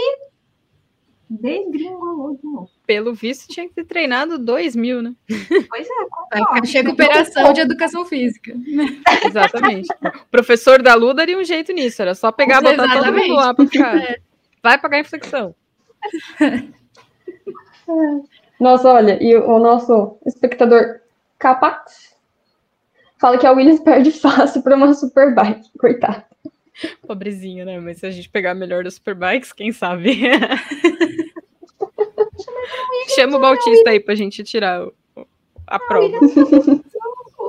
degringolou 1.30 2.36
de 2.36 2.44
novo. 2.44 2.68
Pelo 2.84 3.14
visto, 3.14 3.46
tinha 3.46 3.68
que 3.68 3.74
ter 3.74 3.84
treinado 3.84 4.36
dois 4.36 4.74
mil, 4.74 5.00
né? 5.00 5.14
Pois 5.68 5.88
é, 5.88 6.04
concordo. 6.10 6.66
recuperação 6.66 7.52
de 7.52 7.60
educação 7.60 8.04
física. 8.04 8.52
Exatamente. 9.24 9.88
O 10.02 10.26
professor 10.28 10.82
da 10.82 10.94
Lu 10.94 11.14
daria 11.14 11.38
um 11.38 11.44
jeito 11.44 11.72
nisso, 11.72 12.02
era 12.02 12.16
só 12.16 12.32
pegar 12.32 12.58
e 12.58 12.62
botar 12.62 12.84
Exatamente. 12.84 13.04
todo 13.04 13.14
mundo 13.14 13.34
lá 13.34 13.54
para 13.54 13.66
ficar. 13.66 13.96
É. 13.96 14.18
Vai 14.60 14.76
pagar 14.78 14.96
a 14.96 15.00
inflexão. 15.00 15.54
Nossa, 18.58 18.92
olha, 18.92 19.22
e 19.22 19.36
o 19.36 19.58
nosso 19.58 20.18
espectador 20.26 21.00
Capax 21.38 22.14
fala 23.18 23.38
que 23.38 23.46
a 23.46 23.52
Williams 23.52 23.80
perde 23.80 24.10
fácil 24.10 24.62
para 24.62 24.76
uma 24.76 24.92
Superbike, 24.94 25.70
coitado. 25.78 26.24
Pobrezinho, 27.06 27.64
né? 27.64 27.78
Mas 27.78 27.98
se 27.98 28.06
a 28.06 28.10
gente 28.10 28.28
pegar 28.28 28.54
melhor 28.54 28.84
das 28.84 28.94
Superbikes, 28.94 29.52
quem 29.52 29.72
sabe? 29.72 30.20
Chama 33.14 33.36
o 33.36 33.40
Bautista 33.40 33.90
aí 33.90 34.00
pra 34.00 34.14
gente 34.14 34.42
tirar 34.44 34.86
o, 34.86 34.92
a 35.66 35.78
prova. 35.78 36.16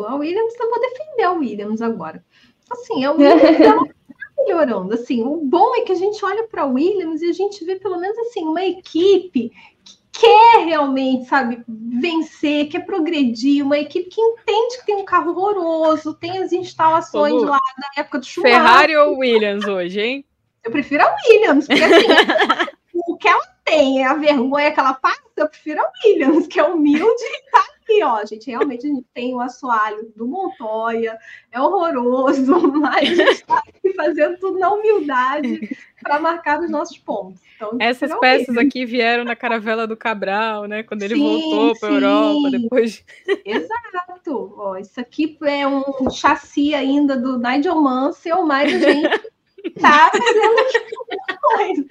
A 0.07 0.15
Williams, 0.15 0.59
eu 0.59 0.69
vou 0.69 0.79
defender 0.79 1.23
a 1.23 1.31
Williams 1.31 1.81
agora. 1.81 2.23
Assim, 2.69 3.03
a 3.05 3.11
Williams 3.11 3.59
ela 3.59 3.85
tá 3.85 3.93
melhorando. 4.37 4.93
Assim, 4.93 5.23
o 5.23 5.37
bom 5.37 5.75
é 5.75 5.81
que 5.81 5.91
a 5.91 5.95
gente 5.95 6.23
olha 6.23 6.47
para 6.47 6.63
a 6.63 6.65
Williams 6.65 7.21
e 7.21 7.29
a 7.29 7.33
gente 7.33 7.63
vê 7.65 7.75
pelo 7.75 7.99
menos 7.99 8.17
assim 8.19 8.45
uma 8.45 8.63
equipe 8.63 9.51
que 9.83 9.97
quer 10.11 10.65
realmente, 10.65 11.25
sabe, 11.25 11.63
vencer, 11.67 12.69
quer 12.69 12.85
progredir, 12.85 13.63
uma 13.63 13.77
equipe 13.77 14.09
que 14.09 14.21
entende 14.21 14.77
que 14.79 14.85
tem 14.85 14.95
um 14.95 15.05
carro 15.05 15.31
horroroso, 15.31 16.13
tem 16.13 16.37
as 16.39 16.51
instalações 16.51 17.33
Como 17.33 17.45
lá 17.45 17.59
da 17.77 18.01
época 18.01 18.19
do 18.19 18.25
Schumacher. 18.25 18.57
Ferrari 18.57 18.95
ou 18.95 19.17
Williams 19.17 19.65
hoje, 19.65 19.99
hein? 19.99 20.25
Eu 20.63 20.71
prefiro 20.71 21.03
a 21.03 21.15
Williams, 21.27 21.67
porque 21.67 21.83
assim, 21.83 22.05
o 23.07 23.17
que 23.17 23.27
ela 23.27 23.50
tem, 23.63 24.03
a 24.03 24.13
vergonha 24.13 24.71
que 24.71 24.79
ela 24.79 24.93
passa, 24.93 25.21
eu 25.37 25.47
prefiro 25.47 25.81
a 25.81 25.91
Williams, 26.05 26.47
que 26.47 26.59
é 26.59 26.63
humilde 26.63 27.23
e 27.23 27.51
tá 27.51 27.63
aqui, 27.81 28.03
ó. 28.03 28.25
Gente, 28.25 28.49
realmente 28.49 28.85
a 28.85 28.89
gente 28.89 29.05
tem 29.13 29.33
o 29.33 29.41
assoalho 29.41 30.11
do 30.15 30.27
Montoya, 30.27 31.17
é 31.51 31.59
horroroso, 31.59 32.59
mas 32.73 33.19
a 33.19 33.25
gente 33.25 33.45
tá 33.45 33.61
aqui 33.67 33.93
fazendo 33.93 34.37
tudo 34.37 34.59
na 34.59 34.71
humildade 34.71 35.69
para 36.01 36.19
marcar 36.19 36.59
os 36.59 36.69
nossos 36.69 36.97
pontos. 36.97 37.41
Então, 37.55 37.77
Essas 37.79 38.13
peças 38.19 38.57
aqui 38.57 38.85
vieram 38.85 39.23
na 39.23 39.35
caravela 39.35 39.85
do 39.85 39.95
Cabral, 39.95 40.65
né? 40.65 40.83
Quando 40.83 41.03
ele 41.03 41.15
sim, 41.15 41.21
voltou 41.21 41.79
para 41.79 41.89
a 41.89 41.93
Europa, 41.93 42.49
depois. 42.51 43.05
Exato. 43.45 44.53
Ó, 44.57 44.77
isso 44.77 44.99
aqui 44.99 45.37
é 45.43 45.67
um 45.67 46.09
chassi 46.09 46.73
ainda 46.73 47.15
do 47.17 47.37
Nigel 47.37 47.75
Mansell, 47.75 48.45
mas 48.45 48.73
a 48.73 48.91
gente 48.91 49.21
tá 49.79 50.09
fazendo 50.11 50.59
aqui 50.59 51.37
coisa. 51.41 51.85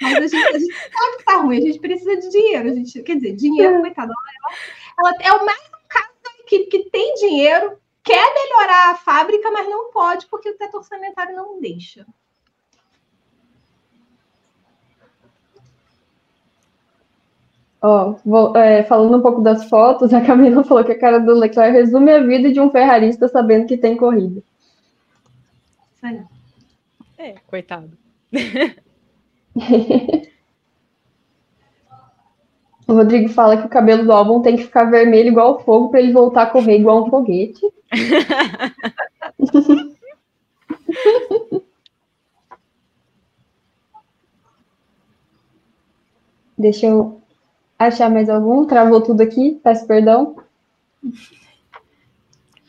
Mas 0.00 0.16
a 0.16 0.20
gente, 0.20 0.36
a 0.36 0.58
gente 0.58 0.74
sabe 0.74 1.16
que 1.18 1.24
tá 1.24 1.36
ruim, 1.36 1.58
a 1.58 1.60
gente 1.60 1.78
precisa 1.78 2.16
de 2.16 2.30
dinheiro. 2.30 2.68
A 2.68 2.72
gente, 2.72 3.02
quer 3.02 3.16
dizer, 3.16 3.36
dinheiro, 3.36 3.76
é. 3.76 3.80
coitado, 3.80 4.12
ela, 4.98 5.12
ela 5.12 5.16
é 5.20 5.32
o 5.32 5.46
mais 5.46 5.60
um 5.60 5.88
caso 5.88 6.08
da 6.24 6.30
equipe 6.42 6.66
que 6.66 6.90
tem 6.90 7.14
dinheiro, 7.14 7.78
quer 8.02 8.34
melhorar 8.34 8.90
a 8.90 8.94
fábrica, 8.96 9.50
mas 9.50 9.68
não 9.68 9.90
pode, 9.90 10.26
porque 10.26 10.50
o 10.50 10.56
teto 10.56 10.78
orçamentário 10.78 11.36
não 11.36 11.60
deixa. 11.60 12.06
Ó, 17.82 18.16
vou, 18.26 18.54
é, 18.56 18.82
falando 18.84 19.16
um 19.16 19.22
pouco 19.22 19.40
das 19.40 19.64
fotos, 19.68 20.12
a 20.14 20.20
Camila 20.20 20.62
falou 20.64 20.84
que 20.84 20.92
a 20.92 20.98
cara 20.98 21.18
do 21.18 21.32
Leclerc 21.32 21.72
resume 21.72 22.12
a 22.12 22.22
vida 22.22 22.52
de 22.52 22.60
um 22.60 22.70
ferrarista 22.70 23.26
sabendo 23.28 23.66
que 23.66 23.76
tem 23.76 23.96
corrida. 23.96 24.42
É, 27.16 27.34
coitado. 27.46 27.96
o 32.86 32.92
Rodrigo 32.92 33.28
fala 33.28 33.56
que 33.56 33.66
o 33.66 33.70
cabelo 33.70 34.04
do 34.04 34.12
álbum 34.12 34.42
tem 34.42 34.56
que 34.56 34.64
ficar 34.64 34.84
vermelho 34.84 35.28
igual 35.28 35.60
fogo 35.60 35.90
para 35.90 36.00
ele 36.00 36.12
voltar 36.12 36.42
a 36.42 36.46
correr 36.46 36.78
igual 36.78 37.04
um 37.04 37.10
foguete. 37.10 37.60
Deixa 46.60 46.86
eu 46.86 47.18
achar 47.78 48.10
mais 48.10 48.28
algum. 48.28 48.66
Travou 48.66 49.00
tudo 49.00 49.22
aqui, 49.22 49.58
peço 49.64 49.86
perdão. 49.86 50.36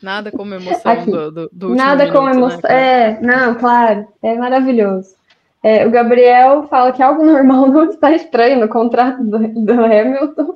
Nada 0.02 0.32
como 0.32 0.54
emoção 0.54 1.04
do, 1.04 1.30
do, 1.30 1.50
do 1.52 1.74
Nada 1.74 2.10
como 2.10 2.28
né, 2.28 2.34
emoção. 2.34 2.70
Né, 2.70 3.10
é, 3.10 3.20
não, 3.20 3.54
claro. 3.54 4.08
É 4.22 4.34
maravilhoso. 4.34 5.14
É, 5.62 5.86
o 5.86 5.90
Gabriel 5.90 6.66
fala 6.66 6.92
que 6.92 7.02
algo 7.02 7.24
normal 7.24 7.68
não 7.68 7.88
está 7.88 8.12
estranho 8.12 8.60
no 8.60 8.68
contrato 8.68 9.22
do, 9.22 9.38
do 9.38 9.72
Hamilton. 9.72 10.54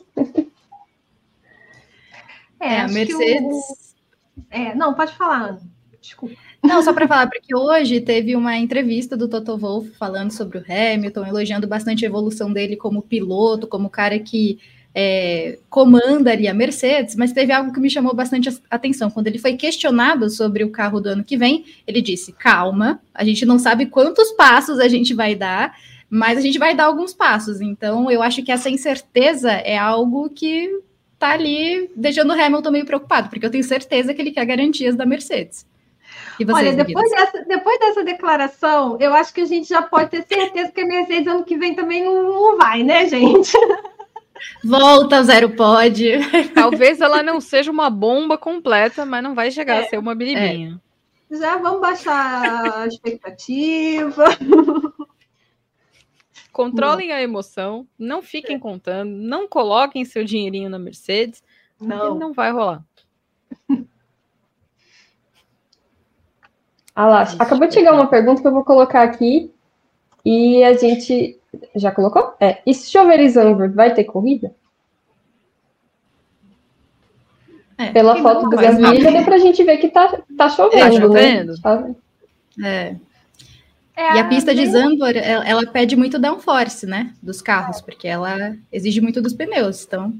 É, 2.59 2.81
a 2.81 2.89
Mercedes. 2.89 3.55
O... 3.55 4.43
É, 4.51 4.75
não, 4.75 4.95
pode 4.95 5.13
falar, 5.13 5.51
Ana. 5.51 5.61
Desculpa. 6.01 6.35
Não, 6.63 6.83
só 6.83 6.93
para 6.93 7.07
falar, 7.07 7.29
porque 7.29 7.55
hoje 7.55 8.01
teve 8.01 8.35
uma 8.35 8.57
entrevista 8.57 9.17
do 9.17 9.29
Toto 9.29 9.57
Wolff 9.57 9.91
falando 9.97 10.33
sobre 10.33 10.59
o 10.59 10.65
Hamilton, 10.65 11.27
elogiando 11.27 11.69
bastante 11.69 12.05
a 12.05 12.09
evolução 12.09 12.53
dele 12.53 12.77
como 12.77 13.03
piloto, 13.03 13.69
como 13.69 13.89
cara 13.89 14.19
que 14.19 14.59
é, 14.99 15.59
comanda 15.69 16.33
ali 16.33 16.49
a 16.49 16.55
Mercedes, 16.55 17.15
mas 17.17 17.31
teve 17.31 17.53
algo 17.53 17.71
que 17.71 17.79
me 17.79 17.91
chamou 17.91 18.15
bastante 18.15 18.49
atenção. 18.71 19.11
Quando 19.11 19.27
ele 19.27 19.39
foi 19.39 19.53
questionado 19.53 20.31
sobre 20.31 20.65
o 20.65 20.71
carro 20.71 21.03
do 21.03 21.11
ano 21.11 21.23
que 21.23 21.37
vem, 21.37 21.67
ele 21.87 22.01
disse: 22.01 22.33
calma, 22.33 22.99
a 23.15 23.23
gente 23.23 23.45
não 23.45 23.59
sabe 23.59 23.85
quantos 23.85 24.33
passos 24.33 24.79
a 24.79 24.89
gente 24.89 25.13
vai 25.13 25.35
dar, 25.35 25.77
mas 26.09 26.39
a 26.39 26.41
gente 26.41 26.59
vai 26.59 26.75
dar 26.75 26.85
alguns 26.87 27.13
passos. 27.13 27.61
Então, 27.61 28.11
eu 28.11 28.23
acho 28.23 28.43
que 28.43 28.51
essa 28.51 28.71
incerteza 28.71 29.53
é 29.53 29.77
algo 29.77 30.31
que 30.31 30.81
tá 31.19 31.33
ali 31.33 31.91
deixando 31.95 32.31
o 32.31 32.41
Hamilton 32.41 32.71
meio 32.71 32.87
preocupado, 32.87 33.29
porque 33.29 33.45
eu 33.45 33.51
tenho 33.51 33.65
certeza 33.65 34.15
que 34.15 34.23
ele 34.23 34.31
quer 34.31 34.47
garantias 34.47 34.97
da 34.97 35.05
Mercedes. 35.05 35.67
Olha, 36.49 36.73
depois 36.73 37.11
dessa, 37.11 37.45
depois 37.45 37.79
dessa 37.81 38.03
declaração, 38.03 38.97
eu 38.99 39.13
acho 39.13 39.35
que 39.35 39.43
a 39.43 39.47
gente 39.47 39.69
já 39.69 39.83
pode 39.83 40.09
ter 40.09 40.25
certeza 40.27 40.73
que 40.73 40.81
a 40.81 40.87
Mercedes 40.87 41.27
ano 41.27 41.45
que 41.45 41.59
vem 41.59 41.75
também 41.75 42.03
não, 42.03 42.23
não 42.23 42.57
vai, 42.57 42.83
né, 42.83 43.07
gente? 43.07 43.53
Volta 44.65 45.23
zero 45.23 45.51
pode. 45.51 46.11
Talvez 46.55 47.01
ela 47.01 47.23
não 47.23 47.41
seja 47.41 47.71
uma 47.71 47.91
bomba 47.91 48.37
completa, 48.37 49.05
mas 49.05 49.23
não 49.23 49.35
vai 49.35 49.51
chegar 49.51 49.77
é, 49.77 49.81
a 49.81 49.89
ser 49.89 49.99
uma 49.99 50.15
biribinha. 50.15 50.81
É. 51.31 51.37
Já 51.37 51.57
vamos 51.57 51.81
baixar 51.81 52.83
a 52.83 52.87
expectativa. 52.89 54.25
Controlem 56.53 57.09
não. 57.09 57.15
a 57.17 57.23
emoção, 57.23 57.87
não 57.99 58.23
fiquem 58.23 58.57
é. 58.57 58.59
contando, 58.59 59.11
não 59.11 59.47
coloquem 59.49 60.05
seu 60.05 60.25
dinheirinho 60.25 60.71
na 60.71 60.79
Mercedes, 60.79 61.43
não, 61.81 62.15
não 62.15 62.33
vai 62.33 62.51
rolar. 62.51 62.83
Ah 66.95 67.07
lá, 67.07 67.23
acabou 67.39 67.69
de 67.69 67.75
chegar 67.75 67.93
uma 67.93 68.07
pergunta 68.07 68.41
que 68.41 68.49
eu 68.49 68.53
vou 68.53 68.65
colocar 68.65 69.03
aqui 69.03 69.53
e 70.25 70.65
a 70.65 70.73
gente 70.73 71.39
já 71.75 71.91
colocou? 71.91 72.35
É. 72.41 72.59
E 72.67 72.75
se 72.75 72.91
chover 72.91 73.21
em 73.21 73.29
Zandvoort, 73.29 73.75
vai 73.75 73.95
ter 73.95 74.05
corrida? 74.05 74.55
É, 77.79 77.91
Pela 77.93 78.17
foto 78.23 78.49
do 78.49 78.57
Gasly, 78.57 79.03
já 79.03 79.11
deu 79.11 79.25
pra 79.25 79.39
gente 79.39 79.63
ver 79.63 79.77
que 79.77 79.89
tá, 79.89 80.19
tá 80.37 80.49
chovendo, 80.49 81.17
é, 81.17 81.45
né? 81.45 81.55
Tá... 81.63 81.89
É. 82.65 82.97
É, 83.95 84.17
e 84.17 84.19
a 84.19 84.29
pista 84.29 84.55
de 84.55 84.67
Zandvoort, 84.67 85.17
ela, 85.17 85.49
ela, 85.49 85.67
pede 85.67 85.97
muito 85.97 86.19
downforce, 86.19 86.87
né, 86.87 87.15
dos 87.23 87.41
carros, 87.41 87.81
porque 87.81 88.07
ela 88.07 88.55
exige 88.71 89.01
muito 89.01 89.23
dos 89.23 89.33
pneus, 89.33 89.85
então... 89.85 90.13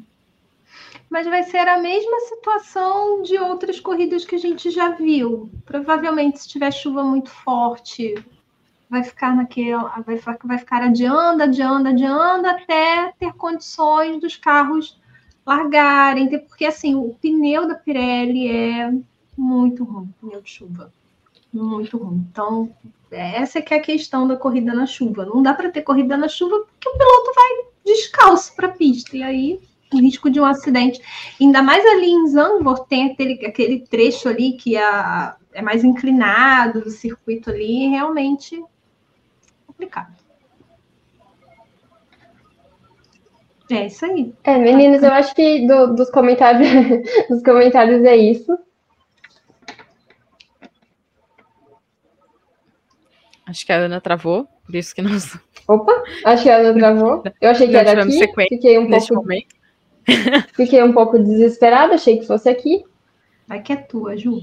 Mas 1.09 1.27
vai 1.27 1.45
ser 1.45 1.69
a 1.69 1.79
mesma 1.79 2.19
situação 2.21 3.23
de 3.23 3.39
outras 3.39 3.79
corridas 3.79 4.25
que 4.25 4.35
a 4.35 4.39
gente 4.39 4.71
já 4.71 4.89
viu. 4.89 5.49
Provavelmente, 5.65 6.41
se 6.41 6.49
tiver 6.49 6.73
chuva 6.73 7.05
muito 7.05 7.31
forte, 7.31 8.15
vai 8.89 9.03
ficar 9.03 9.35
naquela, 9.35 10.01
vai, 10.01 10.19
vai 10.45 10.59
ficar 10.59 10.83
adiando, 10.83 11.43
adiando, 11.43 11.89
adiando, 11.89 12.47
até 12.47 13.13
ter 13.19 13.33
condições 13.35 14.21
dos 14.21 14.37
carros 14.37 15.01
largarem, 15.45 16.29
porque 16.41 16.65
assim, 16.65 16.95
o 16.95 17.15
pneu 17.21 17.69
da 17.69 17.75
Pirelli 17.75 18.49
é 18.49 18.93
muito 19.37 19.85
ruim, 19.85 20.13
pneu 20.21 20.41
de 20.41 20.51
chuva. 20.51 20.93
Muito 21.53 21.97
ruim. 21.97 22.27
Então, 22.31 22.71
essa 23.11 23.59
é 23.59 23.63
que 23.63 23.73
é 23.73 23.79
a 23.79 23.83
questão 23.83 24.27
da 24.27 24.37
corrida 24.37 24.75
na 24.75 24.87
chuva. 24.87 25.25
Não 25.25 25.43
dá 25.43 25.55
para 25.55 25.71
ter 25.71 25.83
corrida 25.83 26.17
na 26.17 26.29
chuva 26.29 26.59
porque 26.59 26.89
o 26.89 26.99
piloto 26.99 27.33
vai 27.35 27.67
descalço 27.85 28.55
para 28.55 28.67
a 28.67 28.73
pista. 28.73 29.17
E 29.17 29.23
aí, 29.23 29.61
o 29.93 29.99
risco 29.99 30.29
de 30.29 30.41
um 30.41 30.45
acidente. 30.45 31.01
Ainda 31.41 31.63
mais 31.63 31.85
ali 31.87 32.11
em 32.11 32.27
Zandvoort, 32.29 32.89
tem 32.89 33.11
aquele, 33.11 33.47
aquele 33.47 33.81
trecho 33.81 34.29
ali 34.29 34.53
que 34.53 34.77
é, 34.77 35.35
é 35.53 35.63
mais 35.63 35.85
inclinado 35.85 36.83
do 36.83 36.91
circuito 36.91 37.51
ali, 37.51 37.89
realmente 37.89 38.63
complicado. 39.77 40.15
É 43.71 43.87
isso 43.87 44.05
aí. 44.07 44.33
É, 44.45 44.59
meninas, 44.59 45.03
eu 45.03 45.13
acho 45.13 45.35
que 45.35 45.67
do, 45.67 45.95
dos 45.95 46.11
comentários 46.11 46.69
dos 47.29 47.43
comentários 47.43 48.05
é 48.05 48.17
isso. 48.17 48.57
Acho 53.45 53.65
que 53.65 53.73
a 53.73 53.77
Ana 53.77 54.01
travou, 54.01 54.49
por 54.65 54.75
isso 54.75 54.95
que 54.95 55.03
nós. 55.03 55.39
Opa, 55.69 55.93
acho 56.25 56.43
que 56.45 56.51
a 56.51 56.59
Ana 56.59 56.79
travou. 56.79 57.23
Eu 57.41 57.51
achei 57.51 57.69
que 57.69 57.77
era 57.77 58.03
aqui. 58.03 58.21
Fiquei 58.49 58.79
um 58.79 58.89
pouco. 58.89 59.15
Momento. 59.15 59.57
Fiquei 60.55 60.83
um 60.83 60.93
pouco 60.93 61.19
desesperada, 61.19 61.95
achei 61.95 62.19
que 62.19 62.27
fosse 62.27 62.49
aqui. 62.49 62.85
Vai 63.47 63.63
que 63.63 63.73
é 63.73 63.77
tua, 63.77 64.17
Ju. 64.17 64.43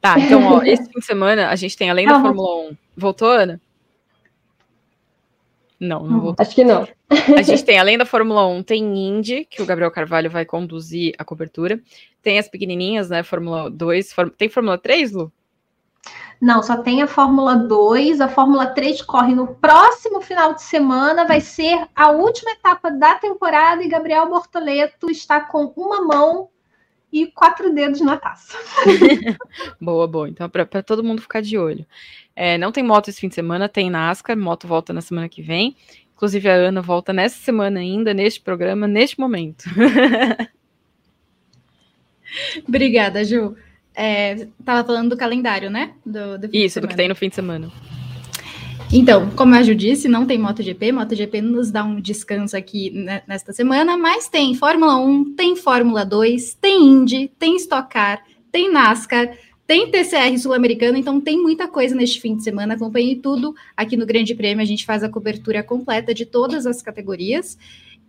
Tá, 0.00 0.18
então, 0.18 0.44
ó, 0.44 0.62
esse 0.64 0.84
fim 0.90 0.98
de 0.98 1.06
semana 1.06 1.48
a 1.48 1.54
gente 1.54 1.76
tem, 1.76 1.88
além 1.88 2.06
da 2.06 2.20
Fórmula 2.20 2.70
1. 2.70 2.76
Voltou, 2.96 3.30
Ana? 3.30 3.60
Não, 5.82 6.04
não 6.04 6.20
voltou. 6.20 6.36
Acho 6.46 6.54
que 6.54 6.62
não. 6.62 6.86
A 7.36 7.42
gente 7.42 7.64
tem, 7.64 7.76
além 7.76 7.98
da 7.98 8.06
Fórmula 8.06 8.46
1, 8.46 8.62
tem 8.62 8.84
Indy, 8.84 9.44
que 9.44 9.60
o 9.60 9.66
Gabriel 9.66 9.90
Carvalho 9.90 10.30
vai 10.30 10.44
conduzir 10.44 11.12
a 11.18 11.24
cobertura. 11.24 11.80
Tem 12.22 12.38
as 12.38 12.48
pequenininhas, 12.48 13.10
né? 13.10 13.24
Fórmula 13.24 13.68
2. 13.68 14.14
Tem 14.38 14.48
Fórmula 14.48 14.78
3, 14.78 15.10
Lu? 15.10 15.32
Não, 16.40 16.62
só 16.62 16.76
tem 16.76 17.02
a 17.02 17.08
Fórmula 17.08 17.56
2. 17.56 18.20
A 18.20 18.28
Fórmula 18.28 18.66
3 18.66 19.02
corre 19.02 19.34
no 19.34 19.56
próximo 19.56 20.20
final 20.20 20.54
de 20.54 20.62
semana. 20.62 21.26
Vai 21.26 21.40
ser 21.40 21.84
a 21.96 22.10
última 22.10 22.52
etapa 22.52 22.88
da 22.88 23.16
temporada 23.16 23.82
e 23.82 23.88
Gabriel 23.88 24.28
Bortoleto 24.28 25.10
está 25.10 25.40
com 25.40 25.72
uma 25.76 26.00
mão 26.02 26.48
e 27.12 27.26
quatro 27.26 27.74
dedos 27.74 28.00
na 28.00 28.16
taça. 28.16 28.56
boa, 29.80 30.06
boa. 30.06 30.28
Então, 30.28 30.48
para 30.48 30.64
todo 30.82 31.02
mundo 31.02 31.20
ficar 31.20 31.42
de 31.42 31.58
olho. 31.58 31.84
É, 32.34 32.56
não 32.56 32.72
tem 32.72 32.82
moto 32.82 33.08
esse 33.08 33.20
fim 33.20 33.28
de 33.28 33.34
semana, 33.34 33.68
tem 33.68 33.90
NASCAR. 33.90 34.36
Moto 34.36 34.66
volta 34.66 34.92
na 34.92 35.00
semana 35.00 35.28
que 35.28 35.42
vem. 35.42 35.76
Inclusive, 36.14 36.48
a 36.48 36.54
Ana 36.54 36.80
volta 36.80 37.12
nessa 37.12 37.36
semana 37.36 37.80
ainda, 37.80 38.14
neste 38.14 38.40
programa, 38.40 38.86
neste 38.86 39.18
momento. 39.18 39.64
Obrigada, 42.66 43.24
Ju. 43.24 43.56
É, 43.94 44.46
tava 44.64 44.86
falando 44.86 45.10
do 45.10 45.16
calendário, 45.16 45.70
né? 45.70 45.94
Do, 46.06 46.38
do 46.38 46.48
Isso, 46.52 46.80
do 46.80 46.88
que 46.88 46.96
tem 46.96 47.08
no 47.08 47.14
fim 47.14 47.28
de 47.28 47.34
semana. 47.34 47.70
Então, 48.90 49.30
como 49.30 49.54
a 49.54 49.62
Ju 49.62 49.74
disse, 49.74 50.06
não 50.06 50.26
tem 50.26 50.38
MotoGP. 50.38 50.92
MotoGP 50.92 51.40
nos 51.40 51.70
dá 51.70 51.82
um 51.82 52.00
descanso 52.00 52.56
aqui 52.56 52.90
nesta 53.26 53.52
semana, 53.52 53.96
mas 53.96 54.28
tem 54.28 54.54
Fórmula 54.54 54.96
1, 54.96 55.34
tem 55.34 55.56
Fórmula 55.56 56.04
2, 56.04 56.54
tem 56.54 56.84
Indy, 56.84 57.32
tem 57.38 57.56
Stock 57.56 57.88
Car, 57.88 58.22
tem 58.50 58.70
NASCAR, 58.70 59.34
tem 59.72 59.90
TCR 59.90 60.38
sul-americano, 60.38 60.98
então 60.98 61.18
tem 61.18 61.40
muita 61.40 61.66
coisa 61.66 61.94
neste 61.94 62.20
fim 62.20 62.36
de 62.36 62.42
semana. 62.42 62.74
Acompanhe 62.74 63.16
tudo 63.16 63.54
aqui 63.74 63.96
no 63.96 64.04
Grande 64.04 64.34
Prêmio. 64.34 64.62
A 64.62 64.66
gente 64.66 64.84
faz 64.84 65.02
a 65.02 65.08
cobertura 65.08 65.62
completa 65.62 66.12
de 66.12 66.26
todas 66.26 66.66
as 66.66 66.82
categorias. 66.82 67.56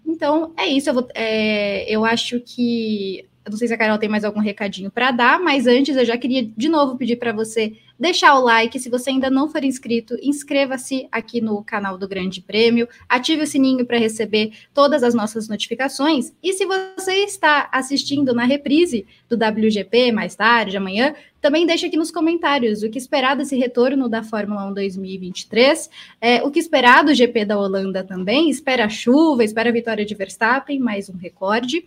Então, 0.06 0.52
é 0.58 0.68
isso. 0.68 0.90
Eu, 0.90 0.94
vou, 0.94 1.08
é, 1.16 1.90
eu 1.90 2.04
acho 2.04 2.42
que 2.42 3.26
eu 3.46 3.52
não 3.52 3.58
sei 3.58 3.68
se 3.68 3.74
a 3.74 3.78
Carol 3.78 3.98
tem 3.98 4.08
mais 4.08 4.24
algum 4.24 4.40
recadinho 4.40 4.90
para 4.90 5.12
dar, 5.12 5.40
mas 5.40 5.68
antes 5.68 5.98
eu 5.98 6.06
já 6.06 6.18
queria 6.18 6.46
de 6.46 6.70
novo 6.70 6.98
pedir 6.98 7.18
para 7.18 7.34
você 7.34 7.74
deixar 8.00 8.38
o 8.40 8.44
like. 8.44 8.80
Se 8.80 8.90
você 8.90 9.10
ainda 9.10 9.30
não 9.30 9.50
for 9.50 9.64
inscrito, 9.64 10.16
inscreva-se 10.22 11.08
aqui 11.12 11.42
no 11.42 11.62
canal 11.62 11.98
do 11.98 12.08
Grande 12.08 12.42
Prêmio, 12.42 12.88
ative 13.08 13.44
o 13.44 13.48
sininho 13.48 13.86
para 13.86 13.98
receber 13.98 14.54
todas 14.74 15.04
as 15.04 15.14
nossas 15.14 15.50
notificações. 15.50 16.34
E 16.42 16.54
se 16.54 16.66
você 16.66 17.16
está 17.26 17.70
assistindo 17.72 18.34
na 18.34 18.46
reprise 18.46 19.06
do 19.28 19.36
WGP 19.36 20.14
mais 20.14 20.36
tarde, 20.36 20.78
amanhã, 20.78 21.14
também 21.42 21.66
deixe 21.66 21.86
aqui 21.86 21.98
nos 21.98 22.12
comentários 22.12 22.82
o 22.82 22.90
que 22.90 22.98
esperar 22.98 23.36
desse 23.36 23.58
retorno 23.58 24.08
da 24.08 24.24
Fórmula 24.24 24.66
1 24.68 24.74
2023, 24.74 25.90
é, 26.22 26.42
o 26.44 26.50
que 26.50 26.60
esperar 26.60 27.04
do 27.04 27.14
GP 27.14 27.44
da 27.44 27.60
Holanda 27.60 28.06
também. 28.06 28.50
Espera 28.50 28.88
chuva, 28.88 29.44
espera 29.44 29.70
a 29.70 29.74
vitória 29.74 30.06
de 30.06 30.16
Verstappen, 30.16 30.80
mais 30.80 31.10
um 31.10 31.18
recorde. 31.18 31.86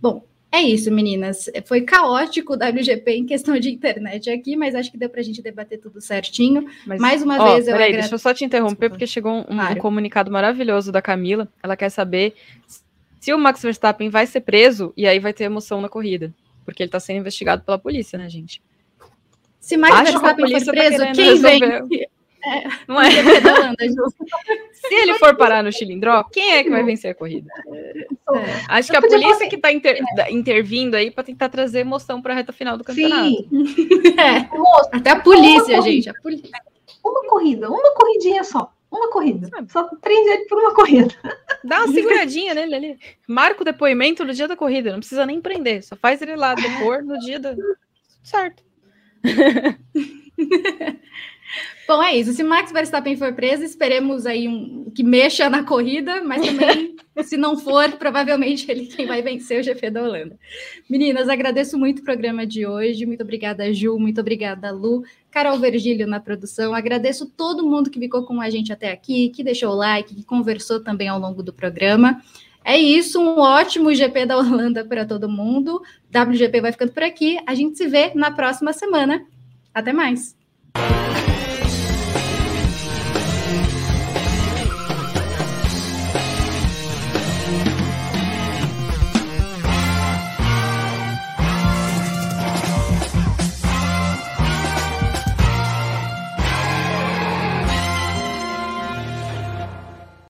Bom, 0.00 0.22
é 0.52 0.62
isso, 0.62 0.90
meninas. 0.90 1.48
Foi 1.64 1.82
caótico 1.82 2.54
o 2.54 2.56
WGP 2.56 3.12
em 3.12 3.24
questão 3.24 3.58
de 3.58 3.70
internet 3.70 4.28
aqui, 4.28 4.56
mas 4.56 4.74
acho 4.74 4.90
que 4.90 4.98
deu 4.98 5.08
para 5.08 5.20
a 5.20 5.22
gente 5.22 5.40
debater 5.40 5.78
tudo 5.78 6.00
certinho. 6.00 6.66
Mas, 6.84 7.00
Mais 7.00 7.22
uma 7.22 7.40
ó, 7.40 7.54
vez, 7.54 7.68
eu 7.68 7.72
peraí, 7.74 7.92
deixa 7.92 8.14
eu 8.14 8.18
só 8.18 8.34
te 8.34 8.44
interromper, 8.44 8.88
Desculpa. 8.88 8.90
porque 8.90 9.06
chegou 9.06 9.32
um, 9.32 9.44
claro. 9.44 9.74
um, 9.74 9.78
comunicado 9.78 10.30
maravilhoso 10.30 10.90
da 10.90 11.00
Camila. 11.00 11.48
Ela 11.62 11.76
quer 11.76 11.88
saber 11.88 12.34
se 13.20 13.32
o 13.32 13.38
Max 13.38 13.62
Verstappen 13.62 14.08
vai 14.08 14.26
ser 14.26 14.40
preso 14.40 14.92
e 14.96 15.06
aí 15.06 15.20
vai 15.20 15.32
ter 15.32 15.44
emoção 15.44 15.80
na 15.80 15.88
corrida. 15.88 16.34
Porque 16.64 16.82
ele 16.82 16.88
está 16.88 16.98
sendo 16.98 17.20
investigado 17.20 17.62
pela 17.62 17.78
polícia, 17.78 18.18
né, 18.18 18.28
gente? 18.28 18.60
Se 19.60 19.76
Max 19.76 19.94
Acho 19.94 20.12
Verstappen 20.12 20.50
for 20.50 20.64
tá 20.64 20.72
preso, 20.72 20.98
tá 20.98 21.12
quem 21.12 21.40
vem? 21.40 22.08
É, 22.44 22.64
não 22.88 23.00
é? 23.00 23.10
Se 24.72 24.94
ele 24.94 25.14
for 25.14 25.36
parar 25.36 25.62
no 25.62 25.72
Chilindró, 25.72 26.24
quem 26.24 26.52
é 26.52 26.64
que 26.64 26.70
vai 26.70 26.82
vencer 26.82 27.10
a 27.10 27.14
corrida? 27.14 27.50
É, 27.72 28.06
acho 28.68 28.90
que 28.90 28.96
a 28.96 29.02
polícia 29.02 29.48
que 29.48 29.56
está 29.56 29.70
inter, 29.72 30.00
intervindo 30.30 30.94
aí 30.94 31.10
para 31.10 31.24
tentar 31.24 31.48
trazer 31.48 31.80
emoção 31.80 32.22
para 32.22 32.32
a 32.32 32.36
reta 32.36 32.52
final 32.52 32.78
do 32.78 32.84
campeonato. 32.84 33.28
Sim. 33.28 33.48
É. 34.20 34.96
Até 34.96 35.10
a 35.10 35.20
polícia, 35.20 35.80
gente. 35.82 36.08
A 36.08 36.14
polícia. 36.14 36.50
Uma 37.04 37.28
corrida, 37.28 37.70
uma 37.70 37.94
corridinha 37.94 38.44
só. 38.44 38.72
Uma 38.90 39.08
corrida. 39.10 39.48
Só 39.68 39.84
prende 40.00 40.30
ele 40.30 40.44
por 40.46 40.58
uma 40.58 40.74
corrida. 40.74 41.14
Dá 41.62 41.84
uma 41.84 41.94
seguradinha 41.94 42.54
nele 42.54 42.74
ali. 42.74 42.98
Marca 43.28 43.62
o 43.62 43.64
depoimento 43.64 44.24
no 44.24 44.34
dia 44.34 44.48
da 44.48 44.56
corrida. 44.56 44.90
Não 44.90 44.98
precisa 44.98 45.24
nem 45.24 45.40
prender. 45.40 45.84
Só 45.84 45.94
faz 45.94 46.20
ele 46.20 46.34
lá 46.34 46.54
depor 46.54 47.02
no 47.02 47.18
dia 47.18 47.38
da. 47.38 47.54
Certo. 48.22 48.62
Bom, 51.86 52.02
é 52.02 52.16
isso. 52.16 52.32
Se 52.32 52.42
Max 52.42 52.70
Verstappen 52.70 53.16
for 53.16 53.32
preso, 53.32 53.64
esperemos 53.64 54.26
aí 54.26 54.46
um 54.46 54.90
que 54.94 55.02
mexa 55.02 55.50
na 55.50 55.64
corrida, 55.64 56.22
mas 56.22 56.46
também, 56.46 56.94
se 57.24 57.36
não 57.36 57.58
for, 57.58 57.90
provavelmente 57.92 58.70
ele 58.70 58.86
quem 58.86 59.06
vai 59.06 59.22
vencer 59.22 59.60
o 59.60 59.62
GP 59.62 59.90
da 59.90 60.02
Holanda. 60.02 60.38
Meninas, 60.88 61.28
agradeço 61.28 61.76
muito 61.78 62.00
o 62.00 62.04
programa 62.04 62.46
de 62.46 62.66
hoje. 62.66 63.06
Muito 63.06 63.22
obrigada, 63.22 63.72
Ju. 63.72 63.98
Muito 63.98 64.20
obrigada, 64.20 64.70
Lu. 64.70 65.02
Carol 65.30 65.58
Vergílio 65.58 66.06
na 66.06 66.20
produção. 66.20 66.74
Agradeço 66.74 67.26
todo 67.26 67.66
mundo 67.66 67.90
que 67.90 67.98
ficou 67.98 68.24
com 68.24 68.40
a 68.40 68.48
gente 68.50 68.72
até 68.72 68.92
aqui, 68.92 69.30
que 69.30 69.42
deixou 69.42 69.70
o 69.70 69.76
like, 69.76 70.14
que 70.14 70.24
conversou 70.24 70.80
também 70.80 71.08
ao 71.08 71.18
longo 71.18 71.42
do 71.42 71.52
programa. 71.52 72.22
É 72.64 72.78
isso, 72.78 73.20
um 73.20 73.38
ótimo 73.38 73.94
GP 73.94 74.26
da 74.26 74.36
Holanda 74.36 74.84
para 74.84 75.04
todo 75.04 75.28
mundo. 75.28 75.82
WGP 76.14 76.60
vai 76.60 76.72
ficando 76.72 76.92
por 76.92 77.02
aqui. 77.02 77.38
A 77.46 77.54
gente 77.54 77.76
se 77.76 77.86
vê 77.86 78.12
na 78.14 78.30
próxima 78.30 78.72
semana. 78.72 79.24
Até 79.74 79.92
mais. 79.92 80.36